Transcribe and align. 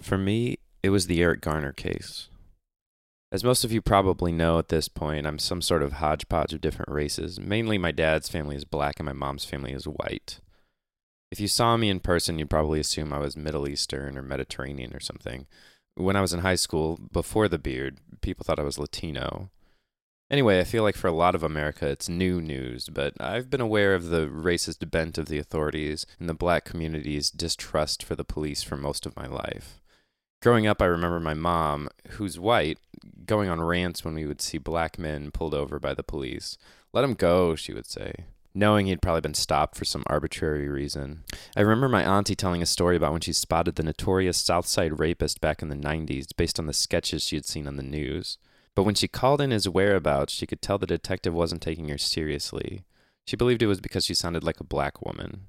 For 0.00 0.18
me, 0.18 0.58
it 0.82 0.90
was 0.90 1.06
the 1.06 1.22
Eric 1.22 1.40
Garner 1.40 1.72
case. 1.72 2.28
As 3.32 3.42
most 3.42 3.64
of 3.64 3.72
you 3.72 3.82
probably 3.82 4.30
know 4.30 4.58
at 4.58 4.68
this 4.68 4.88
point, 4.88 5.26
I'm 5.26 5.38
some 5.38 5.60
sort 5.60 5.82
of 5.82 5.94
hodgepodge 5.94 6.52
of 6.52 6.60
different 6.60 6.92
races. 6.92 7.40
Mainly, 7.40 7.76
my 7.76 7.90
dad's 7.90 8.28
family 8.28 8.56
is 8.56 8.64
black 8.64 9.00
and 9.00 9.06
my 9.06 9.12
mom's 9.12 9.44
family 9.44 9.72
is 9.72 9.88
white. 9.88 10.40
If 11.32 11.40
you 11.40 11.48
saw 11.48 11.76
me 11.76 11.90
in 11.90 12.00
person, 12.00 12.38
you'd 12.38 12.50
probably 12.50 12.78
assume 12.78 13.12
I 13.12 13.18
was 13.18 13.36
Middle 13.36 13.66
Eastern 13.66 14.16
or 14.16 14.22
Mediterranean 14.22 14.94
or 14.94 15.00
something. 15.00 15.46
When 15.96 16.14
I 16.14 16.20
was 16.20 16.32
in 16.32 16.40
high 16.40 16.54
school, 16.54 17.00
before 17.12 17.48
the 17.48 17.58
beard, 17.58 17.98
people 18.20 18.44
thought 18.44 18.60
I 18.60 18.64
was 18.64 18.78
Latino. 18.78 19.50
Anyway, 20.30 20.60
I 20.60 20.64
feel 20.64 20.82
like 20.82 20.96
for 20.96 21.08
a 21.08 21.12
lot 21.12 21.34
of 21.34 21.42
America, 21.42 21.86
it's 21.88 22.08
new 22.08 22.40
news, 22.40 22.88
but 22.88 23.14
I've 23.20 23.48
been 23.50 23.60
aware 23.60 23.94
of 23.94 24.06
the 24.06 24.26
racist 24.26 24.88
bent 24.90 25.18
of 25.18 25.26
the 25.26 25.38
authorities 25.38 26.06
and 26.18 26.28
the 26.28 26.34
black 26.34 26.64
community's 26.64 27.30
distrust 27.30 28.02
for 28.02 28.14
the 28.14 28.24
police 28.24 28.62
for 28.62 28.76
most 28.76 29.06
of 29.06 29.16
my 29.16 29.26
life. 29.26 29.80
Growing 30.42 30.66
up, 30.66 30.80
I 30.82 30.86
remember 30.86 31.18
my 31.18 31.34
mom, 31.34 31.88
who's 32.10 32.38
white, 32.38 32.78
going 33.24 33.48
on 33.48 33.60
rants 33.60 34.04
when 34.04 34.14
we 34.14 34.26
would 34.26 34.40
see 34.40 34.58
black 34.58 34.98
men 34.98 35.30
pulled 35.30 35.54
over 35.54 35.78
by 35.78 35.94
the 35.94 36.02
police. 36.02 36.56
Let 36.92 37.04
him 37.04 37.14
go, 37.14 37.56
she 37.56 37.72
would 37.72 37.86
say, 37.86 38.26
knowing 38.54 38.86
he'd 38.86 39.02
probably 39.02 39.22
been 39.22 39.34
stopped 39.34 39.76
for 39.76 39.84
some 39.84 40.04
arbitrary 40.06 40.68
reason. 40.68 41.24
I 41.56 41.62
remember 41.62 41.88
my 41.88 42.04
auntie 42.04 42.36
telling 42.36 42.62
a 42.62 42.66
story 42.66 42.96
about 42.96 43.12
when 43.12 43.20
she 43.20 43.32
spotted 43.32 43.74
the 43.74 43.82
notorious 43.82 44.38
Southside 44.38 44.98
rapist 44.98 45.40
back 45.40 45.62
in 45.62 45.68
the 45.68 45.74
90s 45.74 46.28
based 46.36 46.58
on 46.58 46.66
the 46.66 46.72
sketches 46.72 47.24
she 47.24 47.36
had 47.36 47.46
seen 47.46 47.66
on 47.66 47.76
the 47.76 47.82
news. 47.82 48.38
But 48.74 48.84
when 48.84 48.94
she 48.94 49.08
called 49.08 49.40
in 49.40 49.50
his 49.50 49.68
whereabouts, 49.68 50.34
she 50.34 50.46
could 50.46 50.60
tell 50.60 50.78
the 50.78 50.86
detective 50.86 51.34
wasn't 51.34 51.62
taking 51.62 51.88
her 51.88 51.98
seriously. 51.98 52.84
She 53.26 53.36
believed 53.36 53.62
it 53.62 53.66
was 53.66 53.80
because 53.80 54.04
she 54.04 54.14
sounded 54.14 54.44
like 54.44 54.60
a 54.60 54.64
black 54.64 55.04
woman. 55.04 55.48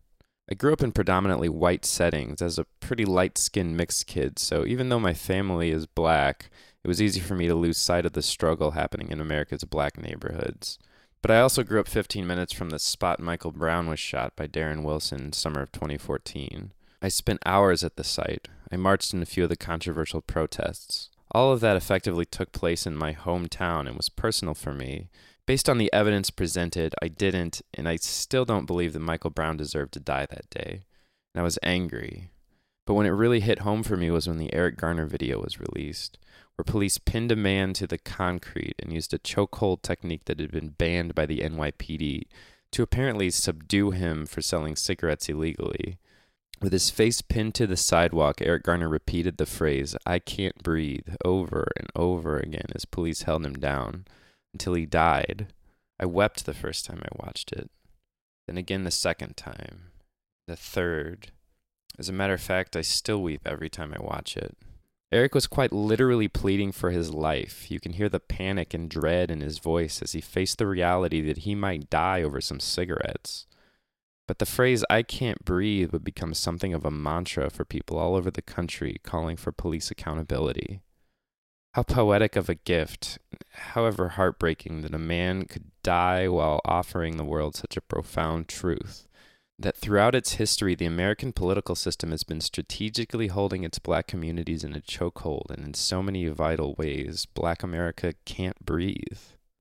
I 0.49 0.55
grew 0.55 0.71
up 0.71 0.81
in 0.81 0.93
predominantly 0.93 1.49
white 1.49 1.85
settings 1.85 2.41
as 2.41 2.57
a 2.57 2.65
pretty 2.79 3.03
light 3.03 3.37
skinned 3.37 3.75
mixed 3.75 4.07
kid, 4.07 4.39
so 4.39 4.65
even 4.65 4.87
though 4.87 4.99
my 4.99 5.13
family 5.13 5.71
is 5.71 5.85
black, 5.85 6.49
it 6.83 6.87
was 6.87 7.01
easy 7.01 7.19
for 7.19 7.35
me 7.35 7.47
to 7.47 7.55
lose 7.55 7.77
sight 7.77 8.05
of 8.05 8.13
the 8.13 8.21
struggle 8.21 8.71
happening 8.71 9.11
in 9.11 9.19
America's 9.19 9.65
black 9.65 10.01
neighborhoods. 10.01 10.79
But 11.21 11.31
I 11.31 11.41
also 11.41 11.63
grew 11.63 11.81
up 11.81 11.87
15 11.89 12.25
minutes 12.25 12.53
from 12.53 12.69
the 12.69 12.79
spot 12.79 13.19
Michael 13.19 13.51
Brown 13.51 13.89
was 13.89 13.99
shot 13.99 14.37
by 14.37 14.47
Darren 14.47 14.83
Wilson 14.83 15.25
in 15.25 15.33
summer 15.33 15.61
of 15.61 15.71
2014. 15.73 16.71
I 17.01 17.09
spent 17.09 17.41
hours 17.45 17.83
at 17.83 17.97
the 17.97 18.05
site. 18.05 18.47
I 18.71 18.77
marched 18.77 19.13
in 19.13 19.21
a 19.21 19.25
few 19.25 19.43
of 19.43 19.49
the 19.49 19.57
controversial 19.57 20.21
protests. 20.21 21.09
All 21.31 21.51
of 21.51 21.59
that 21.59 21.75
effectively 21.75 22.25
took 22.25 22.53
place 22.53 22.85
in 22.85 22.95
my 22.95 23.13
hometown 23.13 23.87
and 23.87 23.97
was 23.97 24.07
personal 24.07 24.53
for 24.53 24.73
me. 24.73 25.09
Based 25.47 25.69
on 25.69 25.77
the 25.77 25.91
evidence 25.93 26.29
presented, 26.29 26.93
I 27.01 27.07
didn't, 27.07 27.61
and 27.73 27.87
I 27.87 27.95
still 27.95 28.43
don't 28.43 28.65
believe 28.65 28.91
that 28.91 28.99
Michael 28.99 29.29
Brown 29.29 29.55
deserved 29.55 29.93
to 29.93 29.99
die 30.01 30.25
that 30.29 30.49
day. 30.49 30.83
And 31.33 31.39
I 31.39 31.43
was 31.43 31.57
angry. 31.63 32.31
But 32.85 32.95
when 32.95 33.05
it 33.05 33.11
really 33.11 33.39
hit 33.39 33.59
home 33.59 33.81
for 33.81 33.95
me 33.95 34.11
was 34.11 34.27
when 34.27 34.39
the 34.39 34.53
Eric 34.53 34.75
Garner 34.75 35.05
video 35.05 35.41
was 35.41 35.57
released, 35.57 36.17
where 36.55 36.65
police 36.65 36.97
pinned 36.97 37.31
a 37.31 37.37
man 37.37 37.71
to 37.73 37.87
the 37.87 37.97
concrete 37.97 38.75
and 38.79 38.91
used 38.91 39.13
a 39.13 39.19
chokehold 39.19 39.83
technique 39.83 40.25
that 40.25 40.41
had 40.41 40.51
been 40.51 40.75
banned 40.77 41.15
by 41.15 41.25
the 41.25 41.39
NYPD 41.39 42.23
to 42.71 42.83
apparently 42.83 43.29
subdue 43.29 43.91
him 43.91 44.25
for 44.25 44.41
selling 44.41 44.75
cigarettes 44.75 45.29
illegally. 45.29 45.97
With 46.61 46.73
his 46.73 46.89
face 46.89 47.21
pinned 47.21 47.55
to 47.55 47.67
the 47.67 47.77
sidewalk, 47.77 48.41
Eric 48.41 48.63
Garner 48.63 48.89
repeated 48.89 49.37
the 49.37 49.45
phrase, 49.45 49.95
I 50.05 50.19
can't 50.19 50.61
breathe, 50.61 51.07
over 51.23 51.71
and 51.77 51.87
over 51.95 52.37
again 52.37 52.65
as 52.75 52.83
police 52.83 53.21
held 53.21 53.45
him 53.45 53.53
down 53.53 54.05
until 54.53 54.73
he 54.73 54.85
died. 54.85 55.53
I 55.99 56.05
wept 56.05 56.45
the 56.45 56.53
first 56.53 56.85
time 56.85 57.01
I 57.03 57.25
watched 57.25 57.51
it, 57.51 57.69
then 58.47 58.57
again 58.57 58.83
the 58.83 58.91
second 58.91 59.35
time, 59.35 59.91
the 60.47 60.55
third. 60.55 61.31
As 61.97 62.09
a 62.09 62.13
matter 62.13 62.33
of 62.33 62.41
fact, 62.41 62.75
I 62.75 62.81
still 62.81 63.21
weep 63.21 63.41
every 63.45 63.69
time 63.69 63.93
I 63.93 64.01
watch 64.01 64.37
it. 64.37 64.55
Eric 65.11 65.33
was 65.33 65.47
quite 65.47 65.71
literally 65.71 66.27
pleading 66.27 66.73
for 66.73 66.91
his 66.91 67.13
life. 67.13 67.71
You 67.71 67.79
can 67.79 67.93
hear 67.93 68.09
the 68.09 68.19
panic 68.19 68.73
and 68.73 68.89
dread 68.89 69.31
in 69.31 69.39
his 69.39 69.57
voice 69.57 70.01
as 70.01 70.11
he 70.11 70.19
faced 70.19 70.57
the 70.57 70.67
reality 70.67 71.21
that 71.21 71.39
he 71.39 71.55
might 71.55 71.89
die 71.89 72.21
over 72.21 72.41
some 72.41 72.59
cigarettes. 72.59 73.47
But 74.27 74.39
the 74.39 74.45
phrase, 74.45 74.83
I 74.89 75.03
can't 75.03 75.45
breathe, 75.45 75.93
would 75.93 76.03
become 76.03 76.33
something 76.33 76.73
of 76.73 76.83
a 76.83 76.91
mantra 76.91 77.49
for 77.49 77.63
people 77.63 77.97
all 77.97 78.15
over 78.15 78.29
the 78.29 78.41
country 78.41 78.97
calling 79.01 79.37
for 79.37 79.53
police 79.53 79.89
accountability. 79.89 80.81
How 81.73 81.83
poetic 81.83 82.35
of 82.35 82.49
a 82.49 82.55
gift, 82.55 83.19
however 83.51 84.09
heartbreaking, 84.09 84.81
that 84.81 84.95
a 84.95 84.99
man 84.99 85.45
could 85.45 85.71
die 85.83 86.27
while 86.27 86.59
offering 86.65 87.17
the 87.17 87.23
world 87.23 87.55
such 87.55 87.77
a 87.77 87.81
profound 87.81 88.47
truth. 88.47 89.07
That 89.59 89.75
throughout 89.75 90.13
its 90.13 90.33
history, 90.33 90.75
the 90.75 90.85
American 90.85 91.33
political 91.33 91.75
system 91.75 92.11
has 92.11 92.23
been 92.23 92.41
strategically 92.41 93.27
holding 93.27 93.63
its 93.63 93.79
black 93.79 94.07
communities 94.07 94.63
in 94.63 94.75
a 94.75 94.81
chokehold, 94.81 95.49
and 95.49 95.65
in 95.65 95.73
so 95.73 96.03
many 96.03 96.27
vital 96.27 96.75
ways, 96.75 97.25
black 97.25 97.63
America 97.63 98.13
can't 98.25 98.63
breathe. 98.63 99.19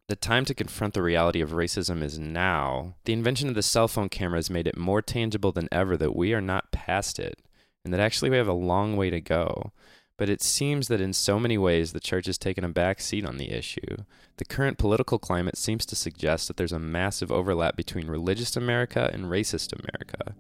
The 0.08 0.16
time 0.16 0.44
to 0.44 0.54
confront 0.54 0.94
the 0.94 1.02
reality 1.02 1.40
of 1.40 1.50
racism 1.50 2.02
is 2.02 2.18
now. 2.18 2.94
The 3.06 3.12
invention 3.14 3.48
of 3.48 3.54
the 3.54 3.62
cell 3.62 3.88
phone 3.88 4.08
camera 4.08 4.38
has 4.38 4.50
made 4.50 4.66
it 4.66 4.76
more 4.76 5.02
tangible 5.02 5.50
than 5.50 5.68
ever 5.72 5.96
that 5.96 6.14
we 6.14 6.32
are 6.34 6.42
not 6.42 6.72
past 6.72 7.18
it, 7.18 7.40
and 7.84 7.92
that 7.92 8.00
actually 8.00 8.30
we 8.30 8.36
have 8.36 8.48
a 8.48 8.52
long 8.52 8.96
way 8.96 9.10
to 9.10 9.20
go. 9.20 9.72
But 10.18 10.30
it 10.30 10.42
seems 10.42 10.88
that 10.88 11.00
in 11.00 11.12
so 11.12 11.38
many 11.38 11.58
ways 11.58 11.92
the 11.92 12.00
church 12.00 12.26
has 12.26 12.38
taken 12.38 12.64
a 12.64 12.70
back 12.70 13.00
seat 13.00 13.26
on 13.26 13.36
the 13.36 13.50
issue. 13.50 14.04
The 14.38 14.46
current 14.46 14.78
political 14.78 15.18
climate 15.18 15.58
seems 15.58 15.84
to 15.86 15.96
suggest 15.96 16.48
that 16.48 16.56
there's 16.56 16.72
a 16.72 16.78
massive 16.78 17.30
overlap 17.30 17.76
between 17.76 18.08
religious 18.08 18.56
America 18.56 19.10
and 19.12 19.26
racist 19.26 19.72
America. 19.78 20.34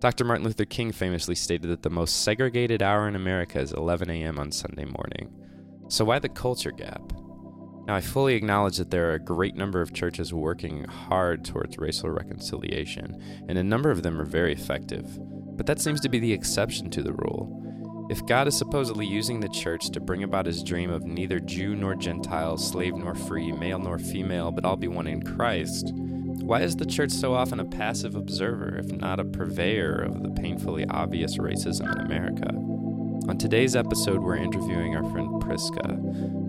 Dr. 0.00 0.24
Martin 0.24 0.46
Luther 0.46 0.64
King 0.64 0.92
famously 0.92 1.34
stated 1.34 1.68
that 1.68 1.82
the 1.82 1.90
most 1.90 2.22
segregated 2.22 2.80
hour 2.80 3.06
in 3.06 3.14
America 3.14 3.60
is 3.60 3.72
11 3.72 4.08
a.m. 4.08 4.38
on 4.38 4.50
Sunday 4.50 4.86
morning. 4.86 5.30
So 5.88 6.06
why 6.06 6.18
the 6.18 6.30
culture 6.30 6.70
gap? 6.70 7.12
Now, 7.86 7.96
I 7.96 8.00
fully 8.00 8.34
acknowledge 8.34 8.76
that 8.76 8.90
there 8.90 9.10
are 9.10 9.14
a 9.14 9.18
great 9.18 9.56
number 9.56 9.82
of 9.82 9.92
churches 9.92 10.32
working 10.32 10.84
hard 10.84 11.44
towards 11.44 11.76
racial 11.76 12.08
reconciliation, 12.08 13.20
and 13.48 13.58
a 13.58 13.64
number 13.64 13.90
of 13.90 14.02
them 14.02 14.18
are 14.18 14.24
very 14.24 14.52
effective. 14.52 15.18
But 15.56 15.66
that 15.66 15.80
seems 15.80 16.00
to 16.02 16.08
be 16.08 16.18
the 16.18 16.32
exception 16.32 16.88
to 16.90 17.02
the 17.02 17.12
rule. 17.12 17.69
If 18.10 18.26
God 18.26 18.48
is 18.48 18.58
supposedly 18.58 19.06
using 19.06 19.38
the 19.38 19.48
church 19.48 19.90
to 19.90 20.00
bring 20.00 20.24
about 20.24 20.44
his 20.44 20.64
dream 20.64 20.90
of 20.90 21.04
neither 21.04 21.38
Jew 21.38 21.76
nor 21.76 21.94
Gentile, 21.94 22.56
slave 22.56 22.96
nor 22.96 23.14
free, 23.14 23.52
male 23.52 23.78
nor 23.78 24.00
female, 24.00 24.50
but 24.50 24.64
all 24.64 24.74
be 24.74 24.88
one 24.88 25.06
in 25.06 25.22
Christ, 25.22 25.92
why 25.94 26.62
is 26.62 26.74
the 26.74 26.86
church 26.86 27.12
so 27.12 27.34
often 27.34 27.60
a 27.60 27.64
passive 27.64 28.16
observer, 28.16 28.76
if 28.78 28.90
not 28.90 29.20
a 29.20 29.24
purveyor 29.24 30.02
of 30.02 30.24
the 30.24 30.30
painfully 30.30 30.84
obvious 30.86 31.38
racism 31.38 31.82
in 31.92 32.04
America? 32.04 32.48
On 33.28 33.38
today's 33.38 33.76
episode, 33.76 34.20
we're 34.20 34.34
interviewing 34.34 34.96
our 34.96 35.08
friend 35.12 35.40
Prisca 35.40 35.96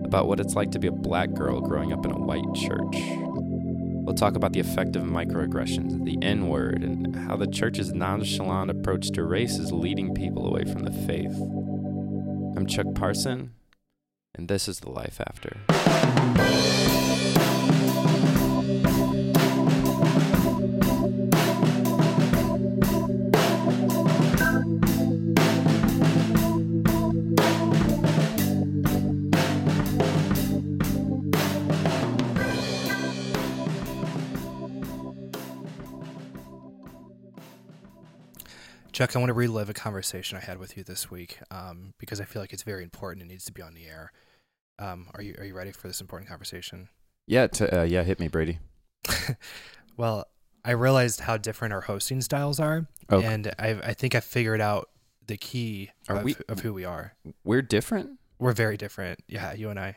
about 0.04 0.26
what 0.26 0.40
it's 0.40 0.56
like 0.56 0.72
to 0.72 0.80
be 0.80 0.88
a 0.88 0.92
black 0.92 1.32
girl 1.32 1.60
growing 1.60 1.92
up 1.92 2.04
in 2.04 2.10
a 2.10 2.18
white 2.18 2.42
church. 2.56 3.51
We'll 4.04 4.16
talk 4.16 4.34
about 4.34 4.52
the 4.52 4.58
effect 4.58 4.96
of 4.96 5.04
microaggressions, 5.04 6.04
the 6.04 6.18
N 6.26 6.48
word, 6.48 6.82
and 6.82 7.14
how 7.14 7.36
the 7.36 7.46
church's 7.46 7.92
nonchalant 7.92 8.68
approach 8.68 9.10
to 9.12 9.22
race 9.22 9.58
is 9.58 9.70
leading 9.72 10.12
people 10.12 10.44
away 10.46 10.64
from 10.64 10.82
the 10.82 10.90
faith. 10.90 11.34
I'm 12.56 12.66
Chuck 12.66 12.86
Parson, 12.96 13.54
and 14.34 14.48
this 14.48 14.66
is 14.66 14.80
The 14.80 14.90
Life 14.90 15.20
After. 15.20 17.11
Chuck, 38.92 39.16
I 39.16 39.18
want 39.18 39.30
to 39.30 39.34
relive 39.34 39.70
a 39.70 39.74
conversation 39.74 40.36
I 40.36 40.40
had 40.42 40.58
with 40.58 40.76
you 40.76 40.84
this 40.84 41.10
week 41.10 41.38
um, 41.50 41.94
because 41.98 42.20
I 42.20 42.24
feel 42.24 42.42
like 42.42 42.52
it's 42.52 42.62
very 42.62 42.82
important. 42.82 43.22
It 43.22 43.28
needs 43.28 43.44
to 43.46 43.52
be 43.52 43.62
on 43.62 43.72
the 43.74 43.86
air. 43.86 44.12
Um, 44.78 45.08
are 45.14 45.22
you 45.22 45.34
Are 45.38 45.44
you 45.44 45.54
ready 45.54 45.72
for 45.72 45.88
this 45.88 46.00
important 46.00 46.28
conversation? 46.28 46.88
Yeah, 47.26 47.46
t- 47.46 47.66
uh, 47.66 47.82
yeah, 47.84 48.02
hit 48.02 48.20
me, 48.20 48.28
Brady. 48.28 48.58
well, 49.96 50.26
I 50.64 50.72
realized 50.72 51.20
how 51.20 51.36
different 51.36 51.72
our 51.72 51.80
hosting 51.82 52.20
styles 52.20 52.60
are, 52.60 52.86
Okay. 53.10 53.26
and 53.26 53.52
I 53.58 53.70
I 53.82 53.94
think 53.94 54.14
I 54.14 54.20
figured 54.20 54.60
out 54.60 54.90
the 55.26 55.36
key 55.36 55.90
of, 56.08 56.22
we- 56.24 56.36
of 56.48 56.60
who 56.60 56.72
we 56.74 56.84
are. 56.84 57.14
We're 57.44 57.62
different? 57.62 58.18
We're 58.38 58.52
very 58.52 58.76
different. 58.76 59.20
Yeah, 59.28 59.52
you 59.54 59.70
and 59.70 59.78
I. 59.78 59.96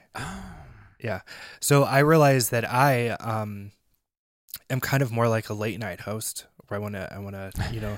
Yeah. 0.99 1.21
So 1.59 1.83
I 1.83 1.99
realized 1.99 2.51
that 2.51 2.63
I 2.71 3.09
um 3.09 3.71
am 4.69 4.79
kind 4.79 5.03
of 5.03 5.11
more 5.11 5.27
like 5.27 5.49
a 5.49 5.53
late 5.53 5.79
night 5.79 6.01
host 6.01 6.45
where 6.67 6.79
I 6.79 6.81
want 6.81 6.93
to 6.95 7.11
I 7.13 7.19
want 7.19 7.35
to, 7.35 7.51
you 7.73 7.81
know, 7.81 7.97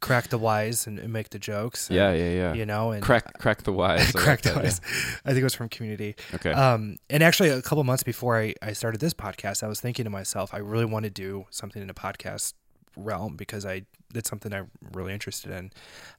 crack 0.00 0.28
the 0.28 0.38
wise 0.38 0.86
and, 0.86 0.98
and 0.98 1.12
make 1.12 1.30
the 1.30 1.38
jokes. 1.38 1.88
and, 1.88 1.96
Yeah, 1.96 2.12
yeah, 2.12 2.30
yeah. 2.30 2.54
You 2.54 2.66
know, 2.66 2.92
and 2.92 3.02
Crack, 3.02 3.38
crack 3.38 3.62
the 3.62 3.72
wise. 3.72 4.06
Like 4.14 4.24
crack 4.24 4.42
the 4.42 4.50
that, 4.50 4.56
yeah. 4.56 4.62
wise. 4.64 4.80
I 5.24 5.30
think 5.30 5.40
it 5.40 5.44
was 5.44 5.54
from 5.54 5.68
Community. 5.68 6.16
Okay. 6.34 6.52
Um, 6.52 6.96
and 7.10 7.22
actually, 7.22 7.50
a 7.50 7.62
couple 7.62 7.82
months 7.84 8.02
before 8.02 8.38
I, 8.38 8.54
I 8.62 8.72
started 8.72 9.00
this 9.00 9.14
podcast, 9.14 9.62
I 9.62 9.68
was 9.68 9.80
thinking 9.80 10.04
to 10.04 10.10
myself, 10.10 10.54
I 10.54 10.58
really 10.58 10.84
want 10.84 11.04
to 11.04 11.10
do 11.10 11.46
something 11.50 11.80
in 11.80 11.88
the 11.88 11.94
podcast 11.94 12.54
realm 12.96 13.36
because 13.36 13.66
I 13.66 13.82
that's 14.12 14.28
something 14.28 14.52
I'm 14.52 14.70
really 14.92 15.12
interested 15.12 15.52
in. 15.52 15.70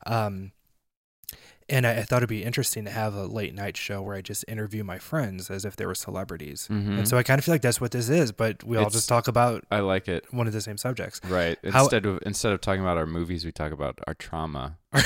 Um, 0.05 0.51
and 1.69 1.85
I, 1.85 1.97
I 1.97 2.03
thought 2.03 2.17
it'd 2.17 2.29
be 2.29 2.43
interesting 2.43 2.85
to 2.85 2.91
have 2.91 3.13
a 3.13 3.25
late 3.25 3.53
night 3.53 3.75
show 3.77 4.01
where 4.01 4.15
I 4.15 4.21
just 4.21 4.45
interview 4.47 4.83
my 4.83 4.97
friends 4.99 5.49
as 5.49 5.65
if 5.65 5.75
they 5.75 5.85
were 5.85 5.95
celebrities. 5.95 6.67
Mhm. 6.71 6.99
And 6.99 7.07
so 7.07 7.17
I 7.17 7.23
kind 7.23 7.39
of 7.39 7.45
feel 7.45 7.53
like 7.53 7.61
that's 7.61 7.81
what 7.81 7.91
this 7.91 8.09
is, 8.09 8.31
but 8.31 8.63
we 8.63 8.77
all 8.77 8.89
just 8.89 9.09
talk 9.09 9.27
about 9.27 9.65
I 9.69 9.79
like 9.81 10.07
it. 10.07 10.25
one 10.31 10.47
of 10.47 10.53
the 10.53 10.61
same 10.61 10.77
subjects. 10.77 11.19
Right. 11.25 11.57
How- 11.71 11.81
Instead 11.83 12.05
of 12.05 12.19
instead 12.25 12.53
of 12.53 12.61
talking 12.61 12.81
about 12.81 12.97
our 12.97 13.05
movies, 13.05 13.43
we 13.45 13.51
talk 13.51 13.71
about 13.71 13.99
our 14.07 14.13
trauma. 14.13 14.77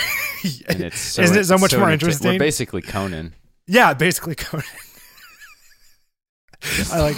And 0.67 0.81
it's 0.81 0.99
so, 0.99 1.21
Isn't 1.21 1.37
it 1.37 1.45
so 1.45 1.53
it's 1.53 1.61
much 1.61 1.75
more 1.77 1.91
interesting? 1.91 2.31
We're 2.31 2.39
basically 2.39 2.81
Conan. 2.81 3.35
yeah, 3.67 3.93
basically 3.93 4.33
Conan. 4.35 4.65
I 6.91 6.99
like. 7.01 7.17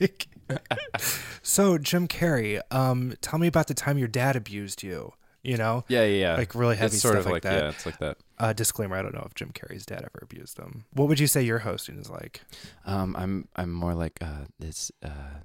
Like- 0.00 0.26
so 1.42 1.78
Jim 1.78 2.08
Carrey, 2.08 2.60
um, 2.72 3.14
tell 3.20 3.38
me 3.38 3.46
about 3.46 3.66
the 3.68 3.74
time 3.74 3.98
your 3.98 4.08
dad 4.08 4.34
abused 4.36 4.82
you. 4.82 5.12
You 5.42 5.56
know, 5.56 5.84
Yeah, 5.88 6.04
yeah, 6.04 6.20
yeah. 6.32 6.36
like 6.36 6.54
really 6.54 6.76
heavy 6.76 6.94
it's 6.94 7.02
sort 7.02 7.12
stuff 7.14 7.20
of 7.20 7.26
like, 7.26 7.32
like, 7.32 7.42
that. 7.44 7.62
yeah, 7.62 7.68
it's 7.70 7.86
like 7.86 7.98
that. 7.98 8.18
Uh, 8.38 8.52
disclaimer: 8.52 8.96
I 8.96 9.02
don't 9.02 9.14
know 9.14 9.24
if 9.24 9.34
Jim 9.34 9.50
Carrey's 9.52 9.86
dad 9.86 10.00
ever 10.02 10.18
abused 10.22 10.58
him. 10.58 10.84
What 10.92 11.08
would 11.08 11.18
you 11.18 11.26
say 11.26 11.42
your 11.42 11.60
hosting 11.60 11.98
is 11.98 12.10
like? 12.10 12.42
Um, 12.84 13.16
I'm 13.16 13.48
I'm 13.56 13.72
more 13.72 13.94
like 13.94 14.18
uh 14.20 14.44
this 14.58 14.92
uh, 15.02 15.40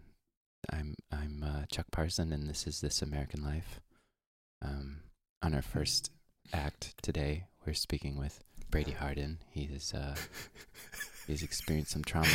I'm 0.72 0.96
I'm 1.12 1.44
uh, 1.44 1.66
Chuck 1.72 1.86
Parson, 1.92 2.34
and 2.34 2.48
this 2.50 2.68
is 2.68 2.82
This 2.82 3.02
American 3.02 3.44
Life. 3.44 3.80
Um, 4.62 5.02
on 5.42 5.54
our 5.54 5.62
first 5.62 6.12
act 6.54 6.96
today, 7.02 7.46
we're 7.66 7.74
speaking 7.74 8.18
with 8.18 8.42
Brady 8.72 8.92
Harden. 8.92 9.40
He 9.50 9.64
is 9.64 9.94
uh, 9.94 10.16
he's 11.28 11.44
experienced 11.44 11.92
some 11.92 12.04
trauma 12.04 12.28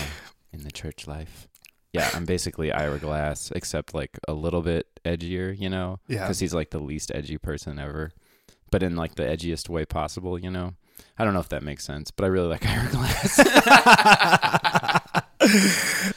in 0.52 0.62
the 0.64 0.72
church 0.72 1.06
life. 1.06 1.46
Yeah, 1.92 2.08
I'm 2.14 2.25
basically 2.25 2.70
Ira 2.72 2.98
Glass, 2.98 3.50
except 3.54 3.94
like 3.94 4.19
a 4.28 4.32
little 4.32 4.62
bit 4.62 4.87
edgier, 5.04 5.58
you 5.58 5.69
know, 5.69 5.98
Yeah. 6.06 6.22
because 6.22 6.38
he's 6.38 6.54
like 6.54 6.70
the 6.70 6.78
least 6.78 7.10
edgy 7.14 7.37
person 7.37 7.78
ever, 7.78 8.12
but 8.70 8.82
in 8.82 8.94
like 8.96 9.16
the 9.16 9.25
edgiest 9.25 9.69
way 9.69 9.84
possible, 9.84 10.38
you 10.38 10.50
know. 10.50 10.75
I 11.19 11.25
don't 11.25 11.34
know 11.34 11.40
if 11.40 11.48
that 11.48 11.62
makes 11.62 11.84
sense, 11.84 12.10
but 12.10 12.25
I 12.25 12.28
really 12.28 12.48
like 12.48 12.64
Ira 12.69 12.90
Glass. 12.90 13.40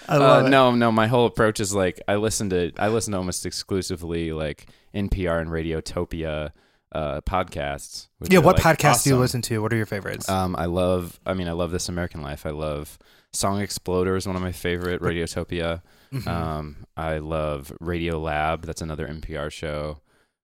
I 0.07 0.17
love 0.17 0.43
uh, 0.43 0.47
it. 0.47 0.49
No, 0.49 0.75
no. 0.75 0.91
My 0.91 1.07
whole 1.07 1.25
approach 1.25 1.59
is 1.59 1.73
like 1.73 2.01
I 2.07 2.15
listen 2.15 2.49
to 2.51 2.71
I 2.77 2.89
listen 2.89 3.11
to 3.13 3.17
almost 3.17 3.45
exclusively 3.45 4.31
like 4.33 4.67
NPR 4.93 5.41
and 5.41 5.49
Radiotopia 5.49 6.51
uh, 6.91 7.21
podcasts. 7.21 8.07
Yeah, 8.29 8.39
what 8.39 8.63
like, 8.63 8.77
podcast 8.77 9.03
do 9.03 9.11
you 9.11 9.17
listen 9.17 9.41
to? 9.43 9.61
What 9.61 9.73
are 9.73 9.77
your 9.77 9.85
favorites? 9.85 10.29
Um, 10.29 10.55
I 10.55 10.65
love. 10.65 11.19
I 11.25 11.33
mean, 11.33 11.47
I 11.47 11.53
love 11.53 11.71
This 11.71 11.89
American 11.89 12.21
Life. 12.21 12.45
I 12.45 12.51
love 12.51 12.99
Song 13.33 13.61
Exploder 13.61 14.15
is 14.15 14.27
one 14.27 14.35
of 14.35 14.41
my 14.41 14.51
favorite. 14.51 15.01
Radiotopia. 15.01 15.81
Mhm. 16.13 16.27
Um, 16.27 16.77
I 16.95 17.17
love 17.17 17.73
Radio 17.79 18.19
Lab. 18.19 18.65
That's 18.65 18.81
another 18.81 19.07
NPR 19.07 19.49
show. 19.51 19.99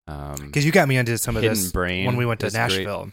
Um, 0.08 0.36
Because 0.48 0.66
you 0.66 0.72
got 0.72 0.88
me 0.88 0.98
into 0.98 1.18
some 1.20 1.36
of 1.38 1.44
Hidden 1.44 1.56
this 1.58 1.72
Brain 1.72 2.06
when 2.08 2.16
we 2.18 2.26
went 2.26 2.40
to 2.40 2.48
is 2.48 2.54
great. 2.54 2.60
Nashville. 2.78 3.12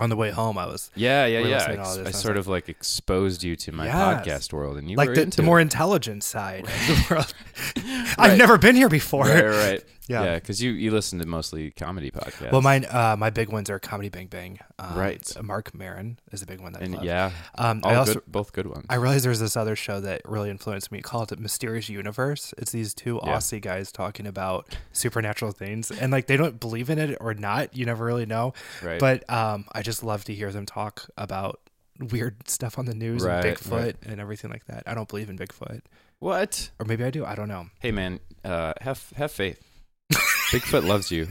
On 0.00 0.08
the 0.08 0.16
way 0.16 0.30
home, 0.30 0.56
I 0.56 0.64
was 0.64 0.90
yeah, 0.94 1.26
yeah, 1.26 1.40
yeah. 1.40 1.56
Ex- 1.68 1.96
this, 1.96 2.06
I 2.06 2.08
I 2.08 2.10
sort 2.12 2.34
like- 2.36 2.40
of 2.40 2.48
like 2.48 2.68
exposed 2.70 3.44
you 3.44 3.54
to 3.56 3.72
my 3.72 3.84
Yes. 3.84 3.94
podcast 3.94 4.52
world, 4.54 4.78
and 4.78 4.90
you 4.90 4.96
like 4.96 5.10
were 5.10 5.14
the, 5.14 5.26
the 5.26 5.42
more 5.42 5.60
intelligent 5.60 6.24
side 6.24 6.64
of 6.64 6.70
the 6.86 7.06
world. 7.10 7.34
I've 8.16 8.30
Right. 8.30 8.38
never 8.38 8.56
been 8.56 8.74
here 8.74 8.88
before. 8.88 9.26
right, 9.26 9.44
right. 9.44 9.84
Yeah. 10.08 10.24
Yeah, 10.24 10.34
because 10.34 10.60
you 10.62 10.72
you 10.72 10.90
listen 10.90 11.18
to 11.20 11.26
mostly 11.26 11.70
comedy 11.70 12.10
podcasts. 12.10 12.50
Well, 12.50 12.60
mine, 12.60 12.84
uh, 12.90 13.14
my 13.18 13.30
big 13.30 13.50
ones 13.50 13.70
are 13.70 13.78
Comedy 13.78 14.08
Bang 14.08 14.26
Bang. 14.26 14.58
Um, 14.78 14.98
Right. 14.98 15.32
Marc 15.42 15.74
Maron 15.74 16.18
is 16.32 16.42
a 16.42 16.46
big 16.46 16.60
one 16.60 16.72
that 16.72 16.82
I 16.82 16.84
and 16.86 16.94
love. 16.96 17.04
yeah, 17.04 17.30
Um, 17.56 17.80
all 17.84 17.90
I 17.92 17.94
also 17.94 18.14
good, 18.14 18.22
both 18.26 18.52
good 18.52 18.66
ones. 18.66 18.86
I 18.90 18.96
realized 18.96 19.24
there's 19.24 19.38
this 19.40 19.56
other 19.56 19.76
show 19.76 20.00
that 20.00 20.22
really 20.24 20.50
influenced 20.50 20.90
me 20.90 21.02
called 21.02 21.38
Mysterious 21.38 21.88
Universe. 21.88 22.52
It's 22.58 22.72
these 22.72 22.94
two 22.94 23.20
Yeah. 23.24 23.36
Aussie 23.36 23.60
guys 23.62 23.92
talking 23.92 24.26
about 24.26 24.76
supernatural 24.92 25.52
things, 25.52 25.90
and 25.90 26.10
like 26.10 26.26
they 26.26 26.36
don't 26.36 26.58
believe 26.58 26.90
in 26.90 26.98
it 26.98 27.16
or 27.20 27.34
not. 27.34 27.76
You 27.76 27.86
never 27.86 28.04
really 28.04 28.26
know. 28.26 28.54
right, 28.82 28.98
But 28.98 29.28
um, 29.30 29.66
I 29.72 29.82
just 29.82 30.02
love 30.02 30.24
to 30.24 30.34
hear 30.34 30.50
them 30.50 30.66
talk 30.66 31.08
about 31.16 31.60
weird 32.00 32.48
stuff 32.48 32.78
on 32.78 32.86
the 32.86 32.94
news 32.94 33.22
Right, 33.22 33.44
and 33.44 33.56
Bigfoot 33.56 33.70
right. 33.84 33.96
and 34.04 34.20
everything 34.20 34.50
like 34.50 34.64
that. 34.66 34.82
I 34.86 34.94
don't 34.94 35.08
believe 35.08 35.30
in 35.30 35.38
Bigfoot, 35.38 35.82
what? 36.18 36.70
or 36.80 36.86
maybe 36.86 37.04
I 37.04 37.10
do. 37.10 37.24
I 37.24 37.34
don't 37.36 37.48
know. 37.48 37.66
Hey, 37.78 37.92
man, 37.92 38.18
uh, 38.44 38.72
have 38.80 39.12
have 39.16 39.30
faith. 39.30 39.60
Bigfoot 40.52 40.86
loves 40.86 41.10
you. 41.10 41.28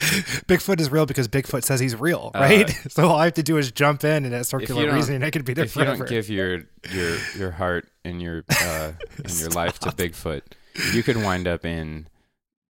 Bigfoot 0.00 0.80
is 0.80 0.90
real 0.92 1.06
because 1.06 1.26
Bigfoot 1.28 1.64
says 1.64 1.80
he's 1.80 1.96
real, 1.96 2.30
Uh, 2.34 2.38
right? 2.40 2.70
so 2.88 3.08
all 3.08 3.16
I 3.18 3.24
have 3.24 3.34
to 3.34 3.42
do 3.42 3.56
is 3.56 3.72
jump 3.72 4.04
in, 4.04 4.24
and 4.24 4.32
that 4.32 4.46
circular 4.46 4.92
reasoning, 4.92 5.22
I 5.24 5.30
could 5.30 5.44
be 5.44 5.54
there 5.54 5.64
If 5.64 5.74
you 5.76 5.82
forever. 5.82 5.98
don't 6.04 6.08
give 6.08 6.28
your 6.30 6.62
your 6.92 7.16
your 7.36 7.50
heart 7.50 7.88
and 8.04 8.22
your 8.22 8.44
uh, 8.62 8.92
and 9.24 9.40
your 9.40 9.50
life 9.50 9.78
to 9.80 9.90
Bigfoot, 9.90 10.42
you 10.92 11.02
could 11.02 11.16
wind 11.16 11.48
up 11.48 11.64
in 11.64 12.06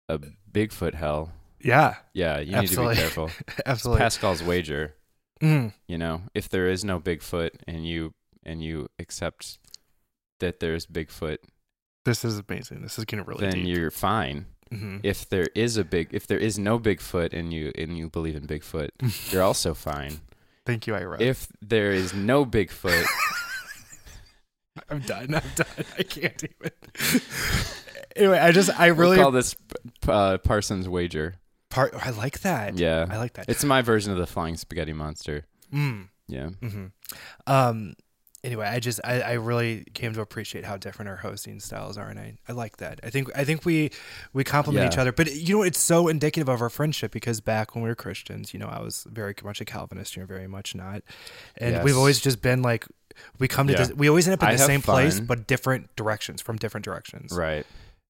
a 0.08 0.20
Bigfoot 0.52 0.94
hell. 0.94 1.34
yeah, 1.60 1.96
Yeah, 2.14 2.40
you 2.40 2.56
Absolutely. 2.56 2.96
need 2.96 3.02
to 3.02 3.02
be 3.02 3.02
careful. 3.02 3.32
absolutely. 3.66 4.00
Pascal's 4.02 4.42
wager. 4.42 4.96
Mm. 5.42 5.74
You 5.88 5.98
know, 5.98 6.22
if 6.34 6.48
there 6.50 6.68
is 6.68 6.84
no 6.86 7.00
Bigfoot 7.00 7.52
and 7.68 7.86
you 7.86 8.14
and 8.44 8.64
you 8.64 8.88
accept 9.00 9.60
that 10.40 10.60
there's 10.62 10.86
Bigfoot, 10.88 11.38
This 12.06 12.24
is 12.24 12.42
amazing. 12.48 12.82
This 12.84 12.98
is 12.98 13.04
getting 13.06 13.26
really 13.26 13.42
then 13.42 13.56
deep. 13.66 13.68
you're 13.76 13.92
fine. 13.92 14.46
Hmm 14.70 14.98
If 15.04 15.28
there 15.30 15.48
is 15.56 15.78
a 15.78 15.84
big, 15.84 16.10
if 16.12 16.28
there 16.28 16.38
is 16.40 16.58
no 16.60 16.80
Bigfoot 16.80 17.34
and 17.34 17.52
you 17.54 17.72
and 17.78 17.98
you 17.98 18.10
believe 18.10 18.36
in 18.36 18.48
Bigfoot, 18.48 18.90
you're 19.32 19.44
also 19.44 19.74
fine. 19.74 20.20
Thank 20.66 20.88
you, 20.88 20.96
Ira. 20.96 21.22
If 21.22 21.48
there 21.62 21.92
is 21.92 22.14
no 22.14 22.46
Bigfoot, 22.46 23.06
I'm 24.90 25.00
done. 25.02 25.34
I'm 25.36 25.42
done. 25.56 25.86
I 25.98 26.04
can't 26.04 26.44
even. 26.44 26.72
anyway, 28.16 28.40
I 28.40 28.52
just 28.52 28.70
I 28.80 28.88
really 28.88 29.18
call 29.18 29.32
this 29.32 29.56
uh, 30.08 30.38
Parsons 30.40 30.88
wager. 30.88 31.36
part. 31.70 31.94
I 32.06 32.12
like 32.12 32.42
that. 32.42 32.78
Yeah, 32.78 33.08
I 33.10 33.18
like 33.18 33.34
that. 33.34 33.46
it's 33.50 33.64
my 33.64 33.82
version 33.82 34.12
of 34.12 34.18
the 34.18 34.28
flying 34.28 34.58
spaghetti 34.58 34.94
monster. 34.94 35.46
Mm. 35.74 36.10
Yeah, 36.28 36.50
hmm 36.62 36.88
Um. 37.48 37.94
Anyway, 38.48 38.66
I 38.66 38.80
just 38.80 39.02
I, 39.04 39.22
I 39.22 39.34
really 39.34 39.84
came 39.94 40.14
to 40.14 40.22
appreciate 40.22 40.64
how 40.64 40.78
different 40.78 41.10
our 41.10 41.18
hosting 41.18 41.60
styles 41.60 41.98
are, 41.98 42.08
and 42.08 42.18
I, 42.18 42.38
I 42.48 42.54
like 42.54 42.78
that. 42.78 43.00
I 43.04 43.10
think 43.10 43.30
I 43.36 43.44
think 43.44 43.66
we 43.66 43.92
we 44.32 44.44
complement 44.46 44.84
Yeah. 44.86 44.90
each 44.90 44.98
other, 44.98 45.12
but 45.12 45.36
you 45.36 45.58
know 45.58 45.64
it's 45.64 45.80
so 45.80 46.08
indicative 46.08 46.48
of 46.48 46.62
our 46.62 46.70
friendship 46.70 47.12
because 47.12 47.42
back 47.42 47.76
when 47.76 47.84
we 47.84 47.90
were 47.90 47.96
Christians, 47.96 48.54
you 48.54 48.60
know, 48.62 48.68
I 48.68 48.80
was 48.82 49.06
very 49.10 49.36
much 49.44 49.60
a 49.60 49.66
Calvinist, 49.66 50.16
you're 50.16 50.26
very 50.26 50.48
much 50.48 50.74
not, 50.76 51.02
and 51.58 51.84
we've 51.84 51.98
always 51.98 52.22
just 52.22 52.42
been 52.42 52.62
like 52.62 52.86
we 53.38 53.50
come 53.50 53.68
to 53.68 53.74
Yeah. 53.74 53.80
this, 53.80 53.94
we 53.94 54.08
always 54.08 54.28
end 54.30 54.36
up 54.36 54.44
in 54.44 54.50
I 54.50 54.54
the 54.54 54.60
same 54.60 54.82
place, 54.82 55.20
but 55.20 55.46
different 55.46 55.94
directions 55.98 56.42
from 56.42 56.56
different 56.56 56.86
directions. 56.86 57.34
right. 57.34 57.66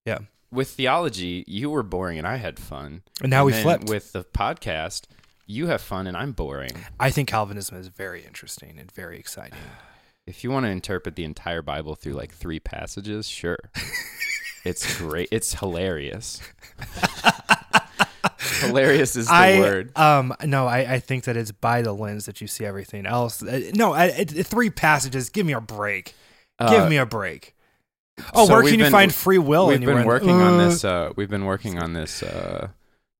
Yeah. 0.05 0.19
With 0.51 0.69
theology, 0.69 1.43
you 1.47 1.69
were 1.71 1.83
boring 1.83 2.17
and 2.19 2.27
I 2.27 2.35
had 2.37 2.59
fun. 2.59 3.01
And 3.21 3.29
now 3.31 3.47
And 3.47 3.55
we 3.55 3.61
flipped. 3.63 3.89
With 3.89 4.13
the 4.13 4.23
podcast, 4.23 5.05
you 5.45 5.67
have 5.67 5.81
fun 5.81 6.07
and 6.07 6.15
I'm 6.15 6.31
boring. 6.31 6.71
I 6.99 7.09
think 7.09 7.27
Calvinism 7.27 7.75
is 7.77 7.87
very 7.87 8.23
interesting 8.23 8.77
and 8.79 8.89
very 8.91 9.17
exciting. 9.19 9.57
If 10.27 10.43
you 10.43 10.51
want 10.51 10.65
to 10.65 10.69
interpret 10.69 11.15
the 11.15 11.23
entire 11.23 11.61
Bible 11.61 11.95
through 11.95 12.13
like 12.13 12.31
three 12.33 12.59
passages, 12.59 13.27
sure. 13.27 13.57
it's 14.65 14.97
great. 14.99 15.29
It's 15.31 15.53
hilarious. 15.53 16.41
hilarious 18.59 19.15
is 19.15 19.27
the 19.27 19.33
I 19.33 19.59
word. 19.59 19.97
um 19.97 20.33
no, 20.43 20.67
I, 20.67 20.95
I 20.95 20.99
think 20.99 21.23
that 21.25 21.37
it's 21.37 21.51
by 21.51 21.81
the 21.81 21.93
lens 21.93 22.25
that 22.25 22.41
you 22.41 22.47
see 22.47 22.65
everything 22.65 23.05
else. 23.05 23.41
Uh, 23.43 23.71
No, 23.73 23.93
I, 23.93 24.05
it, 24.07 24.25
three 24.45 24.69
passages. 24.69 25.29
Give 25.29 25.45
me 25.45 25.53
a 25.53 25.61
break. 25.61 26.13
Give 26.59 26.69
Uh, 26.83 26.89
me 26.89 26.97
a 26.97 27.05
break. 27.05 27.55
Oh, 28.33 28.47
so 28.47 28.53
where 28.53 28.63
we've 28.63 28.71
can 28.71 28.79
you 28.79 28.89
find 28.89 29.13
free 29.13 29.37
will? 29.37 29.67
We've 29.67 29.79
been 29.79 29.99
in- 29.99 30.05
working 30.05 30.31
on 30.41 30.55
Uh, 30.59 30.69
this. 30.69 30.83
Uh, 30.83 31.11
we've 31.15 31.29
been 31.29 31.45
working 31.45 31.77
on 31.79 31.93
this. 31.93 32.23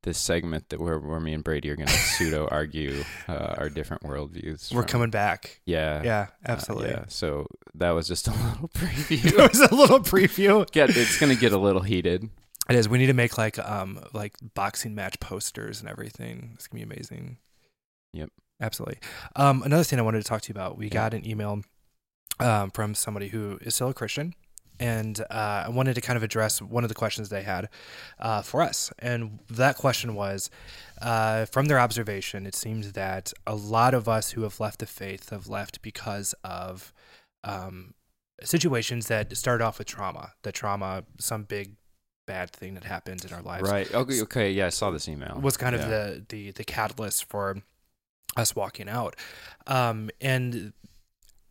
Uh, 0.08 0.10
this 0.10 0.18
segment 0.18 0.70
that 0.70 0.80
where, 0.80 1.00
where 1.00 1.20
me 1.20 1.34
and 1.34 1.44
Brady 1.44 1.70
are 1.70 1.76
going 1.76 1.88
to 1.88 1.94
pseudo 1.94 2.48
argue 2.50 3.04
uh, 3.28 3.56
our 3.58 3.70
different 3.70 4.04
worldviews. 4.04 4.74
We're 4.74 4.82
from- 4.84 4.88
coming 4.90 5.10
back. 5.10 5.60
Yeah. 5.66 6.02
Yeah, 6.04 6.28
uh, 6.46 6.52
absolutely. 6.52 6.90
yeah. 6.92 7.06
So 7.10 7.48
that 7.76 7.92
was 7.92 8.08
just 8.08 8.28
a 8.28 8.32
little 8.50 8.70
preview. 8.70 9.26
it 9.40 9.52
was 9.52 9.60
a 9.60 9.76
little 9.76 10.00
preview. 10.00 10.70
Get, 10.72 10.96
it's 10.96 11.20
going 11.20 11.34
to 11.34 11.40
get 11.40 11.52
a 11.52 11.58
little 11.58 11.82
heated. 11.82 12.30
It 12.70 12.76
is. 12.76 12.90
We 12.90 12.98
need 12.98 13.06
to 13.08 13.14
make 13.14 13.38
like 13.38 13.58
um 13.60 14.00
like 14.14 14.36
boxing 14.54 14.94
match 14.94 15.20
posters 15.22 15.80
and 15.80 15.90
everything. 15.90 16.52
It's 16.56 16.68
gonna 16.68 16.86
be 16.86 16.94
amazing. 16.94 17.38
Yep. 18.12 18.30
Absolutely. 18.60 18.98
Um, 19.38 19.64
another 19.64 19.86
thing 19.86 20.00
I 20.00 20.02
wanted 20.02 20.18
to 20.18 20.28
talk 20.28 20.42
to 20.42 20.50
you 20.50 20.54
about. 20.54 20.78
We 20.78 20.88
Yeah. 20.88 20.94
got 20.94 21.14
an 21.14 21.26
email 21.26 21.62
um, 22.42 22.72
from 22.72 22.94
somebody 22.94 23.30
who 23.30 23.58
is 23.62 23.74
still 23.76 23.88
a 23.90 23.94
Christian, 23.94 24.34
and 24.80 25.20
uh, 25.30 25.64
I 25.66 25.70
wanted 25.70 25.96
to 25.96 26.02
kind 26.02 26.18
of 26.18 26.24
address 26.24 26.62
one 26.62 26.84
of 26.84 26.90
the 26.90 26.96
questions 26.96 27.30
they 27.30 27.44
had 27.44 27.70
uh, 28.20 28.42
for 28.42 28.62
us. 28.62 28.92
And 29.00 29.40
that 29.50 29.78
question 29.78 30.16
was, 30.16 30.50
uh, 31.02 31.46
from 31.46 31.66
their 31.66 31.80
observation, 31.80 32.46
it 32.46 32.56
seems 32.56 32.94
that 32.94 33.34
a 33.46 33.56
lot 33.56 33.94
of 33.94 34.08
us 34.08 34.32
who 34.32 34.44
have 34.44 34.60
left 34.60 34.80
the 34.80 34.86
faith 34.86 35.30
have 35.30 35.48
left 35.48 35.82
because 35.82 36.34
of 36.44 36.94
um, 37.44 37.94
situations 38.44 39.08
that 39.08 39.36
started 39.36 39.64
off 39.64 39.80
with 39.80 39.88
trauma. 39.88 40.34
The 40.44 40.52
trauma, 40.52 41.04
some 41.20 41.44
big 41.44 41.76
bad 42.28 42.52
thing 42.52 42.74
that 42.74 42.84
happened 42.84 43.24
in 43.24 43.34
our 43.34 43.42
lives 43.42 43.70
Right. 43.70 43.92
Okay. 43.94 44.22
Okay. 44.22 44.52
Yeah. 44.52 44.66
I 44.66 44.70
saw 44.70 44.92
this 44.92 45.08
email. 45.08 45.40
was 45.42 45.56
kind 45.58 45.74
of 45.74 45.82
Yeah. 45.82 45.88
the, 45.88 46.26
the 46.30 46.52
the 46.52 46.64
catalyst 46.66 47.26
for 47.30 47.58
us 48.36 48.56
walking 48.56 48.90
out. 48.90 49.16
Um, 49.66 50.10
and 50.20 50.74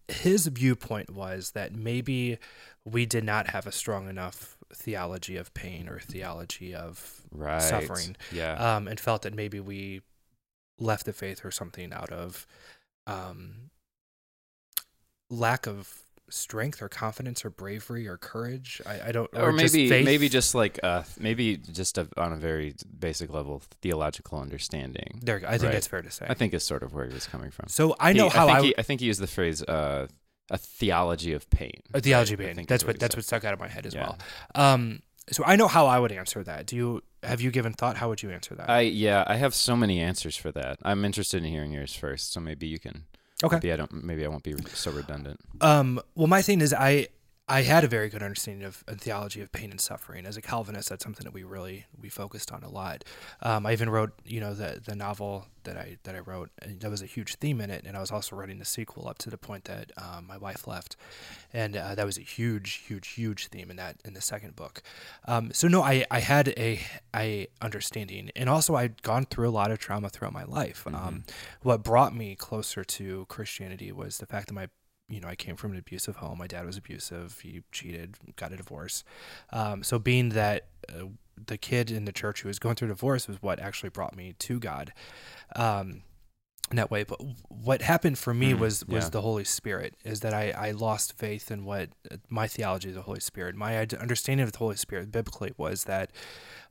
his 0.08 0.46
viewpoint 0.46 1.10
was 1.10 1.52
that 1.52 1.74
maybe 1.74 2.38
we 2.88 3.04
did 3.04 3.24
not 3.24 3.48
have 3.48 3.66
a 3.66 3.72
strong 3.72 4.08
enough 4.08 4.56
theology 4.72 5.36
of 5.36 5.52
pain 5.54 5.88
or 5.88 5.98
theology 5.98 6.72
of 6.74 7.20
right. 7.32 7.60
suffering. 7.60 8.16
Yeah. 8.30 8.54
um, 8.76 8.86
and 8.86 8.98
felt 9.00 9.22
that 9.22 9.34
maybe 9.34 9.58
we 9.60 10.02
left 10.78 11.04
the 11.04 11.12
faith 11.12 11.44
or 11.44 11.50
something 11.50 11.92
out 11.92 12.10
of 12.12 12.46
um, 13.08 13.70
lack 15.30 15.66
of 15.66 16.02
strength 16.28 16.82
or 16.82 16.88
confidence 16.88 17.44
or 17.44 17.50
bravery 17.50 18.06
or 18.08 18.16
courage. 18.16 18.80
I, 18.84 19.08
I 19.08 19.12
don't, 19.12 19.30
or, 19.32 19.52
just 19.58 19.74
maybe 19.74 19.88
faith. 19.88 20.04
maybe 20.04 20.28
just 20.28 20.54
like 20.56 20.80
uh 20.82 21.04
maybe 21.20 21.56
just 21.56 21.98
a, 21.98 22.08
on 22.16 22.32
a 22.32 22.36
very 22.36 22.74
basic 22.98 23.32
level 23.32 23.62
theological 23.80 24.40
understanding. 24.40 25.20
There, 25.22 25.36
I 25.46 25.52
think 25.52 25.62
Right. 25.64 25.72
that's 25.72 25.86
fair 25.86 26.02
to 26.02 26.10
say. 26.10 26.26
I 26.28 26.34
think 26.34 26.52
is 26.52 26.64
sort 26.64 26.82
of 26.82 26.92
where 26.94 27.06
he 27.06 27.14
was 27.14 27.26
coming 27.26 27.50
from. 27.52 27.68
so 27.68 27.94
I 28.00 28.12
know 28.12 28.28
He- 28.28 28.36
how 28.36 28.48
I 28.48 28.52
I, 28.52 28.54
think, 28.60 28.66
he, 28.66 28.78
I 28.78 28.82
think 28.82 29.00
he 29.00 29.06
used 29.06 29.20
the 29.20 29.26
phrase 29.28 29.62
uh, 29.62 30.08
a 30.50 30.58
theology 30.58 31.32
of 31.32 31.48
pain. 31.50 31.82
a 31.94 32.00
theology? 32.00 32.34
I 32.34 32.36
pain. 32.36 32.64
That's 32.68 32.84
what 32.84 32.98
that's 32.98 33.14
said. 33.14 33.18
what 33.18 33.24
stuck 33.24 33.44
out 33.44 33.52
of 33.52 33.58
my 33.60 33.68
head 33.68 33.86
as 33.86 33.94
Yeah. 33.94 34.02
well. 34.02 34.18
Um, 34.54 35.00
so 35.30 35.42
I 35.44 35.56
know 35.56 35.66
how 35.68 35.86
I 35.86 35.98
would 35.98 36.12
answer 36.12 36.42
that. 36.44 36.66
Do 36.66 36.76
you 36.76 37.02
have 37.22 37.40
you 37.40 37.50
given 37.50 37.72
thought? 37.72 37.96
How 37.96 38.08
would 38.08 38.22
you 38.22 38.30
answer 38.30 38.54
that? 38.54 38.70
I 38.70 38.80
yeah, 38.82 39.24
I 39.26 39.36
have 39.36 39.54
so 39.54 39.74
many 39.76 40.00
answers 40.00 40.36
for 40.36 40.52
that. 40.52 40.78
I'm 40.82 41.04
interested 41.04 41.42
in 41.44 41.50
hearing 41.50 41.72
yours 41.72 41.94
first, 41.94 42.32
so 42.32 42.40
maybe 42.40 42.66
you 42.68 42.78
can. 42.78 43.04
Okay. 43.42 43.56
Maybe 43.56 43.72
I 43.72 43.76
don't. 43.76 44.04
Maybe 44.04 44.24
I 44.24 44.28
won't 44.28 44.44
be 44.44 44.54
so 44.72 44.90
redundant. 44.92 45.40
Um, 45.60 46.00
well, 46.14 46.26
my 46.28 46.42
thing 46.42 46.60
is, 46.60 46.72
I 46.72 47.08
I 47.48 47.62
had 47.62 47.84
a 47.84 47.88
very 47.88 48.08
good 48.08 48.24
understanding 48.24 48.66
of 48.66 48.82
a 48.88 48.96
theology 48.96 49.40
of 49.40 49.52
pain 49.52 49.70
and 49.70 49.80
suffering. 49.80 50.26
As 50.26 50.36
a 50.36 50.42
Calvinist, 50.42 50.88
that's 50.88 51.04
something 51.04 51.22
that 51.22 51.32
we 51.32 51.44
really 51.44 51.86
we 52.00 52.08
focused 52.08 52.50
on 52.50 52.64
a 52.64 52.68
lot. 52.68 53.04
Um, 53.40 53.66
I 53.66 53.72
even 53.72 53.88
wrote, 53.88 54.12
you 54.24 54.40
know, 54.40 54.52
the 54.52 54.80
the 54.84 54.96
novel 54.96 55.46
that 55.62 55.76
I 55.76 55.98
that 56.02 56.16
I 56.16 56.18
wrote. 56.18 56.50
And 56.60 56.80
there 56.80 56.90
was 56.90 57.02
a 57.02 57.06
huge 57.06 57.36
theme 57.36 57.60
in 57.60 57.70
it, 57.70 57.84
and 57.86 57.96
I 57.96 58.00
was 58.00 58.10
also 58.10 58.34
writing 58.34 58.58
the 58.58 58.64
sequel 58.64 59.08
up 59.08 59.18
to 59.18 59.30
the 59.30 59.38
point 59.38 59.64
that 59.64 59.92
um, 59.96 60.26
my 60.26 60.36
wife 60.36 60.66
left, 60.66 60.96
and 61.52 61.76
uh, 61.76 61.94
that 61.94 62.04
was 62.04 62.18
a 62.18 62.22
huge, 62.22 62.82
huge, 62.86 63.08
huge 63.08 63.46
theme 63.46 63.70
in 63.70 63.76
that 63.76 63.96
in 64.04 64.14
the 64.14 64.20
second 64.20 64.56
book. 64.56 64.82
Um, 65.26 65.52
so 65.52 65.68
no, 65.68 65.82
I 65.82 66.04
I 66.10 66.20
had 66.20 66.48
a 66.48 66.80
a 67.14 67.46
understanding, 67.62 68.32
and 68.34 68.48
also 68.48 68.74
I'd 68.74 69.02
gone 69.02 69.24
through 69.24 69.48
a 69.48 69.50
lot 69.50 69.70
of 69.70 69.78
trauma 69.78 70.08
throughout 70.08 70.32
my 70.32 70.44
life. 70.44 70.84
Um, 70.86 71.24
what 71.62 71.84
brought 71.84 72.12
me 72.12 72.34
closer 72.34 72.82
to 72.82 73.26
Christianity 73.28 73.92
was 73.92 74.18
the 74.18 74.26
fact 74.26 74.48
that 74.48 74.54
my 74.54 74.68
you 75.08 75.20
know, 75.20 75.28
I 75.28 75.36
came 75.36 75.56
from 75.56 75.72
an 75.72 75.78
abusive 75.78 76.16
home. 76.16 76.38
My 76.38 76.46
dad 76.46 76.66
was 76.66 76.76
abusive. 76.76 77.40
He 77.40 77.62
cheated, 77.72 78.16
got 78.36 78.52
a 78.52 78.56
divorce. 78.56 79.04
Um, 79.52 79.82
so 79.82 79.98
being 79.98 80.30
that 80.30 80.66
uh, 80.88 81.06
the 81.46 81.58
kid 81.58 81.90
in 81.90 82.06
the 82.06 82.12
church 82.12 82.42
who 82.42 82.48
was 82.48 82.58
going 82.58 82.74
through 82.74 82.88
divorce 82.88 83.28
was 83.28 83.40
what 83.42 83.60
actually 83.60 83.90
brought 83.90 84.16
me 84.16 84.34
to 84.38 84.58
God. 84.58 84.92
Um, 85.54 86.02
in 86.68 86.78
that 86.78 86.90
way, 86.90 87.04
but 87.04 87.20
what 87.48 87.80
happened 87.80 88.18
for 88.18 88.34
me 88.34 88.52
Mm, 88.52 88.58
was 88.58 88.84
was 88.86 89.04
yeah. 89.04 89.10
the 89.10 89.20
Holy 89.20 89.44
Spirit. 89.44 89.94
Is 90.04 90.18
that 90.20 90.34
I, 90.34 90.50
I 90.50 90.70
lost 90.72 91.16
faith 91.16 91.52
in 91.52 91.64
what 91.64 91.90
uh, 92.10 92.16
my 92.28 92.48
theology 92.48 92.88
of 92.88 92.96
the 92.96 93.02
Holy 93.02 93.20
Spirit, 93.20 93.54
my 93.54 93.78
understanding 93.78 94.42
of 94.42 94.50
the 94.50 94.58
Holy 94.58 94.74
Spirit 94.74 95.12
biblically 95.12 95.52
was 95.56 95.84
that 95.84 96.10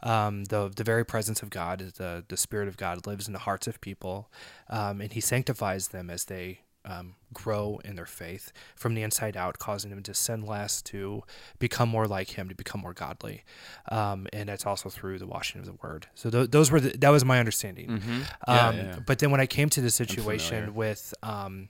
um, 0.03 0.43
the 0.45 0.69
the 0.75 0.83
very 0.83 1.05
presence 1.05 1.41
of 1.41 1.49
God, 1.49 1.79
the 1.95 2.25
the 2.27 2.35
Spirit 2.35 2.67
of 2.67 2.75
God, 2.75 3.07
lives 3.07 3.27
in 3.27 3.31
the 3.31 3.39
hearts 3.39 3.67
of 3.67 3.79
people, 3.79 4.29
um, 4.69 4.99
and 4.99 5.13
He 5.13 5.21
sanctifies 5.21 5.87
them 5.87 6.09
as 6.09 6.25
they 6.25 6.59
um, 6.85 7.15
grow 7.33 7.81
in 7.83 7.95
their 7.95 8.05
faith 8.05 8.53
from 8.75 8.93
the 8.93 9.03
inside 9.03 9.35
out, 9.35 9.59
causing 9.59 9.89
them 9.89 10.03
to 10.03 10.13
sin 10.13 10.45
less, 10.45 10.81
to 10.83 11.23
become 11.59 11.89
more 11.89 12.07
like 12.07 12.31
Him, 12.31 12.47
to 12.49 12.55
become 12.55 12.81
more 12.81 12.93
godly, 12.93 13.43
um, 13.91 14.27
and 14.31 14.47
that's 14.47 14.65
also 14.65 14.89
through 14.89 15.19
the 15.19 15.27
washing 15.27 15.59
of 15.59 15.65
the 15.65 15.73
Word. 15.83 16.07
So 16.15 16.29
th- 16.29 16.51
those 16.51 16.71
were 16.71 16.79
the, 16.79 16.97
that 16.97 17.09
was 17.09 17.25
my 17.25 17.39
understanding. 17.39 17.87
Mm-hmm. 17.89 18.21
Um, 18.47 18.75
But 19.05 19.19
then 19.19 19.31
when 19.31 19.41
I 19.41 19.47
came 19.47 19.69
to 19.69 19.81
the 19.81 19.89
situation 19.89 20.75
with 20.75 21.13
um, 21.23 21.69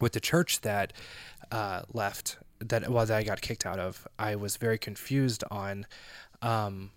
with 0.00 0.12
the 0.12 0.20
church 0.20 0.60
that 0.62 0.92
uh, 1.50 1.82
left, 1.92 2.38
that 2.60 2.88
well, 2.90 3.06
that 3.06 3.16
I 3.16 3.22
got 3.22 3.40
kicked 3.40 3.64
out 3.64 3.78
of, 3.78 4.06
I 4.18 4.36
was 4.36 4.56
very 4.56 4.78
confused 4.78 5.44
on 5.50 5.86
um, 6.40 6.90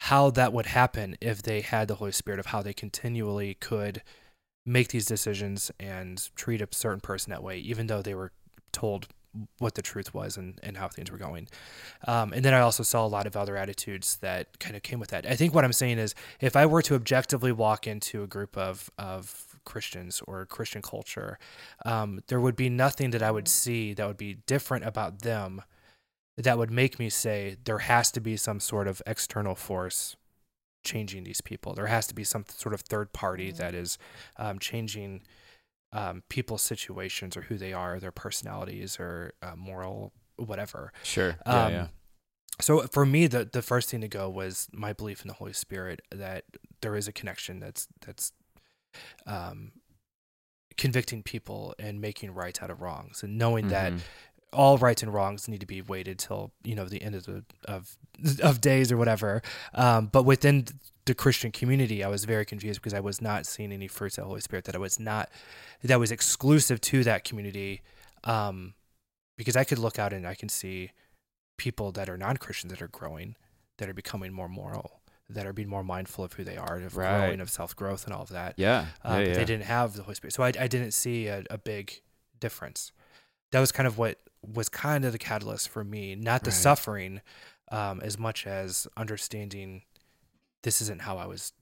how 0.00 0.30
that 0.30 0.52
would 0.52 0.66
happen 0.66 1.16
if 1.20 1.42
they 1.42 1.60
had 1.60 1.88
the 1.88 1.96
Holy 1.96 2.12
Spirit, 2.12 2.40
of 2.40 2.46
how 2.46 2.62
they 2.62 2.72
continually 2.72 3.54
could 3.54 4.02
make 4.70 4.88
these 4.88 5.06
decisions 5.06 5.70
and 5.80 6.30
treat 6.36 6.60
a 6.62 6.68
certain 6.70 7.00
person 7.00 7.30
that 7.30 7.42
way, 7.42 7.58
even 7.58 7.86
though 7.86 8.02
they 8.02 8.14
were 8.14 8.32
told 8.72 9.08
what 9.58 9.74
the 9.74 9.82
truth 9.82 10.12
was 10.12 10.36
and, 10.36 10.58
and 10.62 10.76
how 10.76 10.88
things 10.88 11.10
were 11.10 11.18
going. 11.18 11.48
Um, 12.06 12.32
and 12.32 12.44
then 12.44 12.54
I 12.54 12.60
also 12.60 12.82
saw 12.82 13.04
a 13.04 13.08
lot 13.08 13.26
of 13.26 13.36
other 13.36 13.56
attitudes 13.56 14.16
that 14.16 14.58
kind 14.58 14.74
of 14.74 14.82
came 14.82 14.98
with 14.98 15.10
that. 15.10 15.26
I 15.26 15.36
think 15.36 15.54
what 15.54 15.64
I'm 15.64 15.72
saying 15.72 15.98
is 15.98 16.14
if 16.40 16.56
I 16.56 16.66
were 16.66 16.82
to 16.82 16.94
objectively 16.94 17.52
walk 17.52 17.86
into 17.86 18.22
a 18.22 18.26
group 18.26 18.56
of, 18.56 18.90
of 18.98 19.58
Christians 19.64 20.20
or 20.26 20.46
Christian 20.46 20.82
culture, 20.82 21.38
um, 21.84 22.20
there 22.26 22.40
would 22.40 22.56
be 22.56 22.68
nothing 22.68 23.10
that 23.10 23.22
I 23.22 23.30
would 23.30 23.48
see 23.48 23.94
that 23.94 24.06
would 24.06 24.16
be 24.16 24.38
different 24.46 24.84
about 24.84 25.20
them 25.20 25.62
that 26.36 26.58
would 26.58 26.70
make 26.70 26.98
me 26.98 27.10
say 27.10 27.56
there 27.64 27.78
has 27.78 28.10
to 28.12 28.20
be 28.20 28.36
some 28.36 28.60
sort 28.60 28.88
of 28.88 29.02
external 29.06 29.54
force 29.54 30.16
changing 30.84 31.24
these 31.24 31.40
people. 31.40 31.74
There 31.74 31.86
has 31.86 32.06
to 32.08 32.14
be 32.14 32.24
some 32.24 32.44
sort 32.48 32.74
of 32.74 32.80
third 32.82 33.12
party 33.12 33.50
that 33.52 33.74
is 33.74 33.98
um, 34.36 34.58
changing 34.58 35.22
um, 35.92 36.22
people's 36.28 36.62
situations 36.62 37.36
or 37.36 37.42
who 37.42 37.56
they 37.56 37.72
are, 37.72 37.98
their 37.98 38.12
personalities 38.12 38.98
or 39.00 39.32
uh, 39.42 39.56
moral 39.56 40.12
whatever. 40.36 40.92
Sure. 41.02 41.36
Yeah. 41.46 41.64
Um, 41.64 41.72
yeah. 41.72 41.86
So 42.60 42.82
for 42.92 43.04
me, 43.06 43.26
the 43.26 43.44
the 43.50 43.62
first 43.62 43.88
thing 43.90 44.00
to 44.02 44.08
go 44.08 44.28
was 44.28 44.68
my 44.72 44.92
belief 44.92 45.22
in 45.22 45.28
the 45.28 45.34
Holy 45.34 45.52
Spirit 45.54 46.00
that 46.10 46.44
there 46.82 46.94
is 46.94 47.08
a 47.08 47.12
connection 47.12 47.58
that's 47.58 47.88
that's 48.04 48.32
um, 49.26 49.72
convicting 50.76 51.22
people 51.22 51.74
and 51.78 52.00
making 52.00 52.32
right 52.32 52.62
out 52.62 52.70
of 52.70 52.80
wrongs, 52.80 53.22
and 53.22 53.38
knowing 53.38 53.68
that 53.68 53.92
Mhm. 53.92 54.00
All 54.52 54.78
rights 54.78 55.02
and 55.02 55.12
wrongs 55.14 55.48
need 55.48 55.60
to 55.60 55.66
be 55.66 55.80
waited 55.82 56.18
till 56.18 56.52
you 56.64 56.74
know 56.74 56.84
the 56.86 57.02
end 57.02 57.14
of 57.14 57.24
the 57.26 57.44
of 57.64 57.96
of 58.42 58.60
days 58.60 58.90
or 58.92 58.96
whatever. 58.96 59.42
Um, 59.74 60.06
but 60.06 60.24
within 60.24 60.66
the 61.06 61.14
Christian 61.14 61.50
community, 61.50 62.04
I 62.04 62.08
was 62.08 62.24
very 62.24 62.44
confused 62.44 62.80
because 62.80 62.94
I 62.94 63.00
was 63.00 63.20
not 63.22 63.46
seeing 63.46 63.72
any 63.72 63.88
fruits 63.88 64.18
of 64.18 64.24
the 64.24 64.28
Holy 64.28 64.40
Spirit 64.40 64.64
that 64.66 64.74
I 64.74 64.78
was 64.78 65.00
not 65.00 65.30
that 65.82 65.98
was 65.98 66.10
exclusive 66.12 66.80
to 66.82 67.04
that 67.04 67.24
community. 67.24 67.82
Um, 68.24 68.74
because 69.38 69.56
I 69.56 69.64
could 69.64 69.78
look 69.78 69.98
out 69.98 70.12
and 70.12 70.26
I 70.26 70.34
can 70.34 70.50
see 70.50 70.90
people 71.56 71.92
that 71.92 72.08
are 72.10 72.18
non 72.18 72.36
Christians 72.36 72.72
that 72.72 72.82
are 72.82 72.88
growing, 72.88 73.36
that 73.78 73.88
are 73.88 73.94
becoming 73.94 74.32
more 74.32 74.48
moral, 74.48 75.00
that 75.30 75.46
are 75.46 75.54
being 75.54 75.68
more 75.68 75.82
mindful 75.82 76.24
of 76.24 76.34
who 76.34 76.44
they 76.44 76.58
are, 76.58 76.76
of 76.76 76.94
Right. 76.96 77.18
growing, 77.20 77.40
of 77.40 77.48
self 77.48 77.74
growth, 77.74 78.04
and 78.04 78.12
all 78.12 78.22
of 78.22 78.28
that. 78.30 78.54
Yeah. 78.58 78.86
Um, 79.02 79.20
yeah, 79.22 79.28
yeah. 79.28 79.34
They 79.34 79.44
didn't 79.46 79.64
have 79.64 79.94
the 79.94 80.02
Holy 80.02 80.14
Spirit, 80.14 80.34
so 80.34 80.42
I, 80.42 80.48
I 80.48 80.66
didn't 80.68 80.90
see 80.92 81.28
a, 81.28 81.44
a 81.48 81.56
big 81.56 82.02
difference. 82.38 82.92
That 83.52 83.60
was 83.60 83.72
kind 83.72 83.86
of 83.86 83.96
what 83.96 84.18
was 84.42 84.68
kind 84.68 85.04
of 85.04 85.12
the 85.12 85.18
catalyst 85.18 85.68
for 85.68 85.84
me, 85.84 86.14
not 86.14 86.44
the 86.44 86.50
Right. 86.50 86.56
suffering, 86.56 87.20
um, 87.70 88.00
as 88.00 88.18
much 88.18 88.46
as 88.46 88.86
understanding 88.96 89.82
this 90.62 90.80
isn't 90.82 91.02
how 91.02 91.16
I 91.18 91.26
was. 91.26 91.52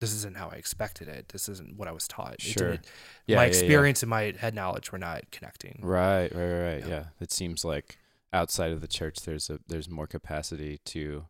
This 0.00 0.12
isn't 0.12 0.36
how 0.36 0.48
I 0.48 0.54
expected 0.54 1.08
it. 1.08 1.30
This 1.30 1.48
isn't 1.48 1.76
what 1.76 1.88
I 1.88 1.92
was 1.92 2.06
taught. 2.06 2.40
Sure. 2.40 2.74
Yeah, 2.74 2.76
my 2.76 2.82
yeah, 3.26 3.40
yeah. 3.40 3.42
experience 3.46 4.02
and 4.04 4.10
my 4.10 4.32
head 4.38 4.54
knowledge 4.54 4.92
were 4.92 4.98
not 4.98 5.28
connecting. 5.32 5.80
Right, 5.82 6.32
right, 6.32 6.52
right. 6.52 6.80
Yeah. 6.80 6.88
Yeah. 6.88 7.04
It 7.20 7.32
seems 7.32 7.64
like 7.64 7.98
outside 8.32 8.70
of 8.70 8.80
the 8.80 8.86
church 8.86 9.22
there's 9.22 9.50
a 9.50 9.58
there's 9.66 9.88
more 9.88 10.06
capacity 10.06 10.78
to 10.84 11.26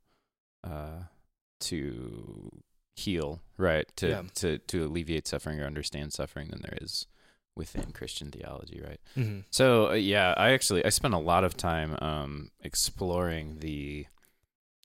uh 0.64 1.04
to 1.60 2.50
heal, 2.96 3.40
right? 3.56 3.86
To 3.96 4.08
Yeah. 4.08 4.22
to 4.34 4.58
to 4.58 4.84
alleviate 4.84 5.26
suffering 5.26 5.60
or 5.60 5.64
understand 5.66 6.12
suffering 6.12 6.48
than 6.48 6.60
there 6.60 6.76
is 6.80 7.06
within 7.58 7.92
Christian 7.92 8.30
theology, 8.30 8.80
right? 8.80 9.00
hmm 9.14 9.40
So, 9.50 9.90
uh, 9.90 9.94
yeah, 9.94 10.32
I 10.36 10.50
actually 10.50 10.84
I 10.84 10.88
spent 10.88 11.12
a 11.12 11.18
lot 11.18 11.44
of 11.44 11.56
time 11.56 11.98
um 12.00 12.50
exploring 12.60 13.58
the 13.58 14.06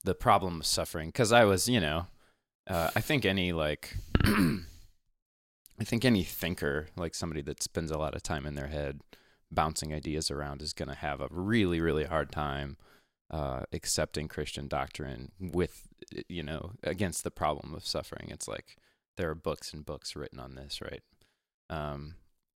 the 0.04 0.14
problem 0.14 0.60
of 0.60 0.66
suffering 0.66 1.10
cuz 1.12 1.32
I 1.32 1.44
was, 1.44 1.68
you 1.68 1.80
know, 1.80 2.06
uh, 2.66 2.90
I 2.94 3.00
think 3.00 3.24
any 3.24 3.52
like 3.52 3.96
I 5.80 5.84
think 5.84 6.04
any 6.04 6.22
thinker, 6.22 6.88
like 6.96 7.14
somebody 7.14 7.42
that 7.42 7.62
spends 7.62 7.90
a 7.90 7.98
lot 7.98 8.14
of 8.14 8.22
time 8.22 8.46
in 8.46 8.54
their 8.54 8.68
head 8.68 9.00
bouncing 9.50 9.92
ideas 9.92 10.30
around, 10.30 10.62
is 10.62 10.72
going 10.72 10.88
to 10.88 10.94
have 10.94 11.20
a 11.20 11.28
really, 11.30 11.80
really 11.80 12.04
hard 12.04 12.30
time 12.30 12.76
uh, 13.30 13.64
accepting 13.72 14.28
Christian 14.28 14.68
doctrine 14.68 15.32
with, 15.40 15.88
you 16.28 16.42
know, 16.42 16.72
against 16.82 17.24
the 17.24 17.30
problem 17.30 17.74
of 17.74 17.86
suffering. 17.86 18.28
It's 18.30 18.46
like 18.46 18.76
there 19.16 19.30
are 19.30 19.34
books 19.34 19.72
and 19.72 19.84
books 19.84 20.14
written 20.14 20.38
on 20.38 20.54
this, 20.54 20.80
right? 20.80 21.02
Um, 21.70 22.14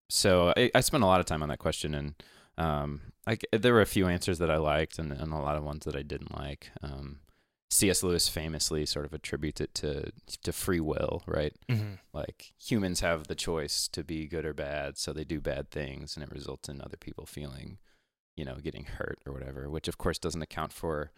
so 0.09 0.53
I, 0.57 0.71
I 0.75 0.81
spent 0.81 1.03
a 1.03 1.07
lot 1.07 1.21
of 1.21 1.27
time 1.27 1.43
on 1.43 1.49
that 1.49 1.59
question, 1.59 1.95
and 1.95 2.15
um, 2.57 3.01
I, 3.27 3.39
there 3.53 3.75
were 3.75 3.83
a 3.83 3.87
few 3.87 4.07
answers 4.09 4.39
that 4.39 4.51
I 4.51 4.57
liked, 4.57 4.99
and, 4.99 5.13
and 5.13 5.33
a 5.33 5.37
lot 5.39 5.57
of 5.57 5.65
ones 5.65 5.85
that 5.85 5.97
I 5.97 6.03
didn't 6.03 6.37
like. 6.39 6.71
Um, 6.83 7.21
C.S. 7.71 8.03
Lewis 8.03 8.29
famously 8.29 8.87
sort 8.87 9.05
of 9.05 9.13
attributes 9.13 9.61
it 9.61 9.75
to 9.75 10.11
to 10.43 10.53
free 10.53 10.81
will, 10.81 11.23
right? 11.27 11.55
hmm 11.69 11.95
like 12.15 12.53
humans 12.59 13.01
have 13.01 13.29
the 13.29 13.35
choice 13.35 13.87
to 13.89 14.03
be 14.03 14.27
good 14.27 14.45
or 14.45 14.53
bad 14.55 14.99
so 14.99 15.13
they 15.13 15.23
do 15.23 15.41
bad 15.41 15.71
things 15.71 16.17
and 16.17 16.25
it 16.25 16.33
results 16.33 16.69
in 16.69 16.81
other 16.81 16.97
people 16.97 17.25
feeling 17.27 17.79
you 18.35 18.45
know 18.45 18.57
getting 18.57 18.85
hurt 18.85 19.21
or 19.25 19.33
whatever 19.33 19.71
which 19.71 19.87
of 19.87 19.99
course 19.99 20.19
doesn't 20.19 20.43
account 20.43 20.73
for 20.73 21.13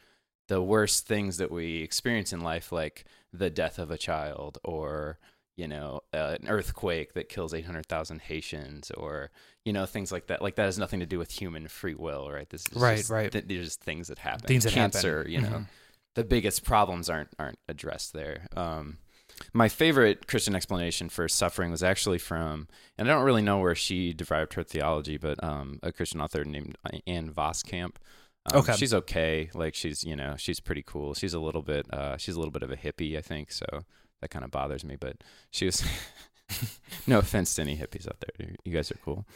the 0.48 0.60
worst 0.60 1.06
things 1.06 1.38
that 1.38 1.50
we 1.50 1.76
experience 1.82 2.32
in 2.34 2.40
life 2.40 2.70
like 2.70 3.04
the 3.32 3.48
death 3.48 3.78
of 3.78 3.90
a 3.90 3.96
child 3.96 4.58
or 4.62 5.18
you 5.60 5.68
know 5.68 6.00
uh, 6.14 6.36
an 6.40 6.48
earthquake 6.48 7.12
that 7.14 7.28
kills 7.28 7.52
800,000 7.54 8.20
Haitians 8.22 8.90
or 8.92 9.30
you 9.64 9.72
know 9.72 9.86
things 9.86 10.10
like 10.10 10.26
that 10.28 10.40
like 10.42 10.54
that 10.56 10.64
has 10.64 10.78
nothing 10.78 11.00
to 11.00 11.06
do 11.06 11.18
with 11.18 11.30
human 11.40 11.68
free 11.68 11.94
will 11.94 12.30
right 12.30 12.48
this 12.50 12.64
is 12.72 12.76
Right, 12.82 12.98
just, 12.98 13.10
right. 13.10 13.30
th- 13.32 13.44
they're 13.46 13.62
just 13.62 13.80
things 13.82 14.08
that 14.08 14.18
happen 14.18 14.46
Things 14.46 14.64
that 14.64 14.72
happen. 14.72 14.92
cancer 14.92 15.26
you 15.28 15.40
know 15.40 15.48
Mhm. 15.58 15.66
the 16.14 16.24
biggest 16.24 16.64
problems 16.64 17.10
aren't 17.10 17.30
aren't 17.38 17.58
addressed 17.68 18.12
there 18.12 18.46
um 18.56 18.98
my 19.54 19.68
favorite 19.68 20.26
Christian 20.26 20.54
explanation 20.56 21.08
for 21.08 21.26
suffering 21.28 21.70
was 21.70 21.82
actually 21.84 22.18
from, 22.18 22.66
and 22.98 23.08
I 23.08 23.14
don't 23.14 23.24
really 23.24 23.40
know 23.42 23.58
where 23.58 23.76
she 23.76 24.12
derived 24.12 24.52
her 24.54 24.64
theology, 24.64 25.16
but 25.16 25.42
um, 25.42 25.78
a 25.82 25.92
Christian 25.92 26.20
author 26.20 26.44
named 26.44 26.76
Ann 27.06 27.30
Voskamp. 27.32 27.94
Um, 28.46 28.58
Okay. 28.60 28.74
she's 28.76 28.92
okay. 28.92 29.48
Like 29.54 29.74
she's, 29.74 30.02
you 30.04 30.16
know, 30.16 30.34
she's 30.36 30.60
pretty 30.60 30.82
cool. 30.84 31.14
She's 31.14 31.32
a 31.32 31.38
little 31.40 31.62
bit, 31.62 31.86
uh, 31.94 32.16
she's 32.18 32.34
a 32.34 32.38
little 32.38 32.50
bit 32.50 32.64
of 32.64 32.70
a 32.72 32.76
hippie, 32.76 33.16
I 33.16 33.22
think. 33.22 33.52
So 33.52 33.64
that 34.20 34.30
kind 34.30 34.44
of 34.44 34.50
bothers 34.50 34.84
me. 34.84 34.96
But 34.96 35.16
she 35.50 35.66
was, 35.66 35.82
no 37.06 37.18
offense 37.18 37.54
to 37.54 37.62
any 37.62 37.76
hippies 37.76 38.06
out 38.08 38.18
there. 38.20 38.50
You- 38.64 38.72
guys 38.72 38.90
are 38.90 38.98
cool. 39.04 39.26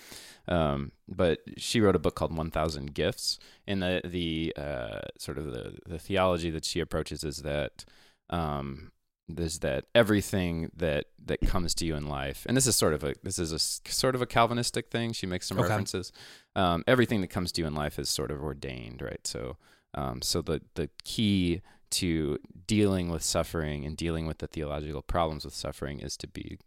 Um, 0.47 0.93
but 1.09 1.38
she 1.57 1.81
wrote 1.81 1.97
a 1.97 1.99
book 1.99 2.14
called 2.14 2.37
1000 2.37 2.95
Gifts. 2.95 3.38
And 3.67 3.83
the, 3.83 4.00
the, 4.05 4.53
uh, 4.57 5.00
sort 5.19 5.38
of 5.38 5.47
the, 5.47 5.79
the 5.87 5.99
theology 5.99 6.50
that 6.50 6.64
she 6.64 6.81
approaches 6.81 7.25
is 7.25 7.38
that, 7.38 7.85
um, 8.31 8.91
is 9.38 9.61
that 9.61 9.87
everything 9.95 10.71
that 10.76 11.07
that 11.25 11.41
comes 11.41 11.75
to 11.75 11.87
you 11.87 11.97
in 11.97 12.07
life, 12.07 12.45
and 12.47 12.55
this 12.55 12.67
is 12.67 12.76
sort 12.76 12.93
of 12.93 13.03
a 13.03 13.14
this 13.23 13.38
is 13.38 13.53
a 13.53 13.59
sort 13.59 14.14
of 14.14 14.21
a 14.21 14.26
Calvinistic 14.26 14.91
thing. 14.91 15.14
She 15.14 15.26
makes 15.26 15.47
some 15.47 15.59
Okay. 15.59 15.67
references. 15.69 16.12
Um, 16.55 16.85
everything 16.87 17.23
that 17.23 17.29
comes 17.29 17.50
to 17.53 17.62
you 17.62 17.67
in 17.67 17.75
life 17.75 17.99
is 17.99 18.11
sort 18.11 18.31
of 18.31 18.43
ordained, 18.43 19.00
right? 19.00 19.26
So, 19.26 19.57
um, 19.95 20.21
so 20.21 20.43
the 20.43 20.61
the 20.75 20.91
key 21.05 21.62
to 22.00 22.38
dealing 22.66 23.10
with 23.10 23.22
suffering 23.22 23.84
and 23.84 23.96
dealing 23.96 24.26
with 24.26 24.38
the 24.38 24.46
theological 24.46 25.02
problems 25.02 25.44
with 25.44 25.54
suffering 25.54 26.00
is 26.00 26.16
to 26.18 26.26
be 26.26 26.58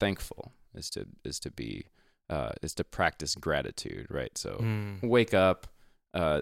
thankful, 0.00 0.52
is 0.74 0.90
to 0.90 1.06
is 1.24 1.38
to 1.40 1.50
be 1.50 1.86
uh, 2.30 2.52
is 2.62 2.74
to 2.74 2.84
practice 2.84 3.34
gratitude, 3.34 4.06
right? 4.10 4.36
So 4.38 4.58
Mm. 4.60 5.02
wake 5.02 5.34
up, 5.34 5.66
uh, 6.14 6.40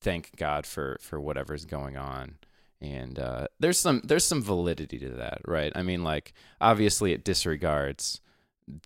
thank 0.00 0.36
God 0.36 0.66
for 0.66 0.98
for 1.00 1.18
whatever's 1.20 1.64
going 1.64 1.96
on, 1.96 2.36
and 2.80 3.18
uh, 3.18 3.46
there's 3.58 3.78
some 3.78 4.00
there's 4.04 4.24
some 4.26 4.42
validity 4.42 4.98
to 4.98 5.08
that, 5.10 5.40
right? 5.46 5.72
I 5.74 5.82
mean, 5.82 6.04
like 6.04 6.32
obviously 6.60 7.12
it 7.12 7.24
disregards 7.24 8.20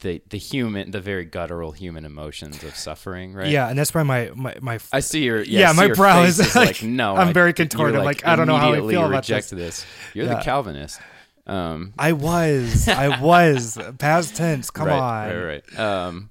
the 0.01 0.21
the 0.29 0.39
human 0.39 0.91
the 0.91 1.01
very 1.01 1.25
guttural 1.25 1.71
human 1.73 2.05
emotions 2.05 2.65
of 2.65 2.75
suffering, 2.77 3.33
right? 3.33 3.49
Yeah, 3.51 3.69
and 3.69 3.79
that's 3.79 3.95
why 3.95 4.03
my 4.03 4.31
my 4.35 4.57
my 4.61 4.79
I 4.93 5.01
see 5.01 5.23
your 5.25 5.43
yeah, 5.43 5.61
Yeah, 5.61 5.71
see 5.71 5.77
my 5.77 5.85
your 5.87 5.95
brow 5.97 6.23
is 6.25 6.39
like, 6.57 6.67
like- 6.67 6.83
no. 6.83 7.15
I'm 7.17 7.29
I- 7.29 7.33
very 7.33 7.53
contorted. 7.53 8.03
Like, 8.03 8.27
I 8.27 8.35
don't 8.37 8.47
know 8.49 8.57
how 8.57 8.73
I 8.73 8.81
feel 8.81 9.05
about 9.07 9.11
reject 9.29 9.51
this. 9.51 9.87
You're 10.15 10.27
Yeah. 10.27 10.35
the 10.35 10.41
Calvinist. 10.43 11.01
Um, 11.47 11.95
I 11.99 12.13
was 12.13 12.89
I 12.89 13.21
was 13.23 13.79
past 13.99 14.35
tense. 14.37 14.71
Come 14.71 14.89
right, 14.89 14.99
on. 14.99 15.29
Right, 15.37 15.63
right. 15.77 15.79
Um, 15.79 16.31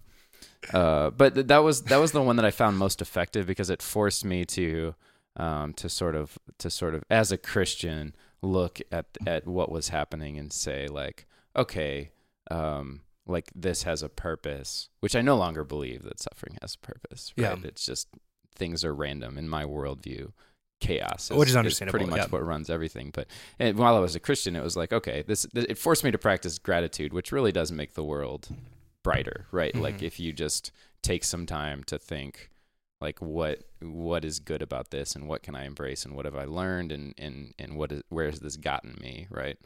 uh, 0.73 1.09
but 1.11 1.35
th- 1.35 1.47
that 1.47 1.59
was 1.59 1.83
that 1.83 1.97
was 1.97 2.11
the 2.11 2.21
one 2.21 2.35
that 2.35 2.45
I 2.45 2.51
found 2.51 2.77
most 2.77 3.01
effective 3.01 3.47
because 3.47 3.69
it 3.69 3.81
forced 3.81 4.25
me 4.25 4.43
to 4.45 4.93
um, 5.37 5.73
to 5.75 5.87
sort 5.87 6.15
of 6.15 6.37
to 6.57 6.69
sort 6.69 6.93
of 6.95 7.03
as 7.09 7.31
a 7.31 7.37
Christian 7.37 8.13
look 8.41 8.79
at 8.91 9.05
at 9.25 9.47
what 9.47 9.71
was 9.71 9.87
happening 9.89 10.37
and 10.37 10.51
say 10.51 10.87
like, 10.87 11.25
okay, 11.55 12.11
um, 12.51 13.01
like 13.27 13.51
this 13.55 13.83
has 13.83 14.03
a 14.03 14.09
purpose, 14.09 14.89
which 14.99 15.15
I 15.15 15.21
no 15.21 15.35
longer 15.37 15.63
believe 15.63 16.03
that 16.03 16.19
suffering 16.19 16.57
has 16.61 16.75
a 16.75 16.85
purpose. 16.85 17.33
Right? 17.37 17.57
Yeah. 17.59 17.67
It's 17.67 17.85
just 17.85 18.07
things 18.55 18.83
are 18.83 18.93
random 18.93 19.37
in 19.37 19.47
my 19.49 19.63
worldview. 19.65 20.31
Chaos, 20.79 21.31
Which 21.31 21.49
is 21.49 21.79
pretty 21.79 22.05
much 22.05 22.17
yeah. 22.19 22.27
what 22.29 22.45
runs 22.45 22.69
everything. 22.69 23.09
But 23.11 23.25
and 23.57 23.79
while 23.79 23.95
I 23.95 23.99
was 23.99 24.15
a 24.15 24.19
Christian, 24.19 24.55
it 24.55 24.61
was 24.63 24.77
like, 24.77 24.93
okay, 24.93 25.23
this 25.25 25.47
it 25.55 25.75
forced 25.75 26.03
me 26.03 26.11
to 26.11 26.19
practice 26.19 26.59
gratitude, 26.59 27.13
which 27.13 27.31
really 27.31 27.51
does 27.51 27.71
make 27.71 27.95
the 27.95 28.03
world 28.03 28.49
brighter, 29.03 29.47
right? 29.51 29.75
Like 29.75 29.97
Mhm. 29.99 30.03
if 30.03 30.19
you 30.19 30.33
just 30.33 30.71
take 31.01 31.23
some 31.23 31.47
time 31.47 31.83
to 31.85 31.97
think 31.97 32.51
like 33.01 33.19
what 33.19 33.63
what 33.81 34.23
is 34.23 34.39
good 34.39 34.61
about 34.61 34.91
this 34.91 35.15
and 35.15 35.27
what 35.27 35.41
can 35.41 35.55
I 35.55 35.65
embrace 35.65 36.05
and 36.05 36.15
what 36.15 36.25
have 36.25 36.35
I 36.35 36.45
learned 36.45 36.91
and 36.91 37.15
and 37.17 37.55
and 37.57 37.75
what 37.75 37.91
is 37.91 38.03
where 38.09 38.29
has 38.29 38.39
this 38.41 38.55
gotten 38.55 38.99
me, 39.01 39.25
right? 39.31 39.57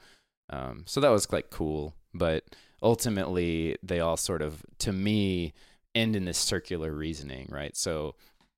Um, 0.51 0.83
so 0.85 0.99
that 0.99 1.09
was 1.09 1.31
like 1.31 1.49
cool, 1.49 1.95
but 2.13 2.43
ultimately 2.81 3.77
they 3.81 3.99
all 3.99 4.17
sort 4.17 4.41
of 4.41 4.63
to 4.79 4.91
me 4.91 5.53
end 5.95 6.15
in 6.15 6.25
this 6.25 6.37
circular 6.37 6.91
reasoning, 6.91 7.47
right? 7.49 7.75
So 7.75 8.15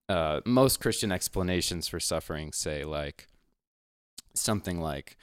uh, 0.09 0.41
most 0.45 0.79
Christian 0.79 1.11
explanations 1.11 1.87
for 1.87 1.99
suffering 1.99 2.51
say 2.51 2.83
like 2.83 3.27
something 4.33 4.79
like 4.79 5.17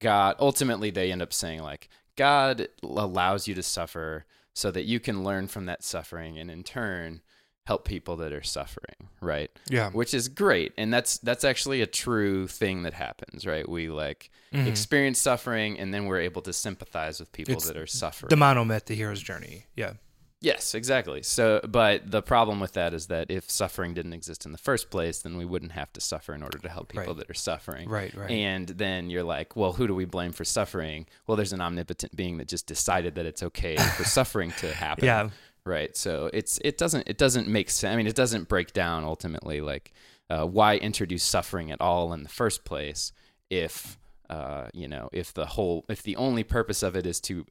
God. 0.00 0.36
Ultimately, 0.38 0.90
they 0.90 1.12
end 1.12 1.22
up 1.22 1.32
saying 1.32 1.62
like 1.62 1.88
God 2.16 2.68
allows 2.82 3.46
you 3.48 3.54
to 3.54 3.62
suffer 3.62 4.24
so 4.54 4.70
that 4.70 4.84
you 4.84 5.00
can 5.00 5.24
learn 5.24 5.48
from 5.48 5.66
that 5.66 5.82
suffering 5.82 6.38
and 6.38 6.50
in 6.50 6.62
turn 6.62 7.20
help 7.66 7.84
people 7.86 8.16
that 8.16 8.32
are 8.32 8.42
suffering, 8.42 9.08
right? 9.20 9.50
Yeah. 9.68 9.90
Which 9.90 10.12
is 10.14 10.28
great, 10.28 10.72
and 10.76 10.92
that's 10.92 11.18
that's 11.18 11.44
actually 11.44 11.80
a 11.80 11.86
true 11.86 12.46
thing 12.46 12.82
that 12.82 12.92
happens, 12.94 13.46
right? 13.46 13.66
We 13.68 13.88
like 13.88 14.30
Mhm. 14.52 14.66
experience 14.66 15.18
suffering, 15.20 15.78
and 15.78 15.92
then 15.92 16.04
we're 16.06 16.20
able 16.20 16.42
to 16.42 16.52
sympathize 16.52 17.18
with 17.20 17.32
people 17.32 17.54
It's 17.54 17.66
that 17.66 17.76
are 17.76 17.86
suffering. 17.86 18.28
The 18.28 18.36
monomyth, 18.36 18.84
the 18.84 18.94
hero's 18.94 19.22
journey. 19.22 19.66
Yeah. 19.74 19.94
Yes, 20.40 20.74
exactly. 20.74 21.22
So, 21.22 21.62
but 21.66 22.10
the 22.10 22.20
problem 22.20 22.60
with 22.60 22.74
that 22.74 22.92
is 22.92 23.06
that 23.06 23.30
if 23.30 23.50
suffering 23.50 23.94
didn't 23.94 24.12
exist 24.12 24.44
in 24.44 24.52
the 24.52 24.58
first 24.58 24.90
place, 24.90 25.20
then 25.22 25.38
we 25.38 25.46
wouldn't 25.46 25.72
have 25.72 25.90
to 25.94 26.02
suffer 26.02 26.34
in 26.34 26.42
order 26.42 26.58
to 26.58 26.68
help 26.68 26.90
people 26.90 27.06
Right. 27.06 27.16
that 27.16 27.30
are 27.30 27.34
suffering. 27.34 27.88
Right. 27.88 28.14
Right. 28.14 28.30
And 28.30 28.68
then 28.68 29.08
you're 29.08 29.22
like, 29.22 29.56
well, 29.56 29.72
who 29.72 29.86
do 29.86 29.94
we 29.94 30.04
blame 30.04 30.32
for 30.32 30.44
suffering? 30.44 31.06
Well, 31.26 31.36
there's 31.38 31.54
an 31.54 31.62
omnipotent 31.62 32.14
being 32.14 32.36
that 32.38 32.48
just 32.48 32.66
decided 32.66 33.14
that 33.14 33.24
it's 33.24 33.42
okay 33.42 33.76
for 33.78 34.04
suffering 34.18 34.52
to 34.58 34.74
happen. 34.74 35.06
yeah. 35.06 35.30
Right. 35.66 35.96
So 35.96 36.28
it's 36.32 36.58
it 36.62 36.76
doesn't 36.76 37.08
it 37.08 37.16
doesn't 37.18 37.48
make 37.48 37.70
sense. 37.70 37.92
I 37.92 37.96
mean, 37.96 38.06
it 38.06 38.14
doesn't 38.16 38.48
break 38.48 38.72
down 38.72 39.02
ultimately 39.04 39.60
like 39.60 39.92
uh, 40.30 40.44
why 40.46 40.76
introduce 40.76 41.22
suffering 41.22 41.70
at 41.70 41.80
all 41.80 42.12
in 42.12 42.22
the 42.22 42.28
first 42.28 42.64
place 42.64 43.12
if 43.50 43.98
uh, 44.30 44.68
you 44.74 44.88
know 44.88 45.08
if 45.12 45.32
the 45.34 45.44
whole 45.46 45.84
if 45.88 46.02
the 46.02 46.16
only 46.16 46.42
purpose 46.44 46.82
of 46.82 46.96
it 46.96 47.06
is 47.06 47.20
to 47.20 47.46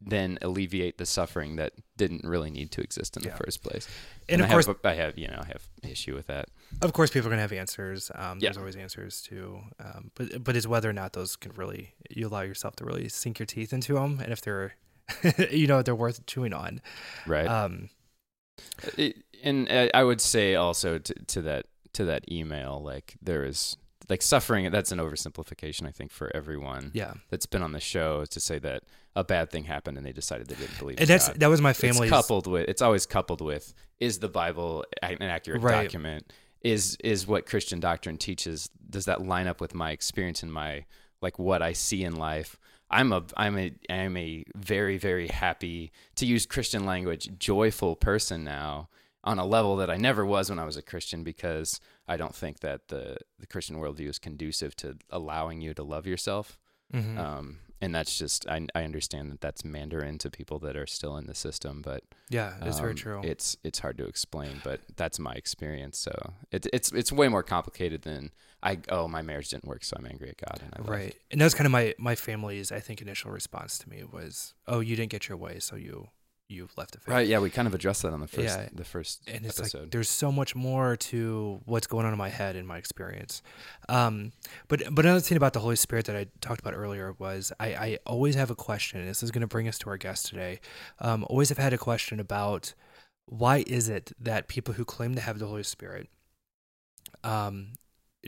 then 0.00 0.38
alleviate 0.42 0.98
the 0.98 1.06
suffering 1.06 1.56
that 1.56 1.72
didn't 1.96 2.24
really 2.24 2.50
need 2.50 2.70
to 2.72 2.80
exist 2.80 3.16
in 3.16 3.22
Yeah. 3.24 3.30
the 3.30 3.36
first 3.44 3.62
place. 3.62 3.88
And, 4.28 4.40
of 4.40 4.48
I 4.48 4.52
course, 4.52 4.66
have, 4.66 4.76
I 4.84 4.94
have 4.94 5.16
you 5.18 5.26
know 5.28 5.38
I 5.40 5.46
have 5.46 5.68
issue 5.82 6.14
with 6.14 6.26
that. 6.28 6.48
of 6.82 6.92
course, 6.92 7.10
people 7.10 7.26
are 7.28 7.30
gonna 7.30 7.42
have 7.42 7.52
answers. 7.52 8.10
Um, 8.14 8.38
Yeah. 8.40 8.48
There's 8.50 8.58
always 8.58 8.76
answers 8.76 9.20
to, 9.22 9.60
um, 9.80 10.10
but 10.14 10.42
but 10.44 10.56
it's 10.56 10.66
whether 10.66 10.88
or 10.90 10.92
not 10.92 11.12
those 11.12 11.34
can 11.36 11.52
really 11.52 11.94
you 12.10 12.26
allow 12.28 12.42
yourself 12.42 12.76
to 12.76 12.84
really 12.84 13.08
sink 13.08 13.38
your 13.38 13.46
teeth 13.46 13.72
into 13.72 13.94
them, 13.94 14.20
and 14.20 14.32
if 14.32 14.40
they're, 14.42 14.74
you 15.50 15.66
know, 15.66 15.82
they're 15.82 15.94
worth 15.94 16.26
chewing 16.26 16.52
on. 16.52 16.80
Right. 17.26 17.46
Um, 17.46 17.90
It, 18.96 19.16
and 19.42 19.68
I 19.94 20.02
would 20.02 20.20
say 20.20 20.54
also 20.56 20.98
to, 20.98 21.14
to 21.14 21.42
that 21.42 21.66
to 21.94 22.04
that 22.06 22.30
email, 22.30 22.82
like 22.82 23.16
there 23.22 23.44
is 23.44 23.76
like 24.08 24.22
suffering. 24.22 24.70
That's 24.70 24.90
an 24.92 24.98
oversimplification, 24.98 25.86
I 25.86 25.90
think, 25.92 26.10
for 26.10 26.30
everyone 26.34 26.90
yeah, 26.94 27.14
that's 27.30 27.46
been 27.46 27.62
on 27.62 27.72
the 27.72 27.80
show 27.80 28.24
to 28.24 28.40
say 28.40 28.58
that 28.60 28.82
a 29.14 29.22
bad 29.24 29.50
thing 29.50 29.64
happened 29.64 29.96
and 29.96 30.06
they 30.06 30.12
decided 30.12 30.48
they 30.48 30.54
didn't 30.56 30.78
believe. 30.78 30.98
and 31.00 31.08
that's 31.08 31.28
God. 31.28 31.40
that 31.40 31.48
was 31.48 31.60
my 31.60 31.72
family 31.72 32.08
coupled 32.08 32.46
with. 32.46 32.68
It's 32.68 32.82
always 32.82 33.06
coupled 33.06 33.40
with 33.40 33.74
is 34.00 34.18
the 34.18 34.28
Bible 34.28 34.84
an 35.02 35.22
accurate 35.22 35.62
Right. 35.62 35.84
document? 35.84 36.32
Is 36.62 36.96
is 37.04 37.26
what 37.26 37.46
Christian 37.46 37.78
doctrine 37.80 38.16
teaches? 38.18 38.68
Does 38.90 39.04
that 39.04 39.24
line 39.24 39.46
up 39.46 39.60
with 39.60 39.74
my 39.74 39.92
experience 39.92 40.42
and 40.42 40.52
my 40.52 40.84
like 41.22 41.38
what 41.38 41.62
I 41.62 41.72
see 41.72 42.02
in 42.02 42.16
life? 42.16 42.58
I'm 42.90 43.12
a 43.12 43.22
I'm 43.36 43.58
a 43.58 43.72
I'm 43.90 44.16
a 44.16 44.44
very 44.56 44.98
very 44.98 45.28
happy 45.28 45.92
to 46.16 46.26
use 46.26 46.46
Christian 46.46 46.86
language 46.86 47.28
joyful 47.38 47.96
person 47.96 48.44
now 48.44 48.88
on 49.24 49.38
a 49.38 49.44
level 49.44 49.76
that 49.76 49.90
I 49.90 49.96
never 49.96 50.24
was 50.24 50.48
when 50.48 50.58
I 50.58 50.64
was 50.64 50.76
a 50.76 50.82
Christian 50.82 51.22
because 51.22 51.80
I 52.06 52.16
don't 52.16 52.34
think 52.34 52.60
that 52.60 52.88
the 52.88 53.18
the 53.38 53.46
Christian 53.46 53.76
worldview 53.76 54.08
is 54.08 54.18
conducive 54.18 54.74
to 54.76 54.96
allowing 55.10 55.60
you 55.60 55.74
to 55.74 55.82
love 55.82 56.06
yourself. 56.06 56.58
Mhm. 56.94 57.18
Um, 57.18 57.58
and 57.80 57.94
that's 57.94 58.18
just 58.18 58.48
I, 58.48 58.66
I 58.74 58.82
understand 58.84 59.30
that 59.32 59.40
that's 59.40 59.64
Mandarin 59.64 60.18
to 60.18 60.30
people 60.30 60.58
that 60.60 60.76
are 60.76 60.86
still 60.86 61.16
in 61.16 61.26
the 61.26 61.34
system, 61.34 61.82
but 61.82 62.02
yeah, 62.28 62.54
it's 62.62 62.78
very 62.78 62.90
um, 62.90 62.96
true. 62.96 63.20
It's 63.22 63.56
it's 63.62 63.78
hard 63.78 63.98
to 63.98 64.06
explain, 64.06 64.60
but 64.64 64.80
that's 64.96 65.18
my 65.18 65.32
experience. 65.32 65.98
So 65.98 66.12
it's 66.50 66.68
it's 66.72 66.92
it's 66.92 67.12
way 67.12 67.28
more 67.28 67.42
complicated 67.42 68.02
than 68.02 68.30
I. 68.62 68.78
Oh, 68.88 69.06
my 69.06 69.22
marriage 69.22 69.50
didn't 69.50 69.66
work, 69.66 69.84
so 69.84 69.96
I'm 69.98 70.06
angry 70.06 70.30
at 70.30 70.38
God. 70.38 70.62
And. 70.72 70.88
Right. 70.88 71.14
And 71.30 71.40
that 71.40 71.44
was 71.44 71.54
kind 71.54 71.66
of 71.66 71.72
my 71.72 71.94
my 71.98 72.14
family's 72.14 72.72
I 72.72 72.80
think 72.80 73.00
initial 73.00 73.30
response 73.30 73.78
to 73.78 73.88
me 73.88 74.02
was, 74.04 74.54
"Oh, 74.66 74.80
you 74.80 74.96
didn't 74.96 75.10
get 75.10 75.28
your 75.28 75.38
way, 75.38 75.60
so 75.60 75.76
you 75.76 76.08
you 76.48 76.68
left 76.76 76.92
the 76.92 76.98
faith." 77.00 77.08
Right. 77.14 77.26
Yeah, 77.26 77.38
we 77.40 77.50
kind 77.50 77.68
of 77.68 77.74
addressed 77.74 78.02
that 78.02 78.12
on 78.12 78.20
the 78.20 78.26
first 78.26 78.42
Yeah. 78.58 78.68
the 78.72 78.84
first 78.84 79.22
And 79.26 79.44
it's 79.46 79.58
episode. 79.60 79.80
like 79.82 79.90
there's 79.90 80.08
so 80.08 80.32
much 80.32 80.54
more 80.56 80.96
to 80.96 81.60
what's 81.66 81.86
going 81.86 82.06
on 82.06 82.12
in 82.12 82.18
my 82.18 82.28
head 82.30 82.56
in 82.56 82.66
my 82.66 82.78
experience. 82.78 83.42
Um, 83.88 84.32
but 84.68 84.82
but 84.94 85.04
another 85.04 85.20
thing 85.20 85.36
about 85.36 85.52
the 85.52 85.60
Holy 85.60 85.76
Spirit 85.76 86.06
that 86.06 86.16
I 86.16 86.26
talked 86.40 86.60
about 86.60 86.74
earlier 86.74 87.14
was 87.18 87.52
I, 87.60 87.66
I 87.74 87.98
always 88.06 88.34
have 88.34 88.50
a 88.50 88.54
question. 88.56 89.00
and 89.00 89.08
This 89.08 89.22
is 89.22 89.30
going 89.30 89.42
to 89.42 89.46
bring 89.46 89.68
us 89.68 89.78
to 89.80 89.90
our 89.90 89.96
guest 89.98 90.26
today. 90.26 90.60
Um, 91.00 91.24
always 91.28 91.48
have 91.50 91.58
had 91.58 91.72
a 91.72 91.78
question 91.78 92.18
about 92.20 92.74
why 93.26 93.62
is 93.66 93.88
it 93.88 94.12
that 94.18 94.48
people 94.48 94.74
who 94.74 94.84
claim 94.86 95.14
to 95.14 95.20
have 95.20 95.38
the 95.38 95.46
Holy 95.46 95.62
Spirit, 95.62 96.08
um, 97.24 97.74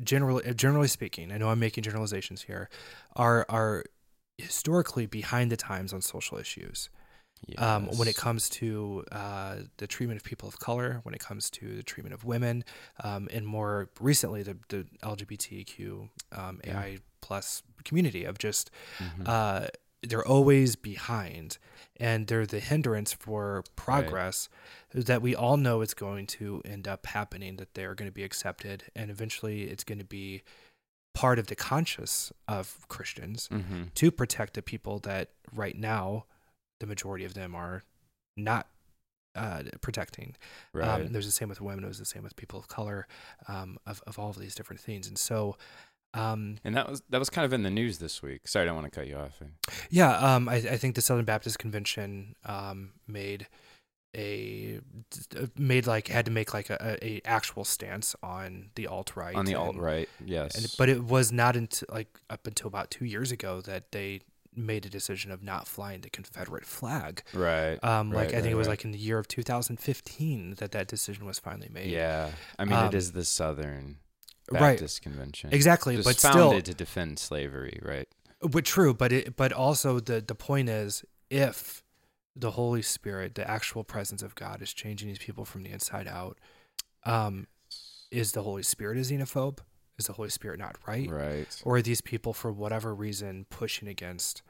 generally 0.02 0.52
generally 0.54 0.88
speaking, 0.88 1.32
I 1.32 1.38
know 1.38 1.48
I'm 1.48 1.58
making 1.58 1.84
generalizations 1.84 2.42
here, 2.42 2.68
are 3.16 3.46
are 3.48 3.84
historically 4.38 5.06
behind 5.06 5.50
the 5.50 5.56
times 5.56 5.92
on 5.92 6.00
social 6.00 6.38
issues 6.38 6.88
um, 7.58 7.86
when 7.98 8.06
it 8.08 8.16
comes 8.16 8.48
to 8.50 9.04
uh, 9.12 9.56
the 9.78 9.86
treatment 9.86 10.20
of 10.20 10.24
people 10.24 10.48
of 10.48 10.58
color, 10.58 11.00
when 11.04 11.14
it 11.14 11.20
comes 11.20 11.50
to 11.50 11.76
the 11.76 11.82
treatment 11.82 12.14
of 12.14 12.24
women, 12.24 12.64
um, 13.02 13.28
and 13.32 13.46
more 13.46 13.88
recently 14.00 14.42
the, 14.42 14.56
the 14.68 14.86
LGBTQ 15.02 16.08
um, 16.32 16.60
Yeah. 16.64 16.78
AI 16.80 16.98
plus 17.20 17.62
community 17.84 18.24
of 18.24 18.38
just 18.38 18.70
Mhm. 18.98 19.26
uh, 19.28 19.66
they're 20.02 20.26
always 20.26 20.76
behind 20.76 21.58
and 21.98 22.26
they're 22.26 22.46
the 22.46 22.60
hindrance 22.60 23.12
for 23.12 23.62
progress 23.76 24.48
that 24.94 25.20
we 25.20 25.34
all 25.34 25.58
know 25.58 25.82
it's 25.82 25.92
going 25.92 26.26
to 26.26 26.62
end 26.64 26.88
up 26.88 27.04
happening 27.06 27.56
that 27.56 27.74
they're 27.74 27.94
going 27.94 28.08
to 28.08 28.14
be 28.14 28.24
accepted 28.24 28.84
and 28.96 29.10
eventually 29.10 29.64
it's 29.64 29.84
going 29.84 29.98
to 29.98 30.04
be 30.04 30.42
part 31.12 31.38
of 31.38 31.48
the 31.48 31.54
conscience 31.56 32.32
of 32.48 32.86
christians 32.88 33.48
Mm-hmm. 33.52 33.82
to 33.94 34.10
protect 34.10 34.54
the 34.54 34.62
people 34.62 34.98
that 35.00 35.30
right 35.52 35.76
now 35.76 36.24
the 36.80 36.86
majority 36.86 37.24
of 37.24 37.34
them 37.34 37.54
are 37.54 37.84
not 38.36 38.66
uh, 39.36 39.62
protecting 39.80 40.34
Right. 40.72 40.88
um, 40.88 41.12
there's 41.12 41.26
the 41.26 41.30
same 41.32 41.48
with 41.48 41.60
women. 41.60 41.84
It 41.84 41.88
was 41.88 41.98
the 42.00 42.04
same 42.04 42.24
with 42.24 42.34
people 42.34 42.58
of 42.58 42.66
color, 42.66 43.06
um, 43.46 43.78
of 43.86 44.02
of 44.06 44.18
all 44.18 44.30
of 44.30 44.38
these 44.38 44.54
different 44.56 44.80
things. 44.80 45.06
And 45.06 45.16
so, 45.16 45.56
um, 46.14 46.56
and 46.64 46.74
that 46.74 46.90
was 46.90 47.02
that 47.10 47.18
was 47.18 47.30
kind 47.30 47.44
of 47.44 47.52
in 47.52 47.62
the 47.62 47.70
news 47.70 47.98
this 47.98 48.22
week. 48.22 48.48
Sorry, 48.48 48.64
I 48.64 48.66
don't 48.66 48.74
want 48.74 48.92
to 48.92 48.98
cut 48.98 49.06
you 49.06 49.16
off. 49.16 49.40
yeah, 49.88 50.16
um, 50.18 50.48
I, 50.48 50.56
I 50.56 50.76
think 50.76 50.96
the 50.96 51.00
Southern 51.00 51.24
Baptist 51.24 51.60
Convention 51.60 52.34
um, 52.44 52.94
made 53.06 53.46
a 54.16 54.80
made 55.56 55.86
like 55.86 56.08
had 56.08 56.24
to 56.24 56.32
make 56.32 56.52
like 56.52 56.68
a, 56.68 56.98
a, 57.00 57.06
a 57.06 57.20
actual 57.24 57.64
stance 57.64 58.16
on 58.24 58.70
the 58.74 58.88
alt 58.88 59.14
right 59.14 59.36
On 59.36 59.44
the 59.44 59.54
alt 59.54 59.76
right, 59.76 60.08
yes. 60.24 60.56
And, 60.56 60.74
but 60.76 60.88
it 60.88 61.04
was 61.04 61.30
not 61.30 61.54
until 61.54 61.86
like 61.92 62.18
up 62.28 62.46
until 62.48 62.66
about 62.66 62.90
two 62.90 63.04
years 63.04 63.30
ago 63.30 63.60
that 63.60 63.92
they 63.92 64.22
made 64.54 64.84
a 64.84 64.88
decision 64.88 65.30
of 65.30 65.42
not 65.42 65.68
flying 65.68 66.00
the 66.00 66.10
Confederate 66.10 66.64
flag. 66.66 67.22
right. 67.34 67.78
Um, 67.84 68.10
like 68.10 68.26
Right, 68.26 68.28
I 68.28 68.30
think 68.32 68.44
right, 68.46 68.52
it 68.52 68.56
was 68.56 68.66
right. 68.66 68.72
like 68.72 68.84
in 68.84 68.90
the 68.92 68.98
year 68.98 69.18
of 69.18 69.28
2015 69.28 70.54
that 70.58 70.72
that 70.72 70.88
decision 70.88 71.24
was 71.26 71.38
finally 71.38 71.68
made. 71.72 71.90
yeah. 71.90 72.30
I 72.58 72.64
mean, 72.64 72.74
Um, 72.74 72.86
it 72.86 72.94
is 72.94 73.12
the 73.12 73.24
Southern 73.24 73.98
right. 74.50 74.60
Baptist 74.60 75.02
Convention. 75.02 75.50
Exactly, 75.52 75.96
Just 75.96 76.08
but 76.08 76.16
founded 76.16 76.64
still, 76.64 76.74
to 76.74 76.74
defend 76.74 77.18
slavery, 77.18 77.78
right? 77.82 78.08
But 78.42 78.64
true, 78.64 78.94
but 78.94 79.12
it 79.12 79.36
but 79.36 79.52
also 79.52 80.00
the 80.00 80.20
the 80.20 80.34
point 80.34 80.68
is 80.70 81.04
if 81.28 81.84
the 82.34 82.52
Holy 82.52 82.80
Spirit, 82.82 83.34
the 83.34 83.48
actual 83.48 83.84
presence 83.84 84.22
of 84.22 84.34
God 84.34 84.62
is 84.62 84.72
changing 84.72 85.08
these 85.08 85.18
people 85.18 85.44
from 85.44 85.62
the 85.62 85.70
inside 85.70 86.08
out, 86.08 86.38
um, 87.04 87.46
is 88.10 88.32
the 88.32 88.42
Holy 88.42 88.62
Spirit 88.62 88.96
a 88.96 89.02
xenophobe? 89.02 89.58
Is 90.00 90.06
the 90.06 90.14
Holy 90.14 90.30
Spirit 90.30 90.58
not 90.58 90.76
right? 90.86 91.08
Right. 91.08 91.62
Or 91.64 91.76
are 91.76 91.82
these 91.82 92.00
people 92.00 92.32
for 92.32 92.50
whatever 92.50 92.94
reason 92.94 93.46
pushing 93.50 93.86
against 93.86 94.42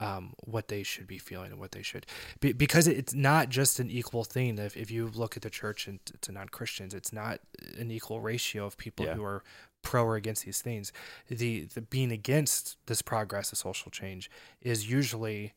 um, 0.00 0.34
what 0.44 0.68
they 0.68 0.82
should 0.82 1.06
be 1.06 1.18
feeling 1.18 1.52
and 1.52 1.60
what 1.60 1.72
they 1.72 1.82
should 1.82 2.06
be, 2.40 2.52
because 2.52 2.88
it's 2.88 3.14
not 3.14 3.48
just 3.50 3.78
an 3.78 3.88
equal 3.88 4.24
thing. 4.24 4.58
If, 4.58 4.76
if 4.76 4.90
you 4.90 5.06
look 5.14 5.36
at 5.36 5.42
the 5.42 5.50
church 5.50 5.86
and 5.86 6.04
t- 6.04 6.14
to 6.22 6.32
non 6.32 6.48
Christians, 6.48 6.92
it's 6.92 7.12
not 7.12 7.38
an 7.78 7.90
equal 7.90 8.20
ratio 8.20 8.66
of 8.66 8.76
people 8.76 9.06
Yeah. 9.06 9.14
who 9.14 9.22
are 9.24 9.44
pro 9.82 10.04
or 10.04 10.16
against 10.16 10.44
these 10.44 10.60
things. 10.60 10.92
The, 11.28 11.64
the 11.74 11.82
being 11.82 12.10
against 12.10 12.78
this 12.86 13.00
progress 13.00 13.52
of 13.52 13.58
social 13.58 13.90
change 13.92 14.28
is 14.60 14.90
usually 14.90 15.52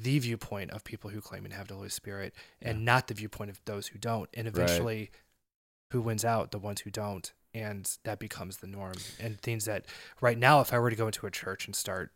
the 0.00 0.18
viewpoint 0.18 0.70
of 0.72 0.82
people 0.84 1.10
who 1.10 1.20
claim 1.20 1.44
and 1.44 1.54
have 1.54 1.68
the 1.68 1.74
Holy 1.74 1.88
Spirit 1.88 2.34
and 2.60 2.84
not 2.84 3.06
the 3.06 3.14
viewpoint 3.14 3.50
of 3.50 3.60
those 3.64 3.88
who 3.88 3.98
don't. 3.98 4.28
And 4.34 4.46
eventually, 4.48 5.10
who 5.92 6.00
wins 6.00 6.24
out? 6.24 6.50
The 6.50 6.58
ones 6.58 6.80
who 6.80 6.90
don't. 6.90 7.32
And 7.54 7.90
that 8.04 8.18
becomes 8.18 8.58
the 8.58 8.66
norm. 8.66 8.94
And 9.18 9.40
things 9.40 9.64
that 9.64 9.86
right 10.20 10.38
now, 10.38 10.60
if 10.60 10.72
I 10.72 10.78
were 10.78 10.90
to 10.90 10.96
go 10.96 11.06
into 11.06 11.26
a 11.26 11.30
church 11.30 11.66
and 11.66 11.74
start 11.74 12.10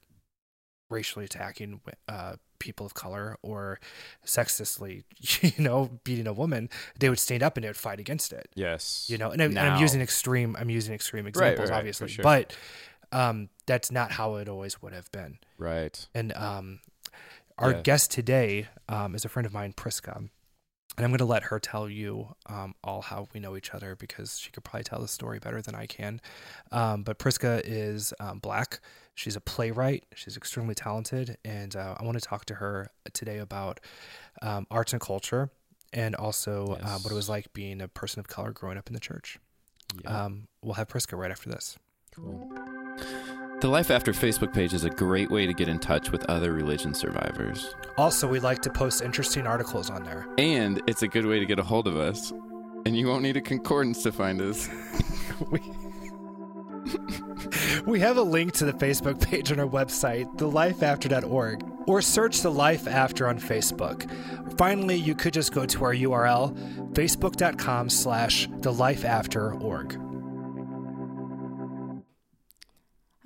racially 0.91 1.25
attacking 1.25 1.81
uh, 2.09 2.35
people 2.59 2.85
of 2.85 2.93
color 2.95 3.37
or 3.43 3.81
sexistly, 4.25 5.05
you 5.41 5.53
know, 5.59 5.99
beating 6.05 6.27
a 6.27 6.33
woman, 6.33 6.69
they 6.99 7.09
would 7.09 7.19
stand 7.19 7.43
up 7.43 7.57
and 7.57 7.65
they 7.65 7.69
would 7.69 7.77
fight 7.77 7.99
against 7.99 8.33
it. 8.33 8.49
Yes. 8.55 9.07
You 9.09 9.19
know, 9.19 9.31
and, 9.31 9.41
I'm- 9.41 9.51
and 9.57 9.59
I'm 9.59 9.81
using 9.81 10.01
extreme. 10.01 10.55
I'm 10.59 10.71
using 10.71 10.95
extreme 10.95 11.27
examples, 11.27 11.61
right, 11.61 11.69
for 11.69 11.79
obviously, 11.79 12.09
sure. 12.09 12.23
but 12.23 12.55
um, 13.11 13.49
that's 13.67 13.91
not 13.91 14.13
how 14.13 14.37
it 14.37 14.49
always 14.49 14.81
would 14.83 14.93
have 14.93 15.11
been. 15.13 15.39
Right. 15.59 16.07
And 16.15 16.33
um, 16.35 16.81
our 17.59 17.73
Yeah. 17.73 17.81
guest 17.83 18.11
today 18.11 18.69
um, 18.89 19.15
is 19.15 19.25
a 19.25 19.29
friend 19.29 19.47
of 19.47 19.53
mine, 19.53 19.73
Prisca. 19.73 20.25
And 20.97 21.05
I'm 21.07 21.11
going 21.11 21.19
to 21.19 21.25
let 21.25 21.45
her 21.45 21.59
tell 21.59 21.89
you 21.89 22.35
um, 22.47 22.75
all 22.85 23.01
how 23.01 23.27
we 23.33 23.41
know 23.41 23.57
each 23.57 23.73
other 23.73 23.97
because 23.97 24.39
she 24.39 24.51
could 24.51 24.63
probably 24.63 24.85
tell 24.85 25.01
the 25.01 25.09
story 25.09 25.39
better 25.39 25.63
than 25.63 25.75
I 25.75 25.87
can. 25.87 26.21
Um, 26.71 27.03
but 27.03 27.19
Prisca 27.19 27.63
is 27.65 28.13
um, 28.21 28.41
black. 28.41 28.81
She's 29.15 29.35
a 29.35 29.41
playwright. 29.41 30.05
She's 30.15 30.37
extremely 30.37 30.75
talented. 30.75 31.39
And 31.45 31.75
uh, 31.77 31.95
I 31.99 32.05
want 32.05 32.21
to 32.21 32.27
talk 32.27 32.45
to 32.47 32.55
her 32.57 32.89
today 33.15 33.39
about 33.39 33.81
um, 34.43 34.67
arts 34.71 34.93
and 34.93 35.01
culture 35.01 35.51
and 35.95 36.15
also 36.15 36.79
uh, 36.83 36.99
what 36.99 37.11
it 37.11 37.15
was 37.15 37.29
like 37.29 37.53
being 37.53 37.81
a 37.81 37.89
person 37.89 38.21
of 38.21 38.29
color 38.29 38.53
growing 38.53 38.77
up 38.77 38.89
in 38.89 38.95
the 38.95 39.01
church. 39.01 39.39
Yeah. 40.03 40.25
Um, 40.25 40.49
we'll 40.63 40.75
have 40.75 40.89
Prisca 40.89 41.17
right 41.17 41.31
after 41.31 41.49
this. 41.49 41.79
Cool. 42.15 42.51
The 43.63 43.69
Life 43.69 43.93
After 43.93 44.13
Facebook 44.13 44.53
page 44.53 44.75
is 44.75 44.83
a 44.83 44.91
great 44.91 45.31
way 45.31 45.47
to 45.47 45.55
get 45.55 45.69
in 45.69 45.79
touch 45.79 46.11
with 46.11 46.25
other 46.25 46.53
religion 46.53 46.95
survivors. 46.95 47.77
Also, 47.97 48.27
we 48.27 48.41
like 48.41 48.61
to 48.63 48.71
post 48.71 49.03
interesting 49.03 49.47
articles 49.47 49.89
on 49.89 50.03
there. 50.03 50.27
And 50.37 50.83
it's 50.89 51.05
a 51.05 51.07
good 51.07 51.27
way 51.27 51.39
to 51.39 51.47
get 51.47 51.61
a 51.61 51.63
hold 51.63 51.87
of 51.87 51.97
us. 51.97 52.33
And 52.85 52.97
you 52.97 53.07
won't 53.07 53.23
need 53.23 53.37
a 53.37 53.41
concordance 53.41 54.03
to 54.03 54.11
find 54.11 54.43
us. 54.43 54.69
we, 55.53 55.61
we 57.87 58.01
have 58.01 58.17
a 58.17 58.23
link 58.23 58.53
to 58.55 58.65
the 58.65 58.73
Facebook 58.73 59.21
page 59.21 59.53
on 59.53 59.61
our 59.61 59.69
website, 59.69 60.27
thelifeafter.org, 60.39 61.65
or 61.87 62.03
search 62.03 62.41
The 62.41 62.51
Life 62.51 62.89
After 62.89 63.29
on 63.29 63.39
Facebook. 63.39 64.11
Finally, 64.59 64.97
you 64.97 65.15
could 65.15 65.35
just 65.35 65.53
go 65.53 65.67
to 65.67 65.85
our 65.85 65.95
URL, 65.95 66.53
facebook.com 66.95 67.91
slash 67.91 68.49
thelifeafter.org. 68.49 70.12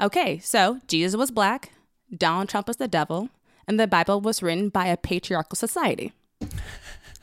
Okay, 0.00 0.38
so 0.40 0.80
Jesus 0.88 1.16
was 1.16 1.30
black, 1.30 1.70
Donald 2.14 2.48
Trump 2.48 2.68
was 2.68 2.76
the 2.76 2.88
devil, 2.88 3.30
and 3.66 3.80
the 3.80 3.87
Bible 3.87 4.20
was 4.20 4.42
written 4.42 4.68
by 4.68 4.87
a 4.87 4.96
patriarchal 4.96 5.56
society. 5.56 6.12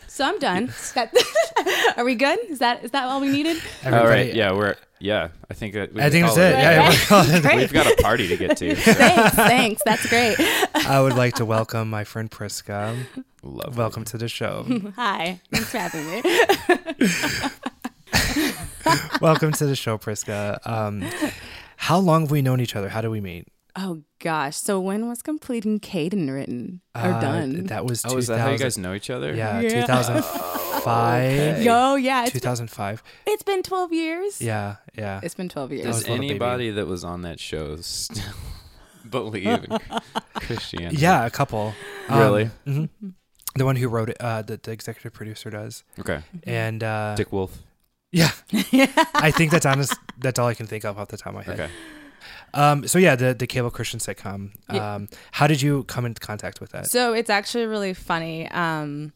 So 0.07 0.25
I'm 0.25 0.39
done. 0.39 0.73
Are 1.97 2.03
we 2.03 2.15
good? 2.15 2.39
Is 2.49 2.59
that 2.59 2.83
is 2.83 2.91
that 2.91 3.05
all 3.05 3.21
we 3.21 3.29
needed? 3.29 3.57
All 3.85 3.91
right. 4.07 4.33
Yeah, 4.33 4.51
we're 4.53 4.75
yeah. 4.99 5.29
I 5.49 5.53
think 5.53 5.73
that 5.73 5.93
we 5.93 6.01
I 6.01 6.09
think 6.09 6.27
can 6.27 6.35
that's 6.35 6.37
call 6.37 6.45
it. 6.45 6.53
Right, 6.53 6.61
Yeah, 6.61 6.77
right. 6.87 6.89
we're 6.89 7.05
calling 7.05 7.31
it. 7.31 7.41
Great. 7.41 7.57
We've 7.57 7.73
got 7.73 7.87
a 7.99 8.01
party 8.01 8.27
to 8.27 8.37
get 8.37 8.57
to. 8.57 8.75
so 8.75 8.93
Thanks, 8.93 9.35
thanks. 9.35 9.81
That's 9.85 10.07
great. 10.07 10.35
I 10.87 10.99
would 11.01 11.13
like 11.15 11.35
to 11.35 11.45
welcome 11.45 11.89
my 11.89 12.03
friend 12.03 12.29
Prisca. 12.29 12.95
Lovely. 13.43 13.77
Welcome 13.77 14.03
to 14.05 14.17
the 14.17 14.27
show. 14.27 14.65
Hi. 14.95 15.39
Thanks 15.51 15.69
for 15.69 15.77
having 15.79 16.07
me. 16.09 16.21
welcome 19.21 19.51
to 19.53 19.65
the 19.65 19.75
show, 19.75 19.97
Prisca. 19.97 20.59
Um, 20.65 21.03
how 21.87 21.97
long 21.99 22.21
have 22.21 22.31
we 22.31 22.41
known 22.41 22.59
each 22.61 22.75
other? 22.75 22.89
How 22.89 23.01
did 23.01 23.09
we 23.09 23.21
meet? 23.21 23.47
Oh 23.75 24.03
gosh. 24.19 24.55
So 24.57 24.79
when 24.79 25.09
was 25.09 25.21
completing 25.21 25.79
Caden 25.79 26.31
written 26.33 26.81
or 26.95 27.11
Uh, 27.13 27.19
done? 27.19 27.65
That 27.65 27.85
was 27.85 28.05
Oh, 28.05 28.17
is 28.17 28.27
that 28.27 28.39
how 28.39 28.51
you 28.51 28.57
guys 28.57 28.77
know 28.77 28.93
each 28.93 29.09
other? 29.09 29.33
Yeah, 29.33 29.59
Yeah. 29.61 29.81
2005. 29.81 30.85
okay. 30.87 31.63
Yo, 31.63 31.95
yeah. 31.95 32.23
It's 32.23 32.31
been, 32.33 32.41
2005. 32.41 33.03
it's 33.25 33.43
been 33.43 33.63
12 33.63 33.91
years. 33.93 34.41
Yeah, 34.41 34.75
yeah. 34.95 35.19
It's 35.23 35.35
been 35.35 35.49
12 35.49 35.71
years. 35.73 35.87
was 35.87 35.95
Does 35.97 36.05
a 36.05 36.07
baby. 36.09 36.29
anybody 36.29 36.69
that 36.71 36.85
was 36.87 37.03
on 37.03 37.23
that 37.23 37.39
show 37.39 37.77
still 37.77 38.23
believe 39.09 39.47
in 39.47 39.77
Christianity? 40.35 40.97
Yeah, 40.97 41.25
a 41.25 41.29
couple. 41.31 41.73
Really? 42.09 42.49
mhm. 42.67 42.89
The 43.55 43.65
one 43.65 43.75
who 43.75 43.87
wrote 43.87 44.09
it, 44.09 44.17
uh, 44.19 44.41
the, 44.41 44.57
the 44.61 44.71
executive 44.71 45.13
producer 45.13 45.49
does, 45.51 45.83
Okay. 45.99 46.21
and 46.43 46.81
uh, 46.83 47.13
Dick 47.15 47.31
Wolf. 47.31 47.57
Yeah, 48.13 48.31
I 49.15 49.31
think 49.31 49.51
that's 49.51 49.65
honest. 49.65 49.95
That's 50.19 50.39
all 50.39 50.47
I 50.47 50.53
can 50.53 50.67
think 50.67 50.85
of 50.85 50.97
off 50.97 51.09
the 51.09 51.17
top 51.17 51.27
of 51.27 51.33
my 51.35 51.43
head. 51.43 51.59
Okay. 51.59 51.71
Um, 52.53 52.87
so 52.87 52.99
yeah, 52.99 53.15
the 53.15 53.33
the 53.33 53.47
cable 53.47 53.71
Christian 53.71 53.99
sitcom. 53.99 54.51
Yeah. 54.71 54.95
Um, 54.95 55.09
how 55.31 55.47
did 55.47 55.61
you 55.61 55.83
come 55.85 56.05
into 56.05 56.21
contact 56.21 56.61
with 56.61 56.71
that? 56.71 56.89
So 56.89 57.13
it's 57.13 57.29
actually 57.29 57.65
really 57.65 57.93
funny. 57.93 58.49
Um, 58.51 59.11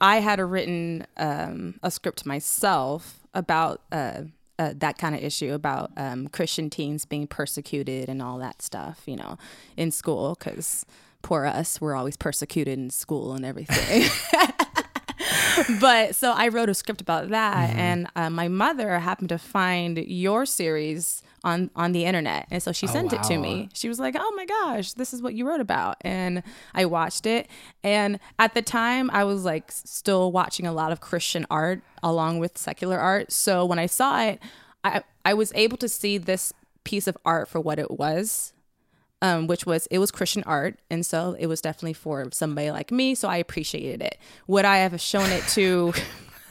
I 0.00 0.20
had 0.20 0.38
written 0.40 1.06
um, 1.16 1.80
a 1.82 1.90
script 1.90 2.26
myself 2.26 3.20
about 3.32 3.80
uh, 3.90 4.22
uh, 4.58 4.74
that 4.76 4.98
kind 4.98 5.14
of 5.14 5.22
issue 5.22 5.54
about 5.54 5.90
um, 5.96 6.28
Christian 6.28 6.68
teens 6.68 7.06
being 7.06 7.26
persecuted 7.26 8.08
and 8.08 8.20
all 8.20 8.38
that 8.38 8.60
stuff, 8.60 9.02
you 9.06 9.16
know, 9.16 9.38
in 9.76 9.90
school 9.90 10.36
because 10.38 10.84
poor 11.22 11.46
us, 11.46 11.80
we're 11.80 11.94
always 11.94 12.16
persecuted 12.16 12.78
in 12.78 12.90
school 12.90 13.32
and 13.32 13.44
everything. 13.44 14.10
but 15.80 16.14
so 16.14 16.32
I 16.32 16.48
wrote 16.48 16.68
a 16.68 16.74
script 16.74 17.00
about 17.00 17.28
that, 17.30 17.70
and 17.76 18.08
uh, 18.16 18.30
my 18.30 18.48
mother 18.48 18.98
happened 18.98 19.28
to 19.30 19.38
find 19.38 19.98
your 19.98 20.46
series 20.46 21.22
on 21.44 21.70
on 21.76 21.92
the 21.92 22.04
internet, 22.04 22.46
and 22.50 22.62
so 22.62 22.72
she 22.72 22.86
Oh, 22.86 22.90
sent 22.90 23.12
it 23.12 23.22
to 23.24 23.38
me. 23.38 23.68
She 23.74 23.88
was 23.88 23.98
like, 23.98 24.16
"Oh 24.18 24.32
my 24.36 24.44
gosh, 24.46 24.92
this 24.94 25.14
is 25.14 25.22
what 25.22 25.34
you 25.34 25.46
wrote 25.46 25.60
about," 25.60 25.96
and 26.00 26.42
I 26.74 26.86
watched 26.86 27.26
it. 27.26 27.48
And 27.84 28.18
at 28.38 28.54
the 28.54 28.62
time, 28.62 29.10
I 29.12 29.24
was 29.24 29.44
like 29.44 29.70
still 29.72 30.32
watching 30.32 30.66
a 30.66 30.72
lot 30.72 30.92
of 30.92 31.00
Christian 31.00 31.46
art 31.50 31.82
along 32.02 32.38
with 32.38 32.58
secular 32.58 32.98
art. 32.98 33.32
So 33.32 33.64
when 33.64 33.78
I 33.78 33.86
saw 33.86 34.22
it, 34.22 34.40
I 34.84 35.02
I 35.24 35.34
was 35.34 35.52
able 35.54 35.76
to 35.78 35.88
see 35.88 36.18
this 36.18 36.52
piece 36.84 37.06
of 37.06 37.16
art 37.24 37.48
for 37.48 37.60
what 37.60 37.78
it 37.78 37.90
was 37.92 38.52
um, 39.22 39.46
which 39.46 39.66
was 39.66 39.86
it 39.90 39.98
was 39.98 40.10
Christian 40.10 40.42
art, 40.44 40.78
and 40.90 41.04
so 41.04 41.36
it 41.38 41.46
was 41.46 41.60
definitely 41.60 41.94
for 41.94 42.28
somebody 42.32 42.70
like 42.70 42.90
me. 42.90 43.14
So 43.14 43.28
I 43.28 43.36
appreciated 43.36 44.02
it. 44.02 44.18
Would 44.46 44.64
I 44.64 44.78
have 44.78 45.00
shown 45.00 45.30
it 45.30 45.42
to 45.48 45.92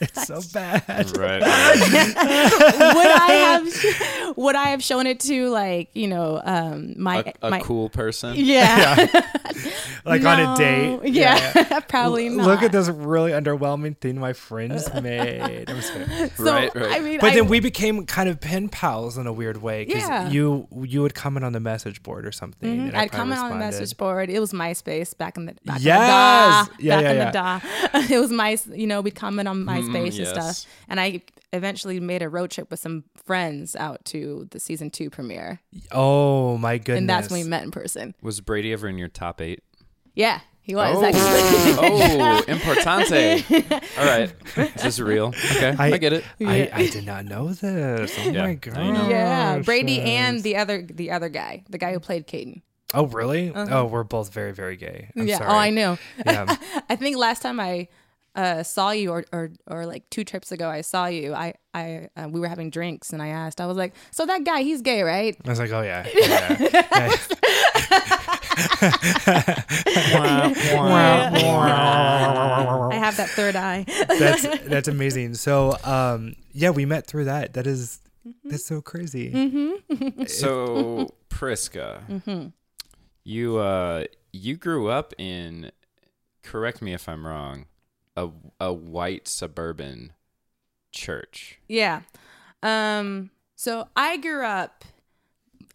It's 0.01 0.27
so 0.27 0.41
bad. 0.53 0.83
Right. 1.17 1.41
would 1.41 3.07
I 3.07 3.31
have 3.31 4.37
would 4.37 4.55
I 4.55 4.65
have 4.69 4.83
shown 4.83 5.07
it 5.07 5.19
to 5.21 5.49
like 5.49 5.89
you 5.93 6.07
know 6.07 6.41
um 6.43 6.95
my 7.01 7.33
a, 7.41 7.47
a 7.47 7.49
my 7.49 7.59
cool 7.61 7.89
person. 7.89 8.33
yeah, 8.37 8.95
Like 10.05 10.23
on 10.25 10.39
a 10.39 10.55
date. 10.57 10.99
yeah, 11.13 11.79
probably 11.81 12.27
L- 12.27 12.35
not 12.35 12.45
Look 12.47 12.63
at 12.63 12.71
this 12.71 12.87
really 12.89 13.31
underwhelming 13.31 13.97
thing 13.97 14.19
my 14.19 14.33
friends 14.33 14.91
made. 15.01 15.69
I'm 15.69 15.77
just 15.77 15.93
so, 16.37 16.43
Right, 16.43 16.73
right. 16.75 16.91
I 16.91 16.99
mean 16.99 17.19
But 17.19 17.31
I, 17.31 17.35
then 17.35 17.47
we 17.47 17.59
became 17.59 18.05
kind 18.05 18.29
of 18.29 18.39
pen 18.39 18.69
pals 18.69 19.17
in 19.17 19.27
a 19.27 19.33
weird 19.33 19.61
way 19.61 19.85
because 19.85 20.03
Yeah. 20.07 20.29
you 20.29 20.67
you 20.83 21.01
would 21.01 21.15
comment 21.15 21.45
on 21.45 21.53
the 21.53 21.59
message 21.59 22.03
board 22.03 22.25
or 22.25 22.31
something. 22.31 22.69
Mhm. 22.69 22.87
and 22.89 22.97
I 22.97 23.03
I'd 23.03 23.11
probably 23.11 23.35
comment 23.35 23.53
on 23.53 23.59
the 23.59 23.65
message 23.65 23.95
board. 23.97 24.29
It 24.29 24.39
was 24.39 24.51
MySpace 24.53 25.17
back 25.17 25.37
in 25.37 25.45
the 25.45 25.53
back 25.65 25.79
Yes! 25.81 26.67
in 26.67 26.75
the 26.77 26.83
da, 26.83 26.85
Yeah, 26.85 26.95
back 26.95 27.03
yeah, 27.03 27.11
in 27.11 27.17
yeah. 27.17 27.25
the 27.25 27.99
da. 28.11 28.15
It 28.15 28.19
was 28.19 28.31
my 28.31 28.57
you 28.73 28.87
know 28.87 29.01
we'd 29.01 29.15
comment 29.15 29.47
on 29.47 29.63
MySpace 29.65 29.84
Mm-hmm, 29.87 29.95
and 29.95 30.13
yes. 30.13 30.29
stuff. 30.29 30.71
And 30.87 30.99
I 30.99 31.21
eventually 31.53 31.99
made 31.99 32.21
a 32.21 32.29
road 32.29 32.51
trip 32.51 32.69
with 32.69 32.79
some 32.79 33.03
friends 33.23 33.75
out 33.75 34.03
to 34.05 34.47
the 34.51 34.59
season 34.59 34.89
two 34.89 35.09
premiere, 35.09 35.61
Oh 35.91 36.57
my 36.57 36.77
goodness! 36.77 36.99
and 36.99 37.09
that's 37.09 37.29
when 37.29 37.41
we 37.43 37.47
met 37.47 37.63
in 37.63 37.71
person. 37.71 38.13
Was 38.21 38.41
Brady 38.41 38.73
ever 38.73 38.87
in 38.87 38.97
your 38.97 39.07
top 39.07 39.41
eight? 39.41 39.63
Yeah, 40.13 40.41
he 40.61 40.75
was 40.75 40.97
oh, 40.97 41.05
actually. 41.05 41.21
oh, 41.89 42.43
importante. 42.47 43.81
All 43.97 44.05
right, 44.05 44.33
is 44.75 44.83
this 44.83 44.99
real? 44.99 45.27
Okay, 45.27 45.75
I, 45.77 45.93
I- 45.93 45.97
get 45.97 46.13
it. 46.13 46.23
I, 46.41 46.69
I 46.73 46.87
did 46.87 47.05
not 47.05 47.25
know 47.25 47.49
this. 47.49 48.15
Oh 48.19 48.29
Yeah, 48.29 48.43
my 48.43 48.53
now 48.53 48.59
god! 48.59 49.09
Yeah, 49.09 49.59
Brady 49.59 50.01
and 50.01 50.41
the 50.43 50.57
other 50.57 50.81
the 50.81 51.11
other 51.11 51.29
guy, 51.29 51.63
the 51.69 51.77
guy 51.77 51.93
who 51.93 51.99
played 51.99 52.27
Caden. 52.27 52.61
Oh 52.93 53.07
really? 53.07 53.51
Uh-huh. 53.53 53.79
Oh, 53.79 53.85
we're 53.85 54.03
both 54.03 54.33
very 54.33 54.53
very 54.53 54.77
gay. 54.77 55.09
I'm 55.15 55.27
yeah. 55.27 55.35
Oh, 55.35 55.37
sorry. 55.39 55.51
Oh, 55.51 55.55
I 55.55 55.69
know. 55.69 55.97
Yeah. 56.25 56.55
I 56.89 56.95
think 56.95 57.17
last 57.17 57.41
time 57.41 57.59
I 57.59 57.87
uh, 58.35 58.63
saw 58.63 58.91
you, 58.91 59.11
or, 59.11 59.23
or 59.31 59.51
or 59.67 59.85
like 59.85 60.09
two 60.09 60.23
trips 60.23 60.51
ago, 60.51 60.69
I 60.69 60.81
saw 60.81 61.05
you. 61.07 61.33
I 61.33 61.53
I 61.73 62.09
uh, 62.17 62.27
we 62.29 62.39
were 62.39 62.47
having 62.47 62.69
drinks, 62.69 63.11
and 63.13 63.21
I 63.21 63.29
asked. 63.29 63.59
I 63.61 63.65
was 63.65 63.77
like, 63.77 63.93
"So 64.11 64.25
that 64.25 64.43
guy, 64.43 64.61
he's 64.63 64.81
gay, 64.81 65.01
right?" 65.03 65.35
I 65.45 65.49
was 65.49 65.59
like, 65.59 65.71
oh 65.71 65.81
yeah. 65.81 66.05
yeah. 66.15 66.57
Yeah. 66.59 67.11
I 71.71 72.95
have 72.95 73.17
that 73.17 73.29
third 73.29 73.55
eye. 73.55 73.85
that's 74.07 74.43
that's 74.67 74.87
amazing. 74.87 75.35
So 75.35 75.77
um 75.83 76.35
yeah, 76.53 76.69
we 76.69 76.85
met 76.85 77.07
through 77.07 77.25
that. 77.25 77.53
That 77.53 77.67
is 77.67 77.99
Mm-hmm. 78.27 78.49
that's 78.49 78.65
so 78.65 78.81
crazy. 78.81 79.29
So 80.25 81.13
Prisca, 81.29 82.01
Mm-hmm. 82.09 82.47
you 83.23 83.57
uh, 83.57 84.05
you 84.33 84.57
grew 84.57 84.89
up 84.89 85.13
in. 85.19 85.71
Correct 86.41 86.81
me 86.81 86.93
if 86.95 87.07
I'm 87.07 87.23
wrong. 87.27 87.65
A 88.17 88.29
a 88.59 88.71
white 88.73 89.27
suburban 89.27 90.13
church. 90.91 91.59
yeah. 91.67 92.01
Um. 92.63 93.31
So 93.55 93.87
I 93.95 94.17
grew 94.17 94.45
up 94.45 94.83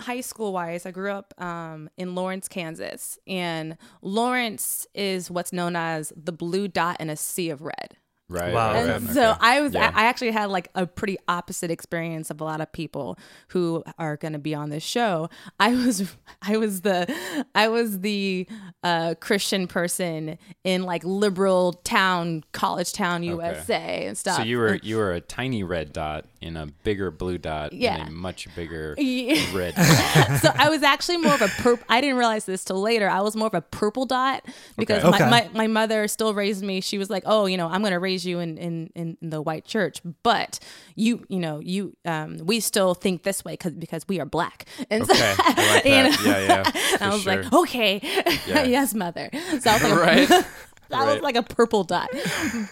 high 0.01 0.21
school 0.23 0.53
wise. 0.53 0.87
I 0.87 0.91
grew 0.91 1.13
up 1.13 1.35
um 1.41 1.91
in 1.97 2.15
Lawrence, 2.15 2.49
Kansas, 2.49 3.19
and 3.27 3.77
Lawrence 4.03 4.87
is 4.95 5.31
what's 5.31 5.53
known 5.53 5.77
as 5.77 6.13
the 6.17 6.33
blue 6.33 6.69
dot 6.69 6.97
in 7.01 7.11
a 7.11 7.17
sea 7.17 7.51
of 7.51 7.63
red. 7.63 7.97
Right. 8.31 8.55
Wow. 8.55 8.73
And 8.75 9.05
right, 9.07 9.15
so. 9.15 9.37
I 9.41 9.61
was, 9.61 9.75
Yeah. 9.75 9.91
I 9.95 10.05
actually 10.05 10.31
had 10.31 10.51
like 10.51 10.69
a 10.75 10.87
pretty 10.87 11.19
opposite 11.29 11.71
experience 11.71 12.31
of 12.31 12.41
a 12.41 12.45
lot 12.45 12.61
of 12.61 12.71
people 12.73 13.19
who 13.49 13.83
are 13.99 14.17
going 14.17 14.33
to 14.35 14.39
be 14.39 14.55
on 14.55 14.71
this 14.71 14.85
show. 14.85 15.29
I 15.59 15.75
was, 15.75 16.15
I 16.41 16.57
was 16.57 16.83
the, 16.83 17.13
I 17.55 17.69
was 17.69 18.01
the 18.01 18.47
uh, 18.85 19.15
Christian 19.21 19.67
person 19.67 20.39
in 20.65 20.85
like 20.85 21.03
liberal 21.05 21.73
town, 21.73 22.45
college 22.53 22.93
town, 22.93 23.25
USA 23.25 24.07
and 24.07 24.17
stuff. 24.17 24.37
So 24.37 24.43
you 24.45 24.59
were 24.59 24.77
you 24.83 24.97
were 24.97 25.13
a 25.13 25.21
tiny 25.21 25.65
red 25.65 25.93
dot 25.93 26.25
in 26.41 26.57
a 26.57 26.67
bigger 26.85 27.11
blue 27.11 27.37
dot 27.37 27.73
Yeah. 27.73 27.97
in 28.03 28.09
a 28.09 28.11
much 28.13 28.47
bigger 28.55 28.95
Yeah. 28.99 29.45
red 29.57 29.75
dot. 29.77 30.41
so 30.41 30.51
I 30.57 30.71
was 30.71 30.83
actually 30.83 31.19
more 31.19 31.35
of 31.35 31.43
a 31.43 31.49
purple. 31.49 31.85
I 31.89 32.01
didn't 32.01 32.17
realize 32.17 32.45
this 32.45 32.65
till 32.65 32.81
later. 32.81 33.09
I 33.11 33.21
was 33.23 33.35
more 33.37 33.49
of 33.49 33.55
a 33.55 33.61
purple 33.61 34.07
dot 34.07 34.45
because 34.79 35.03
Okay. 35.05 35.11
My, 35.11 35.17
Okay. 35.21 35.29
my, 35.31 35.49
my 35.55 35.67
mother 35.67 36.07
still 36.09 36.33
raised 36.35 36.63
me. 36.63 36.81
She 36.81 36.97
was 36.99 37.11
like, 37.11 37.25
"Oh, 37.27 37.47
you 37.47 37.57
know, 37.57 37.67
I'm 37.69 37.81
going 37.81 37.93
to 37.93 37.99
raise 37.99 38.20
you 38.25 38.39
in, 38.41 38.57
in 38.59 38.91
in 38.95 39.17
the 39.23 39.41
white 39.43 39.65
church, 39.65 40.01
but 40.23 40.59
you, 40.95 41.25
you 41.29 41.39
know, 41.39 41.59
you, 41.61 41.97
um, 42.05 42.39
we 42.45 42.61
still 42.61 42.95
think 42.95 43.23
this 43.23 43.45
way 43.45 43.53
because 43.55 43.73
because 43.75 44.07
we 44.09 44.21
are 44.21 44.27
black." 44.27 44.67
And 44.91 45.07
so, 45.07 45.13
Okay, 45.13 45.35
I 45.39 45.75
like 45.75 45.85
you 45.87 45.91
know, 45.91 46.09
Yeah, 46.25 46.39
yeah, 46.65 46.97
I 47.01 47.09
was 47.11 47.27
like, 47.27 47.53
"Okay, 47.53 48.01
Yeah. 48.47 48.63
yes, 48.65 48.95
mother." 48.95 49.31
So 49.61 49.71
I 49.71 49.75
was 49.75 49.83
like, 49.83 49.95
Right. 49.95 50.31
I 50.31 51.05
Right. 51.05 51.13
was 51.15 51.23
like 51.23 51.37
a 51.37 51.43
purple 51.43 51.85
dot. 51.85 52.11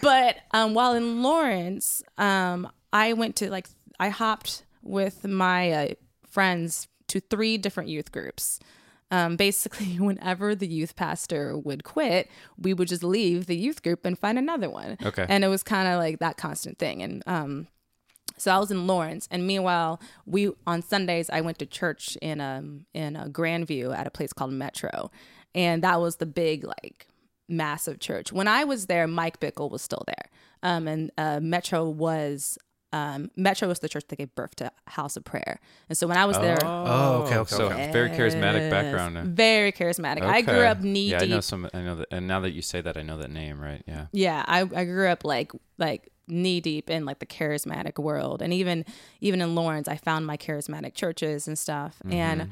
But 0.01 0.35
um, 0.51 0.73
while 0.73 0.93
in 0.93 1.23
Lawrence, 1.23 2.03
um, 2.17 2.69
I 2.91 3.13
went 3.13 3.37
to 3.37 3.49
like 3.49 3.67
I 3.99 4.09
hopped 4.09 4.63
with 4.83 5.25
my 5.27 5.71
uh, 5.71 5.87
friends 6.27 6.87
to 7.07 7.19
three 7.19 7.57
different 7.57 7.89
youth 7.89 8.11
groups. 8.11 8.59
Um, 9.11 9.35
basically, 9.35 9.95
whenever 9.99 10.55
the 10.55 10.67
youth 10.67 10.95
pastor 10.95 11.57
would 11.57 11.83
quit, 11.83 12.29
we 12.57 12.73
would 12.73 12.87
just 12.87 13.03
leave 13.03 13.47
the 13.47 13.57
youth 13.57 13.81
group 13.81 14.05
and 14.05 14.17
find 14.17 14.37
another 14.37 14.69
one. 14.69 14.97
Okay. 15.03 15.25
And 15.27 15.43
it 15.43 15.47
was 15.47 15.63
kind 15.63 15.87
of 15.87 15.97
like 15.97 16.19
that 16.19 16.37
constant 16.37 16.77
thing. 16.77 17.01
And 17.01 17.23
um, 17.25 17.67
so 18.39 18.51
I 18.51 18.57
was 18.57 18.71
in 18.71 18.87
Lawrence, 18.87 19.27
and 19.31 19.45
meanwhile, 19.45 19.99
we 20.25 20.51
on 20.65 20.81
Sundays 20.81 21.29
I 21.29 21.41
went 21.41 21.59
to 21.59 21.65
church 21.65 22.17
in 22.21 22.39
um 22.41 22.85
in 22.93 23.15
uh, 23.15 23.25
Grandview 23.25 23.95
at 23.95 24.07
a 24.07 24.11
place 24.11 24.33
called 24.33 24.51
Metro, 24.51 25.11
and 25.53 25.83
that 25.83 25.99
was 25.99 26.17
the 26.17 26.25
big 26.25 26.63
like 26.63 27.07
massive 27.47 27.99
church. 27.99 28.31
When 28.31 28.47
I 28.47 28.63
was 28.63 28.85
there, 28.85 29.07
Mike 29.07 29.39
Bickle 29.39 29.69
was 29.69 29.81
still 29.81 30.03
there, 30.07 30.29
um, 30.63 30.87
and 30.87 31.11
uh, 31.17 31.39
Metro 31.41 31.87
was. 31.89 32.57
Um, 32.91 33.29
Metro 33.35 33.67
was 33.67 33.79
the 33.79 33.89
church 33.89 34.05
that 34.07 34.15
gave 34.15 34.33
birth 34.33 34.55
to 34.55 34.71
House 34.87 35.15
of 35.15 35.23
Prayer, 35.23 35.59
and 35.89 35.97
so 35.97 36.07
when 36.07 36.17
I 36.17 36.25
was 36.25 36.37
there, 36.39 36.57
Oh, 36.63 37.23
okay, 37.25 37.37
okay, 37.37 37.55
So 37.55 37.65
okay. 37.67 37.91
very 37.91 38.09
charismatic 38.09 38.71
background. 38.71 39.17
uh, 39.17 39.23
Very 39.25 39.71
charismatic. 39.71 40.21
I 40.23 40.41
grew 40.41 40.61
up 40.61 40.79
knee 40.81 41.05
deep. 41.05 41.11
Yeah, 41.11 41.19
deep. 41.19 41.29
I 41.31 41.35
know 41.35 41.41
some. 41.41 41.69
I 41.73 41.81
know 41.81 41.95
that, 41.97 42.07
and 42.11 42.27
now 42.27 42.39
that 42.39 42.51
you 42.51 42.61
say 42.63 42.81
that, 42.81 42.97
I 42.97 43.03
know 43.03 43.17
that 43.19 43.29
name. 43.31 43.59
Right? 43.61 43.83
Yeah. 43.87 44.07
yeah 44.11 44.43
I, 44.47 44.61
I 44.61 44.85
grew 44.85 45.07
up 45.07 45.23
like 45.23 45.51
like 45.77 46.11
knee 46.27 46.61
deep 46.61 46.89
in 46.89 47.05
like 47.05 47.19
the 47.19 47.25
charismatic 47.25 47.97
world 47.97 48.41
and 48.43 48.53
even 48.53 48.85
even 49.19 49.41
in 49.41 49.55
lawrence 49.55 49.87
i 49.87 49.95
found 49.95 50.27
my 50.27 50.37
charismatic 50.37 50.93
churches 50.93 51.47
and 51.47 51.57
stuff 51.57 51.97
and 52.07 52.51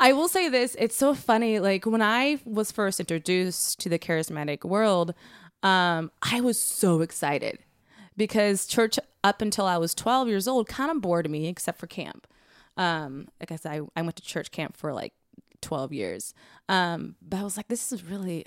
i 0.00 0.12
will 0.12 0.26
say 0.26 0.48
this 0.48 0.74
it's 0.76 0.96
so 0.96 1.14
funny 1.14 1.60
like 1.60 1.86
when 1.86 2.02
i 2.02 2.36
was 2.44 2.72
first 2.72 2.98
introduced 2.98 3.78
to 3.78 3.88
the 3.88 3.96
charismatic 3.96 4.64
world 4.64 5.14
um 5.62 6.10
i 6.20 6.40
was 6.40 6.60
so 6.60 7.00
excited 7.00 7.60
because 8.16 8.66
church 8.66 8.98
up 9.28 9.42
until 9.42 9.66
i 9.66 9.76
was 9.76 9.94
12 9.94 10.28
years 10.28 10.46
old 10.46 10.68
kind 10.68 10.90
of 10.90 11.00
bored 11.00 11.28
me 11.28 11.48
except 11.48 11.78
for 11.78 11.86
camp. 11.86 12.26
Um 12.76 13.28
like 13.40 13.50
i 13.50 13.56
said 13.56 13.72
I, 13.72 13.80
I 13.98 14.02
went 14.02 14.16
to 14.16 14.22
church 14.22 14.50
camp 14.50 14.76
for 14.76 14.92
like 14.92 15.12
12 15.62 15.92
years. 15.92 16.34
Um 16.68 17.16
but 17.20 17.38
i 17.40 17.42
was 17.42 17.56
like 17.56 17.68
this 17.68 17.92
is 17.92 18.04
really 18.04 18.44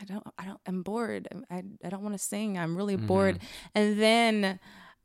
i 0.00 0.04
don't 0.04 0.26
i 0.38 0.44
don't 0.44 0.60
i'm 0.66 0.82
bored. 0.82 1.28
I, 1.50 1.62
I 1.84 1.88
don't 1.88 2.02
want 2.02 2.14
to 2.14 2.18
sing. 2.32 2.58
I'm 2.58 2.76
really 2.76 2.96
bored. 2.96 3.38
And 3.74 3.98
then 4.00 4.58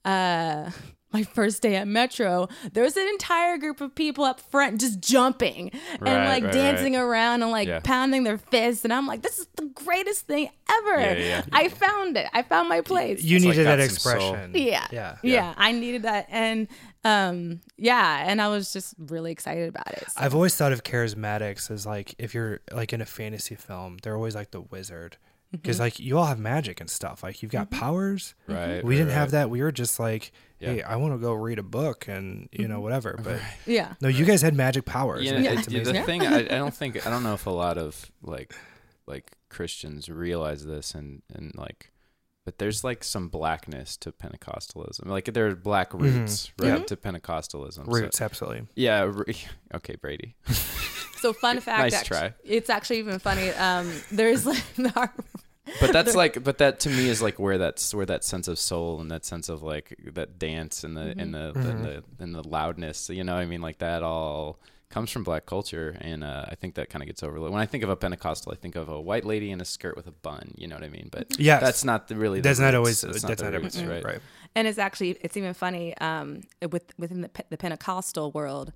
uh 0.06 0.70
my 1.14 1.22
first 1.22 1.62
day 1.62 1.76
at 1.76 1.88
metro 1.88 2.48
there 2.74 2.84
was 2.84 2.98
an 2.98 3.08
entire 3.10 3.60
group 3.60 3.82
of 3.82 3.94
people 3.94 4.24
up 4.24 4.40
front 4.40 4.82
just 4.82 5.00
jumping 5.00 5.70
and 6.02 6.02
like 6.02 6.44
right, 6.44 6.52
dancing 6.52 6.96
around 6.96 7.44
and 7.44 7.52
like 7.52 7.68
Yeah. 7.68 7.82
pounding 7.84 8.24
their 8.24 8.40
fists 8.40 8.84
and 8.84 8.92
i'm 8.92 9.06
like 9.06 9.22
this 9.22 9.38
is 9.38 9.46
the 9.56 9.68
greatest 9.76 10.26
thing 10.26 10.50
ever 10.72 11.00
Yeah, 11.02 11.14
yeah. 11.20 11.46
i 11.52 11.70
found 11.70 12.18
it 12.18 12.28
i 12.34 12.42
found 12.42 12.68
my 12.68 12.82
place 12.82 13.22
You 13.24 13.36
It's 13.36 13.46
like 13.46 13.52
needed 13.58 13.68
that 13.68 13.78
got 13.78 13.84
some 13.92 13.94
expression. 13.94 14.52
yeah. 14.56 14.88
Yeah. 14.92 15.18
Yeah. 15.22 15.54
I 15.56 15.72
needed 15.72 16.02
that. 16.02 16.26
And 16.30 16.68
um 17.06 17.60
yeah, 17.78 18.24
and 18.28 18.42
I 18.42 18.48
was 18.48 18.72
just 18.74 18.96
really 18.98 19.32
excited 19.32 19.68
about 19.70 19.92
it. 19.94 20.06
So- 20.10 20.14
I've 20.24 20.34
always 20.34 20.56
thought 20.56 20.72
of 20.72 20.84
charismatics 20.84 21.70
as 21.70 21.86
like 21.86 22.16
if 22.18 22.34
you're 22.34 22.62
like 22.72 22.92
in 22.94 23.02
a 23.02 23.06
fantasy 23.06 23.56
film, 23.56 23.98
they're 24.02 24.16
always 24.16 24.34
like 24.36 24.50
the 24.52 24.62
wizard. 24.62 25.18
Because 25.54 25.78
mm-hmm. 25.78 25.84
like 25.84 26.00
you 26.00 26.18
all 26.18 26.26
have 26.26 26.40
magic 26.40 26.82
and 26.82 26.90
stuff. 26.90 27.24
Like 27.24 27.42
you've 27.42 27.52
got 27.52 27.70
mm-hmm. 27.70 27.80
powers. 27.80 28.34
Right. 28.48 28.84
We 28.84 28.96
right, 28.96 29.00
didn't 29.00 29.14
have 29.14 29.32
that. 29.32 29.50
We 29.50 29.62
were 29.62 29.72
just 29.72 30.00
like, 30.00 30.32
hey, 30.60 30.78
Yeah. 30.78 30.92
I 30.92 30.96
want 30.96 31.14
to 31.14 31.20
go 31.20 31.34
read 31.34 31.60
a 31.60 31.64
book 31.64 32.08
and 32.08 32.50
you 32.52 32.68
know 32.68 32.76
mm-hmm. 32.76 32.84
whatever. 32.84 33.20
But 33.24 33.40
yeah. 33.66 33.94
no, 34.02 34.10
you 34.10 34.26
guys 34.26 34.42
had 34.42 34.56
magic 34.56 34.86
powers. 34.86 35.24
Yeah, 35.24 35.34
and 35.34 35.46
it- 35.46 35.54
it's 35.54 35.68
the 35.68 35.82
amazing. 35.82 36.04
thing 36.06 36.22
I, 36.26 36.40
I 36.40 36.58
don't 36.58 36.74
think 36.76 37.06
I 37.06 37.10
don't 37.10 37.24
know 37.24 37.36
if 37.36 37.46
a 37.46 37.52
lot 37.52 37.78
of 37.78 38.12
like 38.22 38.54
like 39.06 39.32
Christians 39.50 40.10
realize 40.10 40.66
this 40.66 40.96
and 40.96 41.22
and 41.34 41.54
like 41.56 41.92
but 42.46 42.58
there's 42.58 42.84
like 42.84 43.04
some 43.04 43.30
blackness 43.30 43.96
to 43.98 44.12
Pentecostalism. 44.12 45.06
Like 45.06 45.26
there 45.34 45.48
are 45.48 45.56
black 45.56 45.94
roots 45.94 46.52
right 46.60 46.80
Yep. 46.80 46.88
to 46.88 46.96
Pentecostalism. 46.98 47.86
So- 47.86 47.92
Roots, 47.92 48.22
absolutely. 48.22 48.64
yeah. 48.76 49.10
re- 49.10 49.38
Okay, 49.76 49.96
Brady. 49.96 50.36
So 51.18 51.32
fun 51.32 51.60
fact 51.62 51.84
Nice 51.84 51.94
actu- 51.94 52.08
try. 52.14 52.34
it's 52.44 52.70
actually 52.70 53.00
even 53.00 53.20
funny. 53.20 53.50
Um 53.52 53.90
there's 54.12 54.46
like 54.46 54.64
our, 54.96 55.14
But 55.80 55.92
that's 55.94 56.16
like, 56.16 56.44
but 56.44 56.58
that 56.60 56.80
to 56.82 56.90
me 56.90 57.10
is 57.10 57.22
like 57.22 57.40
where 57.40 57.58
that's 57.58 57.94
where 57.94 58.06
that 58.06 58.24
sense 58.24 58.48
of 58.48 58.60
soul 58.60 59.00
and 59.02 59.10
that 59.12 59.26
sense 59.26 59.50
of 59.50 59.64
like 59.64 59.96
that 60.14 60.38
dance 60.40 60.84
and 60.84 60.96
the 60.98 61.14
and 61.18 61.34
the 61.34 61.54
Mhm. 61.56 61.70
and 61.70 61.86
the 61.86 62.04
and 62.20 62.36
the 62.36 62.48
loudness. 62.48 63.10
You 63.10 63.24
know, 63.24 63.34
what 63.36 63.42
I 63.42 63.46
mean, 63.46 63.62
like 63.62 63.80
that 63.80 64.04
all 64.04 64.60
comes 64.90 65.10
from 65.10 65.24
black 65.24 65.48
culture, 65.48 65.98
and 66.02 66.24
uh, 66.24 66.46
I 66.50 66.54
think 66.56 66.76
that 66.76 66.90
kind 66.92 67.02
of 67.02 67.08
gets 67.08 67.24
overlooked. 67.24 67.52
When 67.52 67.62
I 67.62 67.66
think 67.66 67.84
of 67.84 67.90
a 67.90 67.96
Pentecostal, 67.96 68.52
I 68.52 68.56
think 68.56 68.76
of 68.76 68.90
a 68.90 69.02
white 69.02 69.26
lady 69.26 69.50
in 69.50 69.60
a 69.60 69.66
skirt 69.66 69.96
with 69.96 70.06
a 70.06 70.12
bun. 70.12 70.54
You 70.56 70.68
know 70.68 70.76
what 70.76 70.84
I 70.84 70.90
mean? 70.90 71.10
But 71.12 71.40
yeah 71.40 71.60
that's 71.60 71.84
not 71.84 72.08
the, 72.10 72.16
really. 72.16 72.40
The 72.40 72.50
that's 72.50 72.60
not 72.60 72.68
roots. 72.68 72.76
always 72.78 73.02
That's 73.02 73.22
that's, 73.24 73.42
not 73.42 73.54
not, 73.54 73.62
roots, 73.64 73.82
right. 73.82 74.04
right? 74.06 74.20
And 74.56 74.68
it's 74.68 74.78
actually 74.78 75.18
it's 75.22 75.36
even 75.36 75.56
funny 75.56 75.98
um, 75.98 76.42
with 76.70 76.84
within 77.00 77.22
the 77.22 77.30
the 77.50 77.58
Pentecostal 77.58 78.32
world. 78.32 78.72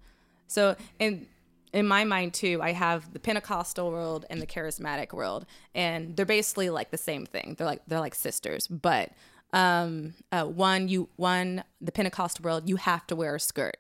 So 0.48 0.76
in 0.98 1.28
in 1.74 1.88
my 1.88 2.04
mind 2.06 2.34
too, 2.34 2.60
I 2.62 2.72
have 2.72 3.12
the 3.14 3.20
Pentecostal 3.20 3.92
world 3.92 4.26
and 4.30 4.42
the 4.42 4.48
charismatic 4.48 5.14
world, 5.14 5.46
and 5.76 6.16
they're 6.16 6.26
basically 6.26 6.70
like 6.70 6.92
the 6.92 6.98
same 6.98 7.26
thing. 7.26 7.56
They're 7.58 7.68
like 7.68 7.82
they're 7.88 8.00
like 8.00 8.16
sisters, 8.16 8.68
but 8.68 9.12
um, 9.54 10.14
uh, 10.32 10.44
one 10.46 10.88
you 10.88 11.10
one 11.16 11.64
the 11.82 11.92
Pentecostal 11.92 12.44
world 12.44 12.68
you 12.70 12.76
have 12.78 13.06
to 13.08 13.16
wear 13.16 13.36
a 13.36 13.40
skirt, 13.40 13.78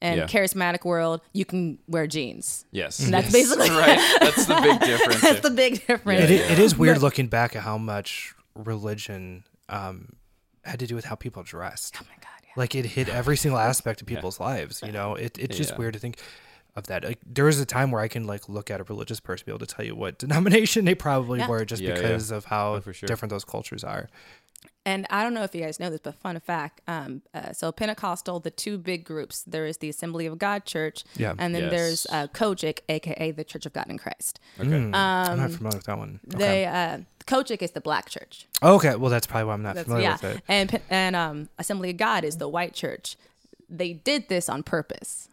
and 0.00 0.18
Yeah. 0.20 0.26
charismatic 0.26 0.84
world 0.84 1.20
you 1.32 1.44
can 1.44 1.78
wear 1.88 2.06
jeans. 2.06 2.64
Yes, 2.70 3.00
And 3.00 3.12
that's 3.12 3.32
Yes. 3.32 3.32
basically- 3.32 3.70
right. 3.86 3.98
That's 4.20 4.46
the 4.46 4.60
big 4.62 4.80
difference. 4.80 5.20
That's 5.22 5.40
the 5.40 5.50
big 5.50 5.86
difference. 5.86 6.30
It, 6.30 6.30
i- 6.30 6.52
it 6.52 6.58
is 6.58 6.76
weird 6.76 6.96
But- 6.96 7.02
looking 7.02 7.26
back 7.28 7.56
at 7.56 7.62
how 7.62 7.78
much 7.78 8.34
religion 8.54 9.44
um, 9.68 10.14
had 10.64 10.78
to 10.80 10.86
do 10.86 10.94
with 10.94 11.04
how 11.06 11.14
people 11.14 11.42
dressed. 11.42 11.96
Oh 12.00 12.04
my 12.08 12.14
god! 12.16 12.40
Yeah. 12.44 12.50
Like 12.56 12.74
it 12.74 12.84
hit 12.86 13.08
every 13.08 13.36
single 13.36 13.58
aspect 13.58 14.00
of 14.00 14.06
people's 14.06 14.38
lives. 14.40 14.82
You 14.84 14.92
know, 14.92 15.14
it, 15.14 15.38
it's 15.38 15.56
just 15.56 15.70
Yeah. 15.72 15.76
weird 15.78 15.94
to 15.94 15.98
think 16.00 16.18
of 16.78 16.86
that. 16.86 17.04
Like, 17.04 17.18
there 17.26 17.44
was 17.44 17.60
a 17.60 17.66
time 17.66 17.90
where 17.90 18.00
I 18.00 18.08
can 18.08 18.24
like 18.26 18.48
look 18.48 18.70
at 18.70 18.80
a 18.80 18.84
religious 18.84 19.20
person, 19.20 19.44
be 19.46 19.52
able 19.52 19.66
to 19.66 19.74
tell 19.74 19.84
you 19.84 19.94
what 19.94 20.18
denomination 20.24 20.84
they 20.84 20.94
probably 20.94 21.38
Yeah. 21.40 21.48
were, 21.48 21.64
just 21.64 21.82
Yeah, 21.82 21.90
yeah. 21.90 21.94
because 21.96 22.30
of 22.30 22.46
how 22.46 22.74
Oh, 22.74 22.80
for 22.80 22.92
sure. 22.92 23.06
different 23.06 23.30
those 23.30 23.44
cultures 23.44 23.84
are. 23.84 24.08
And 24.86 25.06
I 25.10 25.22
don't 25.22 25.34
know 25.34 25.42
if 25.42 25.54
you 25.54 25.60
guys 25.60 25.78
know 25.78 25.90
this, 25.90 26.00
but 26.02 26.14
fun 26.14 26.40
fact: 26.40 26.80
um, 26.88 27.20
uh, 27.34 27.52
so 27.52 27.70
Pentecostal, 27.70 28.40
the 28.40 28.50
two 28.50 28.78
big 28.78 29.04
groups, 29.04 29.42
there 29.42 29.66
is 29.66 29.78
the 29.78 29.90
Assembly 29.90 30.24
of 30.24 30.38
God 30.38 30.64
Church, 30.64 31.04
Yeah. 31.16 31.34
and 31.38 31.54
then 31.54 31.64
Yes. 31.64 31.70
there's 31.70 32.06
uh, 32.10 32.26
COGIC, 32.28 32.80
aka 32.88 33.30
the 33.32 33.44
Church 33.44 33.66
of 33.66 33.74
God 33.74 33.86
in 33.90 33.98
Christ. 33.98 34.40
Okay. 34.58 34.68
Mm, 34.70 34.94
I'm 34.94 35.32
Um, 35.32 35.40
not 35.40 35.50
familiar 35.50 35.76
with 35.76 35.86
that 35.86 35.98
one. 35.98 36.20
Okay. 36.32 36.38
They 36.38 36.64
uh, 36.64 36.98
COGIC 37.26 37.60
is 37.62 37.72
the 37.72 37.82
black 37.82 38.08
church. 38.08 38.46
okay, 38.62 38.94
well 38.96 39.10
that's 39.10 39.26
probably 39.26 39.44
why 39.48 39.52
I'm 39.54 39.62
not 39.62 39.74
That's, 39.74 39.84
familiar 39.88 40.08
yeah, 40.08 40.12
with 40.22 40.36
it. 40.36 40.42
and 40.48 40.80
and 40.88 41.14
um, 41.16 41.48
Assembly 41.58 41.90
of 41.90 41.98
God 41.98 42.24
is 42.24 42.38
the 42.38 42.48
white 42.48 42.72
church. 42.72 43.16
They 43.68 43.92
did 43.92 44.28
this 44.28 44.48
on 44.48 44.62
purpose. 44.62 45.28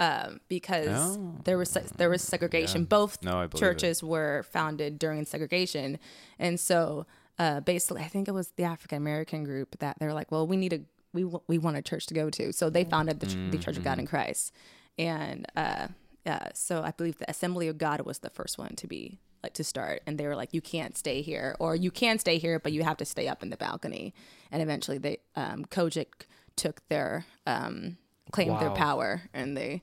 Um, 0.00 0.40
because 0.48 1.16
Oh. 1.18 1.34
there 1.44 1.58
was 1.58 1.70
se- 1.70 1.86
there 1.96 2.08
was 2.08 2.22
segregation. 2.22 2.84
Both 2.84 3.22
No, 3.24 3.38
I 3.38 3.46
believe 3.46 3.54
it. 3.54 3.66
churches 3.66 4.02
were 4.02 4.44
founded 4.44 4.98
during 4.98 5.24
segregation, 5.24 5.98
and 6.38 6.60
so 6.60 7.04
uh, 7.38 7.60
basically, 7.60 8.02
I 8.02 8.08
think 8.08 8.28
it 8.28 8.32
was 8.32 8.48
the 8.56 8.64
African 8.64 8.98
American 8.98 9.44
group 9.44 9.78
that 9.80 9.98
they're 9.98 10.14
like, 10.14 10.30
well, 10.30 10.46
we 10.46 10.56
need 10.56 10.72
a 10.72 10.80
we 11.12 11.22
w- 11.22 11.42
we 11.48 11.58
want 11.58 11.76
a 11.76 11.82
church 11.82 12.06
to 12.06 12.14
go 12.14 12.30
to, 12.30 12.52
so 12.52 12.70
they 12.70 12.84
founded 12.84 13.20
the, 13.20 13.26
ch- 13.26 13.50
the 13.50 13.58
Church 13.58 13.76
of 13.76 13.82
God 13.84 13.98
in 13.98 14.06
Christ, 14.06 14.52
and 14.98 15.46
uh, 15.56 15.88
uh, 16.26 16.48
so 16.54 16.82
I 16.82 16.90
believe 16.92 17.18
the 17.18 17.28
Assembly 17.30 17.66
of 17.68 17.78
God 17.78 18.02
was 18.02 18.18
the 18.20 18.30
first 18.30 18.58
one 18.58 18.76
to 18.76 18.86
be 18.86 19.18
like 19.42 19.54
to 19.54 19.64
start, 19.64 20.02
and 20.06 20.18
they 20.18 20.26
were 20.26 20.36
like, 20.36 20.52
you 20.52 20.60
can't 20.60 20.96
stay 20.98 21.22
here, 21.22 21.56
or 21.58 21.74
you 21.74 21.90
can 21.90 22.18
stay 22.18 22.38
here, 22.38 22.58
but 22.58 22.72
you 22.72 22.82
have 22.82 22.96
to 22.98 23.04
stay 23.04 23.26
up 23.28 23.42
in 23.42 23.50
the 23.50 23.56
balcony, 23.56 24.12
and 24.52 24.60
eventually 24.62 24.98
they 24.98 25.18
um, 25.36 25.64
COGIC 25.64 26.26
took 26.56 26.86
their 26.88 27.24
um, 27.46 27.96
claimed 28.30 28.60
their 28.60 28.70
power, 28.70 29.22
and 29.32 29.56
they 29.56 29.82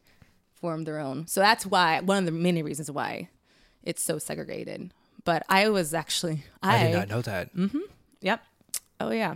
formed 0.53 0.87
their 0.87 0.99
own. 0.99 1.27
So 1.27 1.41
that's 1.41 1.65
why 1.65 1.99
one 2.01 2.17
of 2.17 2.25
the 2.25 2.31
many 2.31 2.63
reasons 2.63 2.89
why 2.89 3.29
it's 3.83 4.01
so 4.01 4.17
segregated. 4.17 4.93
But 5.23 5.43
I 5.49 5.69
was 5.69 5.93
actually 5.93 6.43
I, 6.61 6.77
I, 6.77 6.83
did 6.83 6.93
not 6.93 7.09
know 7.09 7.21
that. 7.21 7.55
Mm-hmm. 7.55 7.79
Yep. 8.21 8.41
Oh 8.99 9.11
yeah. 9.11 9.35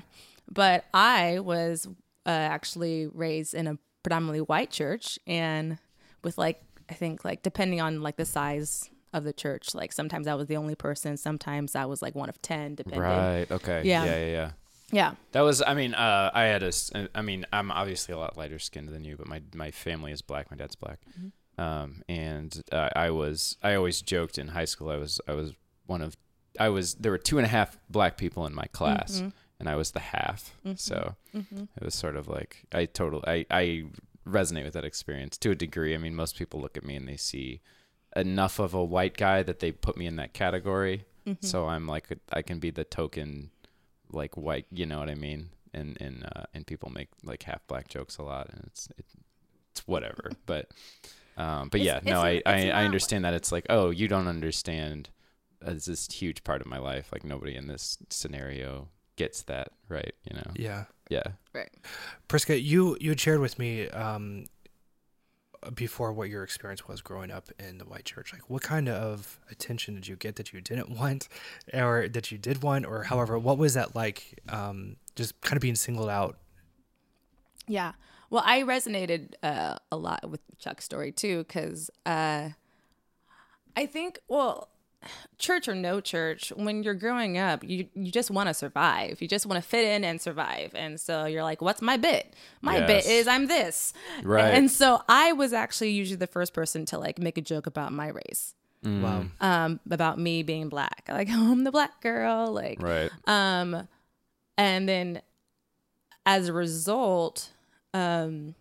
But 0.52 0.86
I 0.94 1.40
was 1.40 1.88
uh, 2.26 2.30
actually 2.30 3.08
raised 3.08 3.54
in 3.54 3.68
a 3.68 3.78
predominantly 4.04 4.42
white 4.42 4.72
church 4.72 5.20
and 5.28 5.78
with 6.24 6.38
like 6.38 6.62
I 6.90 6.94
think 6.94 7.24
like 7.24 7.44
depending 7.44 7.82
on 7.82 8.02
like 8.02 8.18
the 8.18 8.26
size 8.26 8.90
of 9.14 9.24
the 9.24 9.34
church, 9.34 9.74
like 9.74 9.92
sometimes 9.92 10.28
I 10.28 10.36
was 10.36 10.48
the 10.48 10.58
only 10.58 10.76
person, 10.76 11.18
sometimes 11.18 11.76
I 11.76 11.86
was 11.86 12.02
like 12.02 12.16
one 12.16 12.30
of 12.30 12.42
10 12.42 12.76
depending. 12.76 13.02
Right. 13.02 13.48
Okay. 13.50 13.82
Yeah. 13.84 14.06
Yeah. 14.06 14.18
Yeah. 14.18 14.32
Yeah. 14.32 14.52
Yeah. 14.92 15.14
That 15.32 15.42
was. 15.42 15.62
I 15.66 15.74
mean, 15.74 15.94
uh, 15.94 16.32
I 16.34 16.44
had 16.44 16.64
a, 16.64 16.72
I 17.16 17.22
mean, 17.22 17.46
I'm 17.54 17.72
obviously 17.72 18.14
a 18.14 18.18
lot 18.18 18.38
lighter 18.38 18.60
skinned 18.60 18.90
than 18.90 19.04
you, 19.04 19.18
but 19.18 19.28
my 19.28 19.42
my 19.54 19.72
family 19.72 20.12
is 20.12 20.22
black. 20.22 20.50
My 20.52 20.58
dad's 20.58 20.76
black. 20.76 21.00
Um, 21.58 22.04
and 22.08 22.62
uh, 22.72 22.90
I 22.96 23.10
was. 23.12 23.58
I 23.62 23.76
always 23.76 24.02
joked 24.02 24.38
in 24.38 24.50
high 24.50 24.66
school. 24.66 24.90
I 24.90 24.98
was. 24.98 25.20
I 25.28 25.34
was 25.34 25.54
one 25.86 26.02
of. 26.02 26.16
I 26.60 26.70
was. 26.70 26.96
There 26.96 27.12
were 27.12 27.18
two 27.18 27.38
and 27.38 27.46
a 27.46 27.50
half 27.50 27.78
black 27.90 28.18
people 28.18 28.46
in 28.46 28.54
my 28.56 28.66
class, 28.72 29.20
and 29.60 29.68
I 29.70 29.76
was 29.76 29.92
the 29.92 30.00
half. 30.00 30.56
So 30.76 31.16
it 31.78 31.84
was 31.84 31.94
sort 31.96 32.16
of 32.16 32.28
like 32.28 32.66
I 32.72 32.86
totally. 32.86 33.24
I 33.28 33.46
I 33.52 33.84
resonate 34.28 34.64
with 34.64 34.74
that 34.74 34.86
experience 34.86 35.38
to 35.40 35.52
a 35.52 35.56
degree. 35.56 35.94
I 35.96 35.98
mean, 35.98 36.16
most 36.16 36.38
people 36.38 36.60
look 36.62 36.78
at 36.78 36.84
me 36.86 36.96
and 36.96 37.08
they 37.08 37.18
see 37.18 37.62
enough 38.16 38.60
of 38.60 38.74
a 38.74 38.84
white 38.84 39.18
guy 39.18 39.44
that 39.44 39.60
they 39.60 39.72
put 39.72 39.96
me 39.98 40.06
in 40.08 40.16
that 40.16 40.34
category. 40.34 41.06
So 41.42 41.68
I'm 41.68 41.86
like 41.88 42.08
I 42.34 42.42
can 42.42 42.58
be 42.60 42.72
the 42.72 42.84
token 42.84 43.52
like 44.12 44.36
white, 44.38 44.66
you 44.72 44.86
know 44.86 45.00
what 45.00 45.10
I 45.10 45.16
mean? 45.16 45.50
And 45.74 45.98
and 46.02 46.26
uh, 46.36 46.44
and 46.54 46.66
people 46.66 46.90
make 46.90 47.10
like 47.24 47.44
half 47.44 47.66
black 47.68 47.88
jokes 47.88 48.18
a 48.18 48.24
lot, 48.24 48.50
and 48.50 48.64
it's 48.68 48.88
it, 48.98 49.06
it's 49.72 49.88
whatever. 49.88 50.32
But 50.46 50.72
um, 51.38 51.70
but 51.70 51.80
It's- 51.82 51.86
yeah, 52.06 52.12
no, 52.12 52.26
it's- 52.26 52.42
I 52.46 52.52
I, 52.52 52.56
it's 52.58 52.66
I 52.66 52.68
not- 52.82 52.86
understand 52.86 53.26
that 53.26 53.34
it's 53.34 53.52
like 53.52 53.66
oh 53.70 53.90
you 53.92 54.08
don't 54.08 54.28
understand. 54.28 55.10
Uh, 55.66 55.72
It's 55.72 55.86
this 55.86 56.08
huge 56.12 56.44
part 56.44 56.62
of 56.62 56.68
my 56.68 56.80
life. 56.80 57.10
Like 57.12 57.24
nobody 57.24 57.56
in 57.56 57.68
this 57.68 57.98
scenario 58.10 58.88
gets 59.18 59.44
that 59.44 59.70
right. 59.90 60.14
You 60.24 60.38
know? 60.38 60.52
Yeah. 60.56 60.86
Yeah. 61.10 61.24
Right. 61.54 61.70
Prisca, 62.28 62.60
you 62.60 62.98
you 63.02 63.16
shared 63.18 63.40
with 63.42 63.60
me 63.60 63.90
um, 63.90 64.46
before 65.74 66.14
what 66.14 66.30
your 66.30 66.44
experience 66.44 66.88
was 66.88 67.02
growing 67.02 67.32
up 67.32 67.50
in 67.60 67.78
the 67.78 67.86
white 67.86 68.06
church. 68.06 68.34
Like, 68.34 68.50
what 68.50 68.62
kind 68.62 68.88
of 68.90 69.40
attention 69.52 69.96
did 69.96 70.08
you 70.08 70.16
get 70.16 70.36
that 70.38 70.54
you 70.54 70.62
didn't 70.62 70.90
want, 70.98 71.28
or 71.74 72.08
that 72.08 72.32
you 72.32 72.38
did 72.38 72.64
want, 72.64 72.86
or 72.86 73.04
however? 73.04 73.38
What 73.38 73.58
was 73.58 73.74
that 73.74 73.96
like? 73.96 74.40
Um, 74.50 74.96
just 75.16 75.40
kind 75.42 75.58
of 75.58 75.62
being 75.62 75.76
singled 75.76 76.10
out. 76.10 76.38
Yeah. 77.68 77.94
Well, 78.30 78.44
I 78.46 78.62
resonated 78.62 79.34
uh, 79.42 79.78
a 79.92 79.98
lot 79.98 80.30
with 80.30 80.42
Chuck's 80.60 80.86
story 80.86 81.12
too, 81.12 81.40
because 81.40 81.90
uh, 82.06 82.50
I 83.76 83.86
think, 83.86 84.20
well, 84.28 84.70
church 85.38 85.68
or 85.68 85.76
no 85.76 86.02
church, 86.02 86.52
when 86.56 86.84
you're 86.84 86.94
growing 86.94 87.38
up, 87.38 87.64
you 87.64 87.88
you 87.94 88.12
just 88.12 88.30
want 88.30 88.48
to 88.48 88.54
survive. 88.54 89.22
You 89.22 89.28
just 89.28 89.46
want 89.46 89.62
to 89.62 89.68
fit 89.68 89.86
in 89.86 90.04
and 90.04 90.20
survive, 90.22 90.72
and 90.76 91.00
so 91.00 91.26
you're 91.26 91.44
like, 91.44 91.62
"What's 91.62 91.82
my 91.82 91.98
bit? 91.98 92.34
My 92.62 92.82
bit 92.86 93.06
is 93.06 93.28
I'm 93.28 93.48
this." 93.48 93.94
Right. 94.24 94.54
And 94.54 94.70
so 94.70 95.02
I 95.08 95.32
was 95.34 95.54
actually 95.54 95.92
usually 95.92 96.18
the 96.18 96.28
first 96.28 96.54
person 96.54 96.86
to 96.88 96.98
like 96.98 97.18
make 97.20 97.38
a 97.38 97.42
joke 97.42 97.66
about 97.68 97.94
my 97.94 98.08
race, 98.10 98.56
Wow. 98.84 99.26
um, 99.42 99.80
about 99.90 100.20
me 100.20 100.44
being 100.44 100.68
black, 100.70 101.04
like 101.08 101.30
oh, 101.32 101.52
I'm 101.52 101.64
the 101.64 101.72
black 101.72 102.02
girl, 102.02 102.52
like 102.52 102.82
Right. 102.82 103.10
um, 103.26 103.88
and 104.58 104.90
then 104.90 105.22
as 106.26 106.50
a 106.50 106.54
result, 106.54 107.52
um, 107.94 108.54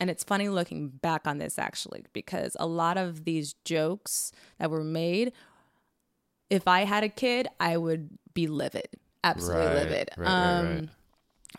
and 0.00 0.08
it's 0.10 0.22
funny 0.22 0.48
looking 0.48 0.88
back 0.88 1.26
on 1.26 1.38
this 1.38 1.58
actually, 1.58 2.04
because 2.12 2.56
a 2.60 2.66
lot 2.66 2.96
of 2.96 3.24
these 3.24 3.54
jokes 3.64 4.30
that 4.58 4.70
were 4.70 4.84
made, 4.84 5.32
if 6.50 6.66
I 6.68 6.84
had 6.84 7.04
a 7.04 7.08
kid, 7.08 7.48
I 7.60 7.76
would 7.76 8.10
be 8.34 8.46
livid, 8.46 8.88
absolutely 9.24 9.66
Right, 9.66 9.74
livid. 9.74 10.10
right, 10.16 10.26
um, 10.28 10.66
right. 10.74 10.88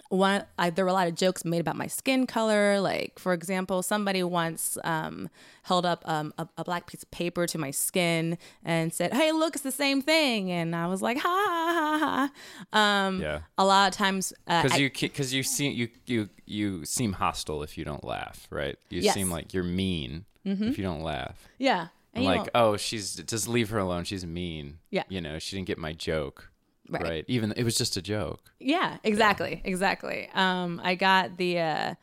one 0.10 0.46
I, 0.58 0.70
there 0.70 0.86
were 0.86 0.90
a 0.90 0.94
lot 0.94 1.08
of 1.08 1.16
jokes 1.16 1.44
made 1.44 1.60
about 1.62 1.76
my 1.76 1.88
skin 1.88 2.26
color 2.28 2.80
like 2.80 3.18
for 3.20 3.34
example 3.34 3.82
somebody 3.82 4.24
once 4.24 4.78
um, 4.84 5.30
held 5.64 5.86
up 5.86 6.08
um, 6.08 6.32
a, 6.38 6.48
a 6.58 6.64
black 6.64 6.86
piece 6.88 7.04
of 7.04 7.12
paper 7.12 7.46
to 7.48 7.58
my 7.58 7.72
skin 7.72 8.38
and 8.64 8.94
said 8.94 9.14
hey 9.14 9.32
look 9.32 9.56
it's 9.56 9.64
the 9.64 9.72
same 9.72 10.02
thing 10.02 10.52
and 10.52 10.76
i 10.76 10.86
was 10.88 11.02
like 11.02 11.18
ha 11.18 11.28
ha 11.28 11.98
ha 12.00 12.30
ha 12.74 12.78
um, 13.08 13.22
Yeah. 13.22 13.40
a 13.58 13.66
lot 13.66 13.92
of 13.92 13.98
times 13.98 14.32
uh, 14.48 14.62
Because 14.64 14.78
I- 14.78 14.82
you 14.82 14.90
because 14.92 15.34
you 15.34 15.44
seem 15.44 15.74
you 15.76 15.90
you 16.06 16.30
you 16.46 16.86
seem 16.86 17.14
hostile 17.14 17.62
if 17.64 17.78
you 17.78 17.84
don't 17.86 18.04
laugh, 18.04 18.48
right? 18.50 18.78
You 18.90 19.02
Yes. 19.02 19.14
seem 19.14 19.30
like 19.30 19.54
you're 19.54 19.64
mean 19.64 20.26
if 20.46 20.78
you 20.80 20.84
don't 20.84 21.02
laugh. 21.04 21.48
yeah 21.60 21.88
and 22.14 22.28
I'm 22.28 22.38
like, 22.40 22.50
oh, 22.56 22.78
she's 22.78 23.16
just 23.16 23.48
leave 23.48 23.70
her 23.70 23.80
alone. 23.80 24.04
She's 24.04 24.26
mean. 24.26 24.80
Yeah. 24.90 25.04
You 25.10 25.22
know, 25.22 25.40
she 25.40 25.56
didn't 25.56 25.68
get 25.68 25.78
my 25.78 25.94
joke. 25.94 26.50
Right. 26.90 27.04
Right. 27.04 27.26
Even 27.28 27.54
it 27.56 27.64
was 27.64 27.76
just 27.76 27.98
a 27.98 28.02
joke. 28.02 28.52
Yeah, 28.60 28.98
exactly, 29.04 29.62
exactly. 29.64 30.28
Um, 30.34 30.82
I 30.84 30.96
got 30.96 31.38
the 31.38 31.60
uh, 31.60 31.96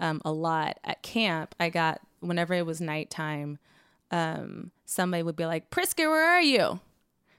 um, 0.00 0.20
a 0.24 0.32
lot 0.32 0.78
at 0.82 1.02
camp. 1.02 1.54
I 1.60 1.70
got 1.70 2.00
whenever 2.20 2.54
it 2.54 2.66
was 2.66 2.80
nighttime, 2.80 3.58
um, 4.10 4.72
somebody 4.86 5.22
would 5.22 5.36
be 5.36 5.46
like, 5.46 5.70
"Prisca, 5.70 6.02
where 6.02 6.28
are 6.30 6.42
you?" 6.42 6.80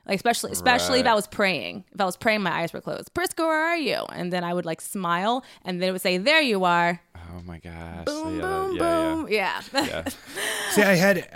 Like 0.08 0.16
especially 0.16 0.52
especially 0.52 1.00
if 1.00 1.06
I 1.06 1.16
was 1.16 1.28
praying. 1.28 1.84
If 1.94 2.00
I 2.00 2.06
was 2.06 2.16
praying, 2.16 2.44
my 2.44 2.62
eyes 2.62 2.72
were 2.72 2.82
closed. 2.82 3.14
Prisca, 3.14 3.44
where 3.44 3.60
are 3.60 3.78
you? 3.78 4.06
And 4.14 4.32
then 4.32 4.44
I 4.44 4.54
would 4.54 4.66
like 4.66 4.80
smile, 4.80 5.44
and 5.64 5.82
then 5.82 5.90
it 5.90 5.92
would 5.92 6.02
say, 6.02 6.18
"There 6.18 6.42
you 6.42 6.64
are." 6.64 7.02
Oh 7.16 7.42
my 7.42 7.60
gosh. 7.60 8.06
Boom, 8.06 8.36
yeah, 8.36 8.42
boom, 8.42 8.76
yeah, 8.76 8.80
boom. 8.80 9.28
Yeah, 9.30 9.62
yeah, 9.74 9.86
yeah. 9.88 10.10
See, 10.72 10.84
I 10.84 10.94
had 10.94 11.28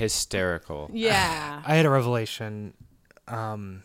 Hysterical. 0.00 0.90
yeah. 0.92 1.62
I 1.64 1.74
had 1.76 1.84
a 1.84 1.90
revelation 1.90 2.72
um, 3.28 3.82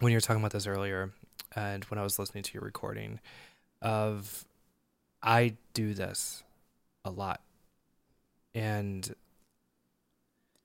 when 0.00 0.12
you 0.12 0.16
were 0.16 0.20
talking 0.20 0.42
about 0.42 0.52
this 0.52 0.66
earlier, 0.66 1.12
and 1.56 1.82
when 1.84 1.98
I 1.98 2.02
was 2.02 2.18
listening 2.18 2.42
to 2.44 2.54
your 2.54 2.62
recording, 2.62 3.20
of 3.80 4.44
I 5.22 5.54
do 5.72 5.94
this 5.94 6.44
a 7.04 7.10
lot. 7.10 7.40
And 8.54 9.14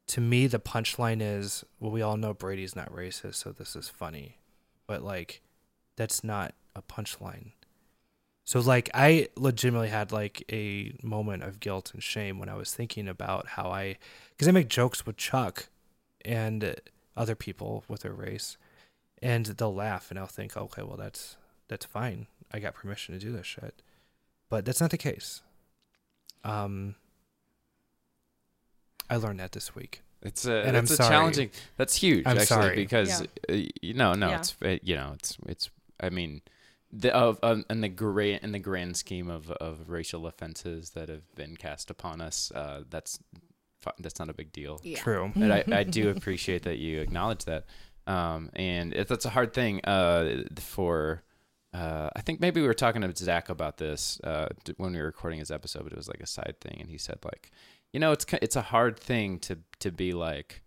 to 0.07 0.21
me, 0.21 0.47
the 0.47 0.59
punchline 0.59 1.21
is 1.21 1.63
well, 1.79 1.91
we 1.91 2.01
all 2.01 2.17
know 2.17 2.33
Brady's 2.33 2.75
not 2.75 2.91
racist, 2.93 3.35
so 3.35 3.51
this 3.51 3.75
is 3.75 3.87
funny. 3.87 4.37
But, 4.87 5.03
like, 5.03 5.41
that's 5.95 6.23
not 6.23 6.53
a 6.75 6.81
punchline. 6.81 7.51
So, 8.49 8.59
like, 8.61 8.89
I 8.95 9.27
legitimately 9.35 9.89
had 9.89 10.11
like 10.11 10.43
a 10.51 10.91
moment 11.03 11.43
of 11.43 11.59
guilt 11.59 11.91
and 11.93 12.01
shame 12.01 12.39
when 12.39 12.49
I 12.49 12.55
was 12.55 12.73
thinking 12.73 13.07
about 13.07 13.49
how 13.49 13.69
I, 13.69 13.97
because 14.31 14.47
I 14.47 14.51
make 14.51 14.69
jokes 14.69 15.05
with 15.05 15.17
Chuck 15.17 15.67
and 16.25 16.75
other 17.15 17.35
people 17.35 17.83
with 17.87 18.01
their 18.01 18.11
race, 18.11 18.57
and 19.21 19.45
they'll 19.45 19.71
laugh 19.75 20.09
and 20.09 20.17
I'll 20.17 20.25
think, 20.25 20.57
okay, 20.57 20.81
well, 20.81 20.97
that's 20.97 21.37
that's 21.67 21.85
fine. 21.85 22.25
I 22.51 22.57
got 22.57 22.73
permission 22.73 23.13
to 23.13 23.23
do 23.23 23.31
this 23.31 23.45
shit, 23.45 23.83
but 24.49 24.65
that's 24.65 24.81
not 24.81 24.89
the 24.89 24.97
case. 24.97 25.43
Um, 26.43 26.95
I 29.11 29.17
learned 29.17 29.41
that 29.41 29.51
this 29.51 29.75
week. 29.75 30.01
It's 30.23 30.47
a 30.47 30.63
And 30.65 30.75
I'm 30.75 30.85
it's 30.85 30.93
a 30.93 30.95
sorry. 30.95 31.09
challenging. 31.09 31.51
That's 31.77 31.97
huge, 31.97 32.23
I'm 32.25 32.31
actually, 32.31 32.45
sorry. 32.47 32.75
because 32.77 33.21
uh, 33.21 33.53
you 33.79 33.93
know, 33.93 34.15
no, 34.15 34.29
Yeah. 34.29 34.37
it's 34.39 34.55
uh, 34.65 34.77
you 34.81 34.95
know, 34.95 35.11
it's 35.13 35.37
it's. 35.45 35.69
I 35.99 36.09
mean, 36.09 36.41
the 36.91 37.13
of 37.15 37.39
um, 37.43 37.65
in 37.69 37.81
the 37.81 37.89
great 37.89 38.41
in 38.41 38.51
the 38.51 38.59
grand 38.59 38.97
scheme 38.97 39.29
of 39.29 39.51
of 39.51 39.89
racial 39.89 40.27
offenses 40.27 40.91
that 40.91 41.09
have 41.09 41.33
been 41.35 41.55
cast 41.55 41.89
upon 41.89 42.21
us, 42.21 42.51
uh, 42.55 42.83
that's 42.89 43.19
that's 43.99 44.19
not 44.19 44.29
a 44.29 44.33
big 44.33 44.51
deal. 44.51 44.79
Yeah. 44.83 44.99
True. 44.99 45.31
But 45.35 45.51
I, 45.51 45.63
I 45.71 45.83
do 45.83 46.09
appreciate 46.09 46.63
that 46.63 46.77
you 46.77 46.99
acknowledge 46.99 47.45
that. 47.45 47.65
Um, 48.07 48.49
and 48.55 48.93
it, 48.93 49.07
that's 49.07 49.25
a 49.25 49.29
hard 49.29 49.53
thing 49.53 49.81
uh, 49.85 50.43
for. 50.57 51.23
Uh, 51.71 52.09
I 52.15 52.21
think 52.21 52.39
maybe 52.39 52.61
we 52.61 52.67
were 52.67 52.73
talking 52.73 53.03
to 53.03 53.15
Zach 53.15 53.47
about 53.49 53.77
this 53.77 54.19
uh, 54.23 54.47
when 54.77 54.93
we 54.93 54.97
were 54.97 55.05
recording 55.05 55.37
his 55.37 55.51
episode, 55.51 55.83
but 55.83 55.93
it 55.93 55.97
was 55.97 56.07
like 56.07 56.19
a 56.19 56.25
side 56.25 56.55
thing, 56.59 56.77
and 56.79 56.89
he 56.89 56.97
said 56.97 57.19
like, 57.23 57.51
you 57.93 57.99
know, 57.99 58.11
it's 58.11 58.25
it's 58.41 58.55
a 58.55 58.63
hard 58.63 58.99
thing 58.99 59.37
to 59.39 59.59
to 59.79 59.91
be 59.91 60.13
like, 60.13 60.63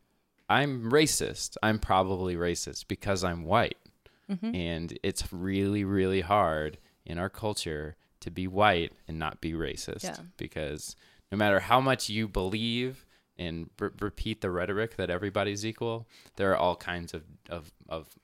I'm 0.49 0.93
racist. 0.93 1.57
I'm 1.61 1.81
probably 1.81 2.37
racist 2.37 2.87
because 2.87 3.25
I'm 3.25 3.45
white, 3.45 3.79
Mhm. 4.31 4.55
and 4.55 4.99
it's 5.03 5.33
really 5.33 5.85
really 5.85 6.21
hard 6.21 6.79
in 7.05 7.19
our 7.19 7.29
culture 7.31 7.97
to 8.21 8.31
be 8.31 8.47
white 8.47 8.93
and 9.09 9.19
not 9.19 9.41
be 9.41 9.53
racist 9.53 10.05
Yeah. 10.05 10.17
because 10.37 10.95
no 11.31 11.37
matter 11.39 11.61
how 11.61 11.81
much 11.81 12.09
you 12.09 12.29
believe 12.29 13.05
and 13.37 13.69
re- 13.81 13.91
repeat 14.01 14.41
the 14.43 14.51
rhetoric 14.51 14.97
that 14.97 15.11
everybody's 15.11 15.65
equal, 15.67 16.07
there 16.37 16.51
are 16.53 16.57
all 16.57 16.77
kinds 16.77 17.15
of, 17.15 17.25
of, 17.49 17.73
of 17.89 18.15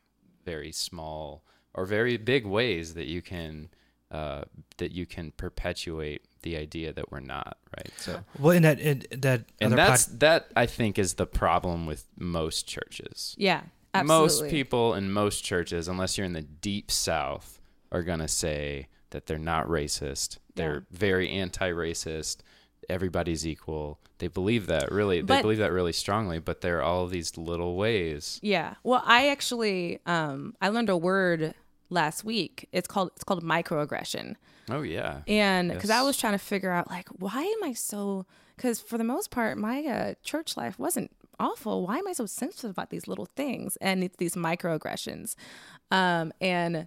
very 0.44 0.70
small 0.70 1.42
or 1.74 1.84
very 1.86 2.16
big 2.16 2.46
ways 2.46 2.94
that 2.94 3.06
you 3.06 3.20
can 3.22 3.70
uh, 4.10 4.42
that 4.78 4.92
you 4.92 5.04
can 5.04 5.32
perpetuate 5.32 6.22
the 6.42 6.56
idea 6.56 6.92
that 6.94 7.10
we're 7.12 7.20
not 7.20 7.58
right. 7.76 7.90
So, 7.98 8.24
Well, 8.38 8.52
in 8.56 8.62
that 8.62 8.78
in 8.80 9.04
that 9.20 9.44
and 9.60 9.74
other 9.74 9.76
that's 9.76 10.06
pod- 10.06 10.20
that 10.20 10.50
I 10.56 10.64
think 10.66 10.98
is 10.98 11.14
the 11.14 11.26
problem 11.26 11.84
with 11.86 12.06
most 12.16 12.66
churches. 12.66 13.34
Yeah. 13.36 13.62
Absolutely. 13.94 14.24
Most 14.24 14.50
people 14.50 14.94
in 14.94 15.10
most 15.10 15.44
churches, 15.44 15.88
unless 15.88 16.18
you're 16.18 16.26
in 16.26 16.32
the 16.34 16.42
deep 16.42 16.90
South, 16.90 17.60
are 17.90 18.02
gonna 18.02 18.28
say 18.28 18.88
that 19.10 19.26
they're 19.26 19.38
not 19.38 19.66
racist. 19.66 20.38
They're 20.54 20.86
very 20.90 21.30
anti-racist. 21.30 22.38
Everybody's 22.88 23.46
equal. 23.46 24.00
They 24.18 24.28
believe 24.28 24.66
that 24.66 24.90
really. 24.90 25.20
They 25.22 25.40
believe 25.40 25.58
that 25.58 25.72
really 25.72 25.92
strongly. 25.92 26.38
But 26.38 26.60
there 26.60 26.78
are 26.78 26.82
all 26.82 27.06
these 27.06 27.36
little 27.38 27.76
ways. 27.76 28.40
Yeah. 28.42 28.74
Well, 28.82 29.02
I 29.06 29.28
actually 29.28 30.00
um 30.06 30.54
I 30.60 30.68
learned 30.68 30.90
a 30.90 30.96
word 30.96 31.54
last 31.90 32.24
week. 32.24 32.68
It's 32.72 32.88
called 32.88 33.12
it's 33.14 33.24
called 33.24 33.44
microaggression. 33.44 34.34
Oh 34.70 34.82
yeah. 34.82 35.22
And 35.26 35.72
because 35.72 35.90
I 35.90 36.02
was 36.02 36.16
trying 36.16 36.34
to 36.34 36.38
figure 36.38 36.70
out 36.70 36.90
like 36.90 37.08
why 37.08 37.42
am 37.42 37.64
I 37.64 37.72
so 37.72 38.26
because 38.56 38.80
for 38.80 38.98
the 38.98 39.04
most 39.04 39.30
part 39.30 39.56
my 39.56 39.84
uh, 39.84 40.14
church 40.22 40.56
life 40.56 40.78
wasn't 40.78 41.10
awful. 41.40 41.86
Why 41.86 41.98
am 41.98 42.08
I 42.08 42.12
so 42.12 42.26
sensitive 42.26 42.70
about 42.70 42.90
these 42.90 43.06
little 43.08 43.26
things 43.36 43.76
and 43.80 44.02
it's 44.04 44.16
these 44.16 44.34
microaggressions? 44.34 45.34
Um, 45.90 46.32
and 46.40 46.86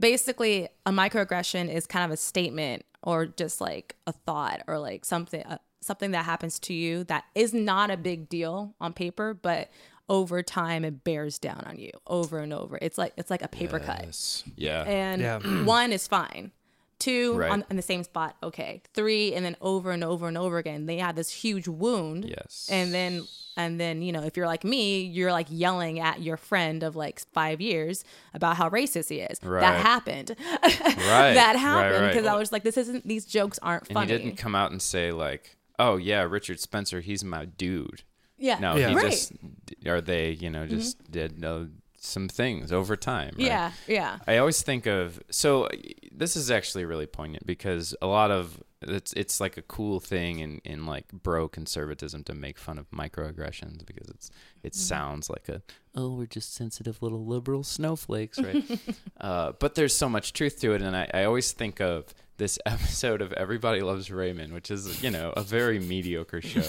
basically, 0.00 0.68
a 0.86 0.90
microaggression 0.90 1.72
is 1.72 1.86
kind 1.86 2.04
of 2.04 2.10
a 2.10 2.16
statement 2.16 2.84
or 3.02 3.26
just 3.26 3.60
like 3.60 3.96
a 4.06 4.12
thought 4.12 4.62
or 4.66 4.78
like 4.78 5.04
something 5.04 5.42
uh, 5.44 5.58
something 5.80 6.12
that 6.12 6.24
happens 6.24 6.58
to 6.58 6.72
you 6.72 7.04
that 7.04 7.24
is 7.34 7.52
not 7.52 7.90
a 7.90 7.96
big 7.96 8.28
deal 8.28 8.74
on 8.80 8.92
paper, 8.92 9.34
but 9.34 9.70
over 10.08 10.42
time 10.42 10.84
it 10.84 11.04
bears 11.04 11.38
down 11.38 11.62
on 11.66 11.78
you 11.78 11.90
over 12.06 12.38
and 12.38 12.52
over. 12.52 12.78
It's 12.82 12.98
like 12.98 13.12
it's 13.16 13.30
like 13.30 13.42
a 13.42 13.48
paper 13.48 13.78
cut. 13.78 14.02
Yes. 14.04 14.44
Yeah. 14.56 14.82
And 14.82 15.20
Yeah. 15.20 15.38
one 15.64 15.92
is 15.92 16.06
fine. 16.08 16.52
Two 16.98 17.34
Right. 17.36 17.50
on 17.50 17.64
in 17.70 17.76
the 17.76 17.82
same 17.82 18.04
spot, 18.04 18.36
okay. 18.42 18.82
Three, 18.94 19.34
and 19.34 19.44
then 19.44 19.56
over 19.60 19.90
and 19.90 20.02
over 20.04 20.28
and 20.28 20.38
over 20.38 20.58
again, 20.58 20.86
they 20.86 20.96
had 20.98 21.16
this 21.16 21.30
huge 21.30 21.66
wound. 21.68 22.24
yes. 22.24 22.68
And 22.70 22.94
then 22.94 23.24
and 23.56 23.78
then 23.80 24.02
you 24.02 24.10
know 24.12 24.22
if 24.22 24.36
you're 24.36 24.46
like 24.46 24.64
me, 24.64 25.02
you're 25.02 25.30
like 25.32 25.46
yelling 25.50 26.00
at 26.00 26.22
your 26.22 26.36
friend 26.36 26.82
of 26.82 26.96
like 26.96 27.20
five 27.32 27.60
years 27.60 28.04
about 28.32 28.56
how 28.56 28.68
racist 28.70 29.08
he 29.10 29.20
is. 29.20 29.38
Right. 29.42 29.60
That 29.60 29.80
happened. 29.80 30.34
Right. 30.64 31.34
that 31.34 31.52
Right, 31.54 31.56
happened 31.56 32.02
right. 32.04 32.12
because 32.12 32.26
I 32.26 32.36
was 32.36 32.50
like, 32.52 32.62
this 32.62 32.76
isn't. 32.76 33.06
These 33.06 33.26
jokes 33.26 33.58
aren't 33.62 33.86
funny 33.86 34.00
and 34.00 34.08
funny. 34.10 34.18
he 34.22 34.24
didn't 34.30 34.38
come 34.38 34.54
out 34.54 34.70
and 34.70 34.80
say 34.80 35.10
like, 35.12 35.56
"Oh 35.78 35.96
yeah, 35.96 36.22
Richard 36.22 36.58
Spencer, 36.60 37.00
he's 37.00 37.22
my 37.24 37.44
dude." 37.44 38.02
yeah. 38.38 38.58
No, 38.58 38.74
Yeah. 38.76 38.88
he 38.90 38.94
Right. 38.96 39.04
Mm-hmm. 39.06 39.10
just 39.10 39.86
or 39.86 40.00
they, 40.00 40.30
you 40.30 40.50
know, 40.50 40.66
just 40.66 41.10
did 41.10 41.44
uh, 41.44 41.64
some 41.98 42.28
things 42.28 42.72
over 42.72 42.96
time. 42.96 43.34
Right? 43.38 43.46
Yeah. 43.46 43.72
Yeah. 43.86 44.18
I 44.26 44.38
always 44.38 44.60
think 44.62 44.86
of 44.86 45.20
so 45.30 45.68
this 46.16 46.36
is 46.36 46.50
actually 46.50 46.84
really 46.84 47.06
poignant 47.06 47.44
because 47.46 47.94
a 48.00 48.06
lot 48.06 48.30
of 48.30 48.62
it's 48.82 49.12
it's 49.14 49.40
like 49.40 49.56
a 49.56 49.62
cool 49.62 49.98
thing 49.98 50.40
in, 50.40 50.60
in 50.64 50.84
like 50.86 51.10
bro 51.12 51.48
conservatism 51.48 52.22
to 52.24 52.34
make 52.34 52.58
fun 52.58 52.78
of 52.78 52.88
microaggressions 52.90 53.84
because 53.86 54.08
it's 54.08 54.30
it 54.62 54.74
sounds 54.74 55.30
like 55.30 55.48
a 55.48 55.62
oh 55.94 56.14
we're 56.14 56.26
just 56.26 56.54
sensitive 56.54 57.02
little 57.02 57.24
liberal 57.26 57.62
snowflakes 57.64 58.38
right? 58.40 58.64
Uh, 59.20 59.52
but 59.58 59.74
there's 59.74 59.96
so 59.96 60.06
much 60.08 60.34
truth 60.34 60.60
to 60.60 60.72
it. 60.74 60.82
And 60.82 60.94
I, 60.94 61.08
I 61.14 61.24
always 61.24 61.52
think 61.52 61.80
of 61.80 62.12
this 62.36 62.58
episode 62.66 63.22
of 63.22 63.32
Everybody 63.32 63.80
Loves 63.80 64.10
Raymond 64.10 64.52
which 64.52 64.70
is 64.70 65.02
you 65.02 65.10
know 65.10 65.32
a 65.36 65.42
very 65.42 65.78
mediocre 65.78 66.42
show. 66.42 66.68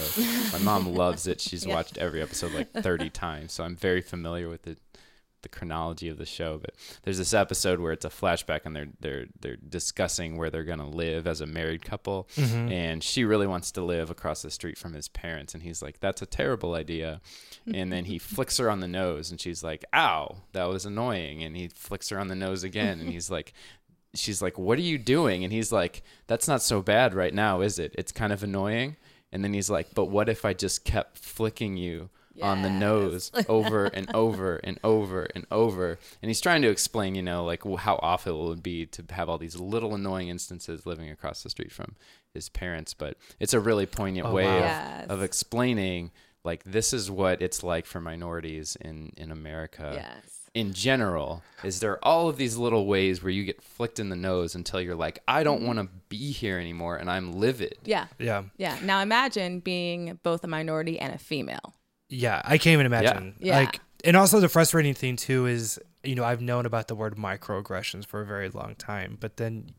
My 0.52 0.58
mom 0.64 0.94
loves 0.94 1.26
it. 1.26 1.40
She's 1.40 1.66
Yeah. 1.66 1.74
watched 1.74 1.98
every 1.98 2.22
episode 2.22 2.52
like 2.52 2.72
30 2.72 3.10
times. 3.10 3.52
So 3.52 3.62
I'm 3.64 3.76
very 3.76 4.00
familiar 4.00 4.48
with 4.48 4.66
it 4.66 4.78
the 5.42 5.48
chronology 5.48 6.08
of 6.08 6.18
the 6.18 6.26
show, 6.26 6.58
but 6.58 6.74
there's 7.04 7.18
this 7.18 7.32
episode 7.34 7.78
where 7.80 7.92
it's 7.92 8.04
a 8.04 8.08
flashback 8.08 8.60
and 8.64 8.74
they're 8.74 8.88
they're 9.00 9.26
they're 9.40 9.56
discussing 9.56 10.36
where 10.36 10.50
they're 10.50 10.64
gonna 10.64 10.88
live 10.88 11.26
as 11.26 11.40
a 11.40 11.46
married 11.46 11.84
couple, 11.84 12.28
Mm-hmm. 12.36 12.72
and 12.72 13.04
she 13.04 13.24
really 13.24 13.46
wants 13.46 13.70
to 13.72 13.82
live 13.82 14.10
across 14.10 14.42
the 14.42 14.50
street 14.50 14.76
from 14.78 14.92
his 14.94 15.08
parents, 15.08 15.54
and 15.54 15.62
he's 15.62 15.82
like, 15.82 16.00
"That's 16.00 16.22
a 16.22 16.26
terrible 16.26 16.74
idea," 16.74 17.20
and 17.72 17.92
then 17.92 18.06
he 18.06 18.18
flicks 18.34 18.56
her 18.58 18.70
on 18.70 18.80
the 18.80 18.88
nose, 18.88 19.30
and 19.30 19.40
she's 19.40 19.62
like, 19.62 19.84
"Ow, 19.94 20.36
that 20.52 20.64
was 20.68 20.84
annoying," 20.86 21.42
and 21.42 21.56
he 21.56 21.68
flicks 21.68 22.08
her 22.08 22.18
on 22.18 22.28
the 22.28 22.34
nose 22.34 22.64
again, 22.64 23.00
and 23.00 23.10
he's 23.10 23.30
like. 23.30 23.52
She's 24.14 24.40
like, 24.40 24.56
"What 24.58 24.78
are 24.78 24.82
you 24.82 24.96
doing?" 24.96 25.44
And 25.44 25.52
he's 25.52 25.70
like, 25.70 26.02
"That's 26.26 26.48
not 26.48 26.62
so 26.62 26.80
bad 26.80 27.12
right 27.12 27.34
now, 27.34 27.60
is 27.60 27.78
it? 27.78 27.94
It's 27.98 28.12
kind 28.12 28.32
of 28.32 28.42
annoying." 28.42 28.96
And 29.30 29.44
then 29.44 29.52
he's 29.52 29.68
like, 29.68 29.88
"But 29.94 30.06
what 30.06 30.30
if 30.30 30.46
I 30.46 30.54
just 30.54 30.86
kept 30.86 31.18
flicking 31.18 31.76
you 31.76 32.08
on 32.42 32.62
the 32.62 32.70
nose 32.70 33.30
over 33.48 33.86
and 33.86 34.08
over 34.14 34.56
and 34.56 34.78
over 34.84 35.28
and 35.34 35.46
over. 35.50 35.98
And 36.22 36.28
he's 36.30 36.40
trying 36.40 36.62
to 36.62 36.68
explain, 36.68 37.14
you 37.14 37.22
know, 37.22 37.44
like 37.44 37.62
how 37.78 37.98
awful 38.02 38.46
it 38.46 38.48
would 38.48 38.62
be 38.62 38.86
to 38.86 39.04
have 39.10 39.28
all 39.28 39.38
these 39.38 39.56
little 39.56 39.94
annoying 39.94 40.28
instances 40.28 40.86
living 40.86 41.10
across 41.10 41.42
the 41.42 41.50
street 41.50 41.72
from 41.72 41.96
his 42.32 42.48
parents. 42.48 42.94
But 42.94 43.16
it's 43.40 43.54
a 43.54 43.60
really 43.60 43.86
poignant 43.86 44.26
Oh, 44.28 44.32
way 44.32 44.44
wow. 44.44 44.56
of, 44.56 44.60
Yes. 44.62 45.06
of 45.10 45.22
explaining, 45.22 46.10
like, 46.44 46.62
this 46.64 46.92
is 46.92 47.10
what 47.10 47.40
it's 47.42 47.62
like 47.62 47.86
for 47.86 48.00
minorities 48.00 48.76
in, 48.80 49.12
in 49.16 49.30
America. 49.30 49.92
yes. 49.94 50.32
In 50.54 50.72
general, 50.72 51.42
is 51.62 51.80
there 51.80 52.02
all 52.02 52.30
of 52.30 52.38
these 52.38 52.56
little 52.56 52.86
ways 52.86 53.22
where 53.22 53.30
you 53.30 53.44
get 53.44 53.60
flicked 53.60 53.98
in 54.00 54.08
the 54.08 54.16
nose 54.16 54.54
until 54.54 54.80
you're 54.80 54.94
like, 54.94 55.18
I 55.28 55.42
don't 55.42 55.58
Mm-hmm. 55.58 55.66
want 55.66 55.78
to 55.80 55.88
be 56.08 56.32
here 56.32 56.58
anymore, 56.58 56.96
and 56.96 57.10
I'm 57.10 57.34
livid. 57.34 57.76
Yeah. 57.84 58.06
Yeah. 58.18 58.44
Yeah. 58.56 58.78
Now 58.82 59.00
imagine 59.02 59.60
being 59.60 60.18
both 60.22 60.44
a 60.44 60.46
minority 60.46 60.98
and 60.98 61.12
a 61.14 61.18
female. 61.18 61.74
Yeah, 62.08 62.40
I 62.44 62.58
can't 62.58 62.74
even 62.74 62.86
imagine. 62.86 63.34
Yeah. 63.38 63.58
Like, 63.58 63.80
and 64.04 64.16
also 64.16 64.40
the 64.40 64.48
frustrating 64.48 64.94
thing 64.94 65.16
too 65.16 65.46
is, 65.46 65.78
you 66.04 66.14
know, 66.14 66.24
I've 66.24 66.40
known 66.40 66.66
about 66.66 66.88
the 66.88 66.94
word 66.94 67.16
microaggressions 67.16 68.06
for 68.06 68.20
a 68.20 68.26
very 68.26 68.48
long 68.48 68.74
time, 68.76 69.16
but 69.20 69.36
then 69.36 69.70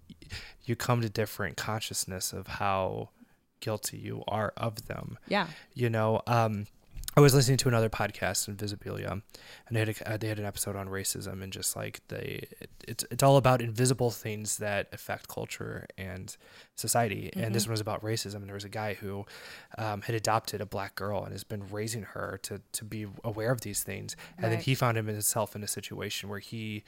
you 0.66 0.76
come 0.76 1.02
to 1.02 1.10
different 1.10 1.56
consciousness 1.56 2.34
of 2.34 2.48
how 2.48 3.10
guilty 3.60 3.98
you 3.98 4.24
are 4.28 4.54
of 4.58 4.88
them. 4.88 5.18
Yeah. 5.28 5.48
You 5.74 5.90
know, 5.90 6.22
um, 6.28 6.68
I 7.18 7.20
was 7.20 7.34
listening 7.34 7.58
to 7.58 7.68
another 7.68 7.90
podcast, 7.90 8.48
Invisibilia, 8.48 9.10
and 9.10 9.24
they 9.72 9.80
had 9.80 9.90
a, 9.90 10.14
uh, 10.14 10.18
they 10.18 10.28
had 10.28 10.38
an 10.38 10.46
episode 10.46 10.76
on 10.76 10.88
racism 10.88 11.42
and 11.42 11.52
just 11.52 11.76
like 11.76 12.02
they, 12.10 12.48
it, 12.62 12.70
it's 12.88 13.06
it's 13.10 13.24
all 13.24 13.38
about 13.38 13.60
invisible 13.60 14.12
things 14.12 14.58
that 14.58 14.88
affect 14.94 15.28
culture 15.28 15.88
and 15.98 16.38
society. 16.76 17.32
And 17.36 17.56
this 17.56 17.66
one 17.66 17.72
was 17.72 17.82
about 17.82 18.04
racism. 18.04 18.36
And 18.36 18.46
there 18.46 18.54
was 18.54 18.66
a 18.66 18.70
guy 18.70 18.94
who 18.94 19.26
um, 19.80 20.04
had 20.04 20.14
adopted 20.14 20.62
a 20.62 20.68
black 20.68 20.94
girl 20.94 21.24
and 21.24 21.32
has 21.32 21.44
been 21.44 21.68
raising 21.72 22.04
her 22.04 22.40
to 22.44 22.62
to 22.74 22.86
be 22.86 23.08
aware 23.24 23.50
of 23.52 23.62
these 23.62 23.82
things. 23.82 24.16
And 24.38 24.52
then 24.52 24.62
he 24.62 24.76
found 24.76 24.96
himself 24.98 25.56
in 25.56 25.64
a 25.64 25.68
situation 25.68 26.30
where 26.30 26.38
he 26.38 26.84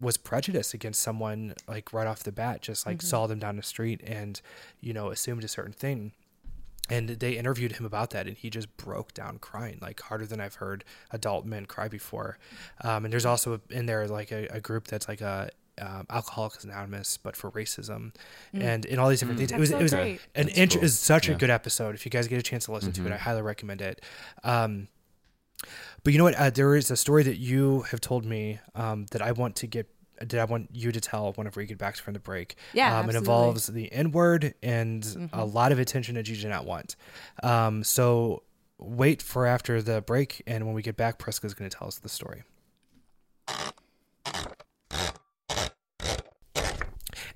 was 0.00 0.16
prejudiced 0.16 0.74
against 0.74 1.00
someone 1.00 1.54
like 1.68 1.92
right 1.92 2.08
off 2.08 2.24
the 2.24 2.32
bat, 2.32 2.60
just 2.60 2.88
like 2.88 3.00
saw 3.00 3.28
them 3.28 3.38
down 3.38 3.54
the 3.54 3.62
street 3.62 4.00
and 4.04 4.40
you 4.80 4.92
know 4.92 5.10
assumed 5.12 5.44
a 5.44 5.48
certain 5.48 5.72
thing 5.72 6.10
and 6.90 7.08
they 7.08 7.32
interviewed 7.38 7.72
him 7.72 7.86
about 7.86 8.10
that 8.10 8.26
and 8.26 8.36
he 8.36 8.50
just 8.50 8.76
broke 8.76 9.14
down 9.14 9.38
crying 9.38 9.78
like 9.80 10.00
harder 10.00 10.26
than 10.26 10.40
i've 10.40 10.56
heard 10.56 10.84
adult 11.12 11.46
men 11.46 11.64
cry 11.66 11.88
before. 11.88 12.38
Um, 12.82 13.04
and 13.04 13.12
there's 13.12 13.24
also 13.26 13.60
in 13.70 13.86
there 13.86 14.06
like 14.08 14.32
a, 14.32 14.46
a 14.50 14.60
group 14.60 14.88
that's 14.88 15.06
like 15.08 15.20
a 15.20 15.50
um, 15.80 16.06
alcoholics 16.10 16.64
anonymous 16.64 17.16
but 17.16 17.34
for 17.36 17.50
racism. 17.52 18.12
And 18.52 18.84
in 18.84 18.98
all 18.98 19.08
these 19.08 19.20
different 19.20 19.40
Mm. 19.40 19.48
things 19.48 19.52
it 19.52 19.58
was 19.60 19.70
That's 19.70 19.80
it 19.80 19.82
was 19.84 19.92
great. 19.94 20.20
an 20.34 20.46
That's 20.46 20.58
int- 20.58 20.70
cool. 20.72 20.78
it 20.80 20.82
was 20.82 20.98
such 20.98 21.28
a 21.28 21.34
good 21.34 21.50
episode. 21.50 21.94
If 21.94 22.04
you 22.04 22.10
guys 22.10 22.28
get 22.28 22.38
a 22.38 22.42
chance 22.42 22.64
to 22.66 22.72
listen 22.72 22.92
to 22.92 23.06
it 23.06 23.12
i 23.12 23.16
highly 23.16 23.42
recommend 23.42 23.80
it. 23.80 24.02
Um, 24.44 24.88
but 26.02 26.12
you 26.12 26.18
know 26.18 26.24
what 26.24 26.34
uh, 26.34 26.50
there 26.50 26.74
is 26.74 26.90
a 26.90 26.96
story 26.96 27.22
that 27.22 27.36
you 27.38 27.82
have 27.90 28.00
told 28.00 28.24
me 28.24 28.58
um, 28.74 29.06
that 29.12 29.22
i 29.22 29.30
want 29.32 29.54
to 29.56 29.66
get 29.68 29.88
that 30.28 30.38
i 30.40 30.44
want 30.44 30.68
you 30.72 30.90
to 30.92 31.00
tell 31.00 31.32
whenever 31.34 31.60
we 31.60 31.66
get 31.66 31.78
back 31.78 31.96
from 31.96 32.14
the 32.14 32.20
break 32.20 32.56
Yeah, 32.72 32.98
um, 32.98 33.08
it 33.10 33.14
involves 33.16 33.66
the 33.66 33.92
N 33.92 34.10
word 34.12 34.54
and 34.62 35.04
a 35.32 35.38
Mhm. 35.38 35.52
lot 35.54 35.72
of 35.72 35.78
attention 35.78 36.14
that 36.14 36.28
you 36.28 36.36
do 36.36 36.48
not 36.48 36.64
want. 36.64 36.96
Um, 37.42 37.84
so 37.84 38.42
wait 38.78 39.22
for 39.22 39.46
after 39.46 39.80
the 39.82 40.00
break, 40.00 40.42
and 40.46 40.64
when 40.66 40.74
we 40.74 40.82
get 40.82 40.96
back, 40.96 41.18
Prisca's 41.18 41.54
going 41.54 41.70
to 41.70 41.76
tell 41.76 41.86
us 41.88 41.98
the 41.98 42.08
story. 42.08 42.42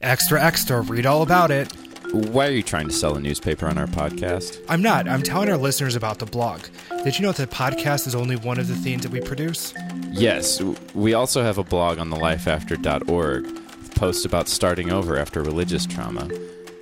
Extra, 0.01 0.43
extra, 0.43 0.81
read 0.81 1.07
all 1.07 1.23
about 1.23 1.51
it. 1.51 1.73
Why 2.13 2.47
are 2.47 2.51
you 2.53 2.63
trying 2.63 2.89
to 2.89 2.95
sell 2.95 3.17
a 3.17 3.21
newspaper 3.21 3.67
on 3.67 3.79
our 3.79 3.87
podcast? 3.87 4.63
I'm 4.69 4.81
not. 4.83 5.09
I'm 5.09 5.23
telling 5.23 5.49
our 5.51 5.57
listeners 5.57 5.97
about 5.97 6.19
the 6.19 6.27
blog. 6.27 6.63
Did 7.05 7.19
you 7.19 7.23
know 7.23 7.33
that 7.33 7.51
the 7.51 7.55
podcast 7.57 8.07
is 8.07 8.15
only 8.15 8.37
one 8.37 8.59
of 8.59 8.69
the 8.69 8.77
things 8.77 9.03
that 9.03 9.11
we 9.13 9.21
produce? 9.21 9.75
Yes, 10.11 10.61
we 10.95 11.15
also 11.15 11.43
have 11.43 11.59
a 11.59 11.65
blog 11.65 11.99
on 11.99 12.11
thelifeafter.org 12.11 13.45
with 13.45 13.95
posts 13.95 14.25
about 14.25 14.49
starting 14.49 14.91
over 14.91 15.19
after 15.19 15.43
religious 15.43 15.85
trauma. 15.87 16.29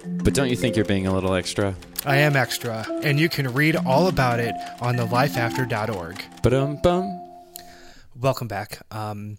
But 0.06 0.34
don't 0.34 0.50
you 0.50 0.56
think 0.56 0.76
you're 0.76 0.84
being 0.84 1.06
a 1.06 1.12
little 1.14 1.34
extra? 1.34 1.74
I 2.04 2.16
am 2.18 2.36
extra, 2.36 2.86
and 3.02 3.18
you 3.18 3.28
can 3.28 3.52
read 3.54 3.76
all 3.76 4.08
about 4.08 4.40
it 4.40 4.54
on 4.80 4.96
thelifeafter.org. 4.96 6.22
Ba-dum 6.42 6.76
bum. 6.82 7.20
Welcome 8.20 8.46
back. 8.48 8.80
Um, 8.90 9.38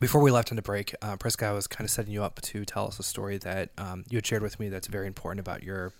before 0.00 0.20
we 0.22 0.30
left 0.30 0.50
on 0.52 0.56
the 0.56 0.62
break, 0.62 0.94
uh, 1.02 1.16
was 1.22 1.66
kind 1.66 1.84
of 1.84 1.90
setting 1.90 2.12
you 2.12 2.22
up 2.22 2.40
to 2.42 2.64
tell 2.64 2.86
us 2.86 2.98
a 2.98 3.02
story 3.02 3.38
that 3.38 3.70
um, 3.78 4.04
you 4.08 4.16
had 4.16 4.26
shared 4.26 4.42
with 4.42 4.58
me 4.60 4.68
that's 4.68 4.86
very 4.86 5.06
important 5.06 5.40
about 5.40 5.62
your 5.62 5.92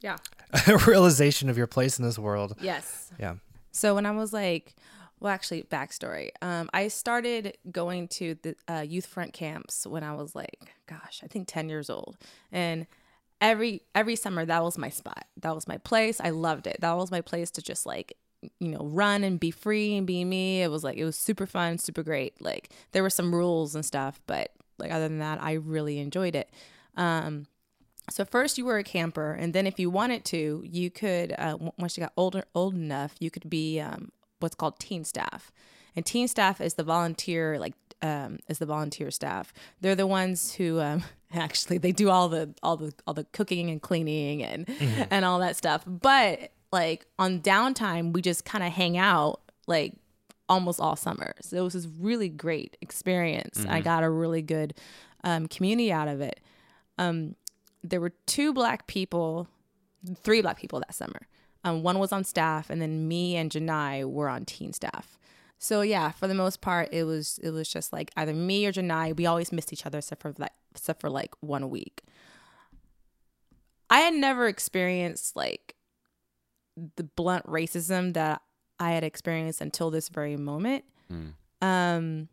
Yeah. 0.00 0.18
realization 0.86 1.48
of 1.48 1.56
your 1.58 1.66
place 1.66 1.98
in 1.98 2.04
this 2.04 2.18
world. 2.18 2.54
Yes. 2.60 3.10
Yeah. 3.18 3.34
So 3.72 3.94
when 3.94 4.06
I 4.06 4.10
was 4.10 4.32
like, 4.32 4.74
well, 5.20 5.32
actually, 5.32 5.62
backstory. 5.62 6.30
Um, 6.42 6.68
I 6.74 6.88
started 6.88 7.56
going 7.70 8.08
to 8.08 8.36
the 8.42 8.56
uh, 8.66 8.80
Youthfront 8.80 9.32
camps 9.32 9.86
when 9.86 10.02
I 10.02 10.14
was 10.14 10.34
like, 10.34 10.74
gosh, 10.88 11.20
I 11.22 11.28
think 11.28 11.46
ten 11.46 11.68
years 11.68 11.88
old, 11.88 12.16
and 12.50 12.88
every 13.40 13.82
every 13.94 14.16
summer 14.16 14.44
that 14.44 14.64
was 14.64 14.76
my 14.76 14.88
spot. 14.88 15.24
That 15.40 15.54
was 15.54 15.68
my 15.68 15.78
place. 15.78 16.20
I 16.20 16.30
loved 16.30 16.66
it. 16.66 16.78
That 16.80 16.96
was 16.96 17.12
my 17.12 17.20
place 17.20 17.52
to 17.52 17.62
just 17.62 17.86
like 17.86 18.14
you 18.58 18.68
know 18.68 18.80
run 18.80 19.24
and 19.24 19.38
be 19.38 19.50
free 19.50 19.96
and 19.96 20.06
be 20.06 20.24
me. 20.24 20.62
It 20.62 20.70
was 20.70 20.84
like 20.84 20.96
it 20.96 21.04
was 21.04 21.16
super 21.16 21.46
fun, 21.46 21.78
super 21.78 22.02
great. 22.02 22.40
Like 22.40 22.70
there 22.92 23.02
were 23.02 23.10
some 23.10 23.34
rules 23.34 23.74
and 23.74 23.84
stuff, 23.84 24.20
but 24.26 24.52
like 24.78 24.90
other 24.90 25.08
than 25.08 25.18
that, 25.18 25.42
I 25.42 25.52
really 25.52 25.98
enjoyed 25.98 26.34
it. 26.34 26.50
Um, 26.96 27.46
so 28.10 28.24
first 28.24 28.58
you 28.58 28.64
were 28.64 28.78
a 28.78 28.84
camper, 28.84 29.32
and 29.32 29.52
then 29.52 29.66
if 29.66 29.78
you 29.78 29.88
wanted 29.88 30.24
to, 30.26 30.62
you 30.66 30.90
could 30.90 31.34
uh, 31.38 31.56
once 31.78 31.96
you 31.96 32.02
got 32.02 32.12
older 32.16 32.44
old 32.54 32.74
enough, 32.74 33.14
you 33.20 33.30
could 33.30 33.48
be 33.48 33.80
um, 33.80 34.10
what's 34.40 34.54
called 34.54 34.78
teen 34.78 35.04
staff. 35.04 35.52
And 35.94 36.04
teen 36.04 36.26
staff 36.26 36.60
is 36.60 36.74
the 36.74 36.84
volunteer 36.84 37.58
like 37.58 37.74
um, 38.02 38.38
is 38.48 38.58
the 38.58 38.66
volunteer 38.66 39.10
staff. 39.10 39.52
They're 39.80 39.94
the 39.94 40.06
ones 40.06 40.54
who 40.54 40.80
um, 40.80 41.04
actually 41.32 41.78
they 41.78 41.92
do 41.92 42.10
all 42.10 42.28
the 42.28 42.54
all 42.62 42.76
the 42.76 42.92
all 43.06 43.14
the 43.14 43.24
cooking 43.24 43.70
and 43.70 43.80
cleaning 43.80 44.42
and 44.42 44.68
and 45.10 45.24
all 45.24 45.38
that 45.38 45.56
stuff. 45.56 45.84
But 45.86 46.50
like 46.72 47.06
on 47.18 47.40
downtime, 47.40 48.12
we 48.12 48.22
just 48.22 48.44
kind 48.44 48.64
of 48.64 48.72
hang 48.72 48.96
out 48.96 49.40
like 49.66 49.94
almost 50.48 50.80
all 50.80 50.96
summer. 50.96 51.34
So 51.40 51.56
it 51.56 51.60
was 51.60 51.74
this 51.74 51.86
really 51.98 52.28
great 52.28 52.76
experience. 52.80 53.64
I 53.68 53.80
got 53.80 54.02
a 54.02 54.10
really 54.10 54.42
good 54.42 54.74
um, 55.24 55.46
community 55.46 55.92
out 55.92 56.08
of 56.08 56.20
it. 56.20 56.40
Um, 56.98 57.36
there 57.82 58.00
were 58.00 58.12
two 58.26 58.52
black 58.52 58.86
people, 58.86 59.48
three 60.16 60.42
black 60.42 60.58
people 60.58 60.80
that 60.80 60.94
summer. 60.94 61.26
Um, 61.64 61.82
one 61.82 61.98
was 61.98 62.12
on 62.12 62.24
staff, 62.24 62.70
and 62.70 62.82
then 62.82 63.06
me 63.06 63.36
and 63.36 63.50
Janai 63.50 64.04
were 64.04 64.28
on 64.28 64.44
teen 64.44 64.72
staff. 64.72 65.18
So 65.58 65.82
yeah, 65.82 66.10
for 66.10 66.26
the 66.26 66.34
most 66.34 66.60
part, 66.60 66.88
it 66.92 67.04
was 67.04 67.38
it 67.40 67.50
was 67.50 67.68
just 67.68 67.92
like 67.92 68.10
either 68.16 68.34
me 68.34 68.66
or 68.66 68.72
Janai. 68.72 69.16
We 69.16 69.26
always 69.26 69.52
missed 69.52 69.72
each 69.72 69.86
other 69.86 69.98
except 69.98 70.22
for 70.22 70.34
like 70.38 70.52
except 70.72 71.00
for 71.00 71.08
like 71.08 71.34
one 71.40 71.70
week. 71.70 72.02
I 73.88 74.00
had 74.00 74.14
never 74.14 74.48
experienced 74.48 75.36
like 75.36 75.76
the 76.96 77.04
blunt 77.04 77.46
racism 77.46 78.14
that 78.14 78.42
I 78.78 78.92
had 78.92 79.04
experienced 79.04 79.60
until 79.60 79.90
this 79.90 80.08
very 80.08 80.36
moment. 80.36 80.84
Mm. 81.12 81.32
Um, 81.60 82.28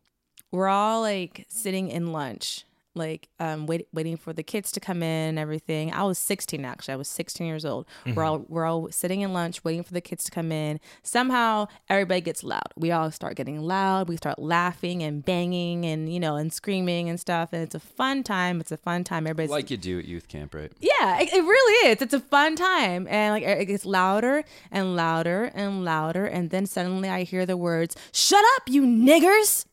we're 0.52 0.68
all 0.68 1.02
like 1.02 1.46
sitting 1.50 1.90
in 1.90 2.12
lunch, 2.12 2.66
like 2.96 3.30
um, 3.40 3.66
wait, 3.68 3.88
waiting 3.94 4.18
for 4.18 4.34
the 4.34 4.44
kids 4.44 4.72
to 4.74 4.80
come 4.80 5.04
in 5.04 5.30
and 5.30 5.40
everything. 5.40 5.94
I 5.94 6.04
was 6.04 6.18
16 6.18 6.66
actually. 6.66 6.94
I 6.94 6.98
was 6.98 7.08
16 7.08 7.46
years 7.46 7.64
old. 7.64 7.86
We're 8.16 8.24
all 8.24 8.46
we're 8.50 8.66
all 8.66 8.90
sitting 8.92 9.22
in 9.22 9.32
lunch, 9.32 9.64
waiting 9.64 9.84
for 9.84 9.94
the 9.94 10.02
kids 10.02 10.24
to 10.26 10.32
come 10.32 10.52
in. 10.52 10.80
Somehow 11.04 11.68
everybody 11.88 12.22
gets 12.22 12.44
loud. 12.44 12.74
We 12.76 12.92
all 12.92 13.12
start 13.12 13.36
getting 13.36 13.62
loud. 13.62 14.10
We 14.10 14.18
start 14.18 14.40
laughing 14.40 15.04
and 15.04 15.24
banging 15.24 15.86
and 15.86 16.12
you 16.12 16.20
know 16.20 16.36
and 16.36 16.52
screaming 16.52 17.10
and 17.10 17.20
stuff. 17.20 17.50
And 17.54 17.62
it's 17.62 17.76
a 17.76 17.80
fun 17.80 18.24
time. 18.24 18.60
It's 18.60 18.72
a 18.72 18.78
fun 18.78 19.04
time. 19.04 19.28
Everybody's 19.28 19.52
Like 19.52 19.70
you 19.70 19.78
do 19.78 20.00
at 20.00 20.06
youth 20.06 20.28
camp, 20.28 20.54
right? 20.56 20.72
yeah, 20.82 21.20
it, 21.22 21.32
it 21.32 21.42
really 21.42 21.90
is. 21.92 22.02
It's 22.02 22.14
a 22.14 22.20
fun 22.20 22.56
time, 22.56 23.08
and 23.10 23.34
like 23.34 23.44
it 23.44 23.66
gets 23.66 23.86
louder 23.86 24.44
and 24.72 24.96
louder 24.96 25.52
and 25.54 25.86
louder, 25.86 26.26
and 26.26 26.50
then 26.50 26.66
suddenly 26.66 27.08
I 27.10 27.24
hear 27.24 27.46
the 27.46 27.56
words, 27.58 27.96
"Shut 28.12 28.44
up, 28.58 28.64
you 28.68 28.82
niggers!" 28.84 29.66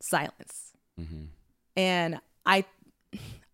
Silence, 0.00 0.72
Mm-hmm. 1.00 1.24
and 1.76 2.20
I, 2.46 2.64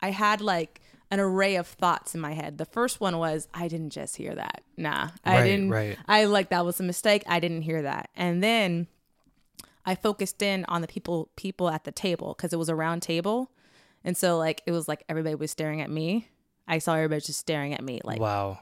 I 0.01 0.11
had 0.11 0.41
like 0.41 0.81
an 1.11 1.19
array 1.21 1.57
of 1.57 1.67
thoughts 1.67 2.15
in 2.15 2.21
my 2.21 2.33
head. 2.33 2.57
The 2.59 2.65
first 2.65 3.01
one 3.01 3.19
was, 3.19 3.49
I 3.53 3.69
didn't 3.69 3.91
just 3.91 4.17
hear 4.17 4.35
that. 4.35 4.63
Nah, 4.77 5.09
I 5.25 5.37
Right, 5.39 5.45
didn't. 5.45 5.71
right. 5.71 5.99
I 6.09 6.25
like 6.25 6.49
that 6.51 6.65
was 6.65 6.79
a 6.81 6.83
mistake. 6.85 7.23
I 7.27 7.41
didn't 7.41 7.63
hear 7.63 7.83
that, 7.83 8.11
and 8.17 8.43
then 8.43 8.87
I 9.85 9.95
focused 9.97 10.41
in 10.43 10.65
on 10.69 10.81
the 10.83 10.89
people 10.89 11.31
people 11.37 11.69
at 11.69 11.85
the 11.85 11.93
table 11.93 12.35
because 12.37 12.53
it 12.53 12.59
was 12.59 12.69
a 12.69 12.75
round 12.75 13.03
table, 13.03 13.51
and 14.05 14.17
so 14.17 14.39
like 14.39 14.63
it 14.67 14.71
was 14.73 14.87
like 14.89 15.05
everybody 15.09 15.35
was 15.35 15.51
staring 15.51 15.81
at 15.81 15.91
me. 15.91 16.29
I 16.69 16.79
saw 16.79 16.95
everybody 16.95 17.21
just 17.21 17.41
staring 17.41 17.75
at 17.75 17.83
me 17.83 18.01
like, 18.05 18.21
wow. 18.21 18.61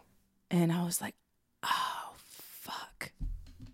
and 0.51 0.73
I 0.73 0.83
was 0.85 1.01
like, 1.03 1.15
oh 1.63 2.00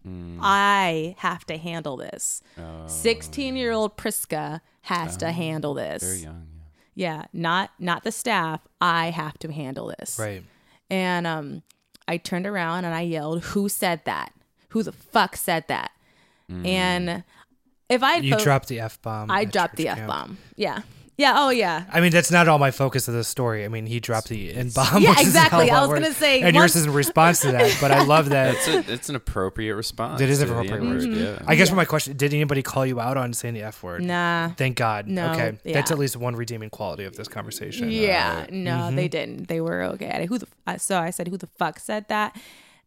Mm. 0.07 0.39
I 0.41 1.15
have 1.19 1.45
to 1.47 1.57
handle 1.57 1.97
this. 1.97 2.43
Oh, 2.59 2.87
Sixteen 2.87 3.57
year 3.57 3.73
old 3.73 3.97
Prisca 3.97 4.63
has 4.83 5.17
to 5.19 5.33
handle 5.33 5.75
this. 5.75 6.03
very 6.03 6.19
young. 6.19 6.47
Yeah, 6.95 7.25
not 7.33 7.71
not 7.79 8.05
the 8.05 8.13
staff. 8.13 8.61
I 8.81 9.11
have 9.11 9.39
to 9.41 9.53
handle 9.53 9.93
this. 9.99 10.19
Right. 10.19 10.45
And 10.89 11.27
um, 11.27 11.63
I 12.07 12.17
turned 12.17 12.47
around 12.47 12.85
and 12.85 12.95
I 12.95 13.03
yelled, 13.03 13.43
"Who 13.45 13.69
said 13.69 14.03
that? 14.05 14.33
Who 14.71 14.83
the 14.83 14.93
fuck 14.93 15.37
said 15.37 15.65
that?" 15.69 15.91
And 16.49 17.25
if 17.89 18.03
I 18.05 18.17
You 18.19 18.37
dropped 18.39 18.69
the 18.69 18.79
F 18.81 19.03
bomb. 19.03 19.31
I 19.31 19.45
dropped 19.45 19.77
the 19.77 19.89
f 19.89 20.07
bomb. 20.07 20.39
Yeah, 20.55 20.83
yeah. 21.17 21.35
Oh 21.37 21.51
yeah. 21.51 21.85
I 21.93 22.01
mean, 22.01 22.13
that's 22.13 22.31
not 22.31 22.47
all 22.49 22.59
my 22.59 22.71
focus 22.71 23.09
of 23.09 23.15
the 23.15 23.25
story. 23.25 23.65
I 23.65 23.69
mean, 23.69 23.87
he 23.87 24.01
dropped 24.01 24.29
the 24.29 24.53
N 24.55 24.71
bomb. 24.71 25.03
Yeah, 25.03 25.11
which 25.11 25.21
is 25.23 25.35
a 25.35 25.41
hell 25.41 25.61
exactly. 25.61 25.71
of 25.71 25.77
a 25.77 25.79
I 25.79 25.81
was 25.87 25.93
gonna 26.01 26.13
say, 26.15 26.37
and 26.43 26.55
once- 26.55 26.75
yours 26.75 26.77
is 26.77 26.87
in 26.87 26.93
response 26.93 27.41
to 27.41 27.53
that. 27.53 27.77
But 27.81 27.91
I 27.91 28.05
love 28.05 28.29
that. 28.31 28.55
It's 28.55 28.69
a, 28.69 28.93
it's 28.93 29.09
an 29.09 29.17
appropriate 29.17 29.75
response. 29.77 30.21
It 30.21 30.29
is 30.31 30.41
an 30.43 30.51
appropriate 30.51 30.81
N-word, 30.81 30.95
response. 30.97 31.17
Yeah. 31.19 31.39
I 31.47 31.55
guess 31.57 31.71
for 31.71 31.77
my 31.77 31.85
question, 31.85 32.17
did 32.17 32.33
anybody 32.35 32.63
call 32.63 32.85
you 32.87 33.01
out 33.01 33.17
on 33.17 33.33
saying 33.33 33.55
the 33.55 33.63
F 33.63 33.83
word? 33.83 34.03
Nah. 34.05 34.51
Thank 34.57 34.77
God. 34.77 35.07
No, 35.09 35.33
okay, 35.33 35.59
yeah. 35.65 35.73
that's 35.75 35.91
at 35.91 35.99
least 35.99 36.17
one 36.17 36.37
redeeming 36.37 36.71
quality 36.71 37.05
of 37.05 37.17
this 37.17 37.29
conversation. 37.29 37.91
Yeah, 37.91 38.47
no, 38.51 38.71
Mm-hmm. 38.77 38.97
they 38.97 39.09
didn't. 39.09 39.49
They 39.49 39.61
were 39.61 39.83
okay. 39.85 40.27
Who 40.29 40.39
the 40.39 40.47
uh, 40.67 40.77
so 40.79 40.99
I 40.99 41.11
said, 41.11 41.29
"Who 41.29 41.37
the 41.39 41.49
fuck 41.59 41.79
said 41.79 42.09
that?" 42.09 42.37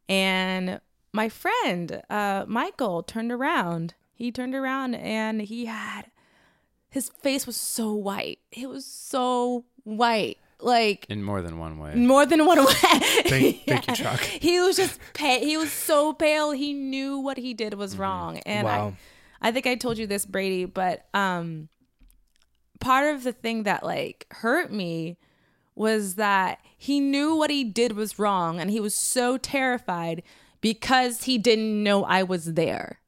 And 0.07 0.80
my 1.13 1.30
friend 1.30 2.01
uh, 2.09 2.45
Michael 2.47 3.03
turned 3.03 3.32
around. 3.32 3.93
He 4.13 4.32
turned 4.32 4.53
around 4.55 4.95
and 4.95 5.41
he 5.41 5.65
had 5.65 6.03
his 6.90 7.10
face 7.10 7.46
was 7.48 7.56
so 7.58 7.94
white. 7.94 8.40
It 8.52 8.68
was 8.70 8.86
so 8.86 9.66
white, 9.84 10.38
like 10.60 11.06
In 11.10 11.24
more 11.24 11.42
than 11.42 11.60
one 11.60 11.80
way. 11.80 11.96
more 11.96 12.26
than 12.26 12.46
one 12.46 12.64
way. 12.66 12.74
Thank- 12.74 13.66
thank 13.66 13.88
you, 13.88 13.96
Chuck. 13.96 14.20
He 14.22 14.60
was 14.60 14.76
just 14.76 15.00
pale. 15.14 15.40
He 15.42 15.56
was 15.58 15.72
so 15.72 16.14
pale. 16.14 16.52
He 16.52 16.74
knew 16.74 17.20
what 17.20 17.38
he 17.38 17.54
did 17.54 17.74
was 17.76 17.98
wrong. 17.98 18.40
And 18.40 18.66
Wow. 18.66 18.94
I, 19.42 19.50
I 19.50 19.52
think 19.52 19.68
I 19.68 19.76
told 19.76 19.98
you 19.98 20.08
this, 20.08 20.26
Brady, 20.26 20.66
but 20.66 21.06
um, 21.14 21.70
part 22.80 23.14
of 23.14 23.24
the 23.24 23.32
thing 23.34 23.64
that 23.64 23.84
like 23.84 24.26
hurt 24.32 24.72
me 24.72 25.18
was 25.76 26.16
that 26.16 26.60
he 26.78 27.00
knew 27.00 27.36
what 27.36 27.50
he 27.50 27.64
did 27.64 27.94
was 27.94 28.20
wrong, 28.20 28.60
and 28.60 28.70
he 28.70 28.80
was 28.82 28.94
so 28.96 29.38
terrified 29.38 30.24
because 30.60 31.24
he 31.24 31.38
didn't 31.38 31.82
know 31.84 32.04
I 32.04 32.24
was 32.24 32.54
there. 32.56 33.00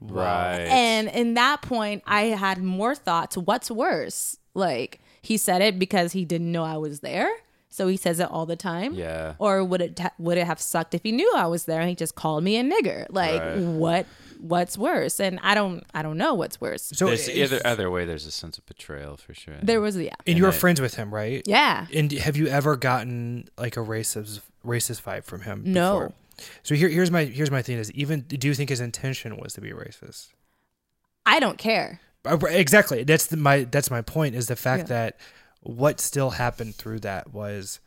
Right. 0.00 0.60
And 0.60 1.08
in 1.08 1.34
that 1.34 1.62
point, 1.62 2.02
I 2.06 2.22
had 2.22 2.62
more 2.62 2.94
thoughts. 2.94 3.36
What's 3.36 3.70
worse? 3.70 4.36
Like 4.54 5.00
he 5.22 5.36
said 5.36 5.62
it 5.62 5.78
because 5.78 6.12
he 6.12 6.24
didn't 6.24 6.50
know 6.50 6.64
I 6.64 6.76
was 6.78 7.00
there 7.00 7.30
so 7.72 7.86
he 7.86 7.96
says 7.96 8.18
it 8.18 8.28
all 8.28 8.46
the 8.46 8.56
time? 8.56 8.94
Yeah. 8.94 9.34
Or 9.38 9.62
would 9.62 9.80
it 9.80 9.98
ha- 9.98 10.10
would 10.18 10.36
it 10.36 10.46
have 10.46 10.60
sucked 10.60 10.92
if 10.92 11.04
he 11.04 11.12
knew 11.12 11.32
I 11.36 11.46
was 11.46 11.64
there 11.66 11.80
and 11.80 11.88
he 11.88 11.94
just 11.94 12.16
called 12.16 12.42
me 12.42 12.56
a 12.58 12.64
nigger? 12.64 13.06
Like 13.10 13.40
Right. 13.40 13.58
what 13.58 14.06
what's 14.40 14.76
worse? 14.76 15.20
And 15.20 15.38
I 15.42 15.54
don't 15.54 15.84
I 15.94 16.02
don't 16.02 16.18
know 16.18 16.34
what's 16.34 16.60
worse. 16.60 16.82
So 16.94 17.06
There's 17.06 17.28
if- 17.28 17.36
either 17.36 17.60
either 17.64 17.88
way. 17.88 18.04
There's 18.04 18.26
a 18.26 18.32
sense 18.32 18.58
of 18.58 18.66
betrayal 18.66 19.16
for 19.16 19.34
sure. 19.34 19.54
There 19.62 19.80
was 19.80 19.96
yeah. 19.96 20.14
and 20.26 20.36
you 20.36 20.42
were 20.44 20.50
I- 20.50 20.52
friends 20.52 20.80
with 20.80 20.94
him, 20.96 21.14
right? 21.14 21.42
Yeah. 21.46 21.86
And 21.94 22.10
have 22.10 22.36
you 22.36 22.48
ever 22.48 22.74
gotten 22.76 23.48
like 23.56 23.76
a 23.76 23.80
racist 23.80 24.40
racist 24.66 25.02
vibe 25.02 25.22
from 25.24 25.42
him? 25.42 25.62
No. 25.64 25.92
before? 25.94 26.12
So 26.62 26.74
here, 26.74 26.88
here's 26.88 27.10
my 27.10 27.24
here's 27.24 27.50
my 27.50 27.62
thing: 27.62 27.78
is 27.78 27.90
even 27.92 28.20
do 28.22 28.46
you 28.48 28.54
think 28.54 28.70
his 28.70 28.80
intention 28.80 29.36
was 29.36 29.54
to 29.54 29.60
be 29.60 29.70
racist? 29.70 30.28
I 31.26 31.38
don't 31.40 31.58
care. 31.58 32.00
Uh, 32.24 32.38
Exactly. 32.48 33.04
That's 33.04 33.26
the, 33.26 33.36
my 33.36 33.64
that's 33.64 33.90
my 33.90 34.02
point. 34.02 34.34
Is 34.34 34.46
the 34.48 34.56
fact 34.56 34.84
Yeah. 34.84 34.86
that 34.88 35.20
what 35.62 36.00
still 36.00 36.30
happened 36.30 36.74
through 36.74 37.00
that 37.00 37.32
was 37.32 37.80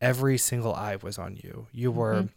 every 0.00 0.36
single 0.38 0.74
eye 0.74 0.96
was 0.96 1.18
on 1.18 1.36
you. 1.36 1.66
You 1.72 1.90
were 1.92 2.22
Mhm. 2.24 2.28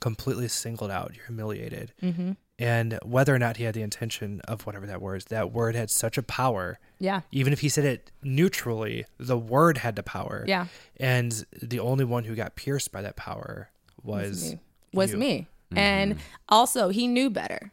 completely 0.00 0.48
singled 0.48 0.90
out. 0.90 1.12
You're 1.16 1.26
humiliated. 1.26 1.92
Mhm. 2.02 2.36
And 2.58 2.98
whether 3.02 3.34
or 3.34 3.38
not 3.38 3.56
he 3.56 3.64
had 3.64 3.74
the 3.74 3.82
intention 3.82 4.40
of 4.42 4.66
whatever 4.66 4.86
that 4.86 5.00
word 5.00 5.16
is, 5.16 5.24
that 5.26 5.50
word 5.50 5.74
had 5.74 5.90
such 5.90 6.18
a 6.18 6.22
power. 6.22 6.78
Yeah. 6.98 7.22
Even 7.32 7.52
if 7.52 7.60
he 7.60 7.68
said 7.70 7.84
it 7.86 8.10
neutrally, 8.22 9.06
the 9.18 9.38
word 9.38 9.78
had 9.78 9.96
the 9.96 10.02
power. 10.02 10.44
Yeah. 10.46 10.66
And 10.98 11.44
the 11.62 11.80
only 11.80 12.04
one 12.04 12.24
who 12.24 12.34
got 12.34 12.54
pierced 12.56 12.92
by 12.92 13.00
that 13.02 13.16
power 13.16 13.70
was. 14.02 14.54
Was 14.92 15.12
you. 15.12 15.18
me. 15.18 15.46
And 15.74 16.16
also 16.48 16.88
he 16.88 17.06
knew 17.06 17.30
better. 17.30 17.70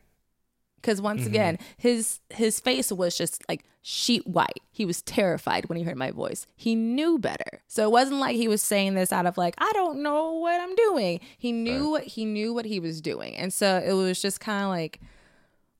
Cuz 0.83 1.01
once 1.01 1.21
Mm-hmm. 1.21 1.29
again, 1.29 1.59
his 1.77 2.19
his 2.29 2.59
face 2.59 2.91
was 2.91 3.17
just 3.17 3.43
like 3.49 3.63
sheet 3.81 4.25
white. 4.27 4.61
He 4.71 4.85
was 4.85 5.01
terrified 5.01 5.67
when 5.67 5.77
he 5.77 5.83
heard 5.83 5.97
my 5.97 6.11
voice. 6.11 6.45
He 6.55 6.75
knew 6.75 7.17
better. 7.17 7.61
So 7.67 7.83
it 7.85 7.91
wasn't 7.91 8.19
like 8.19 8.35
he 8.35 8.47
was 8.47 8.61
saying 8.61 8.93
this 8.93 9.11
out 9.11 9.25
of 9.25 9.37
like 9.37 9.55
I 9.57 9.71
don't 9.73 10.03
know 10.03 10.33
what 10.33 10.61
I'm 10.61 10.75
doing. 10.75 11.19
He 11.37 11.51
knew 11.51 11.89
what 11.89 12.03
he 12.03 12.23
knew 12.25 12.53
what 12.53 12.65
he 12.65 12.79
was 12.79 13.01
doing. 13.01 13.35
And 13.35 13.51
so 13.53 13.81
it 13.85 13.93
was 13.93 14.21
just 14.21 14.39
kind 14.39 14.63
of 14.63 14.69
like 14.69 14.99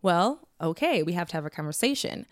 well, 0.01 0.47
okay, 0.61 1.03
we 1.03 1.13
have 1.13 1.27
to 1.29 1.33
have 1.35 1.45
a 1.45 1.49
conversation. 1.51 2.25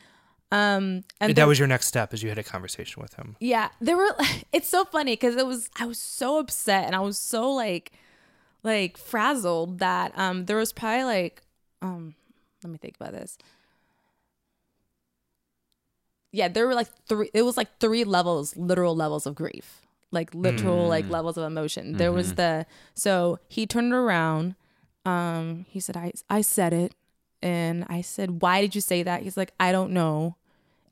Um 0.52 1.04
and 1.20 1.30
that 1.30 1.36
there- 1.36 1.48
was 1.48 1.60
your 1.60 1.68
next 1.68 1.88
step 1.88 2.14
is 2.14 2.24
you 2.24 2.30
had 2.30 2.38
a 2.40 2.44
conversation 2.44 3.02
with 3.02 3.14
him. 3.16 3.36
yeah, 3.40 3.70
there 3.80 3.98
were. 3.98 4.16
It's 4.52 4.68
so 4.68 4.86
funny 4.86 5.14
because 5.14 5.36
it 5.36 5.46
was. 5.46 5.70
I 5.80 5.86
was 5.86 6.00
so 6.00 6.40
upset 6.40 6.86
and 6.86 6.96
I 6.96 7.00
was 7.00 7.18
so 7.18 7.52
like, 7.52 7.92
like 8.66 8.98
frazzled 8.98 9.80
that 9.80 10.12
um 10.18 10.46
there 10.46 10.58
was 10.58 10.74
probably 10.74 11.04
like 11.06 11.42
um 11.82 12.16
let 12.64 12.72
me 12.72 12.78
think 12.78 12.96
about 13.00 13.14
this. 13.14 13.38
Yeah, 16.32 16.50
there 16.50 16.68
were 16.68 16.76
like 16.76 16.90
three. 17.08 17.30
It 17.34 17.44
was 17.44 17.56
like 17.56 17.80
three 17.80 18.04
levels, 18.04 18.58
literal 18.58 18.96
levels 18.96 19.26
of 19.26 19.36
grief, 19.36 19.82
like 20.12 20.34
literal 20.34 20.88
like 20.90 21.08
levels 21.10 21.38
of 21.38 21.46
emotion. 21.46 21.96
There 21.96 22.12
was 22.12 22.34
the 22.34 22.66
so 22.94 23.40
he 23.48 23.66
turned 23.66 23.94
around. 23.94 24.56
Um, 25.06 25.66
he 25.70 25.80
said, 25.80 25.96
"I 25.96 26.12
I 26.30 26.42
said 26.42 26.74
it," 26.74 26.94
and 27.42 27.86
I 27.88 28.02
said, 28.02 28.42
"Why 28.42 28.60
did 28.60 28.76
you 28.76 28.82
say 28.82 29.04
that?" 29.04 29.22
He's 29.22 29.38
like, 29.38 29.54
"I 29.60 29.72
don't 29.72 29.92
know." 29.92 30.36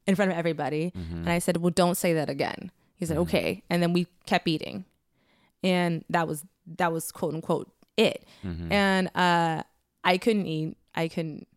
in 0.06 0.16
front 0.16 0.32
of 0.32 0.38
everybody. 0.38 0.92
And 0.96 1.30
I 1.30 1.40
said, 1.40 1.58
Well, 1.58 1.72
don't 1.72 1.96
say 1.96 2.14
that 2.14 2.30
again. 2.30 2.72
He 2.98 3.06
said, 3.06 3.16
Okay. 3.18 3.64
And 3.70 3.82
then 3.82 3.94
we 3.94 4.08
kept 4.26 4.48
eating. 4.50 4.84
And 5.64 6.04
that 6.10 6.28
was 6.28 6.44
that 6.78 6.92
was 6.92 7.12
quote 7.12 7.34
unquote 7.34 7.72
it. 7.98 8.26
And 8.44 9.10
uh 9.16 9.64
I 10.04 10.18
couldn't 10.18 10.46
eat. 10.48 10.78
I 10.96 11.08
couldn't 11.08 11.48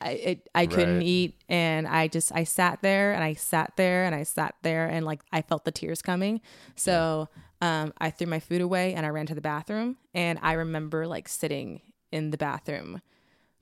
I 0.00 0.10
it, 0.10 0.48
I 0.54 0.66
couldn't 0.66 0.96
Right. 0.98 1.06
eat 1.06 1.40
and 1.48 1.86
I 1.86 2.08
just 2.08 2.32
I 2.34 2.44
sat 2.44 2.80
there 2.82 3.12
and 3.12 3.22
I 3.24 3.34
sat 3.34 3.72
there 3.76 4.04
and 4.04 4.14
I 4.14 4.22
sat 4.22 4.54
there 4.62 4.86
and 4.86 5.04
like 5.04 5.20
I 5.32 5.42
felt 5.42 5.64
the 5.64 5.72
tears 5.72 6.02
coming. 6.02 6.40
So 6.76 7.28
um 7.60 7.92
I 7.98 8.10
threw 8.10 8.26
my 8.26 8.40
food 8.40 8.60
away 8.60 8.94
and 8.94 9.04
I 9.04 9.10
ran 9.10 9.26
to 9.26 9.34
the 9.34 9.40
bathroom 9.40 9.96
and 10.14 10.38
I 10.42 10.52
remember 10.54 11.06
like 11.06 11.28
sitting 11.28 11.82
in 12.12 12.30
the 12.30 12.38
bathroom 12.38 13.02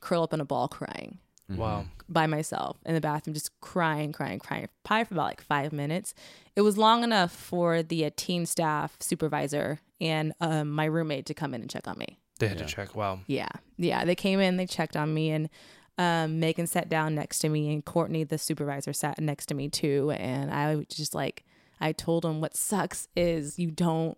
curl 0.01 0.23
up 0.23 0.33
in 0.33 0.41
a 0.41 0.45
ball 0.45 0.69
crying 0.69 1.19
Wow. 1.49 1.87
by 2.09 2.27
myself 2.27 2.77
in 2.85 2.95
the 2.95 3.01
bathroom, 3.01 3.35
just 3.35 3.59
crying, 3.61 4.13
crying, 4.13 4.39
crying, 4.39 4.69
probably 4.85 5.05
for 5.05 5.15
about 5.15 5.25
like 5.25 5.41
five 5.41 5.73
minutes. 5.73 6.15
It 6.57 6.63
was 6.63 6.77
long 6.77 7.03
enough 7.03 7.33
for 7.33 7.83
the 7.83 8.05
uh, 8.05 8.11
teen 8.17 8.47
staff 8.47 8.97
supervisor 9.01 9.81
and 10.01 10.33
um, 10.41 10.71
my 10.71 10.85
roommate 10.85 11.27
to 11.27 11.35
come 11.35 11.55
in 11.55 11.61
and 11.61 11.71
check 11.71 11.89
on 11.89 11.99
me. 11.99 12.19
They 12.39 12.49
had 12.49 12.59
to 12.59 12.67
check. 12.67 12.95
Wow. 12.95 13.21
Yeah, 13.27 13.49
yeah, 13.77 14.05
they 14.05 14.15
came 14.15 14.41
in, 14.41 14.59
they 14.59 14.67
checked 14.67 14.97
on 14.97 15.13
me, 15.13 15.31
and 15.31 15.49
um, 15.99 16.39
Megan 16.39 16.69
sat 16.69 16.89
down 16.89 17.15
next 17.17 17.41
to 17.41 17.49
me, 17.49 17.73
and 17.73 17.85
Courtney, 17.85 18.23
the 18.25 18.39
supervisor, 18.39 18.93
sat 18.93 19.21
next 19.21 19.47
to 19.47 19.55
me 19.55 19.69
too. 19.69 20.13
And 20.17 20.53
I 20.53 20.77
was 20.77 20.87
just 20.87 21.15
like, 21.15 21.45
I 21.81 21.93
told 21.93 22.23
them 22.23 22.41
what 22.41 22.57
sucks 22.57 23.09
is 23.17 23.59
you 23.59 23.71
don't 23.71 24.17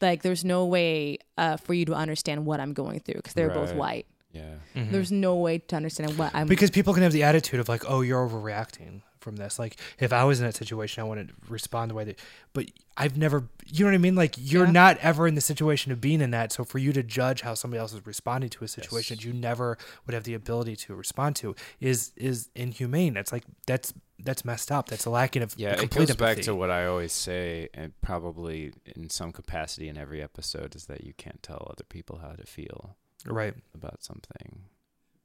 like. 0.00 0.22
There's 0.22 0.44
no 0.44 0.64
way 0.64 1.18
uh, 1.36 1.58
for 1.58 1.74
you 1.74 1.84
to 1.86 1.94
understand 1.94 2.46
what 2.46 2.60
I'm 2.60 2.72
going 2.72 3.00
through 3.00 3.16
because 3.16 3.34
they're 3.34 3.50
both 3.50 3.74
white. 3.74 4.06
Yeah. 4.32 4.54
Mm-hmm. 4.76 4.92
There's 4.92 5.10
no 5.10 5.36
way 5.36 5.58
to 5.58 5.76
understand 5.76 6.16
what 6.16 6.34
I'm. 6.34 6.46
Because 6.46 6.70
people 6.70 6.94
can 6.94 7.02
have 7.02 7.12
the 7.12 7.22
attitude 7.24 7.60
of 7.60 7.68
like, 7.68 7.82
oh, 7.88 8.00
you're 8.00 8.26
overreacting 8.28 9.02
from 9.18 9.36
this. 9.36 9.58
Like, 9.58 9.76
if 9.98 10.12
I 10.12 10.24
was 10.24 10.40
in 10.40 10.46
that 10.46 10.54
situation, 10.54 11.02
I 11.02 11.04
wouldn't 11.06 11.30
respond 11.48 11.90
the 11.90 11.94
way 11.94 12.04
that. 12.04 12.18
But 12.52 12.70
I've 12.96 13.18
never, 13.18 13.48
you 13.66 13.84
know 13.84 13.90
what 13.90 13.94
I 13.94 13.98
mean? 13.98 14.14
Like, 14.14 14.34
you're 14.38 14.64
Yeah. 14.66 14.72
not 14.72 14.96
ever 14.98 15.26
in 15.26 15.34
the 15.34 15.40
situation 15.42 15.92
of 15.92 16.00
being 16.00 16.20
in 16.20 16.30
that. 16.30 16.52
So 16.52 16.64
for 16.64 16.78
you 16.78 16.92
to 16.92 17.02
judge 17.02 17.42
how 17.42 17.54
somebody 17.54 17.80
else 17.80 17.92
is 17.92 18.06
responding 18.06 18.50
to 18.50 18.64
a 18.64 18.68
situation 18.68 19.16
that 19.16 19.24
you 19.24 19.32
never 19.32 19.76
would 20.06 20.14
have 20.14 20.24
the 20.24 20.34
ability 20.34 20.76
to 20.76 20.94
respond 20.94 21.36
to 21.36 21.54
is 21.80 22.12
is 22.16 22.48
inhumane. 22.54 23.12
That's 23.14 23.32
like 23.32 23.44
that's 23.66 23.92
that's 24.22 24.44
messed 24.44 24.70
up. 24.70 24.88
That's 24.88 25.06
a 25.06 25.10
lacking 25.10 25.42
of 25.42 25.54
Yeah, 25.56 25.72
it 25.72 25.80
complete 25.80 26.08
goes 26.08 26.16
back 26.16 26.40
to 26.42 26.54
what 26.54 26.70
I 26.70 26.86
always 26.86 27.12
say, 27.12 27.68
and 27.74 27.98
probably 28.02 28.72
in 28.96 29.10
some 29.10 29.32
capacity 29.32 29.88
in 29.88 29.96
every 29.98 30.22
episode, 30.22 30.74
is 30.76 30.86
that 30.86 31.04
you 31.04 31.14
can't 31.14 31.42
tell 31.42 31.66
other 31.70 31.84
people 31.84 32.18
how 32.22 32.32
to 32.32 32.46
feel 32.46 32.96
right. 33.26 33.54
about 33.74 34.02
something. 34.02 34.62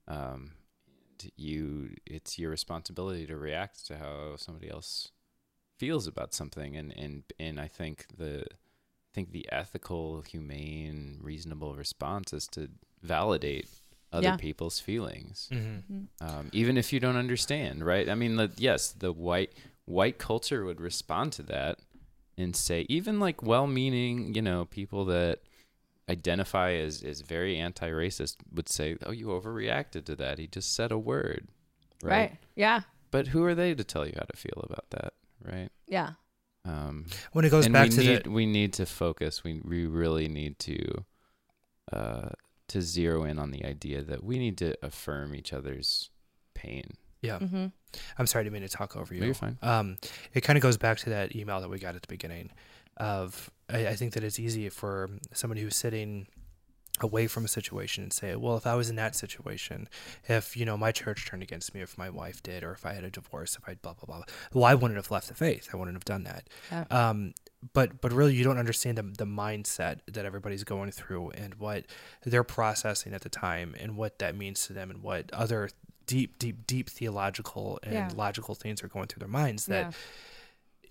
Um, 0.07 0.51
you, 1.37 1.95
it's 2.05 2.37
your 2.37 2.51
responsibility 2.51 3.25
to 3.25 3.37
react 3.37 3.85
to 3.87 3.97
how 3.97 4.35
somebody 4.37 4.69
else 4.69 5.11
feels 5.79 6.07
about 6.07 6.33
something, 6.33 6.75
and 6.75 6.93
and 6.97 7.23
and 7.39 7.59
I 7.59 7.67
think 7.67 8.05
the, 8.17 8.41
I 8.41 9.11
think 9.13 9.31
the 9.31 9.47
ethical, 9.51 10.21
humane, 10.21 11.19
reasonable 11.21 11.75
response 11.75 12.33
is 12.33 12.47
to 12.49 12.69
validate 13.01 13.67
other 14.13 14.27
Yeah. 14.27 14.37
people's 14.37 14.79
feelings 14.79 15.49
hmm 15.51 16.05
um, 16.21 16.49
even 16.53 16.77
if 16.77 16.93
you 16.93 16.99
don't 16.99 17.17
understand, 17.17 17.85
right? 17.85 18.07
I 18.09 18.15
mean, 18.15 18.37
the, 18.37 18.49
yes, 18.57 18.91
the 18.91 19.11
white 19.11 19.51
white 19.85 20.17
culture 20.17 20.63
would 20.65 20.79
respond 20.81 21.33
to 21.33 21.43
that 21.43 21.79
and 22.37 22.55
say, 22.55 22.85
even 22.89 23.19
like 23.19 23.43
well-meaning, 23.43 24.33
you 24.33 24.41
know, 24.41 24.65
people 24.65 25.05
that 25.05 25.39
identify 26.09 26.73
as 26.73 27.03
as 27.03 27.21
very 27.21 27.57
anti-racist 27.57 28.37
would 28.53 28.69
say, 28.69 28.97
"Oh, 29.05 29.11
you 29.11 29.27
overreacted 29.27 30.05
to 30.05 30.15
that. 30.17 30.37
He 30.39 30.47
just 30.47 30.73
said 30.75 30.91
a 30.91 30.97
word." 30.97 31.47
Right? 32.03 32.11
right. 32.11 32.37
Yeah. 32.55 32.81
But 33.11 33.27
who 33.27 33.43
are 33.45 33.55
they 33.55 33.73
to 33.73 33.83
tell 33.83 34.05
you 34.05 34.13
how 34.15 34.25
to 34.25 34.37
feel 34.37 34.61
about 34.63 34.89
that, 34.91 35.13
right? 35.43 35.69
Yeah. 35.87 36.11
Um, 36.65 37.05
When 37.31 37.45
it 37.45 37.49
goes 37.49 37.65
and 37.65 37.73
back 37.73 37.89
we 37.89 37.95
to 37.95 38.01
need 38.01 38.23
the 38.25 38.31
we 38.31 38.45
need 38.45 38.73
to 38.73 38.85
focus. 38.85 39.43
We 39.43 39.61
we 39.63 39.85
really 39.85 40.27
need 40.27 40.59
to 40.59 41.05
uh 41.93 42.29
to 42.67 42.81
zero 42.81 43.23
in 43.23 43.37
on 43.37 43.51
the 43.51 43.63
idea 43.63 44.01
that 44.01 44.23
we 44.23 44.39
need 44.39 44.57
to 44.57 44.75
affirm 44.81 45.35
each 45.35 45.53
other's 45.53 46.09
pain. 46.55 46.97
yeah. 47.21 47.37
Mm-hmm. 47.39 47.67
I'm 48.17 48.27
sorry 48.27 48.43
to 48.45 48.49
mean 48.49 48.63
to 48.63 48.67
talk 48.67 48.95
over 48.97 49.13
you. 49.13 49.19
No, 49.21 49.25
you're 49.27 49.35
fine. 49.35 49.57
Um, 49.61 49.97
it 50.33 50.41
kind 50.41 50.57
of 50.57 50.63
goes 50.63 50.75
back 50.77 50.97
to 50.99 51.11
that 51.11 51.35
email 51.35 51.61
that 51.61 51.69
we 51.69 51.77
got 51.79 51.95
at 51.95 52.01
the 52.01 52.07
beginning. 52.07 52.49
Of 52.97 53.49
I, 53.69 53.87
I 53.87 53.95
think 53.95 54.13
that 54.13 54.23
it's 54.23 54.39
easy 54.39 54.69
for 54.69 55.09
somebody 55.33 55.61
who's 55.61 55.75
sitting 55.75 56.27
away 57.01 57.27
from 57.27 57.43
a 57.43 57.47
situation 57.49 58.03
and 58.03 58.13
say, 58.13 58.37
well, 58.37 58.55
if 58.55 58.65
I 58.65 58.73
was 58.75 58.89
in 58.89 58.95
that 58.95 59.15
situation, 59.17 59.89
if 60.29 60.55
you 60.55 60.63
know 60.65 60.77
my 60.77 60.93
church 60.93 61.25
turned 61.25 61.43
against 61.43 61.73
me, 61.75 61.81
if 61.81 61.97
my 61.97 62.09
wife 62.09 62.41
did, 62.41 62.63
or 62.63 62.71
if 62.71 62.85
I 62.85 62.93
had 62.93 63.03
a 63.03 63.09
divorce, 63.09 63.57
if 63.57 63.67
I 63.67 63.73
blah 63.75 63.93
blah 63.93 64.05
blah, 64.05 64.15
blah. 64.17 64.25
well, 64.53 64.63
I 64.63 64.75
wouldn't 64.75 64.95
have 64.95 65.11
left 65.11 65.27
the 65.27 65.33
faith. 65.33 65.69
I 65.73 65.77
wouldn't 65.77 65.95
have 65.95 66.05
done 66.05 66.23
that. 66.23 66.47
Yeah. 66.71 66.85
Um, 66.89 67.33
but 67.73 67.99
but 67.99 68.13
really, 68.13 68.33
you 68.35 68.43
don't 68.45 68.57
understand 68.59 68.97
the 68.97 69.03
the 69.03 69.25
mindset 69.25 69.99
that 70.07 70.23
everybody's 70.23 70.63
going 70.63 70.91
through 70.91 71.31
and 71.31 71.55
what 71.55 71.85
they're 72.23 72.43
processing 72.45 73.13
at 73.13 73.21
the 73.21 73.29
time 73.29 73.75
and 73.77 73.97
what 73.97 74.19
that 74.19 74.37
means 74.37 74.65
to 74.67 74.73
them 74.73 74.89
and 74.89 75.01
what 75.03 75.29
other 75.33 75.69
deep 76.07 76.39
deep 76.39 76.65
deep 76.65 76.89
theological 76.89 77.77
and 77.83 77.93
Yeah. 77.93 78.09
logical 78.15 78.55
things 78.55 78.81
are 78.83 78.87
going 78.87 79.07
through 79.07 79.19
their 79.19 79.27
minds 79.27 79.65
that 79.65 79.87
Yeah. 79.87 79.91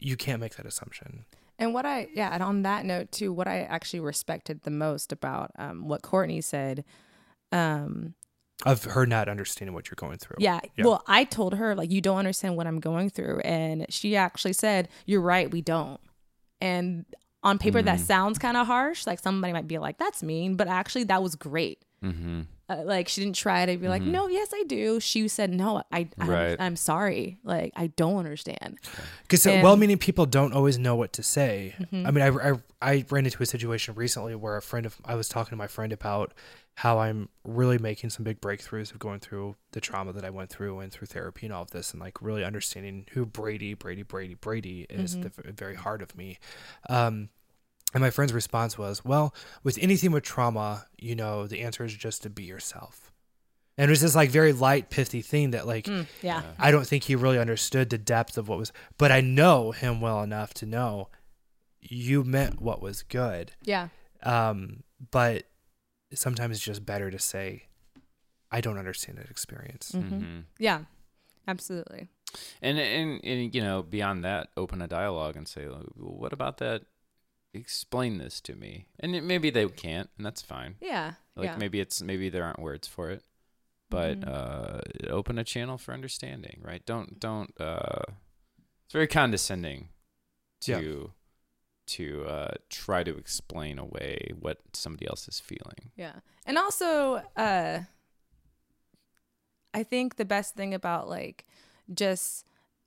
you 0.01 0.17
can't 0.19 0.41
make 0.41 0.57
that 0.57 0.67
assumption. 0.67 1.25
And 1.59 1.73
what 1.73 1.87
I 1.87 2.09
yeah, 2.15 2.31
and 2.33 2.43
on 2.43 2.63
that 2.63 2.85
note 2.85 3.13
too, 3.13 3.33
what 3.33 3.47
I 3.47 3.61
actually 3.61 4.01
respected 4.01 4.63
the 4.63 4.71
most 4.71 5.13
about 5.13 5.51
um, 5.57 5.87
what 5.89 6.03
Courtney 6.03 6.41
said, 6.41 6.85
um, 7.53 8.15
Of 8.67 8.85
her 8.85 9.07
not 9.07 9.29
understanding 9.29 9.75
what 9.75 9.89
you're 9.89 9.97
going 9.97 10.19
through. 10.19 10.37
yeah, 10.41 10.61
Yeah. 10.77 10.85
Well, 10.87 11.03
I 11.07 11.25
told 11.25 11.55
her 11.55 11.75
like 11.75 11.91
you 11.91 12.01
don't 12.01 12.19
understand 12.19 12.57
what 12.57 12.67
I'm 12.67 12.81
going 12.81 13.11
through, 13.11 13.41
and 13.41 13.87
she 13.89 14.17
actually 14.17 14.55
said, 14.55 14.89
"You're 15.07 15.21
right, 15.21 15.51
we 15.51 15.61
don't." 15.63 16.01
And 16.61 17.05
on 17.43 17.59
paper, 17.59 17.83
that 17.83 17.99
Mm. 17.99 18.03
sounds 18.07 18.39
kind 18.39 18.57
of 18.57 18.67
harsh. 18.67 19.07
Like 19.07 19.19
somebody 19.21 19.53
might 19.53 19.69
be 19.69 19.79
like, 19.79 19.99
"That's 19.99 20.23
mean," 20.23 20.57
but 20.57 20.67
actually, 20.67 21.05
that 21.05 21.23
was 21.23 21.35
great. 21.37 21.85
Mm-hmm. 22.03 22.43
Uh, 22.69 22.83
like 22.85 23.09
she 23.09 23.21
didn't 23.21 23.37
try 23.37 23.67
to 23.67 23.77
be 23.77 23.89
like, 23.89 24.01
no, 24.03 24.27
yes, 24.29 24.49
I 24.55 24.63
do. 24.65 24.99
She 24.99 25.29
said, 25.29 25.51
no, 25.51 25.83
I, 25.93 26.09
I'm, 26.19 26.31
Right. 26.31 26.57
I'm 26.59 26.77
sorry. 26.77 27.39
Like 27.45 27.73
I 27.77 27.89
don't 27.89 28.17
understand. 28.17 28.79
Because 29.23 29.45
And- 29.47 29.63
well-meaning 29.63 29.99
people 29.99 30.25
don't 30.25 30.55
always 30.55 30.79
know 30.79 30.97
what 30.97 31.13
to 31.15 31.23
say. 31.23 31.75
Mm-hmm. 31.79 32.07
I 32.07 32.11
mean, 32.11 32.23
I, 32.25 32.51
I 32.51 32.53
I 32.81 33.05
ran 33.11 33.27
into 33.27 33.43
a 33.43 33.47
situation 33.47 33.95
recently 33.95 34.35
where 34.35 34.57
a 34.57 34.63
friend 34.63 34.87
of 34.87 34.97
I 35.05 35.15
was 35.15 35.29
talking 35.29 35.51
to 35.51 35.57
my 35.57 35.67
friend 35.67 35.93
about 35.93 36.33
how 36.77 36.99
I'm 36.99 37.29
really 37.45 37.79
making 37.79 38.11
some 38.11 38.25
big 38.25 38.41
breakthroughs 38.41 38.91
of 38.93 38.99
going 38.99 39.21
through 39.21 39.55
the 39.73 39.81
trauma 39.81 40.13
that 40.13 40.25
I 40.25 40.31
went 40.31 40.51
through 40.51 40.81
and 40.81 40.91
through 40.91 41.07
therapy 41.07 41.47
and 41.47 41.55
all 41.55 41.63
of 41.63 41.71
this, 41.71 41.93
and 41.93 42.01
like 42.01 42.21
really 42.21 42.43
understanding 42.45 43.07
who 43.13 43.25
Brady, 43.27 43.75
Brady, 43.75 44.03
Brady, 44.03 44.35
Brady 44.35 44.87
is 44.91 45.15
Mm-hmm. 45.17 45.27
at 45.27 45.35
the 45.37 45.53
very 45.53 45.77
heart 45.77 46.03
of 46.03 46.17
me. 46.17 46.39
Um, 46.89 47.29
and 47.95 48.03
my 48.03 48.11
friend's 48.11 48.33
response 48.35 48.77
was, 48.77 49.05
"Well, 49.05 49.35
with 49.63 49.79
anything 49.81 50.11
with 50.13 50.25
trauma, 50.25 50.87
you 50.99 51.15
know, 51.15 51.47
the 51.47 51.61
answer 51.63 51.85
is 51.85 51.95
just 51.95 52.23
to 52.25 52.31
be 52.31 52.43
yourself." 52.45 53.13
And 53.79 53.89
it 53.89 53.91
was 53.91 54.03
this 54.03 54.15
like 54.15 54.31
very 54.31 54.53
light, 54.53 54.91
pithy 54.91 55.23
thing 55.23 55.51
that 55.53 55.67
like 55.67 55.87
Mm, 55.87 56.07
yeah. 56.23 56.43
I 56.59 56.71
don't 56.71 56.87
think 56.87 57.05
he 57.05 57.17
really 57.17 57.39
understood 57.39 57.91
the 57.91 57.99
depth 57.99 58.37
of 58.39 58.49
what 58.49 58.59
was, 58.59 58.73
but 58.99 59.11
I 59.11 59.21
know 59.21 59.73
him 59.73 60.01
well 60.01 60.23
enough 60.23 60.53
to 60.55 60.67
know 60.67 61.09
you 61.81 62.25
meant 62.25 62.61
what 62.61 62.81
was 62.81 63.03
good. 63.03 63.53
Yeah. 63.63 63.89
Um, 64.23 64.85
but 65.11 65.45
sometimes 66.15 66.57
it's 66.57 66.65
just 66.65 66.87
better 66.87 67.11
to 67.11 67.19
say, 67.19 67.65
I 68.51 68.61
don't 68.61 68.79
understand 68.79 69.19
that 69.19 69.29
experience. 69.31 69.91
hmm 69.93 70.01
hmm 70.03 70.39
Yeah. 70.59 70.85
Absolutely. 71.47 72.09
And, 72.63 72.79
and 72.79 73.21
and 73.25 73.55
you 73.55 73.61
know 73.61 73.83
beyond 73.83 74.25
that, 74.25 74.49
open 74.57 74.81
a 74.83 74.89
dialogue 74.89 75.37
and 75.37 75.47
say, 75.47 75.67
well, 75.69 75.85
what 75.97 76.33
about 76.33 76.59
that? 76.59 76.83
Explain 77.55 78.19
this 78.19 78.41
to 78.43 78.55
me. 78.57 78.89
And 79.01 79.15
it, 79.15 79.23
maybe 79.23 79.49
they 79.51 79.67
can't, 79.69 80.11
and 80.17 80.27
that's 80.27 80.43
fine. 80.43 80.77
Yeah. 80.81 81.15
Like 81.37 81.47
yeah. 81.47 81.57
maybe 81.57 81.81
it's 81.81 82.03
maybe 82.03 82.29
there 82.29 82.45
aren't 82.45 82.59
words 82.59 82.87
for 82.89 83.11
it, 83.11 83.23
but 83.91 84.21
Mhm. 84.21 84.29
uh, 84.29 84.81
open 85.11 85.39
a 85.39 85.45
channel 85.45 85.79
for 85.79 85.95
understanding. 85.95 86.61
Right? 86.63 86.85
Don't 86.85 87.19
don't. 87.21 87.59
Uh, 87.61 88.03
it's 88.85 88.93
very 88.93 89.07
condescending 89.07 89.89
Yeah. 90.67 90.81
to 90.81 91.13
to 91.87 92.25
uh, 92.25 92.55
try 92.71 93.05
to 93.05 93.17
explain 93.17 93.79
away 93.79 94.31
what 94.39 94.59
somebody 94.73 95.07
else 95.07 95.29
is 95.29 95.39
feeling. 95.39 95.93
Yeah. 95.97 96.21
And 96.47 96.59
also, 96.59 97.23
uh 97.37 97.81
I 99.73 99.83
think 99.83 100.17
the 100.17 100.25
best 100.25 100.55
thing 100.55 100.73
about 100.73 101.09
like 101.09 101.47
just 101.93 102.47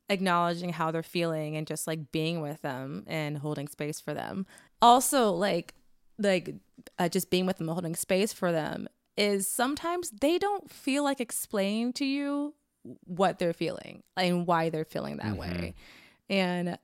acknowledging 0.09 0.69
how 0.73 0.91
they're 0.91 1.03
feeling 1.03 1.55
and 1.55 1.67
just 1.67 1.87
like 1.87 2.11
being 2.11 2.41
with 2.41 2.61
them 2.61 3.03
and 3.07 3.37
holding 3.37 3.67
space 3.67 3.99
for 3.99 4.13
them. 4.13 4.45
Also 4.81 5.31
like 5.31 5.73
like 6.19 6.55
uh, 6.97 7.09
just 7.09 7.29
being 7.29 7.45
with 7.45 7.57
them 7.57 7.67
and 7.69 7.73
holding 7.73 7.95
space 7.95 8.33
for 8.33 8.51
them 8.51 8.87
is 9.15 9.47
sometimes 9.47 10.11
they 10.21 10.37
don't 10.37 10.69
feel 10.71 11.03
like 11.03 11.19
explaining 11.19 11.93
to 11.93 12.05
you 12.05 12.53
what 13.03 13.39
they're 13.39 13.53
feeling 13.53 14.03
and 14.15 14.47
why 14.47 14.69
they're 14.69 14.85
feeling 14.85 15.17
that 15.17 15.35
way. 15.35 15.73
And 16.29 16.77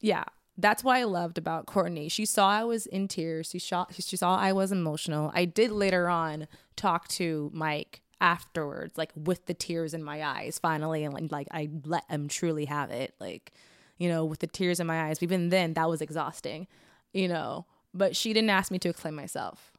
yeah, 0.00 0.24
that's 0.56 0.84
what 0.84 0.96
I 0.96 1.04
loved 1.04 1.38
about 1.38 1.66
Courtney. 1.66 2.08
She 2.08 2.24
saw 2.24 2.48
I 2.48 2.64
was 2.64 2.86
in 2.86 3.08
tears. 3.08 3.50
She 3.50 3.58
saw 3.58 3.86
she 3.90 4.16
saw 4.16 4.36
I 4.36 4.52
was 4.52 4.72
emotional. 4.72 5.30
I 5.34 5.44
did 5.44 5.70
later 5.70 6.08
on 6.08 6.48
talk 6.76 7.08
to 7.08 7.50
Mike 7.52 8.02
afterwards, 8.20 8.96
like 8.98 9.12
with 9.16 9.46
the 9.46 9.54
tears 9.54 9.94
in 9.94 10.02
my 10.02 10.22
eyes, 10.24 10.58
finally, 10.58 11.04
and 11.04 11.30
like, 11.30 11.48
I 11.50 11.70
let 11.84 12.04
him 12.10 12.28
truly 12.28 12.66
have 12.66 12.90
it, 12.90 13.14
like 13.20 13.52
you 13.98 14.08
know, 14.08 14.24
with 14.24 14.38
the 14.40 14.46
tears 14.46 14.80
in 14.80 14.86
my 14.86 15.08
eyes. 15.08 15.22
Even 15.22 15.50
then, 15.50 15.74
that 15.74 15.88
was 15.88 16.00
exhausting, 16.00 16.66
you 17.12 17.28
know. 17.28 17.66
But 17.92 18.16
she 18.16 18.32
didn't 18.32 18.48
ask 18.50 18.70
me 18.72 18.78
to 18.78 18.88
explain 18.88 19.14
myself. 19.14 19.72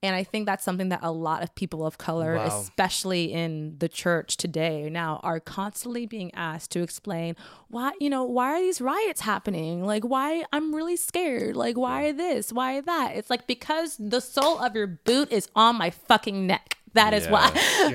And 0.00 0.14
I 0.14 0.22
think 0.22 0.46
that's 0.46 0.62
something 0.62 0.90
that 0.90 1.00
a 1.02 1.10
lot 1.10 1.42
of 1.42 1.52
people 1.56 1.84
of 1.84 1.98
color, 1.98 2.36
Wow. 2.36 2.46
especially 2.46 3.32
in 3.32 3.76
the 3.78 3.88
church 3.88 4.36
today 4.36 4.88
now, 4.88 5.18
are 5.24 5.40
constantly 5.40 6.06
being 6.06 6.32
asked 6.34 6.70
to 6.72 6.82
explain 6.82 7.34
why, 7.66 7.94
you 8.00 8.08
know, 8.08 8.22
why 8.22 8.50
are 8.52 8.60
these 8.60 8.80
riots 8.80 9.22
happening? 9.22 9.84
Like, 9.84 10.04
why 10.04 10.44
I'm 10.52 10.72
really 10.72 10.96
scared. 10.96 11.56
Like, 11.56 11.76
why 11.76 12.12
this? 12.12 12.52
Why 12.52 12.80
that? 12.80 13.16
It's 13.16 13.28
like 13.28 13.48
because 13.48 13.96
the 13.98 14.20
sole 14.20 14.60
of 14.60 14.76
your 14.76 14.86
boot 14.86 15.32
is 15.32 15.48
on 15.56 15.74
my 15.76 15.90
fucking 15.90 16.46
neck. 16.46 16.77
That 17.00 17.12
is 17.14 17.26
why. 17.28 17.48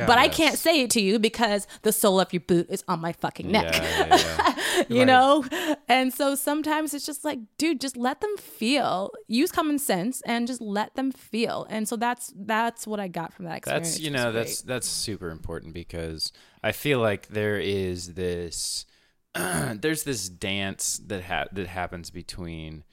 But 0.09 0.17
I 0.25 0.27
can't 0.39 0.57
say 0.57 0.81
it 0.83 0.89
to 0.91 1.01
you 1.01 1.19
because 1.19 1.67
the 1.87 1.91
sole 1.91 2.19
of 2.19 2.31
your 2.33 2.41
boot 2.51 2.67
is 2.69 2.83
on 2.87 2.99
my 3.01 3.13
fucking 3.13 3.49
neck 3.51 3.73
Yeah, 3.73 4.07
yeah, 4.07 4.15
yeah. 4.77 4.83
you 4.89 4.97
Right. 4.99 5.07
know? 5.11 5.45
And 5.87 6.13
so 6.13 6.35
sometimes 6.35 6.93
it's 6.95 7.05
just 7.05 7.23
like, 7.23 7.39
dude, 7.57 7.79
just 7.81 7.95
let 7.97 8.21
them 8.21 8.35
feel. 8.37 9.11
Use 9.27 9.51
common 9.51 9.77
sense 9.79 10.21
and 10.25 10.47
just 10.47 10.61
let 10.61 10.95
them 10.95 11.11
feel. 11.11 11.67
And 11.69 11.87
so 11.89 11.95
that's 11.95 12.33
that's 12.53 12.87
what 12.87 12.99
I 12.99 13.07
got 13.07 13.33
from 13.33 13.45
that 13.45 13.57
experience. 13.57 13.89
that's 13.89 13.99
you 13.99 14.11
know 14.11 14.31
that's 14.31 14.61
that's 14.61 14.87
super 14.87 15.29
important 15.29 15.73
because 15.73 16.31
i 16.63 16.71
feel 16.71 16.99
like 16.99 17.27
there 17.27 17.59
is 17.59 18.13
this 18.13 18.85
there's 19.35 20.03
this 20.03 20.29
dance 20.29 20.99
that 21.07 21.23
ha- 21.23 21.47
that 21.51 21.67
happens 21.67 22.09
between 22.11 22.83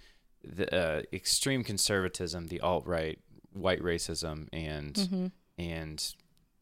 the 0.42 0.66
uh, 0.74 1.02
extreme 1.12 1.62
conservatism 1.64 2.46
the 2.48 2.60
alt-right 2.60 3.18
white 3.52 3.82
racism 3.82 4.48
and 4.52 4.94
Mm-hmm. 4.94 5.26
And 5.60 6.14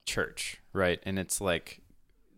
church 0.04 0.60
right 0.72 1.00
and 1.04 1.18
it's 1.18 1.40
like 1.40 1.80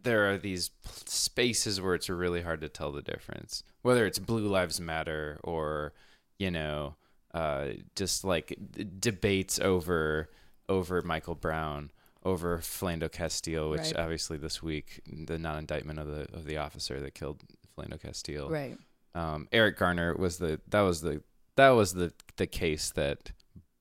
there 0.02 0.30
are 0.30 0.36
these 0.36 0.70
spaces 1.06 1.80
where 1.80 1.94
it's 1.94 2.08
really 2.08 2.42
hard 2.42 2.60
to 2.60 2.68
tell 2.68 2.90
the 2.92 3.02
difference 3.02 3.62
whether 3.82 4.04
it's 4.06 4.18
blue 4.18 4.46
lives 4.48 4.80
matter 4.80 5.38
or 5.42 5.92
you 6.38 6.50
know 6.50 6.94
uh, 7.32 7.68
just 7.94 8.24
like 8.24 8.58
debates 8.98 9.60
over 9.60 10.28
over 10.68 11.00
michael 11.02 11.34
brown 11.36 11.90
over 12.22 12.58
Philando 12.58 13.10
Castile, 13.10 13.70
which 13.70 13.80
Right. 13.80 13.96
obviously 13.96 14.36
this 14.36 14.62
week 14.62 15.00
the 15.06 15.38
non-indictment 15.38 15.98
of 15.98 16.06
the 16.06 16.26
of 16.36 16.44
the 16.44 16.58
officer 16.58 17.00
that 17.00 17.14
killed 17.14 17.42
Philando 17.74 17.98
Castile. 17.98 18.50
right. 18.50 18.76
Um, 19.14 19.48
Eric 19.52 19.78
Garner 19.78 20.14
was 20.14 20.36
the 20.36 20.60
that 20.68 20.82
was 20.82 21.00
the 21.00 21.22
that 21.56 21.70
was 21.70 21.94
the 21.94 22.12
the 22.36 22.46
case 22.46 22.90
that 22.90 23.32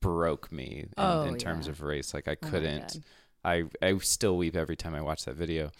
broke 0.01 0.51
me 0.51 0.81
in, 0.83 0.93
Oh, 0.97 1.23
in 1.23 1.37
terms 1.37 1.65
yeah. 1.65 1.71
of 1.71 1.81
race. 1.81 2.13
Like 2.13 2.27
I 2.27 2.33
Oh 2.41 2.47
couldn't. 2.49 2.93
God. 2.93 3.03
I 3.43 3.63
I 3.81 3.97
still 3.99 4.37
weep 4.37 4.55
every 4.55 4.75
time 4.75 4.93
I 4.95 5.01
watch 5.01 5.25
that 5.25 5.35
video, 5.35 5.71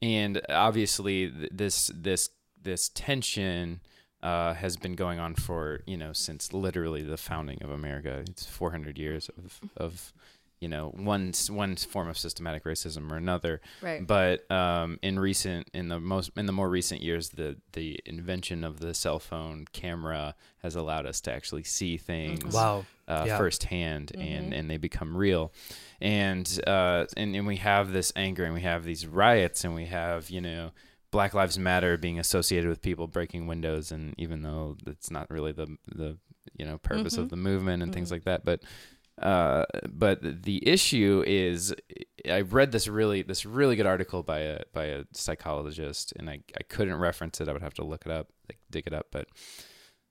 and 0.00 0.40
obviously 0.48 1.30
th- 1.30 1.50
this 1.52 1.90
this 1.94 2.30
this 2.60 2.88
tension 2.90 3.80
uh, 4.22 4.54
has 4.54 4.76
been 4.76 4.94
going 4.94 5.18
on 5.18 5.34
for 5.34 5.80
you 5.86 5.96
know 5.96 6.12
since 6.12 6.52
literally 6.52 7.02
the 7.02 7.16
founding 7.16 7.60
of 7.62 7.70
America. 7.70 8.22
It's 8.28 8.46
400 8.46 8.98
years 8.98 9.28
of 9.36 9.60
of 9.76 10.12
you 10.62 10.68
know 10.68 10.90
one 10.96 11.32
one 11.50 11.74
form 11.76 12.08
of 12.08 12.16
systematic 12.16 12.62
racism 12.64 13.10
or 13.10 13.16
another. 13.16 13.60
Right. 13.82 14.06
But 14.06 14.48
um, 14.50 14.98
in 15.02 15.18
recent, 15.18 15.68
in 15.74 15.88
the 15.88 15.98
most, 16.00 16.30
in 16.36 16.46
the 16.46 16.52
more 16.52 16.70
recent 16.70 17.02
years, 17.02 17.30
the 17.30 17.56
the 17.72 17.98
invention 18.06 18.62
of 18.64 18.78
the 18.78 18.94
cell 18.94 19.18
phone 19.18 19.66
camera 19.72 20.34
has 20.62 20.76
allowed 20.76 21.06
us 21.06 21.20
to 21.22 21.32
actually 21.32 21.64
see 21.64 21.96
things 21.96 22.54
Wow. 22.54 22.86
uh, 23.08 23.24
Yeah. 23.26 23.36
firsthand, 23.38 24.12
and 24.20 24.52
Mhm. 24.52 24.56
and 24.58 24.70
they 24.70 24.76
become 24.78 25.16
real, 25.16 25.52
and 26.00 26.46
uh, 26.66 27.06
and 27.16 27.34
and 27.34 27.46
we 27.46 27.56
have 27.56 27.92
this 27.92 28.12
anger, 28.16 28.44
and 28.44 28.54
we 28.54 28.62
have 28.62 28.84
these 28.84 29.06
riots, 29.06 29.64
and 29.64 29.74
we 29.74 29.86
have 29.86 30.30
you 30.30 30.40
know. 30.40 30.70
Black 31.10 31.34
Lives 31.34 31.58
Matter 31.58 31.98
being 31.98 32.18
associated 32.18 32.70
with 32.70 32.80
people 32.80 33.06
breaking 33.06 33.46
windows, 33.46 33.92
and 33.92 34.14
even 34.16 34.40
though 34.40 34.78
it's 34.86 35.10
not 35.10 35.30
really 35.30 35.52
the 35.52 35.66
the 35.94 36.16
you 36.56 36.64
know 36.64 36.78
purpose 36.78 37.18
of 37.18 37.26
Mhm. 37.26 37.30
the 37.30 37.36
movement 37.36 37.82
and 37.82 37.92
things 37.92 38.08
Mhm. 38.08 38.12
like 38.12 38.24
that, 38.24 38.46
but 38.46 38.62
uh, 39.22 39.64
but 39.88 40.42
the 40.42 40.66
issue 40.66 41.22
is, 41.26 41.74
I 42.28 42.40
read 42.40 42.72
this 42.72 42.88
really 42.88 43.22
this 43.22 43.46
really 43.46 43.76
good 43.76 43.86
article 43.86 44.22
by 44.22 44.40
a 44.40 44.60
by 44.72 44.86
a 44.86 45.04
psychologist, 45.12 46.12
and 46.18 46.28
I, 46.28 46.40
I 46.58 46.62
couldn't 46.64 46.96
reference 46.96 47.40
it. 47.40 47.48
I 47.48 47.52
would 47.52 47.62
have 47.62 47.74
to 47.74 47.84
look 47.84 48.04
it 48.04 48.12
up, 48.12 48.28
like 48.48 48.58
dig 48.70 48.86
it 48.86 48.92
up. 48.92 49.06
But 49.10 49.28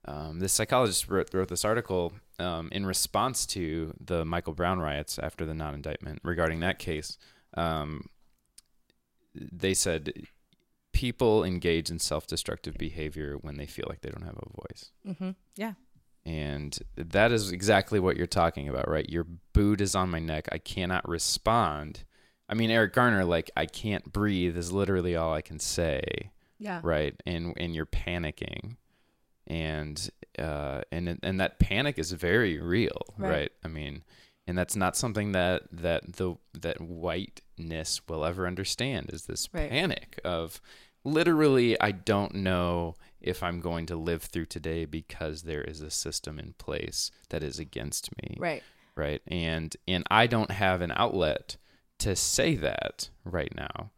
um, 0.06 0.40
this 0.40 0.54
psychologist 0.54 1.08
wrote, 1.10 1.34
wrote 1.34 1.50
this 1.50 1.66
article 1.66 2.14
um, 2.40 2.70
in 2.72 2.86
response 2.86 3.46
to 3.48 3.94
the 4.00 4.26
Michael 4.26 4.54
Brown 4.54 4.80
riots 4.80 5.20
after 5.20 5.46
the 5.46 5.54
non-indictment 5.54 6.20
regarding 6.24 6.62
that 6.62 6.80
case. 6.80 7.18
Um, 7.56 8.06
they 9.36 9.74
said 9.74 10.14
people 10.94 11.44
engage 11.44 11.90
in 11.90 12.00
self-destructive 12.00 12.78
behavior 12.78 13.38
when 13.42 13.58
they 13.58 13.66
feel 13.66 13.86
like 13.88 14.02
they 14.02 14.10
don't 14.10 14.26
have 14.26 14.38
a 14.38 14.62
voice. 14.62 14.92
Mm-hmm. 15.08 15.32
Yeah. 15.56 15.74
And 16.26 16.78
that 16.96 17.32
is 17.32 17.52
exactly 17.52 18.00
what 18.00 18.16
you're 18.16 18.28
talking 18.28 18.70
about, 18.70 18.88
right? 18.88 19.10
Your 19.10 19.26
boot 19.54 19.82
is 19.82 19.96
on 19.96 20.10
my 20.10 20.20
neck. 20.20 20.48
I 20.52 20.60
cannot 20.60 21.08
respond. 21.10 22.04
I 22.48 22.54
mean, 22.54 22.70
Eric 22.70 22.94
Garner, 22.94 23.26
like, 23.26 23.50
I 23.58 23.66
can't 23.66 24.12
breathe 24.14 24.56
is 24.58 24.72
literally 24.72 25.16
all 25.16 25.34
I 25.34 25.42
can 25.42 25.58
say, 25.60 26.30
Yeah. 26.60 26.80
right? 26.84 27.16
And 27.26 27.54
and 27.58 27.74
you're 27.74 27.86
panicking, 27.88 28.76
and 29.48 30.10
uh, 30.38 30.82
and 30.92 31.18
and 31.24 31.40
that 31.40 31.60
panic 31.60 31.98
is 31.98 32.12
very 32.12 32.60
real, 32.60 33.02
Right. 33.18 33.30
right? 33.30 33.52
I 33.64 33.68
mean, 33.68 34.04
and 34.48 34.58
that's 34.58 34.76
not 34.76 34.96
something 34.96 35.32
that 35.32 35.64
that 35.72 36.14
the 36.18 36.36
that 36.54 36.80
whiteness 36.82 38.02
will 38.08 38.26
ever 38.26 38.48
understand 38.48 39.10
is 39.12 39.26
this 39.26 39.50
Right. 39.54 39.70
panic 39.70 40.20
of 40.24 40.62
literally 41.04 41.80
I 41.82 41.92
don't 41.92 42.36
know 42.36 42.96
if 43.22 43.42
I'm 43.44 43.60
going 43.60 43.86
to 43.88 43.96
live 43.96 44.24
through 44.24 44.46
today 44.48 44.86
because 44.86 45.44
there 45.44 45.62
is 45.64 45.82
a 45.82 45.90
system 45.92 46.40
in 46.40 46.54
place 46.54 47.12
that 47.30 47.44
is 47.44 47.60
against 47.60 48.10
me 48.22 48.38
Right. 48.40 48.64
right 48.96 49.22
and 49.28 49.76
and 49.88 50.04
I 50.12 50.28
don't 50.28 50.52
have 50.52 50.82
an 50.82 50.92
outlet 50.96 51.58
to 52.00 52.16
say 52.16 52.56
that 52.56 53.10
right 53.24 53.54
now. 53.56 53.92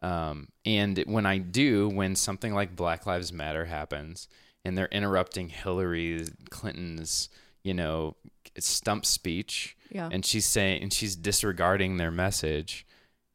Um, 0.00 0.48
and 0.64 1.02
when 1.06 1.26
I 1.26 1.38
do, 1.38 1.88
when 1.88 2.14
something 2.14 2.54
like 2.54 2.76
Black 2.76 3.04
Lives 3.06 3.32
Matter 3.32 3.64
happens 3.64 4.28
and 4.64 4.76
they're 4.78 4.86
interrupting 4.86 5.48
Hillary 5.48 6.26
Clinton's, 6.50 7.28
you 7.64 7.74
know, 7.74 8.14
stump 8.58 9.04
speech, 9.06 9.76
Yeah. 9.90 10.08
and 10.12 10.24
she's 10.24 10.46
saying 10.46 10.82
and 10.82 10.92
she's 10.92 11.16
disregarding 11.16 11.96
their 11.96 12.10
message, 12.10 12.86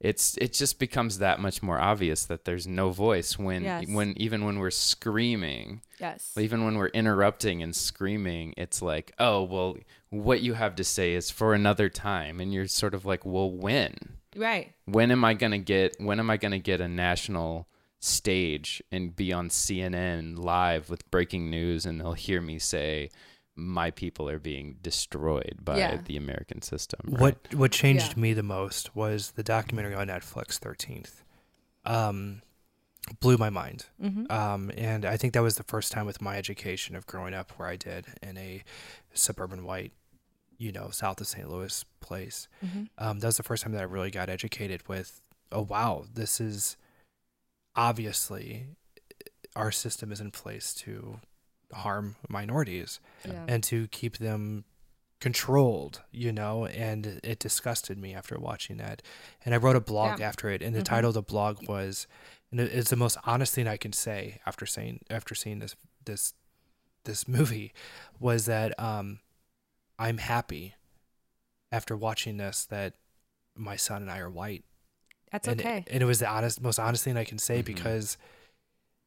it's 0.04 0.38
it 0.38 0.54
just 0.54 0.78
becomes 0.78 1.18
that 1.20 1.40
much 1.40 1.64
more 1.64 1.80
obvious 1.80 2.26
that 2.26 2.46
there's 2.46 2.68
no 2.68 2.92
voice 2.92 3.40
when 3.40 3.64
Yes. 3.64 3.86
when 3.88 4.14
even 4.18 4.46
when 4.46 4.60
we're 4.60 4.70
screaming, 4.70 5.82
yes. 6.00 6.34
even 6.38 6.66
when 6.66 6.76
we're 6.78 6.88
interrupting 6.90 7.64
and 7.64 7.76
screaming, 7.76 8.54
it's 8.58 8.82
like, 8.82 9.14
oh 9.18 9.42
well, 9.44 9.78
what 10.10 10.42
you 10.42 10.54
have 10.54 10.76
to 10.76 10.84
say 10.84 11.14
is 11.14 11.32
for 11.32 11.54
another 11.54 11.90
time, 11.90 12.40
and 12.42 12.54
you're 12.54 12.68
sort 12.68 12.94
of 12.94 13.06
like, 13.06 13.26
well, 13.26 13.50
when? 13.50 14.18
Right. 14.36 14.74
when 14.86 15.12
am 15.12 15.24
I 15.24 15.34
gonna 15.36 15.58
get 15.60 15.96
when 16.00 16.20
am 16.20 16.30
I 16.30 16.38
gonna 16.38 16.60
get 16.60 16.82
a 16.82 16.88
national 16.88 17.68
stage 18.00 18.84
and 18.92 19.16
be 19.16 19.32
on 19.32 19.48
CNN 19.50 20.38
live 20.38 20.90
with 20.90 21.10
breaking 21.10 21.50
news 21.50 21.86
and 21.86 22.02
they'll 22.02 22.14
hear 22.14 22.42
me 22.42 22.60
say 22.60 23.10
my 23.56 23.92
people 23.92 24.28
are 24.30 24.40
being 24.40 24.78
destroyed 24.82 25.60
by 25.64 25.78
Yeah. 25.78 25.98
the 25.98 26.18
American 26.18 26.62
system. 26.62 27.00
What 27.20 27.54
what 27.54 27.72
changed 27.72 28.14
Yeah. 28.16 28.22
me 28.22 28.34
the 28.34 28.44
most 28.44 28.96
was 28.96 29.32
the 29.32 29.44
documentary 29.44 29.94
on 29.96 30.08
Netflix, 30.08 30.58
Thirteenth. 30.58 31.24
Um, 31.86 32.42
blew 33.20 33.38
my 33.38 33.50
mind. 33.50 33.86
Mm-hmm. 34.02 34.32
Um, 34.32 34.72
and 34.78 35.04
I 35.06 35.18
think 35.18 35.34
that 35.34 35.44
was 35.44 35.58
the 35.58 35.64
first 35.64 35.92
time 35.92 36.06
with 36.06 36.22
my 36.22 36.38
education 36.38 36.96
of 36.96 37.06
growing 37.06 37.34
up 37.34 37.52
where 37.60 37.68
I 37.68 37.76
did 37.76 38.06
in 38.22 38.38
a 38.38 38.64
suburban 39.14 39.66
white, 39.66 39.92
you 40.58 40.72
know, 40.72 40.90
south 40.90 41.20
of 41.20 41.28
St. 41.28 41.50
Louis 41.50 41.84
place. 42.00 42.48
Mm-hmm. 42.66 42.84
Um, 42.98 43.20
that 43.20 43.28
was 43.28 43.38
the 43.38 43.44
first 43.44 43.64
time 43.64 43.74
that 43.74 43.82
I 43.82 43.84
really 43.86 44.10
got 44.10 44.30
educated 44.30 44.88
with, 44.88 45.20
oh 45.52 45.64
wow, 45.64 46.06
this 46.14 46.40
is 46.40 46.78
obviously 47.76 48.68
our 49.56 49.72
system 49.72 50.12
is 50.12 50.22
in 50.22 50.32
place 50.32 50.74
to 50.74 51.20
harm 51.74 52.16
minorities 52.30 53.00
Yeah. 53.26 53.46
and 53.48 53.64
to 53.66 53.88
keep 53.90 54.18
them 54.18 54.66
controlled, 55.20 56.02
you 56.12 56.32
know, 56.34 56.66
and 56.66 57.20
it 57.24 57.40
disgusted 57.40 57.98
me 57.98 58.14
after 58.14 58.38
watching 58.38 58.78
that. 58.78 59.02
And 59.46 59.54
I 59.54 59.58
wrote 59.58 59.76
a 59.76 59.80
blog 59.82 60.20
Yeah. 60.20 60.28
after 60.28 60.50
it, 60.50 60.62
and 60.62 60.76
the 60.76 60.82
Mhm. 60.82 60.86
title 60.86 61.10
of 61.10 61.14
the 61.14 61.22
blog 61.22 61.68
was, 61.68 62.08
and 62.52 62.60
it's 62.60 62.90
the 62.90 62.96
most 62.98 63.18
honest 63.26 63.54
thing 63.56 63.68
I 63.68 63.78
can 63.78 63.94
say 63.94 64.42
after 64.46 64.66
saying 64.66 65.02
after 65.10 65.34
seeing 65.36 65.60
this 65.60 65.76
this 66.06 66.34
this 67.06 67.28
movie, 67.28 67.74
was 68.20 68.46
that 68.46 68.78
um, 68.80 69.20
I'm 70.00 70.18
happy 70.18 70.76
after 71.72 71.96
watching 71.98 72.38
this 72.38 72.66
that 72.66 72.96
my 73.56 73.76
son 73.76 74.02
and 74.02 74.12
I 74.12 74.20
are 74.20 74.30
white. 74.30 74.64
That's 75.32 75.48
and 75.48 75.60
okay. 75.60 75.78
It, 75.80 75.88
and 75.92 76.04
it 76.04 76.06
was 76.06 76.20
the 76.20 76.28
honest, 76.28 76.62
most 76.62 76.80
honest 76.80 77.04
thing 77.04 77.18
I 77.18 77.24
can 77.24 77.40
say 77.40 77.62
Mhm. 77.62 77.66
because 77.66 78.18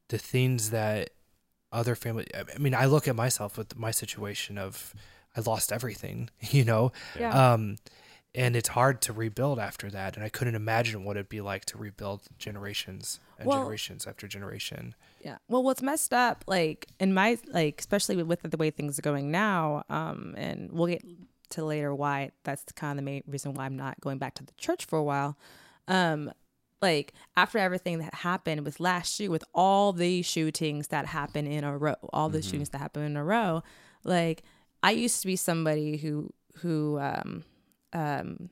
the 0.09 0.19
things 0.19 0.71
that 0.71 1.11
other 1.73 1.95
family, 1.95 2.27
I 2.35 2.59
mean, 2.59 2.75
I 2.75 2.87
look 2.87 3.09
at 3.09 3.17
myself 3.17 3.59
with 3.59 3.77
my 3.77 3.91
situation 3.91 4.59
of 4.59 4.95
I 5.37 5.41
lost 5.41 5.73
everything, 5.73 6.31
you 6.41 6.65
know, 6.65 6.93
yeah. 7.19 7.53
um, 7.53 7.77
and 8.35 8.55
it's 8.55 8.69
hard 8.69 9.01
to 9.03 9.13
rebuild 9.13 9.59
after 9.59 9.91
that. 9.91 10.17
And 10.17 10.25
I 10.25 10.29
couldn't 10.29 10.55
imagine 10.55 11.05
what 11.05 11.17
it'd 11.17 11.29
be 11.29 11.41
like 11.41 11.65
to 11.67 11.79
rebuild 11.79 12.23
generations 12.39 13.21
and 13.39 13.49
Well- 13.49 13.63
generations 13.63 14.07
after 14.07 14.29
generation. 14.29 14.95
Yeah. 15.21 15.39
Well, 15.49 15.63
what's 15.63 15.83
messed 15.83 16.13
up, 16.15 16.45
like 16.47 16.87
in 17.01 17.13
my 17.13 17.39
like, 17.49 17.81
especially 17.81 18.23
with 18.23 18.43
the 18.43 18.57
way 18.57 18.71
things 18.71 18.99
are 18.99 19.03
going 19.03 19.31
now, 19.31 19.85
um, 19.89 20.35
and 20.37 20.71
we'll 20.71 20.87
get 20.87 21.03
to 21.51 21.65
later 21.65 21.95
why 21.95 22.31
that's 22.45 22.65
kind 22.75 22.93
of 22.93 22.97
the 22.97 23.03
main 23.11 23.23
reason 23.27 23.55
why 23.55 23.65
I'm 23.65 23.77
not 23.77 24.01
going 24.01 24.19
back 24.19 24.35
to 24.35 24.45
the 24.45 24.53
church 24.57 24.85
for 24.85 24.99
a 24.99 25.03
while. 25.03 25.37
Um, 25.89 26.31
like 26.83 27.13
after 27.37 27.59
everything 27.59 27.99
that 27.99 28.15
happened 28.15 28.65
with 28.65 28.81
last 28.81 29.19
year, 29.19 29.31
with 29.31 29.45
all 29.55 29.93
the 29.93 30.23
shootings 30.23 30.89
that 30.89 31.07
happened 31.07 31.49
in 31.49 31.65
a 31.65 31.77
row, 31.77 31.95
all 32.13 32.29
the 32.29 32.43
shootings 32.43 32.71
that 32.71 32.79
happened 32.79 33.07
in 33.07 33.17
a 33.17 33.25
row, 33.25 33.63
like 34.05 34.43
I 34.83 34.91
used 34.93 35.21
to 35.23 35.27
be 35.27 35.37
somebody 35.37 35.97
who 35.97 36.33
who 36.59 36.99
um 37.01 37.45
um 37.93 38.51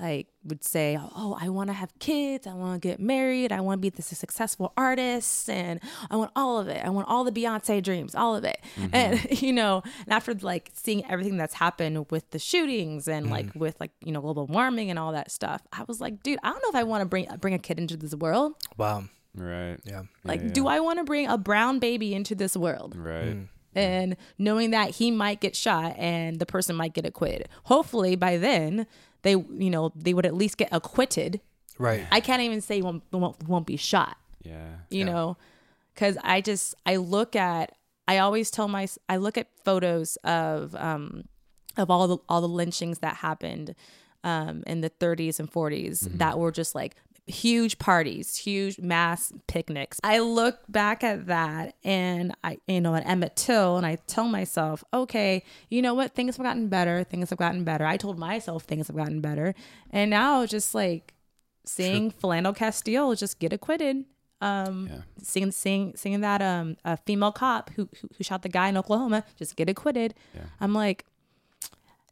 like 0.00 0.28
would 0.44 0.64
say, 0.64 0.98
"Oh, 0.98 1.36
I 1.38 1.48
want 1.50 1.68
to 1.68 1.74
have 1.74 1.96
kids. 1.98 2.46
I 2.46 2.54
want 2.54 2.80
to 2.80 2.88
get 2.88 2.98
married. 3.00 3.52
I 3.52 3.60
want 3.60 3.78
to 3.78 3.82
be 3.82 3.90
this 3.90 4.06
successful 4.06 4.72
artist, 4.76 5.50
and 5.50 5.80
I 6.10 6.16
want 6.16 6.30
all 6.34 6.58
of 6.58 6.68
it. 6.68 6.84
I 6.84 6.88
want 6.90 7.08
all 7.08 7.24
the 7.24 7.32
Beyonce 7.32 7.82
dreams, 7.82 8.14
all 8.14 8.34
of 8.36 8.44
it." 8.44 8.58
And 8.92 9.20
you 9.42 9.52
know, 9.52 9.82
and 10.04 10.12
after 10.12 10.34
like 10.34 10.70
seeing 10.74 11.04
everything 11.10 11.36
that's 11.36 11.54
happened 11.54 12.10
with 12.10 12.30
the 12.30 12.38
shootings 12.38 13.08
and 13.08 13.30
like 13.30 13.54
with 13.54 13.78
like 13.80 13.92
you 14.00 14.12
know 14.12 14.20
global 14.20 14.46
warming 14.46 14.90
and 14.90 14.98
all 14.98 15.12
that 15.12 15.30
stuff, 15.30 15.62
I 15.72 15.84
was 15.86 16.00
like, 16.00 16.22
dude, 16.22 16.38
I 16.42 16.50
don't 16.50 16.62
know 16.62 16.70
if 16.70 16.76
I 16.76 16.84
want 16.84 17.02
to 17.02 17.06
bring 17.06 17.26
bring 17.40 17.54
a 17.54 17.58
kid 17.58 17.78
into 17.78 17.96
this 17.96 18.14
world. 18.14 18.54
Wow. 18.76 19.04
Right. 19.34 19.76
Yeah. 19.84 20.02
Like, 20.24 20.40
Yeah, 20.42 20.48
do 20.48 20.66
I 20.66 20.80
want 20.80 20.98
to 20.98 21.04
bring 21.04 21.28
a 21.28 21.38
brown 21.38 21.78
baby 21.78 22.14
into 22.14 22.34
this 22.34 22.56
world? 22.56 22.96
Right. 22.96 23.36
Mm. 23.36 23.48
and 23.76 24.16
knowing 24.36 24.72
that 24.72 24.90
he 24.90 25.12
might 25.12 25.40
get 25.40 25.54
shot 25.54 25.94
and 25.96 26.40
the 26.40 26.46
person 26.46 26.74
might 26.74 26.92
get 26.92 27.06
acquitted. 27.06 27.48
Hopefully 27.64 28.16
by 28.16 28.36
then 28.36 28.88
they 29.22 29.32
you 29.32 29.70
know 29.70 29.92
they 29.94 30.14
would 30.14 30.26
at 30.26 30.34
least 30.34 30.56
get 30.56 30.68
acquitted. 30.72 31.40
Right. 31.78 32.06
I 32.12 32.20
can't 32.20 32.42
even 32.42 32.60
say 32.60 32.82
won't 32.82 33.02
won't, 33.12 33.48
won't 33.48 33.66
be 33.66 33.76
shot, 33.76 34.16
Yeah. 34.42 34.68
you 34.90 35.00
Yeah. 35.00 35.12
know, 35.12 35.36
cuz 35.96 36.16
I 36.22 36.40
just 36.40 36.74
I 36.84 36.96
look 36.96 37.34
at 37.36 37.72
I 38.06 38.18
always 38.18 38.50
tell 38.50 38.68
my 38.68 38.86
I 39.08 39.16
look 39.16 39.38
at 39.38 39.46
photos 39.64 40.16
of 40.24 40.74
um 40.74 41.24
of 41.76 41.90
all 41.90 42.06
the 42.08 42.18
all 42.28 42.40
the 42.40 42.48
lynchings 42.48 42.98
that 42.98 43.16
happened 43.16 43.74
um 44.24 44.62
in 44.66 44.80
the 44.82 44.90
30s 44.90 45.38
and 45.40 45.50
40s 45.50 46.00
that 46.18 46.38
were 46.38 46.52
just 46.52 46.74
like 46.74 46.96
huge 47.30 47.78
parties, 47.78 48.36
huge 48.36 48.78
mass 48.78 49.32
picnics. 49.46 49.98
I 50.02 50.18
look 50.18 50.58
back 50.68 51.02
at 51.02 51.26
that 51.26 51.74
and 51.84 52.34
I, 52.44 52.58
you 52.66 52.80
know, 52.80 52.94
at 52.94 53.06
Emmett 53.06 53.36
Till 53.36 53.76
and 53.76 53.86
I 53.86 53.96
tell 54.06 54.28
myself, 54.28 54.84
okay, 54.92 55.42
you 55.70 55.80
know 55.82 55.94
what? 55.94 56.14
Things 56.14 56.36
have 56.36 56.44
gotten 56.44 56.68
better. 56.68 57.04
Things 57.04 57.30
have 57.30 57.38
gotten 57.38 57.64
better. 57.64 57.86
I 57.86 57.96
told 57.96 58.18
myself 58.18 58.64
things 58.64 58.88
have 58.88 58.96
gotten 58.96 59.20
better. 59.20 59.54
And 59.90 60.10
now 60.10 60.44
just 60.46 60.74
like 60.74 61.14
seeing 61.64 62.10
Philando 62.10 62.54
Castile 62.54 63.14
just 63.14 63.38
get 63.38 63.52
acquitted. 63.52 64.04
Um, 64.42 64.88
Yeah. 64.90 65.00
seeing, 65.22 65.50
seeing, 65.52 65.94
seeing 65.96 66.20
that, 66.22 66.40
um, 66.42 66.76
a 66.84 66.96
female 66.96 67.32
cop 67.32 67.70
who, 67.76 67.88
who, 68.00 68.08
who 68.16 68.24
shot 68.24 68.42
the 68.42 68.48
guy 68.48 68.68
in 68.68 68.76
Oklahoma 68.76 69.24
just 69.36 69.54
get 69.56 69.68
acquitted. 69.68 70.14
Yeah. 70.34 70.42
I'm 70.60 70.72
like, 70.74 71.04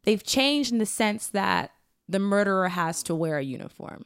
they've 0.04 0.22
changed 0.22 0.72
in 0.72 0.78
the 0.78 0.86
sense 0.86 1.26
that 1.28 1.70
the 2.08 2.18
murderer 2.18 2.68
has 2.68 3.02
to 3.04 3.14
wear 3.14 3.38
a 3.38 3.42
uniform 3.42 4.04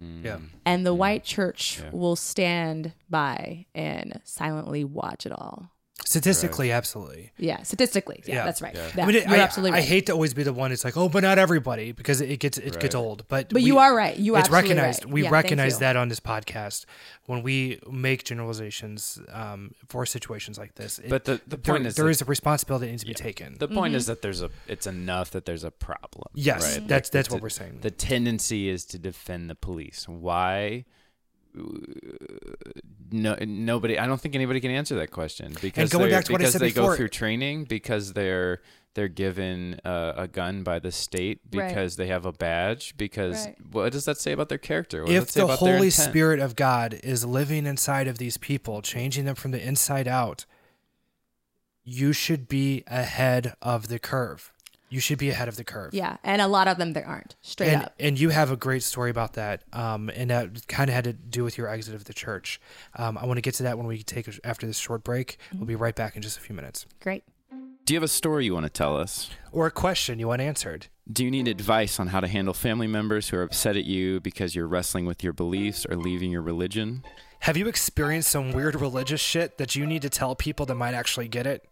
Yeah. 0.00 0.38
And 0.64 0.86
the 0.86 0.94
white 0.94 1.24
church 1.24 1.80
Yeah. 1.80 1.90
will 1.92 2.16
stand 2.16 2.92
by 3.08 3.66
and 3.74 4.20
silently 4.24 4.84
watch 4.84 5.26
it 5.26 5.32
all. 5.32 5.70
Statistically, 6.04 6.72
absolutely. 6.72 7.30
Yeah, 7.38 7.62
statistically, 7.62 8.22
yeah, 8.26 8.34
Yeah. 8.36 8.44
that's 8.44 8.60
right. 8.62 8.74
Yeah. 8.74 8.90
Yeah, 8.96 9.02
I 9.02 9.06
mean, 9.06 9.16
you're 9.16 9.28
I, 9.30 9.38
absolutely 9.38 9.78
I 9.78 9.82
hate 9.82 10.06
to 10.06 10.12
always 10.12 10.34
be 10.34 10.42
the 10.42 10.52
one. 10.52 10.72
It's 10.72 10.84
like, 10.84 10.96
oh, 10.96 11.08
but 11.08 11.22
not 11.22 11.38
everybody, 11.38 11.92
because 11.92 12.20
it 12.20 12.38
gets 12.40 12.58
it 12.58 12.78
gets 12.80 12.94
old. 12.94 13.24
But 13.28 13.48
but 13.50 13.54
we- 13.56 13.62
you 13.62 13.78
are 13.78 13.94
right. 13.94 14.16
You 14.16 14.34
are 14.34 14.40
it's 14.40 14.48
absolutely 14.48 14.70
recognized. 14.74 15.04
right. 15.04 15.12
We 15.12 15.22
Yeah, 15.24 15.30
recognize 15.30 15.78
that 15.78 15.96
on 15.96 16.08
this 16.08 16.20
podcast 16.20 16.84
when 17.26 17.42
we 17.42 17.78
make 17.90 18.24
generalizations 18.24 19.20
um, 19.32 19.72
for 19.88 20.04
situations 20.06 20.58
like 20.58 20.74
this. 20.74 20.98
It- 20.98 21.08
But 21.08 21.24
the, 21.26 21.40
the 21.46 21.56
there, 21.56 21.74
point 21.74 21.86
is 21.86 21.94
there 21.96 22.06
that- 22.06 22.10
is 22.10 22.22
a 22.22 22.24
responsibility 22.24 22.86
that 22.86 22.92
needs 22.92 23.02
to 23.04 23.08
be 23.08 23.14
taken. 23.14 23.56
the 23.58 23.68
point 23.68 23.90
Mm-hmm. 23.92 23.96
is 23.96 24.06
that 24.06 24.22
there's 24.22 24.42
a 24.42 24.50
it's 24.68 24.86
enough 24.86 25.30
that 25.32 25.44
there's 25.46 25.64
a 25.64 25.70
problem. 25.70 26.28
yes, 26.34 26.78
right? 26.78 26.88
that's 26.88 27.08
Like, 27.08 27.12
that's 27.12 27.28
the- 27.28 27.34
what 27.34 27.42
we're 27.42 27.48
saying. 27.50 27.78
The 27.82 27.90
tendency 27.90 28.68
is 28.68 28.84
to 28.86 28.98
defend 28.98 29.48
the 29.50 29.54
police. 29.54 30.06
Why? 30.08 30.84
No, 33.12 33.36
nobody. 33.40 33.98
I 33.98 34.06
don't 34.06 34.20
think 34.20 34.34
anybody 34.34 34.60
can 34.60 34.70
answer 34.70 34.94
that 34.96 35.10
question 35.10 35.54
because 35.60 35.90
going 35.90 36.08
they're- 36.08 36.18
back 36.18 36.24
to 36.26 36.32
what 36.32 36.40
I 36.40 36.44
because 36.44 36.52
said 36.52 36.60
they 36.62 36.68
before- 36.68 36.90
go 36.92 36.96
through 36.96 37.08
training 37.08 37.64
because 37.64 38.12
they're 38.12 38.60
they're 38.94 39.06
given 39.08 39.80
uh, 39.84 40.14
a 40.16 40.26
gun 40.26 40.64
by 40.64 40.78
the 40.80 40.90
state 40.90 41.40
Right. 41.52 41.68
because 41.68 41.94
they 41.96 42.08
have 42.08 42.26
a 42.26 42.32
badge 42.32 42.96
because 42.96 43.46
Right. 43.46 43.56
what 43.70 43.92
does 43.92 44.04
that 44.04 44.18
say 44.18 44.32
about 44.32 44.48
their 44.48 44.58
character? 44.58 45.02
What 45.02 45.10
does 45.12 45.22
if 45.24 45.30
say 45.30 45.40
the 45.40 45.44
about 45.46 45.58
Holy 45.60 45.72
intent? 45.76 45.92
Spirit 45.94 46.40
of 46.40 46.56
God 46.56 46.98
is 47.04 47.24
living 47.24 47.66
inside 47.66 48.08
of 48.08 48.18
these 48.18 48.36
people, 48.36 48.82
changing 48.82 49.26
them 49.26 49.36
from 49.36 49.52
the 49.52 49.64
inside 49.64 50.08
out, 50.08 50.44
you 51.84 52.12
should 52.12 52.48
be 52.48 52.82
ahead 52.88 53.54
of 53.62 53.86
the 53.88 54.00
curve. 54.00 54.52
You 54.90 55.00
should 55.00 55.18
be 55.18 55.30
ahead 55.30 55.48
of 55.48 55.56
the 55.56 55.64
curve. 55.64 55.94
Yeah, 55.94 56.16
and 56.24 56.42
a 56.42 56.48
lot 56.48 56.68
of 56.68 56.76
them 56.76 56.92
there 56.92 57.06
aren't. 57.06 57.36
Straight 57.42 57.68
and, 57.68 57.84
up. 57.84 57.94
and 57.98 58.18
you 58.18 58.30
have 58.30 58.50
a 58.50 58.56
great 58.56 58.82
story 58.82 59.10
about 59.10 59.34
that, 59.34 59.62
um, 59.72 60.10
and 60.14 60.30
that 60.30 60.66
kind 60.66 60.90
of 60.90 60.94
had 60.94 61.04
to 61.04 61.12
do 61.12 61.44
with 61.44 61.56
your 61.56 61.68
exit 61.68 61.94
of 61.94 62.04
the 62.04 62.12
church. 62.12 62.60
Um, 62.96 63.16
I 63.16 63.24
want 63.24 63.38
to 63.38 63.42
get 63.42 63.54
to 63.54 63.62
that 63.62 63.78
when 63.78 63.86
we 63.86 64.02
take 64.02 64.26
a, 64.26 64.32
after 64.44 64.66
this 64.66 64.78
short 64.78 65.04
break. 65.04 65.38
We'll 65.54 65.66
be 65.66 65.76
right 65.76 65.94
back 65.94 66.16
in 66.16 66.22
just 66.22 66.38
a 66.38 66.40
few 66.40 66.54
minutes. 66.54 66.86
Great. 67.00 67.22
Do 67.84 67.94
you 67.94 67.96
have 67.96 68.04
a 68.04 68.08
story 68.08 68.44
you 68.44 68.54
want 68.54 68.66
to 68.66 68.70
tell 68.70 68.96
us? 68.96 69.30
Or 69.52 69.66
a 69.66 69.70
question 69.70 70.18
you 70.18 70.28
want 70.28 70.40
answered. 70.40 70.86
Do 71.10 71.24
you 71.24 71.30
need 71.30 71.48
advice 71.48 71.98
on 71.98 72.08
how 72.08 72.20
to 72.20 72.28
handle 72.28 72.54
family 72.54 72.86
members 72.86 73.28
who 73.28 73.36
are 73.38 73.42
upset 73.42 73.76
at 73.76 73.84
you 73.84 74.20
because 74.20 74.54
you're 74.54 74.68
wrestling 74.68 75.06
with 75.06 75.24
your 75.24 75.32
beliefs 75.32 75.86
or 75.86 75.96
leaving 75.96 76.30
your 76.30 76.42
religion? 76.42 77.02
Have 77.40 77.56
you 77.56 77.66
experienced 77.68 78.30
some 78.30 78.52
weird 78.52 78.80
religious 78.80 79.20
shit 79.20 79.58
that 79.58 79.74
you 79.74 79.86
need 79.86 80.02
to 80.02 80.10
tell 80.10 80.36
people 80.36 80.66
that 80.66 80.74
might 80.74 80.94
actually 80.94 81.26
get 81.26 81.46
it? 81.46 81.64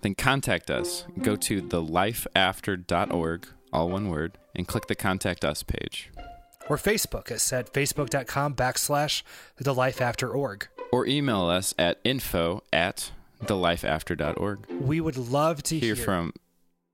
Then 0.00 0.14
contact 0.14 0.70
us. 0.70 1.04
Go 1.20 1.36
to 1.36 1.62
thelifeafter.org, 1.62 3.46
all 3.72 3.88
one 3.88 4.08
word, 4.08 4.38
and 4.54 4.66
click 4.66 4.86
the 4.86 4.94
Contact 4.94 5.44
Us 5.44 5.62
page. 5.62 6.10
or 6.68 6.76
Facebook 6.76 7.30
us 7.30 7.52
at 7.52 7.72
facebook.com 7.72 8.54
backslash 8.54 9.22
the 9.56 9.74
life 9.74 10.00
after 10.00 10.28
org. 10.30 10.68
Or 10.92 11.06
email 11.06 11.42
us 11.46 11.74
at 11.78 11.98
info 12.04 12.62
at 12.72 13.10
thelifeafter.org. 13.44 14.66
We 14.80 15.00
would 15.00 15.16
love 15.16 15.62
to 15.64 15.78
Hear 15.78 15.94
hear, 15.94 16.04
from. 16.04 16.32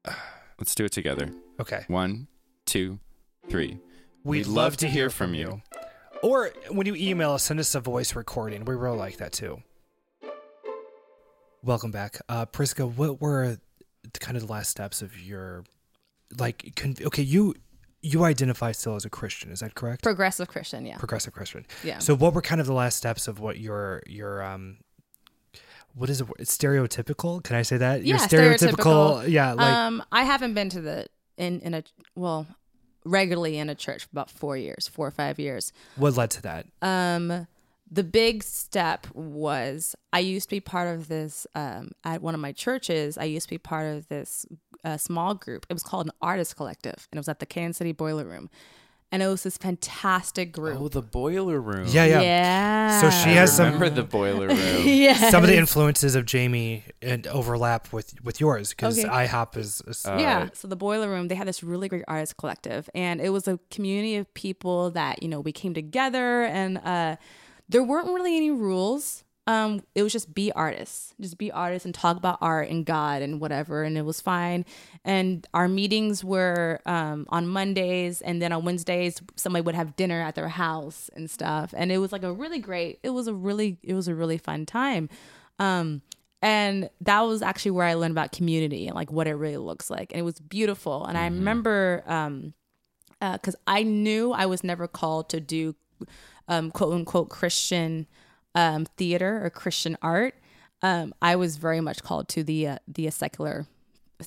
Let's 0.59 0.75
do 0.75 0.85
it 0.85 0.93
together. 0.93 1.31
Okay. 1.61 1.85
One, 1.89 2.29
two, 2.67 2.99
three. 3.49 3.79
We'd, 4.25 4.47
love 4.47 4.77
to 4.79 4.89
hear 4.89 5.11
from 5.11 5.35
you. 5.35 5.63
Or 6.23 6.51
when 6.71 6.87
you 6.87 6.95
email 6.95 7.33
us, 7.33 7.45
send 7.45 7.61
us 7.61 7.75
a 7.75 7.81
voice 7.81 8.15
recording. 8.15 8.65
We 8.65 8.75
really 8.75 8.99
like 8.99 9.19
that 9.19 9.33
too. 9.33 9.63
Welcome 11.63 11.91
back. 11.91 12.19
Uh, 12.29 12.47
Prisca, 12.47 12.87
what 12.87 13.21
were 13.21 13.59
the, 14.13 14.19
kind 14.21 14.37
of 14.37 14.47
the 14.47 14.53
last 14.53 14.71
steps 14.71 15.03
of 15.03 15.21
your, 15.21 15.65
like, 16.39 16.73
con- 16.77 16.95
okay, 17.03 17.23
you 17.23 17.55
you 18.01 18.23
identify 18.23 18.71
still 18.71 18.95
as 18.95 19.05
a 19.05 19.11
Christian, 19.11 19.51
is 19.51 19.59
that 19.59 19.75
correct? 19.75 20.05
Progressive 20.05 20.47
Christian, 20.47 20.87
yeah. 20.87 20.97
Progressive 20.99 21.33
Christian. 21.33 21.67
Yeah. 21.83 21.99
So 21.99 22.15
what 22.15 22.33
were 22.33 22.41
kind 22.43 22.61
of 22.61 22.69
the 22.69 22.73
last 22.73 22.97
steps 22.97 23.27
of 23.27 23.41
what 23.41 23.59
your 23.59 24.03
your 24.07 24.41
um 24.43 24.79
what 25.95 26.09
is 26.09 26.21
it 26.21 26.29
it's 26.39 26.57
stereotypical? 26.57 27.43
Can 27.43 27.57
I 27.57 27.63
say 27.63 27.77
that? 27.79 28.05
your 28.05 28.19
Yeah, 28.19 28.27
stereotypical 28.27 29.23
stereotypical. 29.25 29.29
yeah, 29.29 29.53
like 29.55 29.67
um, 29.75 30.05
I 30.13 30.23
haven't 30.23 30.55
been 30.55 30.69
to 30.71 30.81
the 30.81 31.07
in 31.37 31.61
in 31.61 31.75
a 31.75 31.83
well 32.15 32.47
regularly 33.05 33.59
in 33.59 33.69
a 33.69 33.75
church 33.75 34.05
for 34.05 34.11
about 34.13 34.31
four 34.31 34.57
years, 34.57 34.87
four 34.87 35.09
or 35.09 35.11
five 35.11 35.41
years. 35.41 35.73
what 35.97 36.17
led 36.17 36.31
to 36.31 36.43
that? 36.43 36.67
Um, 36.83 37.49
the 37.91 38.05
big 38.05 38.43
step 38.43 39.07
was 39.15 39.95
I 40.13 40.19
used 40.21 40.49
to 40.51 40.57
be 40.57 40.61
part 40.61 40.89
of 40.95 41.09
this 41.09 41.47
um, 41.55 41.93
at 42.05 42.21
one 42.23 42.35
of 42.35 42.41
my 42.41 42.53
churches. 42.53 43.17
I 43.19 43.25
used 43.25 43.47
to 43.49 43.55
be 43.55 43.59
part 43.59 43.87
of 43.97 44.09
this 44.09 44.47
uh, 44.85 44.97
small 44.97 45.35
group. 45.35 45.67
It 45.69 45.73
was 45.73 45.83
called 45.83 46.07
an 46.07 46.13
artist 46.21 46.57
collective, 46.57 47.09
and 47.11 47.19
it 47.19 47.21
was 47.21 47.29
at 47.29 47.39
the 47.41 47.47
Kansas 47.47 47.79
City 47.79 47.93
Boiler 47.93 48.25
Room, 48.27 48.51
and 49.11 49.23
it 49.23 49.27
was 49.27 49.43
this 49.43 49.57
fantastic 49.57 50.53
group. 50.53 50.79
Oh, 50.79 50.89
the 50.89 51.01
boiler 51.03 51.61
room. 51.61 51.87
Yeah, 51.89 52.05
yeah. 52.05 52.21
yeah. 52.21 53.01
So 53.01 53.09
she 53.11 53.31
I 53.31 53.35
has 53.41 53.57
some- 53.57 53.67
remember 53.73 53.89
the 53.89 54.03
boiler 54.03 54.49
room. 54.49 54.83
yeah. 54.85 55.31
Some 55.31 55.43
of 55.43 55.49
the 55.49 55.57
influences 55.57 56.15
of 56.15 56.27
Jamie 56.27 56.85
and 57.01 57.27
overlap 57.27 57.91
with 57.93 58.23
with 58.23 58.39
yours 58.39 58.71
because 58.71 58.99
Okay. 58.99 59.09
IHOP 59.09 59.57
is, 59.57 59.83
is 59.87 60.05
Uh, 60.05 60.19
yeah. 60.21 60.49
So 60.53 60.69
the 60.69 60.77
Boiler 60.77 61.09
Room, 61.09 61.29
they 61.29 61.35
had 61.37 61.49
this 61.49 61.63
really 61.63 61.89
great 61.89 62.05
artist 62.07 62.37
collective, 62.37 62.91
and 62.95 63.21
it 63.21 63.31
was 63.31 63.49
a 63.49 63.59
community 63.71 64.17
of 64.17 64.33
people 64.35 64.91
that 64.91 65.23
you 65.23 65.29
know 65.29 65.41
we 65.41 65.53
came 65.53 65.73
together, 65.75 66.45
and 66.45 66.77
uh, 66.79 67.17
there 67.69 67.85
weren't 67.85 68.09
really 68.09 68.37
any 68.37 68.51
rules. 68.51 69.25
Um, 69.47 69.83
it 69.95 70.03
was 70.03 70.13
just 70.13 70.35
be 70.35 70.53
artists, 70.53 71.15
just 71.19 71.39
be 71.39 71.51
artists 71.51 71.87
and 71.87 71.95
talk 71.95 72.19
about 72.19 72.37
art 72.43 72.69
and 72.69 72.85
God 72.85 73.23
and 73.23 73.41
whatever, 73.41 73.83
and 73.83 73.97
it 73.97 74.03
was 74.03 74.21
fine. 74.21 74.67
And 75.07 75.47
our 75.55 75.69
meetings 75.69 76.23
were 76.23 76.81
um, 76.85 77.25
on 77.31 77.49
Mondays, 77.49 78.21
and 78.21 78.43
then 78.43 78.53
on 78.53 78.67
Wednesdays 78.67 79.23
somebody 79.37 79.63
would 79.63 79.75
have 79.75 79.97
dinner 79.97 80.21
at 80.21 80.35
their 80.35 80.51
house 80.51 81.09
and 81.17 81.31
stuff, 81.31 81.73
and 81.75 81.91
it 81.91 81.97
was 81.97 82.13
like 82.13 82.25
a 82.25 82.33
really 82.33 82.59
great. 82.59 82.99
It 83.03 83.11
was 83.11 83.27
a 83.27 83.33
really, 83.33 83.79
it 83.83 83.95
was 83.95 84.07
a 84.07 84.15
really 84.15 84.37
fun 84.37 84.67
time. 84.67 85.09
Um, 85.59 86.03
and 86.43 86.91
that 87.01 87.21
was 87.23 87.43
actually 87.43 87.73
where 87.73 87.87
I 87.87 87.95
learned 87.95 88.13
about 88.13 88.33
community 88.33 88.87
and 88.87 88.95
like 88.95 89.11
what 89.11 89.27
it 89.27 89.35
really 89.35 89.57
looks 89.57 89.91
like. 89.91 90.13
And 90.13 90.21
it 90.21 90.25
was 90.25 90.39
beautiful. 90.39 91.05
And 91.05 91.19
I 91.19 91.25
remember, 91.25 92.05
um, 92.07 92.53
because 93.21 93.57
I 93.67 93.83
knew 93.83 94.33
I 94.33 94.47
was 94.47 94.63
never 94.63 94.87
called 94.87 95.31
to 95.31 95.41
do, 95.41 95.75
um, 96.49 96.71
quote 96.71 96.95
unquote 96.95 97.29
Christian, 97.29 98.07
um, 98.55 98.87
theater 98.97 99.45
or 99.45 99.51
Christian 99.51 99.97
art. 100.03 100.35
Um, 100.83 101.13
I 101.21 101.37
was 101.37 101.57
very 101.57 101.81
much 101.81 102.03
called 102.03 102.29
to 102.31 102.43
the 102.43 102.69
uh, 102.69 102.79
the 102.87 103.11
secular, 103.11 103.67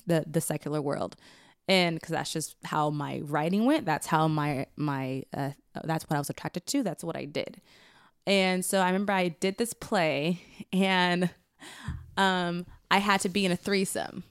the 0.06 0.24
the 0.26 0.40
secular 0.40 0.80
world, 0.80 1.16
and 1.68 1.96
because 1.96 2.10
that's 2.10 2.32
just 2.32 2.56
how 2.64 2.90
my 2.90 3.20
writing 3.24 3.64
went. 3.64 3.86
That's 3.86 4.06
how 4.06 4.28
my 4.28 4.66
my 4.76 5.24
uh, 5.34 5.50
that's 5.84 6.04
what 6.04 6.16
I 6.16 6.18
was 6.18 6.30
attracted 6.30 6.66
to. 6.66 6.82
That's 6.82 7.04
what 7.04 7.16
I 7.16 7.24
did. 7.24 7.60
And 8.26 8.64
so 8.64 8.78
I 8.78 8.86
remember 8.86 9.12
I 9.12 9.28
did 9.28 9.58
this 9.58 9.72
play 9.72 10.40
and 10.72 11.30
um, 12.16 12.66
I 12.90 12.98
had 12.98 13.20
to 13.22 13.28
be 13.28 13.44
in 13.44 13.52
a 13.52 13.56
threesome. 13.56 14.24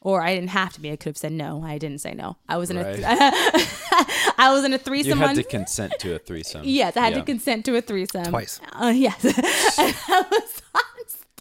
Or 0.00 0.22
I 0.22 0.34
didn't 0.34 0.50
have 0.50 0.72
to 0.74 0.80
be. 0.80 0.92
I 0.92 0.96
could 0.96 1.10
have 1.10 1.16
said 1.16 1.32
no. 1.32 1.62
I 1.62 1.76
didn't 1.78 1.98
say 2.00 2.14
no. 2.14 2.36
I 2.48 2.56
was 2.56 2.70
in 2.70 2.76
Right. 2.76 3.00
a 3.00 3.04
I 4.38 4.50
was 4.52 4.64
in 4.64 4.72
a 4.72 4.78
threesome. 4.78 5.10
You 5.10 5.16
had 5.16 5.30
on 5.30 5.34
to 5.36 5.42
consent 5.42 5.94
to 6.00 6.14
a 6.14 6.18
threesome. 6.28 6.62
Yes, 6.64 6.96
I 6.96 7.00
had 7.00 7.12
Yeah. 7.14 7.18
to 7.20 7.24
consent 7.24 7.64
to 7.64 7.76
a 7.76 7.80
threesome. 7.80 8.26
Twice. 8.26 8.60
Uh, 8.72 8.92
yes. 8.94 9.24
And 9.24 9.34
I 10.08 10.24
was 10.30 10.62
on 10.74 10.82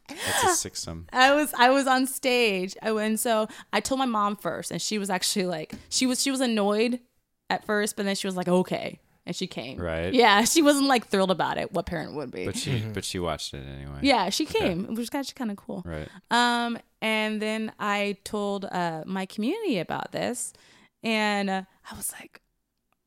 That's 0.07 0.65
a 0.65 0.69
sixsome. 0.69 1.03
I 1.13 1.33
was 1.35 1.53
I 1.57 1.69
was 1.69 1.85
on 1.85 2.07
stage, 2.07 2.75
I, 2.81 2.89
and 2.91 3.19
so 3.19 3.47
I 3.71 3.79
told 3.79 3.99
my 3.99 4.05
mom 4.05 4.35
first, 4.35 4.71
and 4.71 4.81
she 4.81 4.97
was 4.97 5.09
actually 5.09 5.45
like, 5.45 5.73
she 5.89 6.07
was 6.07 6.21
she 6.21 6.31
was 6.31 6.41
annoyed 6.41 6.99
at 7.49 7.63
first, 7.65 7.95
but 7.95 8.05
then 8.05 8.15
she 8.15 8.25
was 8.27 8.35
like, 8.35 8.47
okay, 8.47 8.99
and 9.27 9.35
she 9.35 9.45
came. 9.45 9.77
Right. 9.79 10.11
Yeah, 10.11 10.43
she 10.53 10.63
wasn't 10.63 10.87
like 10.87 11.07
thrilled 11.07 11.29
about 11.31 11.59
it. 11.59 11.71
What 11.71 11.85
parent 11.85 12.15
would 12.15 12.31
be? 12.31 12.45
But 12.45 12.55
she 12.57 12.71
Mm-hmm. 12.71 12.93
but 12.93 13.05
she 13.05 13.19
watched 13.19 13.53
it 13.53 13.63
anyway. 13.67 13.99
yeah, 14.01 14.29
she 14.29 14.45
came, 14.45 14.87
which 14.87 14.97
was 14.97 15.09
actually 15.13 15.35
kind 15.35 15.51
of 15.51 15.57
cool. 15.57 15.83
Right. 15.85 16.07
Um, 16.31 16.79
and 17.01 17.39
then 17.41 17.71
I 17.79 18.17
told 18.23 18.65
uh, 18.65 19.03
my 19.05 19.25
community 19.27 19.77
about 19.77 20.11
this, 20.11 20.53
and 21.03 21.49
uh, 21.49 21.61
I 21.91 21.95
was 21.95 22.11
like, 22.19 22.41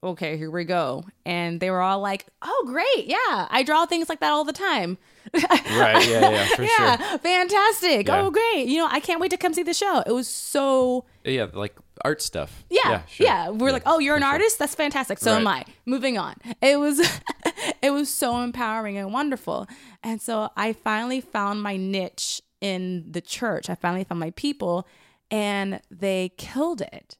okay, 0.02 0.36
here 0.38 0.50
we 0.50 0.64
go. 0.64 1.04
And 1.26 1.60
they 1.60 1.70
were 1.70 1.80
all 1.82 2.00
like, 2.00 2.24
oh, 2.40 2.62
great. 2.66 3.06
Yeah, 3.06 3.48
I 3.50 3.62
draw 3.64 3.84
things 3.86 4.08
like 4.08 4.20
that 4.20 4.30
all 4.32 4.44
the 4.44 4.52
time. 4.52 4.96
Right. 5.34 6.08
Yeah. 6.08 6.30
Yeah. 6.30 6.46
For 6.56 6.62
yeah, 6.64 6.96
sure. 6.96 7.18
fantastic. 7.18 8.08
Yeah. 8.08 8.20
Oh, 8.22 8.30
great. 8.30 8.66
You 8.68 8.78
know, 8.78 8.88
I 8.90 9.00
can't 9.00 9.20
wait 9.20 9.30
to 9.30 9.36
come 9.36 9.52
see 9.54 9.62
the 9.62 9.74
show. 9.74 10.02
It 10.06 10.12
was 10.12 10.26
so, 10.28 11.04
Yeah. 11.24 11.46
Like 11.52 11.76
art 12.04 12.22
stuff. 12.22 12.64
yeah, 12.70 12.80
yeah. 13.18 13.44
sure. 13.44 13.52
We're 13.54 13.68
Yeah, 13.68 13.72
like, 13.72 13.82
oh, 13.86 13.98
you're 13.98 14.14
for 14.14 14.16
an 14.18 14.22
sure. 14.22 14.32
artist? 14.32 14.58
That's 14.58 14.74
fantastic. 14.74 15.18
So 15.18 15.32
am 15.36 15.46
I. 15.46 15.64
Moving 15.86 16.18
on. 16.18 16.34
It 16.62 16.78
was, 16.78 17.00
it 17.82 17.90
was 17.90 18.08
so 18.08 18.40
empowering 18.42 18.96
and 18.98 19.12
wonderful. 19.12 19.66
And 20.02 20.20
so 20.20 20.50
I 20.56 20.72
finally 20.72 21.20
found 21.20 21.62
my 21.62 21.76
niche 21.76 22.40
in 22.60 23.10
the 23.10 23.20
church. 23.20 23.70
I 23.70 23.74
finally 23.74 24.04
found 24.04 24.20
my 24.20 24.30
people, 24.30 24.86
and 25.30 25.80
they 25.90 26.32
killed 26.36 26.80
it. 26.80 27.16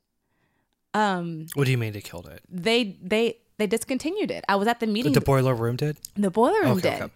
Um, 0.93 1.47
What 1.55 1.65
do 1.67 1.71
you 1.71 1.79
mean 1.79 1.93
they 1.93 2.01
killed 2.01 2.27
it? 2.27 2.43
they 2.49 2.99
they 3.03 3.37
they 3.59 3.67
discontinued 3.67 4.31
it. 4.31 4.45
I 4.49 4.57
was 4.57 4.67
at 4.67 4.81
the 4.81 4.87
meeting. 4.87 5.13
The 5.13 5.21
boiler 5.21 5.55
room 5.55 5.77
did? 5.77 5.97
The 6.17 6.31
boiler 6.31 6.61
room 6.63 6.79
Okay, 6.79 6.91
did. 6.91 7.03
okay. 7.03 7.13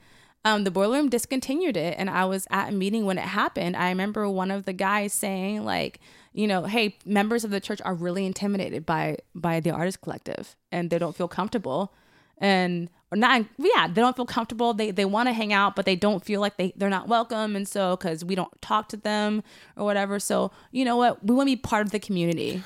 Um, 0.46 0.64
the 0.64 0.70
boiler 0.70 0.98
room 0.98 1.08
discontinued 1.08 1.76
it, 1.76 1.94
and 1.98 2.10
I 2.10 2.26
was 2.26 2.46
at 2.50 2.68
a 2.68 2.72
meeting 2.72 3.06
when 3.06 3.16
it 3.16 3.24
happened. 3.24 3.76
I 3.76 3.88
remember 3.88 4.28
one 4.28 4.50
of 4.50 4.66
the 4.66 4.74
guys 4.74 5.14
saying, 5.14 5.64
like, 5.64 6.00
you 6.34 6.48
know, 6.48 6.64
hey, 6.64 6.96
members 7.06 7.44
of 7.44 7.50
the 7.50 7.60
church 7.60 7.80
are 7.84 7.94
really 7.94 8.26
intimidated 8.26 8.84
by 8.84 9.18
by 9.34 9.60
the 9.60 9.70
artist 9.70 10.02
collective, 10.02 10.56
and 10.70 10.90
they 10.90 10.98
don't 10.98 11.16
feel 11.16 11.28
comfortable, 11.28 11.94
and 12.38 12.90
or 13.12 13.16
not, 13.16 13.44
yeah, 13.56 13.86
they 13.86 14.00
don't 14.00 14.16
feel 14.16 14.26
comfortable. 14.26 14.74
They 14.74 14.90
they 14.90 15.04
want 15.04 15.28
to 15.28 15.32
hang 15.32 15.52
out, 15.52 15.76
but 15.76 15.86
they 15.86 15.94
don't 15.94 16.24
feel 16.24 16.40
like 16.40 16.56
they 16.56 16.72
they're 16.76 16.90
not 16.90 17.06
welcome, 17.06 17.54
and 17.54 17.66
so 17.66 17.96
because 17.96 18.24
we 18.24 18.34
don't 18.34 18.50
talk 18.60 18.88
to 18.88 18.96
them 18.96 19.44
or 19.76 19.84
whatever. 19.84 20.18
So 20.18 20.50
you 20.72 20.84
know 20.84 20.96
what, 20.96 21.24
we 21.24 21.34
want 21.34 21.48
to 21.48 21.52
be 21.52 21.60
part 21.60 21.86
of 21.86 21.92
the 21.92 22.00
community. 22.00 22.64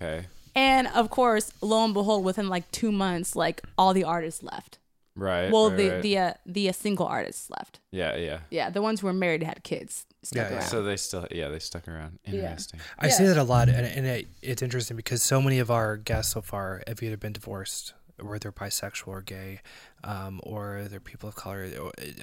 Okay. 0.00 0.26
And 0.54 0.86
of 0.88 1.10
course, 1.10 1.50
lo 1.62 1.84
and 1.84 1.94
behold, 1.94 2.24
within 2.24 2.48
like 2.48 2.70
two 2.70 2.92
months, 2.92 3.34
like 3.34 3.62
all 3.78 3.94
the 3.94 4.04
artists 4.04 4.42
left. 4.42 4.78
Right. 5.16 5.50
Well, 5.52 5.68
right, 5.70 5.76
the 5.76 5.88
right. 5.90 6.02
the 6.02 6.18
uh, 6.18 6.32
the 6.44 6.68
uh, 6.68 6.72
single 6.72 7.06
artists 7.06 7.48
left. 7.50 7.78
yeah. 7.92 8.16
Yeah. 8.16 8.40
Yeah, 8.50 8.70
the 8.70 8.82
ones 8.82 9.00
who 9.00 9.06
were 9.06 9.12
married 9.12 9.42
had 9.44 9.62
kids 9.62 10.06
stuck 10.24 10.36
Yeah, 10.36 10.48
yeah. 10.50 10.56
around. 10.58 10.68
So 10.68 10.82
they 10.82 10.96
still 10.96 11.26
yeah 11.30 11.48
they 11.48 11.60
stuck 11.60 11.86
around. 11.86 12.18
Interesting. 12.24 12.80
I 12.98 13.08
see 13.10 13.24
that 13.24 13.36
a 13.36 13.44
lot, 13.44 13.68
and, 13.68 13.86
and 13.86 14.06
it, 14.06 14.26
it's 14.42 14.60
interesting 14.62 14.96
because 14.96 15.22
so 15.22 15.40
many 15.40 15.58
of 15.60 15.70
our 15.70 15.96
guests 15.96 16.32
so 16.32 16.40
far 16.42 16.82
have 16.88 17.00
either 17.02 17.16
been 17.16 17.32
divorced, 17.32 17.94
or 18.20 18.38
they're 18.40 18.50
bisexual 18.52 19.06
or 19.08 19.22
gay, 19.22 19.60
um, 20.02 20.40
or 20.42 20.86
they're 20.90 20.98
people 21.00 21.28
of 21.28 21.36
color. 21.36 21.68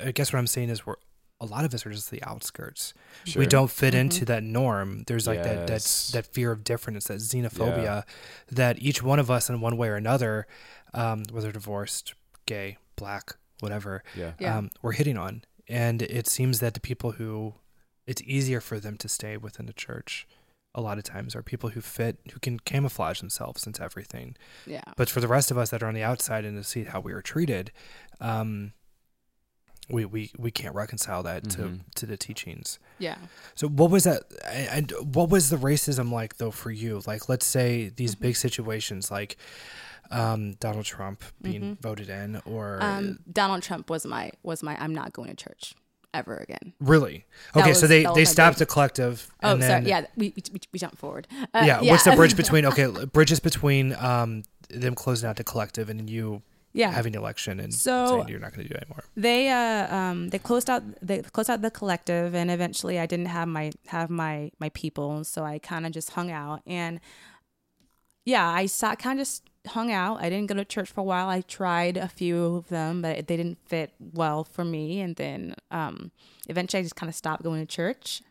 I 0.03 0.11
guess 0.11 0.33
what 0.33 0.39
I'm 0.39 0.47
saying 0.47 0.69
is 0.69 0.85
we're 0.85 0.95
a 1.39 1.45
lot 1.45 1.63
of 1.65 1.73
us 1.73 1.85
are 1.87 1.91
just 1.91 2.11
the 2.11 2.21
outskirts. 2.23 2.93
Sure. 3.23 3.39
We 3.39 3.47
don't 3.47 3.71
fit 3.71 3.93
Mm-hmm. 3.93 4.01
into 4.01 4.25
that 4.25 4.43
norm. 4.43 5.05
There's 5.07 5.25
like 5.27 5.41
that 5.43 5.69
Yes. 5.69 6.11
that 6.11 6.25
that 6.25 6.33
fear 6.33 6.51
of 6.51 6.63
difference, 6.65 7.05
that 7.05 7.17
xenophobia, 7.19 8.03
that 8.51 8.79
each 8.79 9.01
one 9.01 9.17
of 9.17 9.31
us 9.31 9.49
in 9.49 9.61
one 9.61 9.77
way 9.77 9.87
or 9.87 9.95
another, 9.95 10.45
um, 10.93 11.23
whether 11.31 11.51
divorced, 11.51 12.13
gay, 12.45 12.77
black, 13.01 13.25
whatever, 13.59 14.03
Yeah. 14.15 14.33
Yeah. 14.39 14.57
um, 14.57 14.69
we're 14.83 14.93
hitting 15.01 15.17
on. 15.17 15.43
And 15.67 16.01
it 16.01 16.27
seems 16.27 16.59
that 16.59 16.73
the 16.73 16.79
people 16.79 17.11
who 17.19 17.55
it's 18.07 18.21
easier 18.37 18.59
for 18.61 18.79
them 18.79 18.95
to 18.97 19.07
stay 19.07 19.37
within 19.37 19.65
the 19.67 19.73
church 19.87 20.27
a 20.73 20.81
lot 20.81 20.97
of 20.97 21.03
times 21.03 21.35
are 21.35 21.43
people 21.43 21.69
who 21.71 21.81
fit, 21.81 22.15
who 22.33 22.39
can 22.39 22.57
camouflage 22.59 23.19
themselves 23.19 23.67
into 23.67 23.81
everything. 23.83 24.35
yeah. 24.65 24.81
But 24.95 25.09
for 25.09 25.19
the 25.21 25.27
rest 25.27 25.51
of 25.51 25.57
us 25.57 25.69
that 25.71 25.83
are 25.83 25.87
on 25.87 25.93
the 25.93 26.03
outside 26.11 26.43
and 26.45 26.55
to 26.57 26.63
see 26.63 26.83
how 26.85 26.99
we 27.01 27.13
were 27.13 27.21
treated, 27.21 27.71
um, 28.21 28.73
we, 29.89 30.05
we, 30.05 30.31
we 30.37 30.51
can't 30.51 30.73
reconcile 30.75 31.21
that 31.23 31.49
to, 31.51 31.57
Mhm. 31.63 31.79
to 31.95 32.05
the 32.05 32.15
teachings. 32.17 32.79
Yeah. 32.99 33.17
So 33.55 33.67
what 33.67 33.91
was 33.91 34.03
that? 34.05 34.23
And 34.49 34.91
what 35.01 35.29
was 35.29 35.49
the 35.49 35.57
racism 35.57 36.11
like 36.11 36.37
though 36.37 36.51
for 36.51 36.71
you? 36.71 37.01
Like, 37.05 37.27
let's 37.27 37.45
say 37.45 37.89
these 37.89 38.15
Mm-hmm. 38.15 38.23
big 38.27 38.35
situations, 38.37 39.11
like 39.11 39.35
um, 40.11 40.53
Donald 40.59 40.85
Trump 40.85 41.23
being 41.41 41.61
Mhm. 41.77 41.81
voted 41.81 42.09
in, 42.09 42.41
or 42.45 42.79
Um, 42.81 43.19
Donald 43.31 43.63
Trump 43.63 43.89
was 43.89 44.05
my 44.05 44.31
was 44.43 44.61
my 44.63 44.75
I'm 44.81 44.93
not 44.93 45.13
going 45.13 45.29
to 45.29 45.35
church 45.35 45.73
ever 46.13 46.35
again. 46.37 46.73
really? 46.79 47.25
Okay, 47.55 47.73
so 47.73 47.87
they 47.87 48.05
they 48.15 48.25
stopped 48.25 48.57
the 48.59 48.65
collective. 48.65 49.31
Oh, 49.43 49.53
and 49.53 49.61
then, 49.61 49.69
sorry. 49.83 49.89
Yeah, 49.89 50.05
we 50.17 50.33
we, 50.35 50.43
we, 50.73 50.79
jumped 50.79 50.97
forward. 50.97 51.27
Uh, 51.53 51.63
yeah, 51.65 51.81
What's 51.81 52.03
the 52.03 52.15
bridge 52.15 52.35
between? 52.43 52.65
Okay, 52.65 52.87
bridges 53.05 53.39
between 53.39 53.93
um, 53.95 54.43
them 54.69 54.93
closing 54.95 55.29
out 55.29 55.37
the 55.37 55.43
collective 55.43 55.89
and 55.89 56.09
you 56.09 56.41
yeah. 56.73 56.91
having 56.91 57.11
the 57.13 57.19
election 57.19 57.59
and 57.59 57.73
So- 57.73 58.07
saying 58.07 58.29
you're 58.29 58.39
not 58.39 58.53
going 58.53 58.65
to 58.67 58.69
do 58.73 58.75
it 58.75 58.83
anymore. 58.83 59.03
they 59.17 59.49
uh 59.49 59.93
um 59.93 60.29
they 60.29 60.39
closed 60.39 60.69
out 60.69 60.83
they 61.01 61.21
closed 61.21 61.49
out 61.49 61.61
the 61.61 61.71
collective 61.71 62.33
and 62.33 62.49
eventually 62.49 62.97
I 62.97 63.05
didn't 63.05 63.25
have 63.27 63.47
my 63.49 63.71
have 63.87 64.09
my 64.09 64.51
my 64.59 64.69
people 64.69 65.25
so 65.25 65.43
I 65.43 65.59
kind 65.59 65.85
of 65.85 65.91
just 65.91 66.11
hung 66.11 66.31
out 66.31 66.61
and 66.65 67.01
yeah 68.25 68.47
I 68.49 68.67
saw 68.67 68.95
kind 68.95 69.19
of 69.19 69.25
just 69.27 69.43
hung 69.67 69.91
out 69.91 70.19
I 70.21 70.29
didn't 70.29 70.47
go 70.47 70.55
to 70.55 70.65
church 70.65 70.89
for 70.89 71.01
a 71.01 71.03
while 71.03 71.29
I 71.29 71.41
tried 71.41 71.97
a 71.97 72.07
few 72.07 72.55
of 72.55 72.69
them 72.69 73.01
but 73.01 73.27
they 73.27 73.37
didn't 73.37 73.59
fit 73.67 73.93
well 73.99 74.43
for 74.43 74.65
me 74.65 74.99
and 75.01 75.15
then 75.15 75.55
um 75.69 76.11
eventually 76.49 76.79
I 76.79 76.83
just 76.83 76.95
kind 76.95 77.09
of 77.09 77.15
stopped 77.15 77.43
going 77.43 77.59
to 77.61 77.65
church 77.65 78.23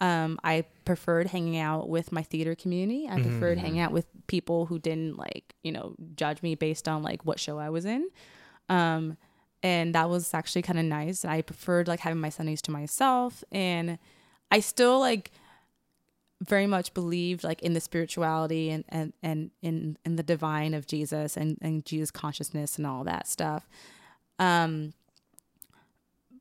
um, 0.00 0.38
I 0.44 0.64
preferred 0.84 1.28
hanging 1.28 1.58
out 1.58 1.88
with 1.88 2.12
my 2.12 2.22
theater 2.22 2.54
community. 2.54 3.08
I 3.10 3.20
preferred 3.20 3.58
hanging 3.58 3.80
out 3.80 3.90
with 3.90 4.06
people 4.28 4.66
who 4.66 4.78
didn't 4.78 5.18
like, 5.18 5.54
you 5.62 5.72
know, 5.72 5.96
judge 6.14 6.40
me 6.40 6.54
based 6.54 6.86
on 6.86 7.02
like 7.02 7.24
what 7.24 7.40
show 7.40 7.58
I 7.58 7.70
was 7.70 7.84
in. 7.84 8.08
Um, 8.68 9.16
and 9.62 9.94
that 9.96 10.08
was 10.08 10.32
actually 10.34 10.62
kind 10.62 10.78
of 10.78 10.84
nice. 10.84 11.24
And 11.24 11.32
I 11.32 11.42
preferred 11.42 11.88
like 11.88 12.00
having 12.00 12.20
my 12.20 12.28
Sundays 12.28 12.62
to 12.62 12.70
myself. 12.70 13.42
And 13.50 13.98
I 14.52 14.60
still 14.60 15.00
like 15.00 15.32
very 16.40 16.66
much 16.66 16.94
believed 16.94 17.42
like 17.42 17.62
in 17.62 17.72
the 17.74 17.80
spirituality 17.80 18.70
and 18.70 18.84
and 18.88 19.12
and 19.22 19.50
in 19.62 19.96
in 20.04 20.16
the 20.16 20.22
divine 20.22 20.74
of 20.74 20.86
Jesus 20.86 21.36
and 21.36 21.58
and 21.60 21.84
Jesus 21.84 22.10
consciousness 22.10 22.78
and 22.78 22.86
all 22.86 23.04
that 23.04 23.26
stuff. 23.26 23.68
Um, 24.38 24.92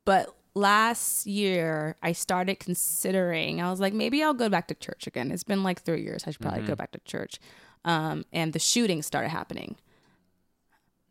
but 0.05 0.35
last 0.53 1.25
year 1.25 1.95
I 2.03 2.11
started 2.11 2.59
considering. 2.59 3.61
I 3.61 3.69
was 3.69 3.79
like, 3.79 3.93
maybe 3.93 4.23
I'll 4.23 4.33
go 4.33 4.49
back 4.49 4.67
to 4.67 4.75
church 4.75 5.07
again. 5.07 5.31
It's 5.31 5.43
been 5.43 5.63
like 5.63 5.81
three 5.81 6.01
years. 6.01 6.23
I 6.27 6.31
should 6.31 6.41
probably 6.41 6.63
go 6.63 6.75
back 6.75 6.91
to 6.91 6.99
church. 6.99 7.39
Um, 7.85 8.25
and 8.33 8.53
the 8.53 8.59
shooting 8.59 9.01
started 9.01 9.29
happening. 9.29 9.77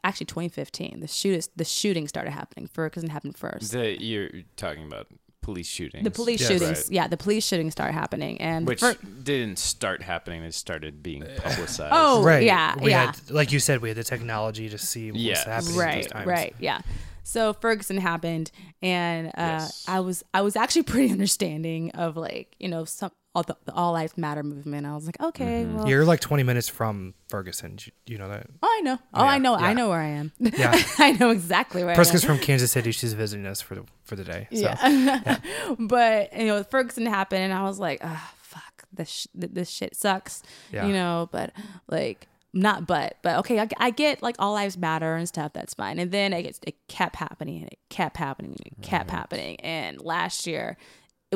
Actually, 0.05 0.27
2015. 0.27 1.01
The 1.01 1.09
shoot 1.09 1.49
the 1.57 1.65
shooting 1.65 2.07
started 2.07 2.31
happening. 2.31 2.69
Ferguson 2.69 3.11
happened 3.11 3.37
first. 3.37 3.73
The, 3.73 4.01
you're 4.01 4.31
talking 4.57 4.87
about 4.87 5.09
police 5.47 5.69
shootings. 5.69 6.05
The 6.05 6.11
police 6.11 6.41
Yes. 6.41 6.49
shootings, 6.51 6.79
Right. 6.79 6.93
yeah, 6.99 7.07
the 7.09 7.17
police 7.17 7.45
shootings 7.47 7.73
start 7.73 7.93
happening, 7.95 8.35
and 8.41 8.67
Which 8.67 8.81
fir- 8.81 8.97
didn't 9.23 9.59
start 9.59 10.03
happening. 10.03 10.43
it 10.43 10.55
started 10.55 11.03
being 11.03 11.23
publicized. 11.47 11.93
Oh, 11.95 12.23
right. 12.31 12.43
yeah, 12.43 12.75
We 12.83 12.91
yeah. 12.91 13.07
had, 13.07 13.31
like 13.31 13.53
you 13.53 13.61
said, 13.61 13.81
we 13.81 13.89
had 13.91 13.97
the 13.97 14.05
technology 14.17 14.69
to 14.69 14.79
see 14.79 15.11
what 15.13 15.21
Yes. 15.21 15.47
was 15.47 15.55
happening. 15.55 15.79
right 15.79 16.09
times. 16.09 16.27
right 16.27 16.55
yeah 16.59 16.81
so 17.23 17.53
ferguson 17.55 17.97
happened 17.99 18.51
and 18.83 19.29
uh, 19.29 19.59
Yes. 19.59 19.85
i 19.89 19.99
was 20.01 20.23
i 20.33 20.41
was 20.43 20.55
actually 20.57 20.85
pretty 20.85 21.11
understanding 21.19 21.91
of 21.93 22.17
like 22.17 22.55
you 22.61 22.69
know 22.69 22.85
some 22.85 23.11
all 23.37 23.43
the, 23.43 23.57
the 23.67 23.73
all 23.75 23.93
lives 23.93 24.17
matter 24.17 24.43
movement 24.43 24.87
i 24.87 24.95
was 24.95 25.05
like 25.07 25.21
okay 25.21 25.65
Mm-hmm. 25.65 25.77
well 25.77 25.89
You're 25.89 26.05
like 26.07 26.21
20 26.21 26.43
minutes 26.43 26.69
from 26.69 27.13
Ferguson. 27.29 27.77
You, 27.85 27.93
you 28.07 28.19
know 28.19 28.29
that. 28.29 28.47
oh 28.63 28.77
i 28.79 28.81
know 28.81 28.99
oh 29.15 29.23
Yeah, 29.25 29.31
i 29.31 29.39
know 29.39 29.59
yeah. 29.59 29.67
i 29.67 29.73
know 29.75 29.89
where 29.91 30.01
i 30.01 30.07
am 30.09 30.33
Yeah. 30.41 30.75
i 30.99 31.13
know 31.13 31.31
exactly 31.31 31.85
where 31.85 31.95
am 31.99 32.21
from 32.21 32.39
Kansas 32.39 32.73
City. 32.73 32.93
She's 32.93 33.13
visiting 33.13 33.47
us 33.47 33.61
for 33.61 33.75
the 33.75 33.85
for 34.05 34.17
the 34.17 34.25
day. 34.25 34.49
So. 34.53 34.61
yeah, 34.61 35.39
but 35.79 36.37
you 36.37 36.47
know 36.47 36.63
ferguson 36.65 37.07
happened 37.07 37.43
and 37.43 37.53
i 37.53 37.63
was 37.65 37.79
like 37.79 38.01
ah 38.03 38.33
fuck 38.39 38.85
this 38.93 39.09
sh- 39.11 39.27
this 39.35 39.69
shit 39.71 39.95
sucks 39.95 40.43
Yeah. 40.73 40.87
you 40.87 40.93
know 40.93 41.29
but 41.33 41.53
like 41.89 42.29
not 42.53 42.87
but 42.87 43.17
but 43.23 43.37
okay 43.41 43.61
I, 43.61 43.69
I 43.77 43.91
get 43.91 44.23
like 44.23 44.37
all 44.39 44.55
lives 44.55 44.79
matter 44.79 45.15
and 45.17 45.29
stuff 45.29 45.53
that's 45.53 45.75
fine 45.75 45.99
and 45.99 46.11
then 46.11 46.33
it, 46.33 46.45
gets, 46.45 46.61
it 46.67 46.77
kept 46.89 47.17
happening 47.17 47.59
and 47.59 47.67
it 47.67 47.79
kept 47.91 48.17
happening 48.17 48.53
and 48.53 48.61
it 48.67 48.83
kept 48.83 49.11
happening 49.11 49.61
and 49.61 50.01
last 50.01 50.47
year 50.47 50.79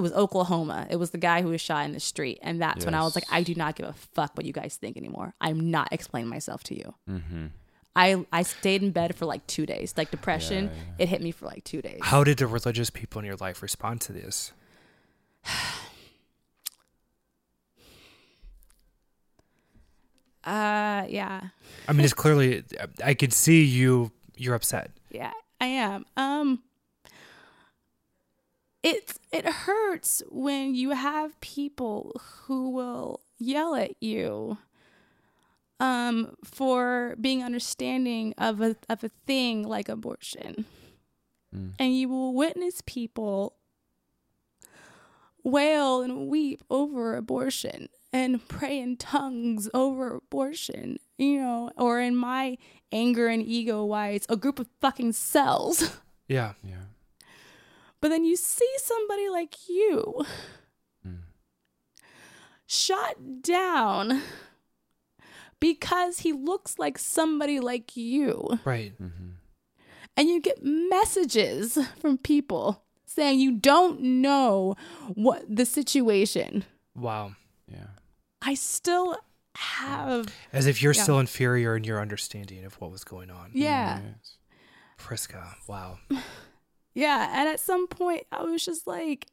it 0.01 0.03
was 0.03 0.13
oklahoma 0.25 0.87
it 0.91 0.97
was 0.97 1.11
the 1.11 1.19
guy 1.31 1.43
who 1.43 1.49
was 1.49 1.61
shot 1.61 1.85
in 1.85 1.93
the 1.93 2.01
street 2.01 2.39
and 2.43 2.61
that's 2.61 2.85
when 2.87 2.95
i 2.95 3.03
was 3.03 3.15
like 3.15 3.25
i 3.31 3.43
do 3.43 3.55
not 3.55 3.77
give 3.77 3.87
a 3.87 3.93
fuck 4.17 4.31
what 4.37 4.45
you 4.47 4.53
guys 4.61 4.77
think 4.77 4.97
anymore 4.97 5.35
i'm 5.41 5.61
not 5.71 5.89
explaining 5.93 6.29
myself 6.37 6.63
to 6.65 6.75
you 6.81 6.95
Mm-hmm. 7.09 7.47
i 7.95 8.25
i 8.33 8.43
stayed 8.43 8.83
in 8.83 8.91
bed 8.91 9.15
for 9.15 9.27
like 9.27 9.47
two 9.47 9.67
days 9.67 9.95
like 9.97 10.11
depression 10.11 10.63
Yeah, 10.65 10.71
yeah. 10.99 11.03
it 11.05 11.09
hit 11.11 11.21
me 11.27 11.31
for 11.33 11.47
like 11.53 11.65
two 11.65 11.83
days 11.83 12.01
How 12.03 12.25
did 12.25 12.39
the 12.39 12.47
religious 12.47 12.91
people 12.91 13.19
in 13.21 13.27
your 13.27 13.37
life 13.37 13.59
respond 13.63 14.01
to 14.07 14.13
this? 14.13 14.53
uh 20.45 21.05
yeah 21.09 21.41
I 21.89 21.93
mean, 21.93 22.05
it's 22.05 22.15
clearly 22.15 22.63
I 23.05 23.15
could 23.15 23.33
see 23.33 23.65
you. 23.65 24.13
You're 24.37 24.55
upset. 24.55 24.91
Yeah, 25.11 25.33
I 25.61 25.67
am. 25.67 26.07
Um 26.17 26.63
it 28.83 29.19
it 29.33 29.45
hurts 29.45 30.23
when 30.31 30.75
you 30.75 30.91
have 30.91 31.41
people 31.41 32.21
who 32.45 32.71
will 32.71 33.21
yell 33.39 33.75
at 33.75 33.93
you 34.03 34.59
um 35.79 36.37
for 36.45 37.17
being 37.21 37.43
understanding 37.43 38.35
of 38.39 38.61
a 38.61 38.77
of 38.89 39.05
a 39.05 39.11
thing 39.27 39.63
like 39.63 39.89
abortion. 39.89 40.65
Mm. 41.55 41.73
And 41.79 41.97
you 41.97 42.09
will 42.09 42.33
witness 42.33 42.83
people 42.87 43.55
wail 45.43 46.03
and 46.03 46.29
weep 46.29 46.63
over 46.71 47.17
abortion 47.17 47.89
and 48.13 48.47
pray 48.49 48.79
in 48.79 48.97
tongues 48.97 49.69
over 49.73 50.17
abortion, 50.17 50.99
you 51.19 51.41
know, 51.41 51.71
or 51.77 52.01
in 52.01 52.15
my 52.17 52.59
anger 52.93 53.29
and 53.29 53.43
ego 53.43 53.85
why 53.85 54.11
it's 54.11 54.27
a 54.29 54.37
group 54.37 54.59
of 54.59 54.69
fucking 54.81 55.13
cells. 55.13 55.99
Yeah. 56.29 56.53
Yeah. 56.63 56.83
But 58.01 58.09
then 58.09 58.25
you 58.25 58.37
see 58.37 58.71
somebody 58.79 59.29
like 59.29 59.69
you 59.69 60.25
Mm. 61.07 61.21
shot 62.67 63.43
down 63.43 64.23
because 65.59 66.21
he 66.21 66.33
looks 66.33 66.79
like 66.79 66.99
somebody 66.99 67.61
like 67.61 67.97
you. 67.97 68.59
Right. 68.65 68.93
Mm-hmm. 69.01 69.31
And 70.17 70.29
you 70.29 70.41
get 70.41 70.63
messages 70.65 71.79
from 71.99 72.19
people 72.19 72.83
saying 73.07 73.41
you 73.41 73.53
don't 73.53 74.01
know 74.01 74.77
what 75.15 75.45
the 75.49 75.67
situation. 75.67 76.65
Wow. 76.95 77.33
Yeah. 77.71 77.89
I 78.43 78.55
still 78.55 79.17
have 79.57 80.33
As 80.53 80.67
if 80.67 80.81
you're 80.83 80.95
Yeah. 80.95 81.03
still 81.03 81.19
inferior 81.19 81.77
in 81.77 81.85
your 81.85 82.01
understanding 82.01 82.65
of 82.65 82.81
what 82.81 82.91
was 82.91 83.05
going 83.05 83.31
on. 83.31 83.51
yeah. 83.53 84.01
Yes. 84.01 84.37
Prisca. 84.97 85.57
Wow. 85.67 85.99
Yeah, 86.95 87.31
and 87.33 87.49
at 87.49 87.61
some 87.61 87.87
point 87.87 88.25
I 88.33 88.43
was 88.43 88.65
just 88.65 88.87
like 88.87 89.27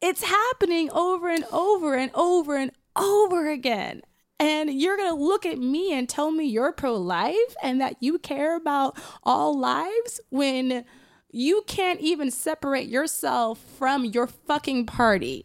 it's 0.00 0.22
happening 0.22 0.90
over 0.92 1.28
and 1.28 1.44
over 1.52 1.94
and 1.94 2.10
over 2.14 2.56
and 2.56 2.70
over 2.96 3.50
again. 3.50 4.02
And 4.40 4.70
you're 4.72 4.96
going 4.96 5.10
to 5.10 5.20
look 5.20 5.44
at 5.44 5.58
me 5.58 5.92
and 5.92 6.08
tell 6.08 6.30
me 6.30 6.44
you're 6.46 6.70
pro-life 6.72 7.56
and 7.60 7.80
that 7.80 7.96
you 8.00 8.20
care 8.20 8.56
about 8.56 8.96
all 9.24 9.58
lives 9.58 10.20
when 10.30 10.84
you 11.32 11.64
can't 11.66 11.98
even 12.00 12.30
separate 12.30 12.86
yourself 12.86 13.58
from 13.76 14.04
your 14.04 14.28
fucking 14.28 14.86
party 14.86 15.44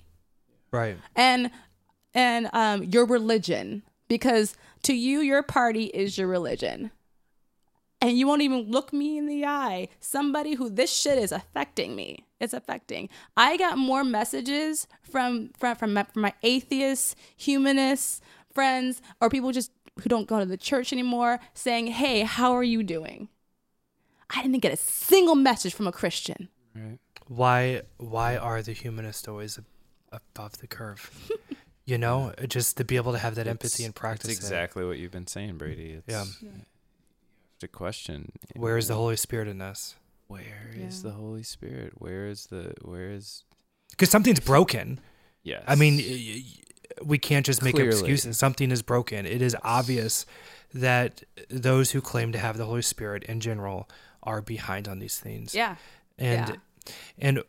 Right. 0.72 0.98
and 1.16 1.52
and 2.14 2.50
um 2.54 2.84
your 2.84 3.06
religion 3.06 3.84
because 4.08 4.56
to 4.84 4.94
you 4.94 5.20
your 5.20 5.44
party 5.44 5.86
is 5.86 6.18
your 6.18 6.28
religion 6.28 6.92
and 8.04 8.18
you 8.18 8.28
won't 8.28 8.42
even 8.42 8.70
look 8.70 8.92
me 8.94 9.18
in 9.18 9.26
the 9.28 9.46
eye 9.46 9.88
somebody 10.00 10.54
who 10.56 10.70
this 10.70 10.92
shit 11.02 11.18
is 11.18 11.32
affecting 11.32 11.96
me 11.96 12.26
it's 12.40 12.54
affecting 12.54 13.10
i 13.38 13.56
got 13.58 13.78
more 13.78 14.04
messages 14.04 14.88
from 15.02 15.50
from 15.58 15.76
from 15.76 15.94
my, 15.94 16.04
from 16.04 16.22
my 16.22 16.34
atheist 16.44 17.16
humanist 17.38 18.22
friends 18.54 19.02
or 19.22 19.30
people 19.30 19.52
just 19.52 19.72
who 20.02 20.10
don't 20.10 20.28
go 20.28 20.40
to 20.40 20.46
the 20.46 20.58
church 20.58 20.92
anymore 20.94 21.40
saying 21.54 21.88
hey 21.88 22.22
how 22.22 22.52
are 22.52 22.64
you 22.64 22.84
doing 22.84 23.30
i 24.30 24.42
didn't 24.42 24.60
get 24.60 24.74
a 24.74 24.78
single 24.78 25.36
message 25.36 25.74
from 25.74 25.88
a 25.88 25.92
christian 25.92 26.50
Right. 26.76 26.98
Why 27.28 27.84
why 27.98 28.36
are 28.36 28.62
the 28.64 28.74
humanists 28.74 29.28
always 29.28 29.60
above 30.12 30.58
the 30.58 30.66
curve? 30.68 31.30
you 31.86 31.98
know, 32.00 32.34
just 32.48 32.78
to 32.78 32.84
be 32.84 32.96
able 32.96 33.12
to 33.12 33.20
have 33.20 33.36
that 33.36 33.48
empathy 33.48 33.84
It's- 33.84 33.86
and 33.86 33.96
practice. 33.96 34.28
That's 34.32 34.40
it. 34.40 34.44
exactly 34.48 34.84
what 34.84 34.98
you've 34.98 35.12
been 35.12 35.28
saying, 35.28 35.58
Brady. 35.60 35.92
It's 35.92 36.08
Yeah. 36.10 36.26
you 36.42 36.50
have 37.64 37.72
to 37.72 37.78
question. 37.78 38.32
Where 38.56 38.78
is 38.78 38.88
the 38.88 38.96
Holy 38.96 39.16
Spirit 39.16 39.48
in 39.48 39.58
this? 39.58 39.96
Where 40.28 40.72
is 40.76 41.04
Yeah. 41.04 41.10
the 41.10 41.16
Holy 41.16 41.44
Spirit? 41.44 41.94
Where 41.98 42.28
is 42.28 42.48
the 42.48 42.74
where 42.82 43.12
is 43.12 43.44
Because 43.92 44.10
something's 44.10 44.40
broken. 44.40 45.00
yes. 45.44 45.64
I 45.68 45.76
mean, 45.76 45.98
y- 45.98 46.44
y- 46.44 47.04
we 47.04 47.18
can't 47.18 47.46
just 47.46 47.62
make 47.62 47.76
Clearly. 47.76 47.92
excuses. 47.92 48.38
Something 48.38 48.72
is 48.72 48.82
broken. 48.82 49.26
It 49.26 49.42
is 49.42 49.56
obvious 49.64 50.26
that 50.74 51.24
those 51.50 51.92
who 51.92 52.02
claim 52.02 52.32
to 52.32 52.40
have 52.40 52.58
the 52.58 52.66
Holy 52.66 52.82
Spirit 52.82 53.24
in 53.26 53.40
general 53.40 53.88
are 54.24 54.42
behind 54.42 54.88
on 54.88 55.00
these 55.00 55.20
things. 55.20 55.54
yeah 55.54 55.76
And 56.18 56.50
Yeah. 56.50 56.56
and 57.20 57.44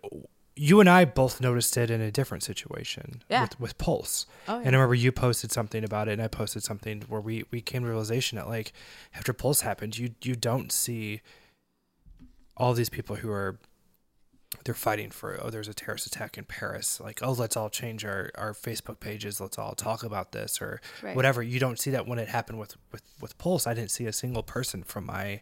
you 0.57 0.79
and 0.81 0.89
I 0.89 1.05
both 1.05 1.41
noticed 1.41 1.77
it 1.77 1.91
in 1.91 2.01
a 2.01 2.11
different 2.13 2.43
situation 2.45 3.23
Yeah. 3.29 3.43
with, 3.43 3.59
with 3.61 3.79
Pulse. 3.79 4.27
oh 4.49 4.55
yeah. 4.61 4.67
And 4.67 4.69
I 4.69 4.79
remember 4.79 4.95
you 4.95 5.11
posted 5.13 5.51
something 5.51 5.83
about 5.85 6.09
it, 6.09 6.13
and 6.13 6.23
I 6.23 6.29
posted 6.29 6.63
something 6.63 7.03
where 7.09 7.21
we 7.21 7.45
we 7.51 7.61
came 7.61 7.83
to 7.83 7.89
realization 7.89 8.37
that 8.37 8.49
like 8.49 8.73
after 9.15 9.33
Pulse 9.33 9.63
happened, 9.63 9.99
you 9.99 10.11
you 10.23 10.37
don't 10.37 10.71
see 10.71 11.21
all 12.57 12.73
these 12.75 12.89
people 12.89 13.17
who 13.17 13.31
are 13.31 13.59
they're 14.65 14.75
fighting 14.75 15.11
for 15.11 15.37
oh 15.43 15.51
there's 15.51 15.67
a 15.67 15.75
terrorist 15.75 16.07
attack 16.07 16.39
in 16.39 16.45
paris 16.45 17.01
like 17.01 17.21
oh 17.23 17.33
let's 17.33 17.57
all 17.57 17.69
change 17.69 18.05
our, 18.05 18.31
our 18.37 18.53
facebook 18.53 19.01
pages 19.01 19.41
let's 19.41 19.59
all 19.59 19.75
talk 19.75 20.05
about 20.05 20.31
this 20.31 20.63
or 20.63 20.81
Right. 21.03 21.17
whatever 21.17 21.43
you 21.43 21.59
don't 21.59 21.79
see 21.79 21.91
that 21.91 22.07
when 22.07 22.21
it 22.21 22.29
happened 22.29 22.61
with 22.61 22.77
with 22.93 23.03
with 23.21 23.37
pulse 23.37 23.67
i 23.67 23.75
didn't 23.75 23.91
see 23.91 24.07
a 24.07 24.13
single 24.13 24.45
person 24.45 24.85
from 24.85 25.07
my 25.07 25.41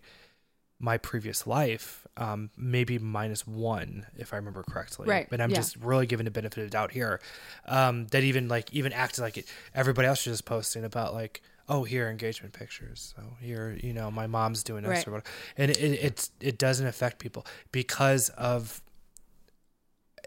my 0.82 0.98
previous 0.98 1.46
life 1.46 2.06
um 2.18 2.50
maybe 2.56 2.98
minus 2.98 3.46
one 3.46 4.04
if 4.18 4.34
i 4.34 4.36
remember 4.36 4.62
correctly 4.64 5.08
Right, 5.08 5.26
but 5.30 5.40
i'm 5.40 5.48
yeah. 5.50 5.56
just 5.56 5.76
really 5.76 6.06
giving 6.06 6.24
the 6.24 6.30
benefit 6.30 6.58
of 6.58 6.64
the 6.66 6.70
doubt 6.70 6.90
here 6.92 7.20
um 7.66 8.06
that 8.08 8.22
even 8.24 8.48
like 8.48 8.70
even 8.74 8.92
acted 8.92 9.22
like 9.22 9.38
it 9.38 9.46
everybody 9.74 10.06
else 10.08 10.26
was 10.26 10.34
just 10.34 10.44
posting 10.44 10.84
about 10.84 11.14
like 11.14 11.40
oh 11.68 11.84
here 11.84 12.08
engagement 12.10 12.52
pictures 12.52 13.14
so 13.16 13.22
here 13.40 13.78
you 13.82 13.94
know 13.94 14.10
my 14.10 14.26
mom's 14.26 14.62
doing 14.62 14.82
this 14.82 14.90
Right. 14.90 15.08
or 15.08 15.10
whatever 15.12 15.30
and 15.56 15.70
it, 15.70 15.78
it 15.78 15.92
it's 16.04 16.30
it 16.40 16.58
doesn't 16.58 16.86
affect 16.86 17.18
people 17.20 17.46
because 17.70 18.28
of 18.30 18.82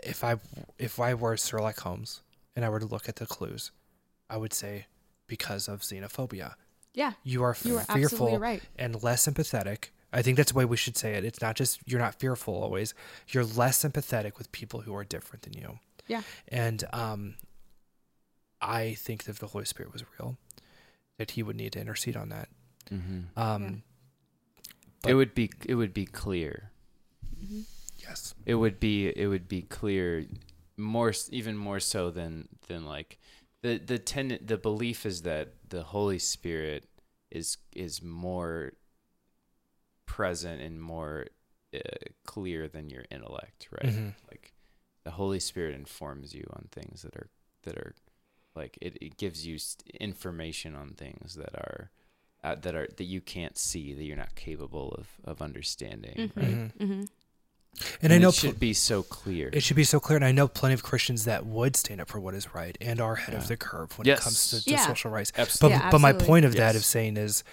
if 0.03 0.23
I 0.23 0.35
if 0.77 0.99
I 0.99 1.13
were 1.13 1.37
Sherlock 1.37 1.79
Holmes 1.79 2.21
and 2.55 2.65
I 2.65 2.69
were 2.69 2.79
to 2.79 2.85
look 2.85 3.07
at 3.09 3.15
the 3.15 3.25
clues, 3.25 3.71
I 4.29 4.37
would 4.37 4.53
say 4.53 4.87
because 5.27 5.67
of 5.67 5.81
xenophobia. 5.81 6.55
Yeah. 6.93 7.13
You 7.23 7.43
are 7.43 7.55
You 7.63 7.77
are 7.77 7.83
fearful 7.85 8.37
right. 8.39 8.61
and 8.77 9.01
less 9.03 9.21
sympathetic. 9.23 9.93
I 10.15 10.21
think 10.21 10.37
that's 10.37 10.53
the 10.53 10.57
way 10.57 10.65
we 10.65 10.77
should 10.77 10.95
say 10.95 11.15
it. 11.15 11.25
It's 11.25 11.41
not 11.41 11.55
just 11.57 11.81
you're 11.85 11.99
not 11.99 12.15
fearful 12.15 12.55
always. 12.55 12.93
You're 13.27 13.43
less 13.43 13.77
sympathetic 13.77 14.37
with 14.37 14.51
people 14.53 14.81
who 14.81 14.95
are 14.95 15.03
different 15.03 15.43
than 15.43 15.53
you. 15.53 15.79
Yeah. 16.07 16.21
And 16.47 16.83
um 16.93 17.35
I 18.61 18.93
think 18.93 19.25
that 19.25 19.31
if 19.31 19.39
the 19.39 19.47
Holy 19.47 19.65
Spirit 19.65 19.91
was 19.91 20.03
real, 20.17 20.37
that 21.17 21.31
he 21.31 21.43
would 21.43 21.57
need 21.57 21.73
to 21.73 21.81
intercede 21.81 22.15
on 22.15 22.29
that. 22.29 22.47
Mm-hmm. 22.89 23.37
Um 23.37 23.83
it 25.05 25.15
would 25.15 25.35
be 25.35 25.51
it 25.65 25.75
would 25.75 25.93
be 25.93 26.05
clear. 26.05 26.71
yes. 27.97 28.33
It 28.45 28.55
would 28.55 28.79
be 28.79 29.09
it 29.09 29.27
would 29.27 29.49
be 29.49 29.63
clear 29.63 30.25
more 30.77 31.13
even 31.29 31.57
more 31.57 31.81
so 31.81 32.09
than 32.09 32.47
than 32.67 32.85
like 32.85 33.19
the 33.63 33.79
the 33.79 33.99
ten, 33.99 34.39
the 34.41 34.57
belief 34.57 35.05
is 35.05 35.23
that 35.23 35.53
the 35.69 35.83
Holy 35.83 36.19
Spirit 36.19 36.85
is 37.31 37.57
is 37.73 38.01
more 38.01 38.73
present 40.05 40.61
and 40.61 40.81
more 40.81 41.27
uh, 41.73 41.79
clear 42.25 42.67
than 42.67 42.89
your 42.89 43.03
intellect, 43.11 43.67
right? 43.71 43.93
Mhm. 43.93 44.13
Like 44.29 44.53
the 45.03 45.11
Holy 45.11 45.39
Spirit 45.39 45.75
informs 45.75 46.33
you 46.33 46.45
on 46.53 46.67
things 46.71 47.01
that 47.01 47.15
are 47.15 47.29
that 47.63 47.77
are 47.77 47.93
like 48.55 48.77
it, 48.81 48.97
it 49.01 49.17
gives 49.17 49.45
you 49.45 49.57
information 49.99 50.75
on 50.75 50.89
things 50.91 51.35
that 51.35 51.53
are 51.55 51.91
uh, 52.43 52.55
that 52.55 52.75
are 52.75 52.87
that 52.97 53.03
you 53.03 53.19
can't 53.21 53.57
see 53.57 53.93
that 53.93 54.03
you're 54.03 54.15
not 54.15 54.35
capable 54.35 54.91
of 54.97 55.07
of 55.25 55.41
understanding, 55.41 56.15
Mhm. 56.15 56.35
right? 56.35 56.45
Mhm. 56.47 56.71
Mm-hmm. 56.77 57.03
And, 58.01 58.13
I 58.13 58.19
know 58.19 58.29
it 58.29 58.35
pl- 58.35 58.51
should 58.51 58.59
be 58.59 58.73
so 58.73 59.03
clear. 59.03 59.49
It 59.51 59.61
should 59.61 59.75
be 59.75 59.83
so 59.83 59.99
clear, 59.99 60.15
and 60.15 60.23
I 60.23 60.31
know 60.31 60.47
plenty 60.47 60.73
of 60.75 60.81
Christians 60.81 61.25
that 61.25 61.45
would 61.45 61.75
stand 61.75 61.99
up 61.99 62.07
for 62.07 62.21
what 62.21 62.33
is 62.33 62.55
right 62.55 62.77
and 62.79 63.01
are 63.01 63.15
ahead 63.15 63.33
Yeah. 63.33 63.39
of 63.39 63.49
the 63.49 63.57
curve 63.57 63.97
when 63.97 64.07
Yes. 64.07 64.19
it 64.19 64.23
comes 64.23 64.49
to, 64.51 64.63
to 64.63 64.71
Yeah. 64.71 64.87
social 64.87 65.11
rights. 65.11 65.31
But 65.31 65.41
Absolutely. 65.41 65.79
Yeah, 65.79 65.89
but 65.91 65.99
my 65.99 66.13
point 66.13 66.45
of 66.45 66.53
that 66.53 66.77
of 66.77 66.85
saying 66.85 67.17
is, 67.17 67.43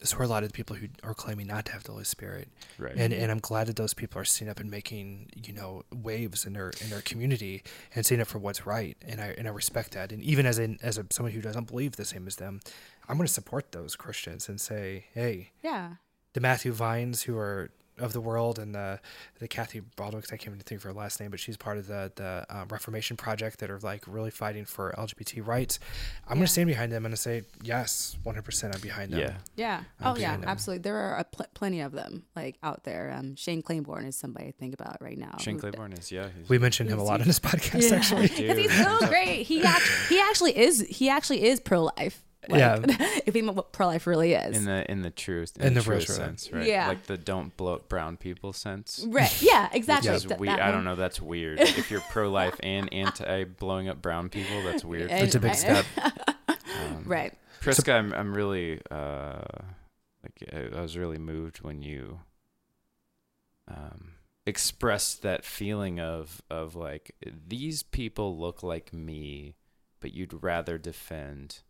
is 0.00 0.12
where 0.12 0.24
a 0.26 0.28
lot 0.28 0.42
of 0.42 0.48
the 0.50 0.56
people 0.56 0.76
who 0.76 0.88
are 1.02 1.14
claiming 1.14 1.46
not 1.46 1.66
to 1.66 1.72
have 1.72 1.84
the 1.84 1.92
Holy 1.92 2.04
Spirit, 2.04 2.48
right. 2.78 2.94
and 2.96 3.12
and 3.12 3.30
I'm 3.30 3.38
glad 3.40 3.66
that 3.68 3.76
those 3.76 3.94
people 3.94 4.20
are 4.20 4.24
standing 4.24 4.50
up 4.50 4.60
and 4.60 4.70
making 4.70 5.28
you 5.44 5.52
know 5.52 5.82
waves 5.92 6.44
in 6.46 6.52
their 6.54 6.70
in 6.82 6.90
their 6.90 7.02
community 7.02 7.62
and 7.94 8.04
standing 8.04 8.22
up 8.22 8.28
for 8.28 8.38
what's 8.38 8.66
right, 8.66 8.96
and 9.06 9.20
I 9.20 9.34
and 9.38 9.46
I 9.46 9.50
respect 9.50 9.92
that. 9.92 10.12
And 10.12 10.22
even 10.22 10.46
as 10.46 10.58
a 10.58 10.76
as 10.82 10.98
a 10.98 11.06
someone 11.10 11.32
who 11.32 11.40
doesn't 11.40 11.68
believe 11.68 11.96
the 11.96 12.04
same 12.04 12.26
as 12.26 12.36
them, 12.36 12.60
I'm 13.08 13.16
going 13.16 13.26
to 13.26 13.32
support 13.32 13.72
those 13.72 13.96
Christians 13.96 14.48
and 14.48 14.60
say, 14.60 15.06
hey, 15.14 15.50
Yeah. 15.62 15.94
the 16.32 16.40
Matthew 16.40 16.72
Vines 16.72 17.22
who 17.24 17.36
are 17.36 17.70
of 18.00 18.12
the 18.12 18.20
world 18.20 18.58
and 18.58 18.74
the 18.74 19.00
the 19.38 19.48
Kathy 19.48 19.80
Baldwin, 19.96 20.22
I 20.26 20.36
can't 20.36 20.48
even 20.48 20.58
think 20.60 20.80
of 20.80 20.82
her 20.84 20.92
last 20.92 21.20
name, 21.20 21.30
but 21.30 21.40
she's 21.40 21.56
part 21.56 21.78
of 21.78 21.86
the 21.86 22.10
the 22.16 22.46
um, 22.50 22.68
Reformation 22.68 23.16
Project 23.16 23.60
that 23.60 23.70
are 23.70 23.78
like 23.80 24.02
really 24.06 24.30
fighting 24.30 24.64
for 24.64 24.92
LGBT 24.98 25.46
rights. 25.46 25.78
I'm 26.26 26.32
Yeah. 26.32 26.40
gonna 26.40 26.46
stand 26.48 26.66
behind 26.68 26.92
them 26.92 27.06
and 27.06 27.18
say 27.18 27.42
yes, 27.62 28.16
100. 28.22 28.42
percent 28.42 28.74
I'm 28.74 28.80
behind 28.80 29.12
them. 29.12 29.20
yeah. 29.20 29.34
Yeah. 29.56 29.82
I'm 30.00 30.16
oh, 30.16 30.18
yeah. 30.18 30.36
them. 30.36 30.48
Absolutely. 30.48 30.82
There 30.82 30.96
are 30.96 31.18
a 31.18 31.24
pl- 31.24 31.46
plenty 31.54 31.80
of 31.80 31.92
them 31.92 32.24
like 32.34 32.56
out 32.62 32.84
there. 32.84 33.14
Um, 33.16 33.36
Shane 33.36 33.62
Claiborne 33.62 34.06
is 34.06 34.16
somebody 34.16 34.46
I 34.48 34.52
think 34.52 34.74
about 34.74 34.96
right 35.00 35.18
now. 35.18 35.36
Shane 35.38 35.54
who- 35.54 35.60
Claiborne 35.60 35.92
is 35.92 36.10
yeah. 36.10 36.28
He's, 36.36 36.48
We 36.48 36.58
mentioned 36.58 36.90
him 36.90 36.98
a 36.98 37.04
lot 37.04 37.20
in 37.20 37.26
this 37.26 37.38
podcast, 37.40 37.92
actually. 37.92 38.28
because 38.36 38.58
he's 38.58 38.84
so 38.84 38.98
great. 39.08 39.46
He 39.46 39.62
actually, 39.62 40.16
he 40.16 40.20
actually 40.20 40.58
is 40.58 40.80
he 40.88 41.08
actually 41.08 41.44
is 41.44 41.60
pro 41.60 41.90
life. 41.96 42.22
Like, 42.48 42.58
Yeah. 42.60 42.78
if 43.26 43.36
you 43.36 43.42
know 43.42 43.52
what 43.52 43.72
pro 43.72 43.86
life 43.86 44.06
really 44.06 44.32
is. 44.32 44.56
in 44.56 44.64
the 44.64 44.90
in 44.90 45.02
the 45.02 45.10
truest 45.10 45.58
in, 45.58 45.64
In 45.68 45.74
the, 45.74 45.80
the 45.80 45.84
truest 45.84 46.06
truest 46.06 46.20
sense, 46.20 46.52
right? 46.52 46.66
Yeah. 46.66 46.88
Like 46.88 47.04
the 47.04 47.18
don't 47.18 47.54
blow 47.56 47.74
up 47.74 47.88
brown 47.88 48.16
people 48.16 48.52
sense. 48.52 49.04
right. 49.08 49.42
Yeah. 49.42 49.68
Exactly. 49.72 50.10
Which 50.10 50.24
is 50.24 50.38
we- 50.38 50.48
I 50.48 50.70
don't 50.70 50.84
know. 50.84 50.96
That's 50.96 51.20
weird. 51.20 51.60
if 51.60 51.90
you're 51.90 52.00
pro 52.00 52.30
life 52.30 52.58
and 52.62 52.92
anti 52.92 53.44
blowing 53.44 53.88
up 53.88 54.00
brown 54.00 54.28
people, 54.30 54.62
that's 54.62 54.84
weird. 54.84 55.10
And- 55.10 55.26
It's 55.26 55.34
a 55.34 55.40
big 55.40 55.54
step. 55.54 55.84
Um, 55.98 57.04
Right. 57.04 57.34
Prisca, 57.60 57.92
I'm 57.92 58.12
I'm 58.14 58.32
really 58.34 58.80
uh 58.90 59.42
like 60.22 60.48
I, 60.52 60.78
I 60.78 60.80
was 60.80 60.96
really 60.96 61.18
moved 61.18 61.58
when 61.62 61.82
you 61.82 62.20
um 63.68 64.12
expressed 64.46 65.22
that 65.22 65.44
feeling 65.44 66.00
of 66.00 66.40
of 66.50 66.74
like 66.74 67.14
these 67.46 67.82
people 67.82 68.38
look 68.38 68.62
like 68.62 68.92
me, 68.92 69.56
but 70.00 70.12
you'd 70.14 70.42
rather 70.42 70.78
defend 70.78 71.60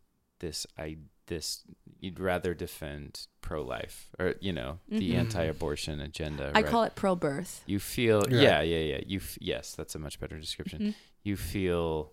this 0.40 0.66
I 0.76 0.98
this 1.26 1.62
you'd 2.00 2.18
rather 2.18 2.52
defend 2.54 3.26
pro 3.40 3.62
life 3.62 4.10
or 4.18 4.34
you 4.40 4.52
know 4.52 4.78
the 4.88 5.12
Mhm. 5.12 5.18
anti-abortion 5.18 6.00
agenda. 6.00 6.50
I 6.54 6.62
right? 6.62 6.66
call 6.66 6.82
it 6.82 6.94
pro 6.96 7.14
birth. 7.14 7.62
You 7.66 7.78
feel 7.78 8.28
You're 8.28 8.40
yeah 8.42 8.60
yeah 8.62 8.78
yeah 8.96 9.00
you 9.06 9.18
f- 9.20 9.38
yes 9.40 9.74
that's 9.74 9.94
a 9.94 9.98
much 9.98 10.18
better 10.18 10.38
description 10.40 10.80
Mhm. 10.82 10.94
you 11.22 11.36
feel 11.36 12.12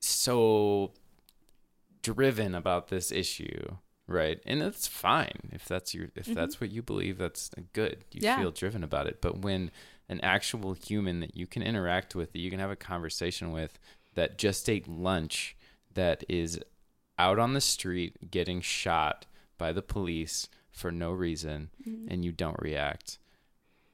so 0.00 0.92
driven 2.02 2.54
about 2.54 2.88
this 2.88 3.12
issue 3.12 3.76
right 4.06 4.40
and 4.46 4.60
that's 4.62 4.86
fine 4.86 5.50
if 5.52 5.66
that's 5.66 5.94
your 5.94 6.08
if 6.16 6.26
Mhm. 6.26 6.34
that's 6.34 6.60
what 6.60 6.70
you 6.70 6.82
believe 6.82 7.18
that's 7.18 7.50
good 7.74 8.04
you 8.10 8.20
Yeah. 8.22 8.38
feel 8.38 8.50
driven 8.50 8.82
about 8.82 9.06
it 9.06 9.20
but 9.20 9.38
when 9.42 9.70
an 10.08 10.20
actual 10.22 10.72
human 10.72 11.20
that 11.20 11.36
you 11.36 11.46
can 11.46 11.62
interact 11.62 12.14
with 12.14 12.32
that 12.32 12.38
you 12.40 12.50
can 12.50 12.58
have 12.58 12.70
a 12.70 12.76
conversation 12.76 13.52
with 13.52 13.78
that 14.14 14.38
just 14.38 14.68
ate 14.68 14.88
lunch 14.88 15.56
that 15.94 16.24
is 16.28 16.58
out 17.20 17.38
on 17.38 17.52
the 17.54 17.60
street 17.60 18.30
getting 18.30 18.60
shot 18.60 19.26
by 19.58 19.72
the 19.72 19.82
police 19.82 20.48
for 20.70 20.90
no 20.90 21.10
reason 21.12 21.70
Mm-hmm. 21.86 22.06
and 22.10 22.24
you 22.24 22.32
don't 22.32 22.60
react 22.60 23.18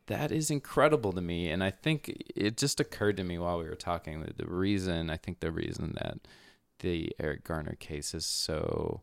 that 0.06 0.30
is 0.30 0.50
incredible 0.50 1.12
to 1.12 1.20
me 1.20 1.48
and 1.50 1.64
i 1.64 1.70
think 1.70 1.98
it 2.36 2.56
just 2.56 2.78
occurred 2.80 3.16
to 3.16 3.24
me 3.24 3.36
while 3.38 3.58
we 3.58 3.64
were 3.68 3.74
talking 3.90 4.20
that 4.20 4.36
the 4.38 4.46
reason 4.46 5.10
i 5.10 5.16
think 5.16 5.40
the 5.40 5.50
reason 5.50 5.96
that 6.00 6.18
the 6.80 7.10
eric 7.18 7.42
garner 7.44 7.76
case 7.80 8.14
is 8.14 8.24
so 8.26 9.00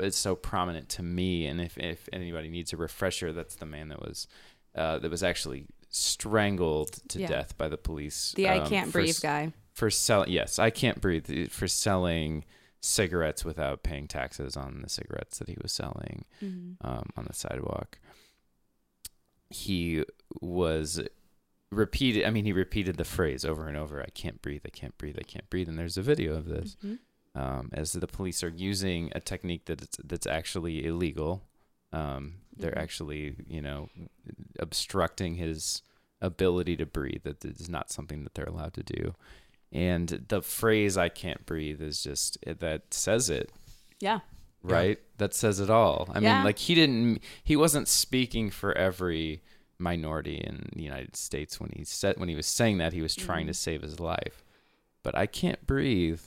it's 0.00 0.16
so 0.18 0.34
prominent 0.34 0.88
to 0.88 1.02
me 1.02 1.46
and 1.46 1.60
if, 1.60 1.76
if 1.78 2.08
anybody 2.12 2.48
needs 2.48 2.72
a 2.72 2.76
refresher 2.76 3.32
that's 3.32 3.56
the 3.56 3.66
man 3.66 3.88
that 3.88 4.00
was 4.00 4.26
uh, 4.74 4.98
that 4.98 5.10
was 5.10 5.22
actually 5.22 5.66
strangled 5.90 6.92
to 7.08 7.20
Yeah. 7.20 7.28
death 7.28 7.56
by 7.58 7.68
the 7.68 7.76
police 7.76 8.32
The 8.36 8.48
I 8.48 8.58
um, 8.58 8.68
can't 8.68 8.92
breathe 8.92 9.10
s- 9.10 9.20
guy. 9.20 9.52
for 9.74 9.90
selling 9.90 10.30
yes 10.30 10.58
i 10.58 10.70
can't 10.70 11.00
breathe 11.00 11.50
for 11.50 11.68
selling 11.68 12.44
cigarettes 12.80 13.44
without 13.44 13.82
paying 13.82 14.06
taxes 14.06 14.56
on 14.56 14.80
the 14.82 14.88
cigarettes 14.88 15.38
that 15.38 15.48
he 15.48 15.56
was 15.62 15.72
selling 15.72 16.24
Mm-hmm. 16.42 16.86
um, 16.86 17.10
on 17.16 17.24
the 17.26 17.34
sidewalk. 17.34 17.98
He 19.50 20.04
was 20.40 21.00
repeated. 21.70 22.24
I 22.24 22.30
mean, 22.30 22.44
he 22.44 22.52
repeated 22.52 22.96
the 22.96 23.04
phrase 23.04 23.44
over 23.44 23.66
and 23.66 23.76
over. 23.76 24.00
I 24.02 24.10
can't 24.10 24.40
breathe. 24.42 24.62
I 24.66 24.70
can't 24.70 24.96
breathe. 24.98 25.16
I 25.18 25.22
can't 25.22 25.48
breathe. 25.48 25.68
And 25.68 25.78
there's 25.78 25.96
a 25.96 26.02
video 26.02 26.34
of 26.34 26.44
this 26.46 26.76
Mm-hmm. 26.84 27.38
um, 27.40 27.70
as 27.72 27.92
the 27.92 28.06
police 28.06 28.42
are 28.42 28.48
using 28.48 29.10
a 29.14 29.20
technique 29.20 29.62
that's 29.64 29.96
that's 30.04 30.26
actually 30.26 30.84
illegal. 30.84 31.42
Um, 31.92 32.34
they're 32.56 32.72
Mhm. 32.72 32.82
actually, 32.82 33.36
you 33.48 33.62
know, 33.62 33.88
obstructing 34.58 35.36
his 35.36 35.82
ability 36.20 36.76
to 36.76 36.84
breathe. 36.86 37.22
That 37.24 37.42
is 37.44 37.68
not 37.70 37.90
something 37.90 38.24
that 38.24 38.34
they're 38.34 38.44
allowed 38.44 38.74
to 38.74 38.82
do. 38.82 39.14
And 39.72 40.24
the 40.28 40.40
phrase 40.42 40.96
"I 40.96 41.08
can't 41.10 41.44
breathe" 41.46 41.80
is 41.82 42.02
just 42.02 42.38
that 42.46 42.94
says 42.94 43.28
it 43.28 43.50
Yeah. 44.00 44.20
right? 44.62 44.98
That 45.18 45.34
says 45.34 45.60
it 45.60 45.68
all. 45.70 46.08
I 46.12 46.20
Yeah. 46.20 46.36
mean, 46.36 46.44
like 46.44 46.58
he 46.58 46.74
didn't 46.74 47.22
he 47.44 47.54
wasn't 47.56 47.88
speaking 47.88 48.50
for 48.50 48.72
every 48.76 49.42
minority 49.78 50.36
in 50.38 50.70
the 50.74 50.82
United 50.82 51.14
States 51.16 51.60
when 51.60 51.70
he 51.76 51.84
said 51.84 52.16
when 52.18 52.28
he 52.28 52.34
was 52.34 52.46
saying 52.46 52.78
that 52.78 52.92
he 52.92 53.02
was 53.02 53.14
trying 53.14 53.46
to 53.46 53.52
Mhm. 53.52 53.56
save 53.56 53.82
his 53.82 54.00
life. 54.00 54.42
But 55.02 55.14
I 55.14 55.26
can't 55.26 55.64
breathe 55.66 56.22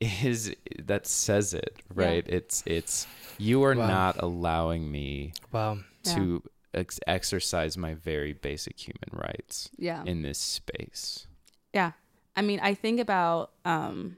is 0.00 0.54
that 0.78 1.06
says 1.06 1.52
it, 1.52 1.76
Yeah. 1.94 2.04
right? 2.04 2.28
It's 2.28 2.62
it's 2.64 3.06
you 3.38 3.62
are 3.64 3.74
Wow. 3.74 3.86
not 3.88 4.22
allowing 4.22 4.90
me 4.90 5.32
Wow. 5.52 5.80
to 6.04 6.42
ex- 6.72 7.00
exercise 7.06 7.76
my 7.76 7.94
very 7.94 8.32
basic 8.32 8.78
human 8.78 9.10
rights 9.12 9.68
Yeah. 9.76 10.02
in 10.04 10.22
this 10.22 10.38
space. 10.38 11.26
Yeah. 11.74 11.92
I 12.36 12.42
mean, 12.42 12.60
I 12.60 12.74
think 12.74 13.00
about 13.00 13.50
um 13.64 14.16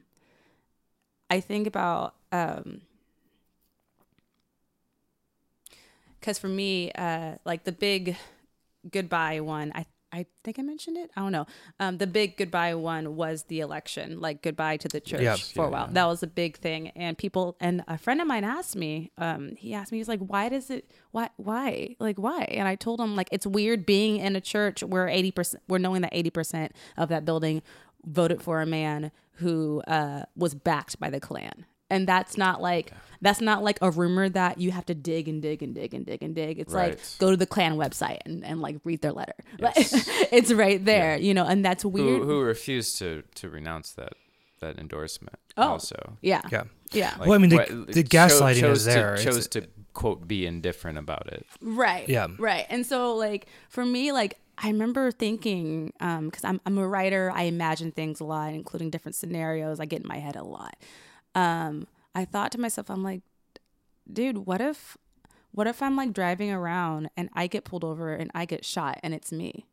I 1.30 1.40
think 1.40 1.66
about 1.66 2.14
um 2.30 2.82
cuz 6.20 6.38
for 6.38 6.48
me 6.48 6.92
uh 6.92 7.36
like 7.44 7.64
the 7.64 7.72
big 7.72 8.16
goodbye 8.90 9.40
one 9.40 9.72
I 9.74 9.86
I 10.14 10.26
think 10.44 10.58
I 10.58 10.62
mentioned 10.62 10.98
it. 10.98 11.10
I 11.16 11.22
don't 11.22 11.32
know. 11.32 11.46
Um, 11.80 11.96
the 11.96 12.06
big 12.06 12.36
goodbye 12.36 12.74
one 12.74 13.16
was 13.16 13.44
the 13.44 13.60
election, 13.60 14.20
like 14.20 14.42
goodbye 14.42 14.76
to 14.76 14.86
the 14.88 15.00
church 15.00 15.22
Yeah. 15.22 15.36
for 15.36 15.64
a 15.64 15.70
while. 15.70 15.86
Yeah. 15.86 15.92
That 15.94 16.04
was 16.04 16.22
a 16.22 16.26
big 16.26 16.58
thing, 16.58 16.88
and 16.88 17.16
people 17.16 17.56
and 17.60 17.82
a 17.88 17.96
friend 17.96 18.20
of 18.20 18.26
mine 18.26 18.44
asked 18.44 18.76
me. 18.76 19.10
Um, 19.16 19.56
he 19.56 19.72
asked 19.72 19.90
me, 19.90 19.96
he's 19.96 20.08
like, 20.08 20.20
"Why 20.20 20.50
does 20.50 20.68
it? 20.68 20.90
Why? 21.12 21.30
Why? 21.38 21.96
Like 21.98 22.18
why?" 22.18 22.42
And 22.50 22.68
I 22.68 22.74
told 22.74 23.00
him, 23.00 23.16
like, 23.16 23.30
it's 23.32 23.46
weird 23.46 23.86
being 23.86 24.18
in 24.18 24.36
a 24.36 24.40
church 24.42 24.82
where 24.82 25.08
eighty 25.08 25.30
percent, 25.30 25.62
we're 25.66 25.78
knowing 25.78 26.02
that 26.02 26.12
eighty 26.12 26.28
percent 26.28 26.72
of 26.98 27.08
that 27.08 27.24
building 27.24 27.62
voted 28.04 28.42
for 28.42 28.60
a 28.60 28.66
man 28.66 29.10
who 29.36 29.82
uh, 29.86 30.24
was 30.36 30.54
backed 30.54 30.98
by 31.00 31.10
the 31.10 31.20
Klan. 31.20 31.64
And 31.90 32.06
that's 32.08 32.38
not 32.38 32.62
like 32.62 32.90
that's 33.20 33.42
not 33.42 33.62
like 33.62 33.78
a 33.82 33.90
rumor 33.90 34.26
that 34.30 34.58
you 34.58 34.70
have 34.70 34.86
to 34.86 34.94
dig 34.94 35.28
and 35.28 35.42
dig 35.42 35.62
and 35.62 35.74
dig 35.74 35.92
and 35.92 36.06
dig 36.06 36.22
and 36.22 36.34
dig. 36.34 36.58
It's 36.58 36.72
like 36.72 36.98
go 37.18 37.30
to 37.30 37.36
the 37.36 37.44
Klan 37.46 37.74
website 37.76 38.18
and, 38.24 38.42
and 38.44 38.62
like 38.62 38.76
read 38.84 39.02
their 39.02 39.12
letter. 39.12 39.34
Yes. 39.58 40.08
It's 40.32 40.50
right 40.52 40.82
there, 40.82 41.18
you 41.18 41.34
know, 41.34 41.44
and 41.44 41.62
that's 41.62 41.84
weird. 41.84 42.22
Who, 42.22 42.24
who 42.24 42.40
refused 42.40 42.98
to 43.00 43.22
to 43.34 43.50
renounce 43.50 43.92
that 43.92 44.14
that 44.60 44.78
endorsement? 44.78 45.36
Oh. 45.58 45.72
Also, 45.72 46.16
yeah. 46.22 46.40
Yeah. 46.50 46.62
Yeah. 46.92 47.14
Well, 47.18 47.32
I 47.34 47.38
mean, 47.38 47.50
the- 47.50 47.56
what- 47.56 47.68
the 47.92 48.04
gaslighting 48.04 48.60
chose 48.60 48.78
is 48.78 48.84
there. 48.86 49.16
To, 49.16 49.20
It's- 49.20 49.34
chose 49.34 49.48
to 49.48 49.66
quote 49.94 50.26
be 50.28 50.46
indifferent 50.46 50.98
about 50.98 51.26
it. 51.32 51.46
Right. 51.60 52.08
Yeah. 52.08 52.28
Right. 52.38 52.66
And 52.68 52.84
so 52.86 53.14
like 53.14 53.46
for 53.68 53.84
me, 53.84 54.12
like 54.12 54.38
I 54.58 54.68
remember 54.68 55.10
thinking, 55.10 55.92
um, 56.00 56.26
because 56.26 56.44
I'm 56.44 56.60
I'm 56.66 56.78
a 56.78 56.86
writer, 56.86 57.32
I 57.34 57.42
imagine 57.44 57.90
things 57.92 58.20
a 58.20 58.24
lot, 58.24 58.52
including 58.52 58.90
different 58.90 59.14
scenarios. 59.16 59.80
I 59.80 59.86
get 59.86 60.02
in 60.02 60.08
my 60.08 60.18
head 60.18 60.36
a 60.36 60.44
lot. 60.44 60.76
Um, 61.34 61.86
I 62.14 62.24
thought 62.26 62.52
to 62.52 62.60
myself, 62.60 62.90
I'm 62.90 63.02
like, 63.02 63.22
dude, 64.12 64.46
what 64.46 64.60
if 64.60 64.96
what 65.52 65.66
if 65.66 65.82
I'm 65.82 65.96
like 65.96 66.12
driving 66.12 66.50
around 66.50 67.10
and 67.16 67.28
I 67.34 67.46
get 67.46 67.64
pulled 67.64 67.84
over 67.84 68.12
and 68.14 68.30
I 68.34 68.44
get 68.44 68.64
shot 68.64 68.98
and 69.02 69.12
it's 69.14 69.32
me? 69.32 69.66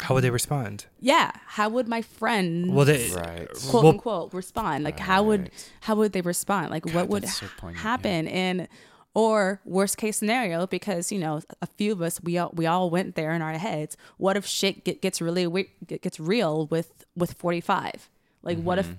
How 0.00 0.14
would 0.14 0.24
they 0.24 0.30
respond? 0.30 0.86
Yeah. 1.00 1.30
How 1.46 1.68
would 1.68 1.86
my 1.86 2.00
friend 2.02 2.74
Well, 2.74 2.86
they, 2.86 3.10
Right. 3.10 3.48
quote 3.68 3.84
Well- 3.84 3.92
unquote 3.92 4.34
respond? 4.34 4.84
Like 4.84 4.98
how 4.98 5.22
would 5.24 5.50
how 5.82 5.96
would 5.96 6.12
they 6.12 6.22
respond? 6.22 6.70
Like 6.70 6.86
what 6.86 7.08
would 7.08 7.24
that's 7.24 7.36
so 7.38 7.46
poignant, 7.58 7.76
yeah. 7.78 7.82
happen? 7.82 8.28
And 8.28 8.68
or 9.14 9.60
worst 9.64 9.96
case 9.98 10.16
scenario, 10.16 10.66
because 10.66 11.12
you 11.12 11.18
know 11.18 11.40
a 11.60 11.66
few 11.66 11.92
of 11.92 12.00
us 12.02 12.20
we 12.22 12.38
all 12.38 12.50
we 12.54 12.66
all 12.66 12.88
went 12.90 13.14
there 13.14 13.32
in 13.32 13.42
our 13.42 13.52
heads. 13.58 13.96
What 14.16 14.36
if 14.36 14.46
shit 14.46 14.84
get, 14.84 15.02
gets 15.02 15.20
really 15.20 15.68
gets 15.86 16.18
real 16.18 16.66
with 16.66 17.04
with 17.16 17.32
forty 17.34 17.60
five? 17.60 18.08
Like 18.42 18.58
what 18.58 18.78
if 18.78 18.94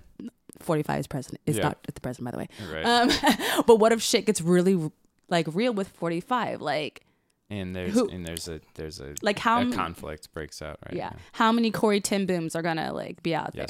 forty 0.60 0.84
five 0.84 1.00
is 1.00 1.08
president? 1.08 1.42
Is 1.46 1.56
Mm-hmm. 1.56 1.62
Yeah. 1.64 1.68
not 1.70 1.84
the 1.84 2.02
president, 2.02 2.26
by 2.26 2.32
the 2.32 2.38
way. 2.38 2.48
Right. 2.74 2.86
Um, 2.86 3.64
but 3.68 3.78
what 3.78 3.92
if 3.92 4.02
shit 4.02 4.26
gets 4.26 4.42
really 4.42 4.92
like 5.30 5.48
real 5.54 5.74
with 5.74 5.88
forty 5.88 6.20
five? 6.22 6.62
Like 6.62 7.02
and 7.50 7.76
there's 7.76 7.94
who- 7.94 8.10
and 8.10 8.26
there's 8.26 8.48
a 8.48 8.60
there's 8.76 9.00
a 9.00 9.14
Like 9.22 9.40
how 9.40 9.58
a 9.58 9.62
m- 9.62 9.74
conflict 9.74 10.34
breaks 10.34 10.62
out 10.62 10.80
right 10.86 10.96
yeah, 10.96 11.10
now. 11.10 11.18
how 11.34 11.52
many 11.52 11.72
Corrie 11.72 12.02
ten 12.02 12.26
Booms 12.26 12.56
are 12.56 12.62
gonna 12.62 12.94
like 12.94 13.22
be 13.24 13.36
out 13.36 13.54
there? 13.54 13.68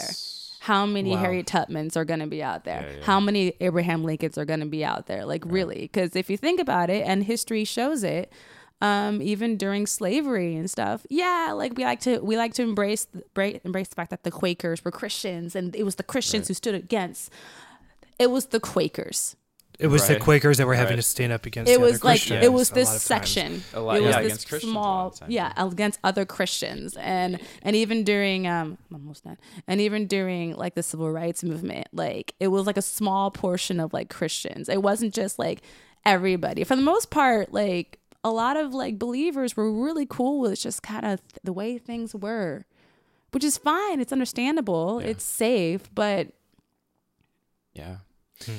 How 0.62 0.86
many 0.86 1.10
Wow. 1.12 1.18
Harriet 1.18 1.46
Tubmans 1.46 1.98
are 1.98 2.06
going 2.06 2.22
to 2.22 2.26
be 2.28 2.42
out 2.42 2.64
there? 2.64 2.88
Yeah, 2.90 2.96
yeah. 3.00 3.04
How 3.04 3.20
many 3.20 3.52
Abraham 3.60 4.06
Lincolns 4.06 4.38
are 4.38 4.46
going 4.46 4.62
to 4.62 4.66
be 4.66 4.86
out 4.86 5.08
there? 5.08 5.26
Like, 5.26 5.44
really? 5.46 5.82
Because 5.92 6.16
if 6.16 6.30
you 6.30 6.38
think 6.38 6.62
about 6.62 6.90
it, 6.90 7.06
and 7.06 7.22
history 7.26 7.66
shows 7.66 8.02
it, 8.02 8.32
um, 8.80 9.22
even 9.22 9.58
during 9.58 9.86
slavery 9.86 10.56
and 10.56 10.72
stuff, 10.72 11.06
yeah, 11.10 11.52
like 11.54 11.74
we 11.76 11.84
like 11.84 12.00
to 12.02 12.20
we 12.20 12.38
like 12.38 12.54
to 12.54 12.62
embrace 12.64 13.04
the, 13.14 13.24
bra- 13.34 13.60
embrace 13.66 13.90
the 13.90 13.96
fact 13.96 14.10
that 14.12 14.24
the 14.24 14.32
Quakers 14.32 14.86
were 14.86 14.92
Christians, 14.92 15.54
and 15.54 15.76
it 15.76 15.84
was 15.84 15.96
the 15.96 16.04
Christians 16.04 16.44
Right. 16.44 16.48
who 16.48 16.54
stood 16.54 16.76
against. 16.76 17.30
It 18.18 18.28
was 18.32 18.46
the 18.46 18.62
Quakers. 18.62 19.36
It 19.80 19.88
was 19.88 20.08
the 20.08 20.18
Quakers 20.20 20.58
that 20.60 20.68
were 20.68 20.76
having 20.76 20.92
Right. 20.92 20.96
to 20.98 21.02
stand 21.02 21.32
up 21.34 21.46
against. 21.46 21.70
It 21.72 21.76
the 21.78 21.82
other 21.84 21.92
was 21.92 22.04
like 22.04 22.20
Christians 22.20 22.46
it 22.46 22.54
was 22.54 22.70
this 22.70 22.88
lot 22.88 22.96
of 22.96 23.02
times. 23.02 23.02
section. 23.04 23.64
A 23.74 23.80
lot- 23.80 23.98
it 23.98 24.02
was 24.02 24.10
yeah, 24.16 24.22
this 24.22 24.26
against 24.28 24.48
Christians 24.50 24.72
small, 24.72 25.08
of 25.08 25.14
the 25.14 25.20
time, 25.22 25.32
yeah, 25.32 25.54
against 25.58 26.00
other 26.04 26.26
Christians, 26.26 26.96
and 26.98 27.40
and 27.64 27.76
even 27.76 28.04
during 28.04 28.48
um, 28.48 28.78
I'm 28.92 28.96
almost 29.02 29.24
done, 29.24 29.38
and 29.68 29.82
even 29.82 30.08
during 30.08 30.56
like 30.56 30.76
the 30.76 30.84
civil 30.84 31.12
rights 31.12 31.44
movement, 31.44 31.88
like 31.94 32.36
it 32.40 32.50
was 32.50 32.66
like 32.68 32.78
a 32.78 32.82
small 32.82 33.32
portion 33.32 33.80
of 33.80 33.94
like 33.94 34.10
Christians. 34.10 34.70
It 34.70 34.82
wasn't 34.82 35.14
just 35.14 35.40
like 35.40 35.62
everybody. 36.06 36.64
For 36.64 36.76
the 36.76 36.82
most 36.82 37.10
part, 37.10 37.52
like 37.54 38.00
a 38.24 38.30
lot 38.32 38.56
of 38.58 38.74
like 38.74 38.98
believers 39.00 39.58
were 39.58 39.72
really 39.72 40.06
cool 40.06 40.40
with 40.40 40.60
just 40.60 40.84
kind 40.84 41.06
of 41.06 41.20
the 41.44 41.52
way 41.54 41.78
things 41.78 42.14
were, 42.16 42.66
which 43.32 43.44
is 43.44 43.58
fine. 43.58 44.00
It's 44.00 44.14
understandable. 44.14 45.02
Yeah. 45.02 45.08
It's 45.10 45.24
safe, 45.24 45.90
but 45.96 46.28
Yeah. 47.74 47.98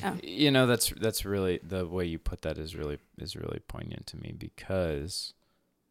Oh. 0.02 0.16
You 0.22 0.50
know 0.50 0.66
that's 0.66 0.90
that's 1.00 1.24
really 1.24 1.60
the 1.62 1.86
way 1.86 2.04
you 2.06 2.18
put 2.18 2.42
that 2.42 2.58
is 2.58 2.74
really 2.74 2.98
is 3.18 3.36
really 3.36 3.60
poignant 3.68 4.06
to 4.08 4.16
me 4.16 4.34
because 4.36 5.34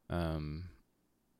um 0.09 0.65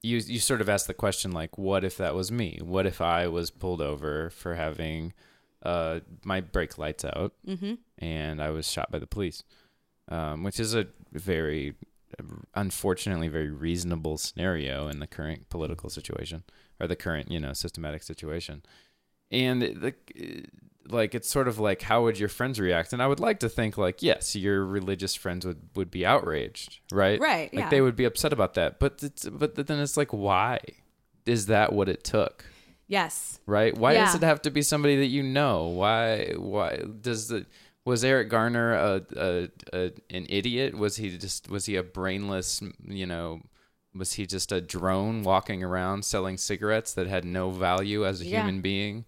you 0.02 0.18
you 0.18 0.40
sort 0.40 0.61
of 0.61 0.70
ask 0.70 0.86
the 0.86 0.94
question 0.94 1.32
like 1.32 1.57
what 1.57 1.84
if 1.84 1.98
that 1.98 2.15
was 2.15 2.32
me? 2.32 2.60
What 2.61 2.86
if 2.86 3.02
I 3.02 3.28
was 3.28 3.49
pulled 3.49 3.82
over 3.82 4.30
for 4.30 4.56
having 4.56 5.14
uh 5.64 6.02
my 6.24 6.41
brake 6.41 6.78
lights 6.78 7.06
out 7.06 7.34
hmm 7.45 7.76
and 7.98 8.41
I 8.41 8.49
was 8.49 8.70
shot 8.70 8.91
by 8.91 8.99
the 8.99 9.07
police? 9.07 9.44
Um 10.10 10.44
which 10.44 10.60
is 10.60 10.76
a 10.76 10.88
very 11.11 11.76
unfortunately 12.53 13.28
very 13.28 13.49
reasonable 13.49 14.18
scenario 14.18 14.88
in 14.88 14.99
the 14.99 15.07
current 15.07 15.49
political 15.49 15.90
situation 15.90 16.44
or 16.80 16.88
the 16.88 16.95
current, 16.95 17.32
you 17.32 17.40
know, 17.40 17.53
systematic 17.53 18.03
situation. 18.03 18.61
And 19.32 19.61
the 19.61 19.94
like 20.90 21.16
it's 21.16 21.30
sort 21.30 21.48
of 21.48 21.60
like 21.60 21.82
how 21.84 22.04
would 22.04 22.20
your 22.20 22.30
friends 22.30 22.60
react? 22.60 22.94
And 22.94 23.02
i 23.02 23.08
would 23.08 23.20
like 23.20 23.40
to 23.40 23.50
think 23.50 23.78
like 23.78 24.02
yes 24.04 24.36
your 24.36 24.66
religious 24.66 25.16
friends 25.16 25.46
would 25.46 25.70
would 25.76 25.90
be 25.92 26.06
outraged 26.06 26.80
right? 26.92 27.20
Right, 27.20 27.54
like 27.54 27.64
yeah. 27.66 27.70
they 27.70 27.82
would 27.82 27.96
be 27.96 28.06
upset 28.06 28.34
about 28.34 28.54
that. 28.56 28.80
But 28.80 29.02
it's, 29.02 29.28
but 29.28 29.56
then 29.56 29.80
it's 29.80 29.98
like 29.98 30.12
why 30.12 30.60
is 31.26 31.46
that 31.48 31.72
what 31.74 31.88
it 31.90 32.04
took? 32.04 32.46
Yes, 32.88 33.40
right? 33.46 33.76
Why 33.78 33.94
does 33.94 34.16
it 34.16 34.24
have 34.24 34.42
to 34.44 34.52
be 34.52 34.62
somebody 34.62 34.98
that 34.98 35.06
you 35.08 35.24
know? 35.24 35.68
Why 35.68 36.34
why 36.38 36.82
does 37.02 37.30
the 37.30 37.46
was 37.86 38.04
Eric 38.04 38.30
Garner 38.30 38.74
a, 38.74 39.02
a, 39.16 39.50
a 39.74 39.92
an 40.10 40.26
idiot? 40.30 40.78
Was 40.78 40.98
he 40.98 41.18
just 41.18 41.50
was 41.50 41.66
he 41.66 41.76
a 41.78 41.84
brainless 41.84 42.62
you 42.86 43.06
know 43.06 43.42
was 43.96 44.14
he 44.14 44.26
just 44.26 44.52
a 44.52 44.60
drone 44.60 45.24
walking 45.24 45.64
around 45.64 46.04
selling 46.04 46.38
cigarettes 46.38 46.94
that 46.94 47.08
had 47.08 47.24
no 47.26 47.52
value 47.52 48.06
as 48.06 48.22
a 48.22 48.26
Yeah. 48.26 48.42
human 48.42 48.62
being 48.62 49.06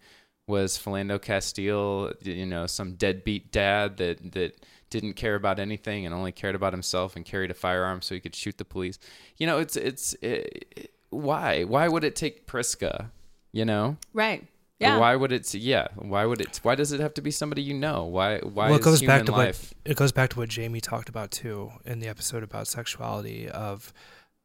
was 0.47 0.77
Philando 0.77 1.21
Castile, 1.21 2.13
you 2.21 2.45
know, 2.45 2.67
some 2.67 2.93
deadbeat 2.93 3.51
dad 3.51 3.97
that 3.97 4.31
that 4.33 4.55
didn't 4.89 5.13
care 5.13 5.35
about 5.35 5.59
anything 5.59 6.05
and 6.05 6.13
only 6.13 6.31
cared 6.31 6.55
about 6.55 6.71
himself 6.71 7.15
and 7.15 7.25
carried 7.25 7.51
a 7.51 7.55
firearm 7.55 8.01
so 8.01 8.13
he 8.15 8.21
could 8.21 8.35
shoot 8.35 8.57
the 8.57 8.65
police. 8.65 8.99
You 9.37 9.47
know, 9.47 9.57
it's 9.57 9.75
it's 9.75 10.13
it, 10.21 10.91
why 11.09 11.63
why 11.63 11.87
would 11.87 12.03
it 12.03 12.15
take 12.15 12.45
Prisca? 12.45 13.11
You 13.51 13.63
know, 13.65 13.95
right, 14.13 14.41
Or 14.41 14.45
yeah. 14.79 14.99
why 14.99 15.15
would 15.15 15.31
it? 15.31 15.53
Yeah, 15.53 15.87
why 15.95 16.25
would 16.25 16.41
it? 16.41 16.59
Why 16.61 16.75
does 16.75 16.91
it 16.91 16.99
have 16.99 17.13
to 17.15 17.21
be 17.21 17.31
somebody 17.31 17.61
you 17.61 17.73
know? 17.73 18.03
Why 18.03 18.39
why 18.39 18.65
Well, 18.65 18.75
it 18.75 18.79
is 18.79 18.85
goes 18.85 18.99
human 18.99 19.17
back 19.19 19.25
to 19.27 19.31
life? 19.31 19.73
what 19.83 19.91
it 19.91 19.97
goes 19.97 20.11
back 20.11 20.29
to 20.31 20.39
what 20.39 20.49
Jamie 20.49 20.81
talked 20.81 21.07
about 21.09 21.31
too 21.31 21.71
in 21.85 21.99
the 21.99 22.07
episode 22.09 22.43
about 22.43 22.67
sexuality. 22.67 23.49
Of 23.49 23.93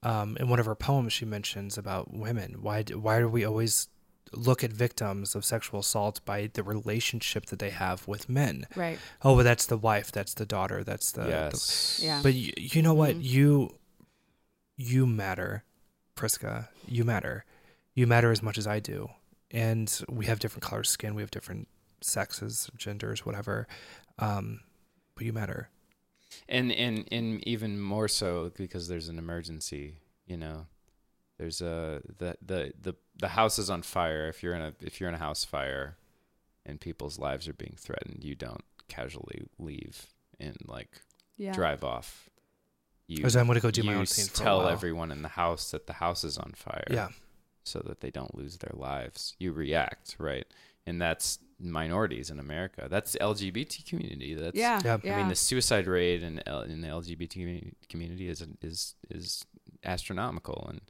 um, 0.02 0.36
in 0.38 0.48
one 0.48 0.60
of 0.60 0.66
her 0.66 0.76
poems, 0.76 1.12
she 1.12 1.24
mentions 1.24 1.76
about 1.76 2.14
women. 2.14 2.58
Why 2.62 2.82
do, 2.82 2.98
why 3.00 3.18
do 3.18 3.28
we 3.28 3.44
always 3.44 3.88
look 4.32 4.62
at 4.62 4.72
victims 4.72 5.34
of 5.34 5.44
sexual 5.44 5.80
assault 5.80 6.20
by 6.24 6.50
the 6.52 6.62
relationship 6.62 7.46
that 7.46 7.58
they 7.58 7.70
have 7.70 8.06
with 8.08 8.28
men? 8.28 8.66
right. 8.76 8.98
Oh, 9.22 9.36
but 9.36 9.42
that's 9.42 9.66
the 9.66 9.76
wife, 9.76 10.12
that's 10.12 10.34
the 10.34 10.46
daughter, 10.46 10.84
that's 10.84 11.12
the. 11.12 11.22
the 11.22 11.28
yes. 11.28 12.00
Yeah. 12.02 12.20
but 12.22 12.34
you, 12.34 12.52
you 12.56 12.82
know 12.82 12.94
what? 12.94 13.16
Mhm. 13.16 13.24
You 13.24 13.74
you 14.76 15.06
matter, 15.06 15.64
Prisca. 16.14 16.68
You 16.86 17.04
matter. 17.04 17.44
You 17.94 18.06
matter 18.06 18.30
as 18.30 18.42
much 18.42 18.56
as 18.56 18.66
I 18.66 18.80
do. 18.80 19.08
And 19.50 19.92
we 20.08 20.26
have 20.26 20.38
different 20.38 20.62
colors 20.62 20.88
of 20.88 20.92
skin. 20.92 21.14
We 21.14 21.22
have 21.22 21.30
different 21.30 21.68
sexes, 22.00 22.70
genders, 22.76 23.26
whatever. 23.26 23.66
Um, 24.18 24.60
but 25.14 25.24
you 25.26 25.32
matter. 25.32 25.68
and 26.48 26.70
and 26.72 27.06
and 27.10 27.46
even 27.46 27.80
more 27.80 28.06
so 28.08 28.52
because 28.56 28.86
there's 28.88 29.08
an 29.08 29.18
emergency 29.18 29.98
you 30.26 30.36
know 30.36 30.66
there's 31.40 31.62
a 31.62 32.02
the 32.18 32.36
the 32.44 32.72
the, 32.80 32.94
the 33.18 33.28
house 33.28 33.58
is 33.58 33.70
on 33.70 33.80
fire 33.82 34.28
if 34.28 34.42
you're 34.42 34.54
in 34.54 34.60
a 34.60 34.72
if 34.82 35.00
you're 35.00 35.08
in 35.08 35.14
a 35.14 35.18
house 35.18 35.42
fire 35.44 35.96
and 36.66 36.78
people's 36.80 37.18
lives 37.18 37.48
are 37.48 37.54
being 37.54 37.74
threatened 37.78 38.22
you 38.22 38.34
don't 38.34 38.64
casually 38.88 39.42
leave 39.58 40.06
and 40.38 40.56
like 40.66 41.00
Yeah. 41.38 41.52
drive 41.52 41.82
off 41.82 42.28
you 43.08 43.16
Because 43.16 43.36
I'm 43.36 43.46
going 43.46 43.56
to 43.56 43.62
go 43.62 43.70
do 43.70 43.82
my 43.82 43.92
you 43.92 43.98
own 44.00 44.06
thing 44.06 44.26
for 44.26 44.42
a 44.42 44.44
tell 44.44 44.68
everyone 44.68 45.10
in 45.10 45.22
the 45.22 45.28
house 45.42 45.70
that 45.70 45.86
the 45.86 45.94
house 45.94 46.22
is 46.24 46.36
on 46.36 46.52
fire 46.54 46.84
Yeah. 46.90 47.08
so 47.64 47.80
that 47.86 48.00
they 48.02 48.10
don't 48.10 48.34
lose 48.36 48.58
their 48.58 48.74
lives. 48.74 49.34
You 49.38 49.52
react, 49.52 50.16
right? 50.18 50.46
And 50.86 51.00
that's 51.00 51.38
minorities 51.58 52.30
in 52.30 52.38
America. 52.38 52.86
That's 52.90 53.12
the 53.12 53.18
LGBT 53.20 53.84
community. 53.88 54.34
That's 54.34 54.56
Yeah. 54.56 54.80
Yeah. 54.84 54.98
yeah. 55.02 55.14
I 55.14 55.18
mean, 55.18 55.28
the 55.28 55.34
suicide 55.34 55.86
rate 55.86 56.22
in 56.22 56.40
L- 56.46 56.62
in 56.62 56.82
the 56.82 56.88
LGBT 56.88 57.72
community 57.88 58.28
is 58.28 58.44
is 58.62 58.94
is 59.10 59.44
astronomical, 59.84 60.66
and 60.70 60.80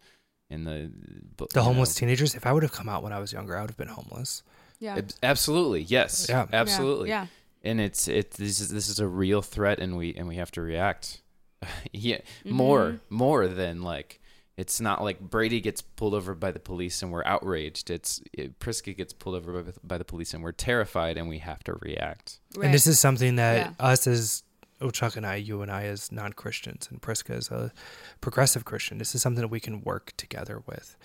in 0.50 0.64
the 0.64 0.90
but, 1.36 1.50
The 1.50 1.62
homeless 1.62 1.94
know, 1.96 2.00
teenagers, 2.00 2.34
if 2.34 2.44
I 2.46 2.52
would 2.52 2.62
have 2.62 2.72
come 2.72 2.88
out 2.88 3.02
when 3.02 3.12
I 3.12 3.18
was 3.20 3.32
younger, 3.32 3.56
I 3.56 3.60
would 3.62 3.70
have 3.70 3.76
been 3.76 3.88
homeless. 3.88 4.42
yeah. 4.80 4.96
ab- 4.96 5.12
absolutely, 5.22 5.82
yes, 5.82 6.26
Yeah. 6.28 6.46
absolutely, 6.52 7.08
Yeah. 7.10 7.26
and 7.62 7.80
it's 7.80 8.08
it 8.08 8.32
this 8.32 8.60
is 8.60 8.68
this 8.70 8.88
is 8.88 8.98
a 9.00 9.06
real 9.06 9.42
threat, 9.42 9.78
and 9.78 9.96
we 9.96 10.14
and 10.14 10.26
we 10.28 10.36
have 10.36 10.50
to 10.52 10.60
react. 10.62 11.22
yeah, 11.92 12.18
more 12.44 12.92
Mhm. 12.92 13.00
more 13.10 13.48
than 13.48 13.82
like 13.82 14.16
It's 14.56 14.78
not 14.78 15.02
like 15.02 15.20
Brady 15.20 15.60
gets 15.62 15.80
pulled 15.80 16.12
over 16.12 16.34
by 16.34 16.50
the 16.52 16.60
police 16.60 17.02
and 17.02 17.10
we're 17.10 17.24
outraged. 17.24 17.88
It's 17.88 18.20
it, 18.34 18.58
Prisca 18.58 18.92
gets 18.92 19.14
pulled 19.14 19.34
over 19.36 19.62
by, 19.62 19.72
by 19.82 19.96
the 19.96 20.04
police 20.04 20.34
and 20.34 20.42
we're 20.42 20.52
terrified 20.52 21.16
and 21.16 21.30
we 21.30 21.38
have 21.38 21.64
to 21.64 21.78
react. 21.80 22.40
And 22.62 22.74
this 22.74 22.86
is 22.86 23.00
something 23.00 23.36
that 23.36 23.56
Yeah. 23.56 23.72
us 23.92 24.06
as 24.06 24.42
oh 24.80 24.90
Chuck 24.90 25.16
and 25.16 25.26
I, 25.26 25.36
you 25.36 25.62
and 25.62 25.70
I 25.70 25.84
as 25.84 26.10
non 26.12 26.32
Christians, 26.32 26.88
and 26.90 27.00
Prisca 27.02 27.34
as 27.34 27.50
a 27.50 27.72
progressive 28.20 28.64
Christian, 28.64 28.98
this 28.98 29.14
is 29.14 29.22
something 29.22 29.42
that 29.42 29.48
we 29.48 29.60
can 29.60 29.82
work 29.82 30.12
together 30.16 30.62
with. 30.66 30.96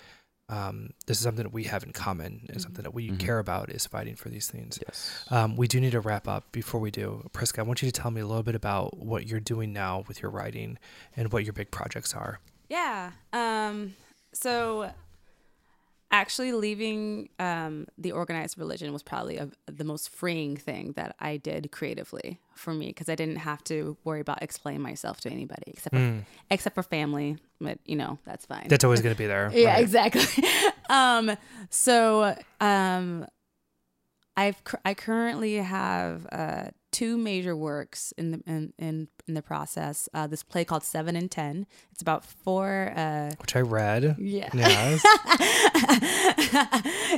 Um, 0.48 0.90
this 1.06 1.16
is 1.18 1.24
something 1.24 1.42
that 1.42 1.52
we 1.52 1.64
have 1.64 1.82
in 1.82 1.92
common, 1.92 2.46
and 2.48 2.62
something 2.62 2.84
that 2.84 2.94
we 2.94 3.10
Mhm. 3.10 3.18
care 3.18 3.40
about 3.40 3.68
is 3.70 3.84
fighting 3.84 4.14
for 4.14 4.28
these 4.28 4.48
things. 4.48 4.78
Yes. 4.86 5.24
Um, 5.28 5.56
we 5.56 5.66
do 5.66 5.80
need 5.80 5.90
to 5.90 6.00
wrap 6.00 6.28
up. 6.28 6.52
Before 6.52 6.80
we 6.80 6.92
do, 6.92 7.28
Prisca, 7.32 7.60
I 7.60 7.64
want 7.64 7.82
you 7.82 7.90
to 7.90 8.00
tell 8.00 8.12
me 8.12 8.20
a 8.20 8.26
little 8.26 8.44
bit 8.44 8.54
about 8.54 8.96
what 8.96 9.26
you're 9.26 9.40
doing 9.40 9.72
now 9.72 10.04
with 10.06 10.22
your 10.22 10.30
writing 10.30 10.78
and 11.16 11.32
what 11.32 11.42
your 11.44 11.52
big 11.52 11.72
projects 11.72 12.14
are. 12.14 12.38
Yeah. 12.68 13.10
Um, 13.32 13.96
so 14.32 14.92
actually 16.12 16.52
leaving 16.52 17.28
um, 17.38 17.86
the 17.98 18.12
organized 18.12 18.56
religion 18.58 18.92
was 18.92 19.02
probably 19.02 19.36
a, 19.38 19.48
the 19.66 19.84
most 19.84 20.08
freeing 20.08 20.56
thing 20.56 20.92
that 20.92 21.16
I 21.18 21.36
did 21.36 21.72
creatively 21.72 22.38
for 22.54 22.72
me 22.72 22.86
because 22.88 23.08
I 23.08 23.14
didn't 23.16 23.36
have 23.36 23.62
to 23.64 23.96
worry 24.04 24.20
about 24.20 24.42
explaining 24.42 24.82
myself 24.82 25.20
to 25.22 25.30
anybody 25.30 25.64
except 25.66 25.94
for, 25.94 26.00
Mm. 26.00 26.24
except 26.50 26.74
for 26.74 26.82
family. 26.82 27.38
But 27.60 27.78
you 27.84 27.96
know 27.96 28.18
that's 28.24 28.46
fine. 28.46 28.66
That's 28.68 28.84
always 28.84 29.00
going 29.00 29.14
to 29.14 29.18
be 29.18 29.26
there. 29.26 29.50
yeah, 29.54 29.74
right? 29.74 29.82
exactly. 29.82 30.44
um, 30.88 31.36
so 31.70 32.36
um, 32.60 33.26
I've 34.36 34.62
I 34.84 34.94
currently 34.94 35.54
have 35.56 36.26
uh, 36.30 36.66
two 36.96 37.18
major 37.18 37.54
works 37.54 38.14
in 38.16 38.30
the 38.30 38.42
in 38.46 38.72
in, 38.78 39.08
in 39.28 39.34
the 39.34 39.42
process. 39.42 40.08
Uh, 40.14 40.26
this 40.26 40.42
play 40.42 40.64
called 40.64 40.82
Seven 40.82 41.14
and 41.14 41.30
Ten. 41.30 41.66
It's 41.92 42.00
about 42.00 42.24
four. 42.24 42.90
Uh, 42.96 43.32
Which 43.38 43.54
I 43.54 43.60
read. 43.60 44.16
yeah. 44.18 44.48
Yes. 44.54 45.04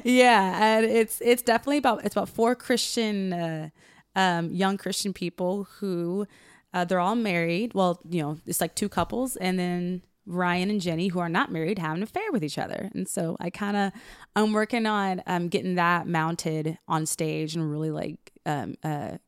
yeah, 0.04 0.78
and 0.78 0.84
it's 0.84 1.20
it's 1.20 1.42
definitely 1.42 1.78
about 1.78 2.04
it's 2.04 2.16
about 2.16 2.28
four 2.28 2.56
Christian 2.56 3.32
uh, 3.32 3.68
um, 4.16 4.50
young 4.50 4.78
Christian 4.78 5.12
people 5.12 5.68
who 5.78 6.26
uh, 6.74 6.84
they're 6.84 6.98
all 6.98 7.14
married. 7.14 7.72
Well, 7.72 8.00
you 8.10 8.20
know, 8.20 8.38
it's 8.46 8.60
like 8.60 8.74
two 8.74 8.88
couples, 8.88 9.36
and 9.36 9.60
then 9.60 10.02
Ryan 10.26 10.70
and 10.70 10.80
Jenny, 10.80 11.06
who 11.06 11.20
are 11.20 11.28
not 11.28 11.52
married, 11.52 11.78
have 11.78 11.96
an 11.96 12.02
affair 12.02 12.32
with 12.32 12.42
each 12.42 12.58
other. 12.58 12.90
And 12.94 13.06
so 13.06 13.36
I 13.38 13.50
kind 13.50 13.76
of 13.76 13.92
I'm 14.34 14.52
working 14.52 14.86
on 14.86 15.22
um, 15.28 15.46
getting 15.48 15.76
that 15.76 16.08
mounted 16.08 16.78
on 16.88 17.06
stage 17.06 17.54
and 17.54 17.70
really 17.70 17.92
like 17.92 18.32
um, 18.44 18.74
uh, 18.82 19.18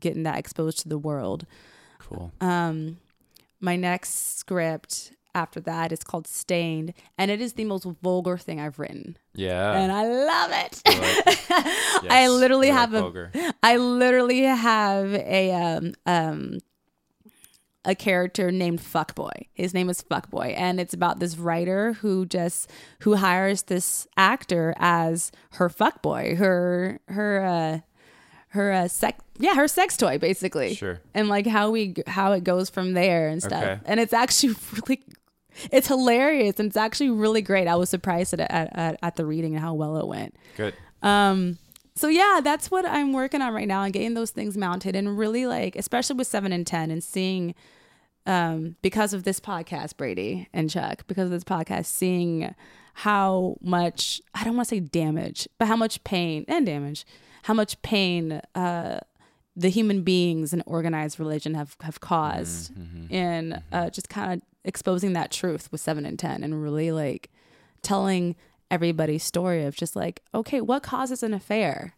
getting 0.00 0.22
that 0.24 0.38
exposed 0.38 0.80
to 0.80 0.88
the 0.88 0.98
world. 0.98 1.46
Cool. 1.98 2.32
Um, 2.40 2.98
my 3.60 3.76
next 3.76 4.38
script 4.38 5.12
after 5.34 5.60
that 5.60 5.92
is 5.92 6.02
called 6.02 6.26
Stained, 6.26 6.94
and 7.16 7.30
it 7.30 7.40
is 7.40 7.52
the 7.52 7.64
most 7.64 7.84
vulgar 8.02 8.36
thing 8.38 8.58
I've 8.60 8.78
written, 8.78 9.16
Yeah. 9.34 9.72
and 9.78 9.92
I 9.92 10.04
love 10.06 10.50
it. 10.52 10.82
I 10.86 12.00
I 12.24 12.28
literally 12.28 12.70
I 12.70 12.74
like 12.74 12.80
have 12.80 12.94
a, 12.94 13.00
vulgar. 13.00 13.32
I 13.62 13.76
literally 13.76 14.42
have 14.42 15.12
a 15.14 15.52
um 15.52 15.92
um 16.06 16.58
a 17.84 17.94
character 17.94 18.50
named 18.50 18.80
Fuckboy. 18.80 19.46
His 19.54 19.72
name 19.72 19.88
is 19.88 20.02
Fuckboy, 20.02 20.54
and 20.56 20.80
it's 20.80 20.92
about 20.94 21.20
this 21.20 21.36
writer 21.38 21.94
who 21.94 22.26
just 22.26 22.70
who 23.00 23.16
hires 23.16 23.62
this 23.64 24.06
actor 24.16 24.74
as 24.78 25.30
her 25.52 25.68
fuckboy, 25.68 26.36
her 26.36 27.00
her 27.08 27.44
uh 27.44 27.78
her 28.58 28.72
uh 28.72 28.88
sex 28.88 29.18
yeah 29.38 29.54
her 29.54 29.66
sex 29.68 29.96
toy 29.96 30.18
basically 30.18 30.74
Sure. 30.74 31.00
and 31.14 31.28
like 31.28 31.46
how 31.46 31.70
we 31.70 31.94
how 32.06 32.32
it 32.32 32.44
goes 32.44 32.68
from 32.68 32.92
there 32.92 33.28
and 33.28 33.42
stuff 33.42 33.62
Okay. 33.62 33.80
and 33.86 33.98
it's 34.00 34.12
actually 34.12 34.54
really 34.86 35.02
it's 35.72 35.88
hilarious 35.88 36.58
and 36.60 36.66
it's 36.68 36.76
actually 36.76 37.10
really 37.10 37.40
great 37.42 37.66
i 37.66 37.74
was 37.76 37.88
surprised 37.88 38.34
at, 38.34 38.40
at, 38.40 38.68
at, 38.76 38.98
at 39.02 39.16
the 39.16 39.24
reading 39.24 39.54
and 39.54 39.64
how 39.64 39.74
well 39.74 39.96
it 39.96 40.06
went 40.06 40.34
Good. 40.56 40.74
um 41.02 41.58
so 41.94 42.08
yeah 42.08 42.40
that's 42.44 42.70
what 42.70 42.84
i'm 42.86 43.12
working 43.12 43.40
on 43.42 43.52
right 43.54 43.66
now 43.68 43.82
and 43.82 43.92
getting 43.92 44.14
those 44.14 44.30
things 44.30 44.56
mounted 44.56 44.94
and 44.94 45.16
really 45.18 45.46
like 45.46 45.74
especially 45.76 46.16
with 46.16 46.26
7 46.26 46.52
and 46.52 46.66
10 46.66 46.90
and 46.90 47.02
seeing 47.02 47.54
um 48.26 48.76
because 48.82 49.12
of 49.14 49.22
this 49.24 49.40
podcast 49.40 49.96
brady 49.96 50.48
and 50.52 50.68
chuck 50.70 51.04
because 51.06 51.24
of 51.26 51.30
this 51.30 51.44
podcast 51.44 51.86
seeing 51.86 52.54
how 52.94 53.56
much 53.60 54.20
i 54.34 54.44
don't 54.44 54.56
want 54.56 54.68
to 54.68 54.74
say 54.74 54.80
damage 54.80 55.48
but 55.58 55.66
how 55.68 55.76
much 55.76 56.02
pain 56.04 56.44
and 56.48 56.66
damage 56.66 57.04
how 57.48 57.54
much 57.54 57.80
pain 57.82 58.40
uh 58.54 59.00
the 59.56 59.70
human 59.70 60.02
beings 60.02 60.52
and 60.52 60.62
organized 60.66 61.18
religion 61.18 61.54
have 61.54 61.76
have 61.80 61.98
caused 62.00 62.72
Mhm. 62.74 63.10
in 63.10 63.62
uh, 63.72 63.88
just 63.90 64.08
kind 64.10 64.34
of 64.34 64.40
exposing 64.64 65.14
that 65.14 65.30
truth 65.32 65.72
with 65.72 65.80
seven 65.80 66.04
and 66.06 66.18
ten 66.18 66.44
and 66.44 66.62
really 66.62 66.92
like 66.92 67.30
telling 67.82 68.36
everybody's 68.70 69.24
story 69.24 69.64
of 69.64 69.74
just 69.74 69.96
like 69.96 70.20
okay 70.34 70.60
what 70.60 70.82
causes 70.82 71.22
an 71.22 71.32
affair 71.32 71.94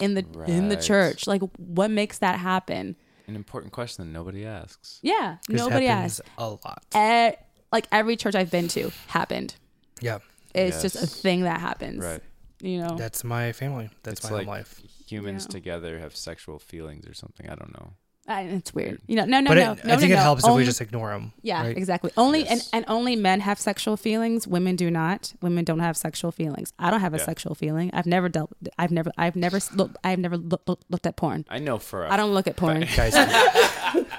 in 0.00 0.14
the 0.14 0.24
in 0.48 0.68
the 0.68 0.76
church 0.76 1.26
like 1.28 1.42
what 1.58 1.90
makes 1.90 2.18
that 2.18 2.40
happen 2.40 2.96
An 3.28 3.36
important 3.36 3.72
question 3.72 4.04
that 4.04 4.10
nobody 4.12 4.44
asks. 4.44 4.98
yeah 5.02 5.36
nobody 5.48 5.86
asks 5.86 6.20
a 6.36 6.48
lot. 6.48 6.82
e- 6.96 7.36
like 7.70 7.86
every 7.92 8.16
church 8.16 8.34
i've 8.34 8.50
been 8.50 8.68
to 8.68 8.90
happened 9.06 9.54
Yeah. 10.00 10.18
it's 10.54 10.82
just 10.82 10.96
a 10.96 11.06
thing 11.06 11.42
that 11.42 11.60
happens 11.60 12.02
Right. 12.04 12.22
You 12.62 12.78
know 12.78 12.96
That's 12.96 13.22
my 13.24 13.52
family. 13.52 13.90
That's 14.02 14.20
It's 14.20 14.30
my 14.30 14.38
like 14.38 14.46
home 14.46 14.54
life. 14.54 14.80
humans 15.06 15.46
Yeah. 15.48 15.52
together 15.52 15.98
have 15.98 16.16
sexual 16.16 16.58
feelings 16.58 17.06
or 17.06 17.12
something. 17.14 17.46
I 17.50 17.54
don't 17.54 17.72
know. 17.74 17.92
I, 18.28 18.42
it's 18.42 18.72
weird 18.72 19.00
you 19.08 19.16
know 19.16 19.24
no 19.24 19.40
no 19.40 19.48
but 19.48 19.54
no, 19.54 19.72
it, 19.72 19.84
no 19.84 19.94
I 19.94 19.96
think 19.96 20.10
no, 20.10 20.14
it 20.14 20.18
no. 20.18 20.22
helps 20.22 20.46
if 20.46 20.54
we 20.54 20.64
just 20.64 20.80
ignore 20.80 21.10
them. 21.10 21.32
Yeah, 21.42 21.62
right? 21.62 21.76
exactly. 21.76 22.12
Only 22.16 22.42
and, 22.46 22.60
Yes. 22.60 22.70
and 22.72 22.84
only 22.86 23.16
men 23.16 23.40
have 23.40 23.58
sexual 23.58 23.96
feelings. 23.96 24.46
Women 24.46 24.76
do 24.76 24.92
not. 24.92 25.34
Women 25.42 25.64
don't 25.64 25.80
have 25.80 25.96
sexual 25.96 26.30
feelings. 26.30 26.72
I 26.78 26.90
don't 26.92 27.00
have 27.00 27.14
a 27.14 27.18
Yeah. 27.18 27.24
sexual 27.24 27.56
feeling. 27.56 27.90
I've 27.92 28.06
never 28.06 28.28
dealt. 28.28 28.52
I've 28.78 28.92
never. 28.92 29.10
I've 29.18 29.34
never 29.34 29.58
looked. 29.74 29.96
I've 30.04 30.20
never 30.20 30.36
look, 30.38 30.62
look, 30.68 30.80
looked 30.88 31.06
at 31.08 31.16
porn. 31.16 31.44
I 31.50 31.58
know 31.58 31.78
for 31.78 32.04
a 32.04 32.12
I 32.12 32.16
don't 32.16 32.32
look 32.32 32.46
at 32.46 32.54
porn. 32.56 32.86
Guys, 32.94 33.16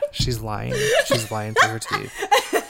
she's 0.11 0.41
lying. 0.41 0.73
She's 1.05 1.31
lying 1.31 1.53
through 1.53 1.69
her 1.71 1.79
teeth. 1.79 2.11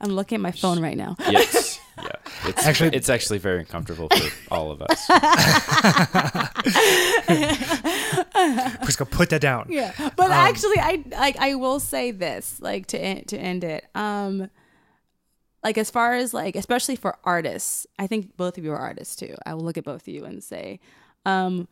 I'm 0.00 0.10
looking 0.10 0.36
at 0.36 0.40
my 0.42 0.52
phone 0.52 0.80
right 0.80 0.96
now. 0.96 1.16
Yes. 1.28 1.73
Yeah. 1.96 2.08
It's 2.46 2.58
Actually- 2.58 2.68
actually 2.68 2.96
it's 2.96 3.08
actually 3.08 3.38
very 3.38 3.60
uncomfortable 3.60 4.08
for 4.08 4.54
all 4.54 4.72
of 4.72 4.82
us. 4.82 5.06
Prisca, 8.84 9.06
put 9.06 9.30
that 9.30 9.40
down. 9.40 9.66
Yeah, 9.68 9.92
but 10.16 10.26
Um, 10.26 10.32
actually, 10.32 10.78
I 10.78 11.02
like. 11.10 11.36
I 11.38 11.54
will 11.54 11.80
say 11.80 12.10
this, 12.10 12.60
like 12.60 12.86
to 12.88 12.98
en- 12.98 13.24
to 13.26 13.38
end 13.38 13.64
it. 13.64 13.86
Um, 13.94 14.50
like 15.62 15.78
as 15.78 15.90
far 15.90 16.14
as 16.14 16.34
like, 16.34 16.56
especially 16.56 16.96
for 16.96 17.16
artists, 17.24 17.86
I 17.98 18.06
think 18.06 18.36
both 18.36 18.58
of 18.58 18.64
you 18.64 18.72
are 18.72 18.78
artists 18.78 19.16
too. 19.16 19.34
I 19.46 19.54
will 19.54 19.62
look 19.64 19.78
at 19.78 19.84
both 19.84 20.02
of 20.02 20.08
you 20.08 20.24
and 20.24 20.42
say, 20.44 20.78
um, 21.24 21.68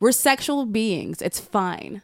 we're 0.00 0.12
sexual 0.12 0.66
beings. 0.66 1.22
It's 1.22 1.38
fine. 1.38 2.02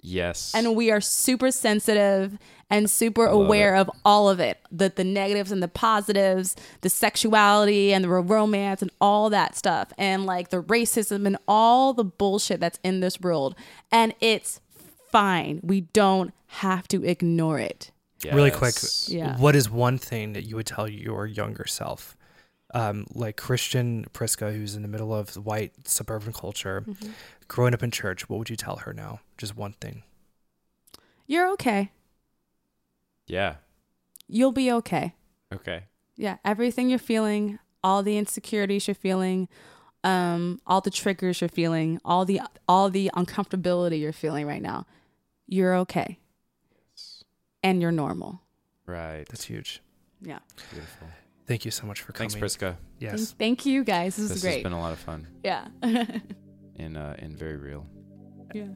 Yes. 0.00 0.52
and 0.54 0.76
we 0.76 0.90
are 0.90 1.00
super 1.00 1.50
sensitive 1.50 2.38
and 2.70 2.88
super 2.90 3.24
love 3.26 3.34
aware 3.46 3.74
it. 3.74 3.80
of 3.80 3.90
all 4.04 4.28
of 4.28 4.40
it 4.40 4.58
the 4.70 4.92
the 4.94 5.04
negatives 5.04 5.50
and 5.50 5.62
the 5.62 5.68
positives 5.68 6.54
the 6.82 6.88
sexuality 6.88 7.92
and 7.92 8.04
the 8.04 8.08
romance 8.08 8.80
and 8.82 8.90
all 9.00 9.28
that 9.30 9.56
stuff 9.56 9.92
and 9.98 10.24
like 10.26 10.50
the 10.50 10.62
racism 10.62 11.26
and 11.26 11.36
all 11.48 11.92
the 11.94 12.04
bullshit 12.04 12.60
that's 12.60 12.78
in 12.84 13.00
this 13.00 13.20
world 13.20 13.54
and 13.90 14.14
it's 14.20 14.60
fine 15.10 15.60
we 15.62 15.80
don't 15.80 16.32
have 16.46 16.86
to 16.88 17.04
ignore 17.04 17.58
it 17.58 17.90
Really 18.32 18.50
quick, 18.50 18.74
Yeah. 19.06 19.36
what 19.38 19.54
is 19.54 19.70
one 19.70 19.96
thing 19.96 20.32
that 20.32 20.42
you 20.42 20.56
would 20.56 20.66
tell 20.66 20.88
your 20.88 21.24
younger 21.24 21.66
self? 21.68 22.16
Um, 22.74 23.06
like 23.14 23.36
Christian 23.36 24.06
Prisca, 24.12 24.50
who's 24.50 24.74
in 24.74 24.82
the 24.82 24.88
middle 24.88 25.14
of 25.14 25.36
white 25.36 25.72
suburban 25.88 26.32
culture, 26.32 26.82
Mm-hmm. 26.86 27.10
Growing 27.48 27.74
up 27.74 27.82
in 27.82 27.90
church, 27.90 28.28
what 28.28 28.38
would 28.38 28.50
you 28.50 28.56
tell 28.56 28.76
her 28.76 28.92
now? 28.92 29.20
Just 29.36 29.56
one 29.56 29.72
thing. 29.80 30.02
you're 31.26 31.48
okay 31.52 31.90
Yeah. 33.26 33.56
you'll 34.26 34.52
be 34.52 34.70
okay 34.72 35.14
Okay. 35.52 35.84
yeah 36.16 36.36
everything 36.44 36.88
you're 36.90 36.98
feeling 36.98 37.58
all 37.82 38.02
the 38.02 38.16
insecurities 38.18 38.86
you're 38.88 38.94
feeling 38.94 39.48
um 40.04 40.60
all 40.66 40.80
the 40.80 40.90
triggers 40.90 41.40
you're 41.40 41.48
feeling 41.48 42.00
all 42.04 42.24
the 42.24 42.40
all 42.66 42.88
the 42.90 43.10
uncomfortability 43.14 43.98
you're 44.00 44.12
feeling 44.12 44.46
right 44.46 44.62
now 44.62 44.86
you're 45.46 45.74
okay 45.76 46.18
and 47.62 47.80
you're 47.82 47.92
normal 47.92 48.40
Right. 48.86 49.26
That's 49.28 49.44
huge. 49.44 49.82
yeah 50.22 50.38
Beautiful. 50.72 51.08
Thank 51.46 51.64
you 51.66 51.70
so 51.70 51.86
much 51.86 52.00
for 52.02 52.12
coming. 52.12 52.28
Thanks, 52.30 52.38
Prisca. 52.40 52.76
Yes. 52.98 53.12
thank, 53.32 53.38
thank 53.38 53.66
you 53.66 53.84
guys 53.84 54.16
this, 54.16 54.28
This 54.28 54.36
is 54.38 54.42
great 54.42 54.54
has 54.54 54.62
been 54.62 54.72
a 54.72 54.80
lot 54.80 54.92
of 54.92 54.98
fun 54.98 55.26
yeah 55.44 55.68
and 56.78 56.96
uh, 56.96 57.14
and 57.18 57.36
very 57.36 57.56
real. 57.56 57.86
yeah 58.54 58.66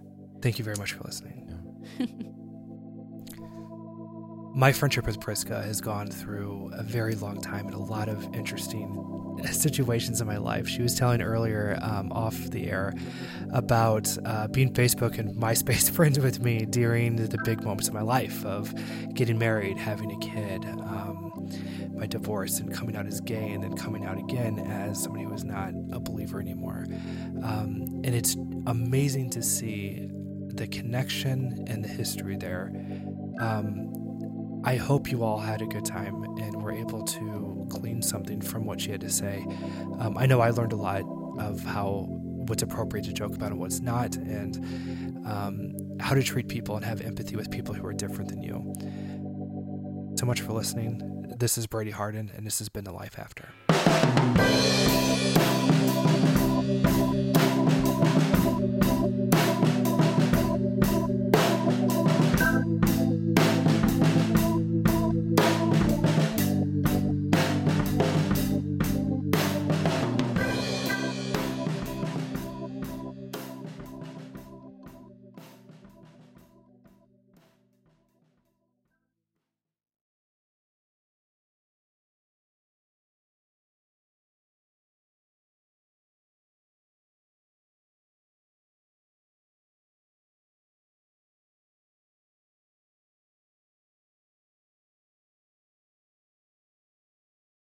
Thank 0.42 0.58
you 0.58 0.64
very 0.64 0.76
much 0.76 0.92
for 0.92 1.04
listening. 1.04 1.48
Yeah. 1.98 2.06
my 4.54 4.72
friendship 4.72 5.06
with 5.06 5.20
Prisca 5.20 5.62
has 5.62 5.80
gone 5.80 6.08
through 6.08 6.70
a 6.74 6.82
very 6.82 7.14
long 7.14 7.40
time 7.40 7.66
and 7.66 7.74
a 7.74 7.78
lot 7.78 8.08
of 8.08 8.22
interesting 8.34 9.38
situations 9.52 10.20
in 10.20 10.26
my 10.26 10.36
life. 10.36 10.68
She 10.68 10.82
was 10.82 10.94
telling 10.94 11.22
earlier 11.22 11.78
um, 11.80 12.12
off 12.12 12.36
the 12.50 12.68
air 12.68 12.92
about 13.52 14.14
uh, 14.24 14.48
being 14.48 14.72
Facebook 14.74 15.18
and 15.18 15.34
MySpace 15.36 15.90
friends 15.94 16.18
with 16.18 16.40
me 16.40 16.66
during 16.66 17.16
the 17.16 17.38
big 17.44 17.62
moments 17.62 17.88
of 17.88 17.94
my 17.94 18.02
life 18.02 18.44
of 18.44 18.74
getting 19.14 19.38
married, 19.38 19.78
having 19.78 20.10
a 20.10 20.18
kid, 20.18 20.64
um, 20.64 21.11
divorce, 22.06 22.60
and 22.60 22.72
coming 22.72 22.96
out 22.96 23.06
as 23.06 23.20
gay, 23.20 23.52
and 23.52 23.62
then 23.62 23.74
coming 23.74 24.04
out 24.04 24.18
again 24.18 24.58
as 24.58 25.02
somebody 25.02 25.24
who 25.24 25.32
is 25.32 25.44
not 25.44 25.72
a 25.92 26.00
believer 26.00 26.40
anymore. 26.40 26.86
Um, 27.42 28.02
and 28.04 28.14
it's 28.14 28.36
amazing 28.66 29.30
to 29.30 29.42
see 29.42 30.08
the 30.54 30.66
connection 30.66 31.64
and 31.66 31.84
the 31.84 31.88
history 31.88 32.36
there. 32.36 32.72
Um, 33.40 34.62
I 34.64 34.76
hope 34.76 35.10
you 35.10 35.24
all 35.24 35.38
had 35.38 35.60
a 35.60 35.66
good 35.66 35.84
time 35.84 36.22
and 36.38 36.62
were 36.62 36.72
able 36.72 37.02
to 37.04 37.64
glean 37.68 38.02
something 38.02 38.40
from 38.40 38.64
what 38.64 38.80
she 38.80 38.90
had 38.90 39.00
to 39.00 39.10
say. 39.10 39.44
Um, 39.98 40.16
I 40.16 40.26
know 40.26 40.40
I 40.40 40.50
learned 40.50 40.72
a 40.72 40.76
lot 40.76 41.02
of 41.38 41.64
how 41.64 42.06
what's 42.46 42.62
appropriate 42.62 43.04
to 43.04 43.12
joke 43.12 43.34
about 43.34 43.50
and 43.50 43.60
what's 43.60 43.80
not, 43.80 44.16
and 44.16 44.56
um, 45.26 45.72
how 46.00 46.14
to 46.14 46.22
treat 46.22 46.48
people 46.48 46.76
and 46.76 46.84
have 46.84 47.00
empathy 47.00 47.36
with 47.36 47.50
people 47.50 47.74
who 47.74 47.86
are 47.86 47.92
different 47.92 48.30
than 48.30 48.42
you. 48.42 48.74
So 50.18 50.26
much 50.26 50.40
for 50.42 50.52
listening. 50.52 51.00
This 51.42 51.58
is 51.58 51.66
Brady 51.66 51.90
Harden, 51.90 52.30
and 52.36 52.46
this 52.46 52.60
has 52.60 52.68
been 52.68 52.84
The 52.84 52.92
Life 52.92 53.18
After. 53.18 53.48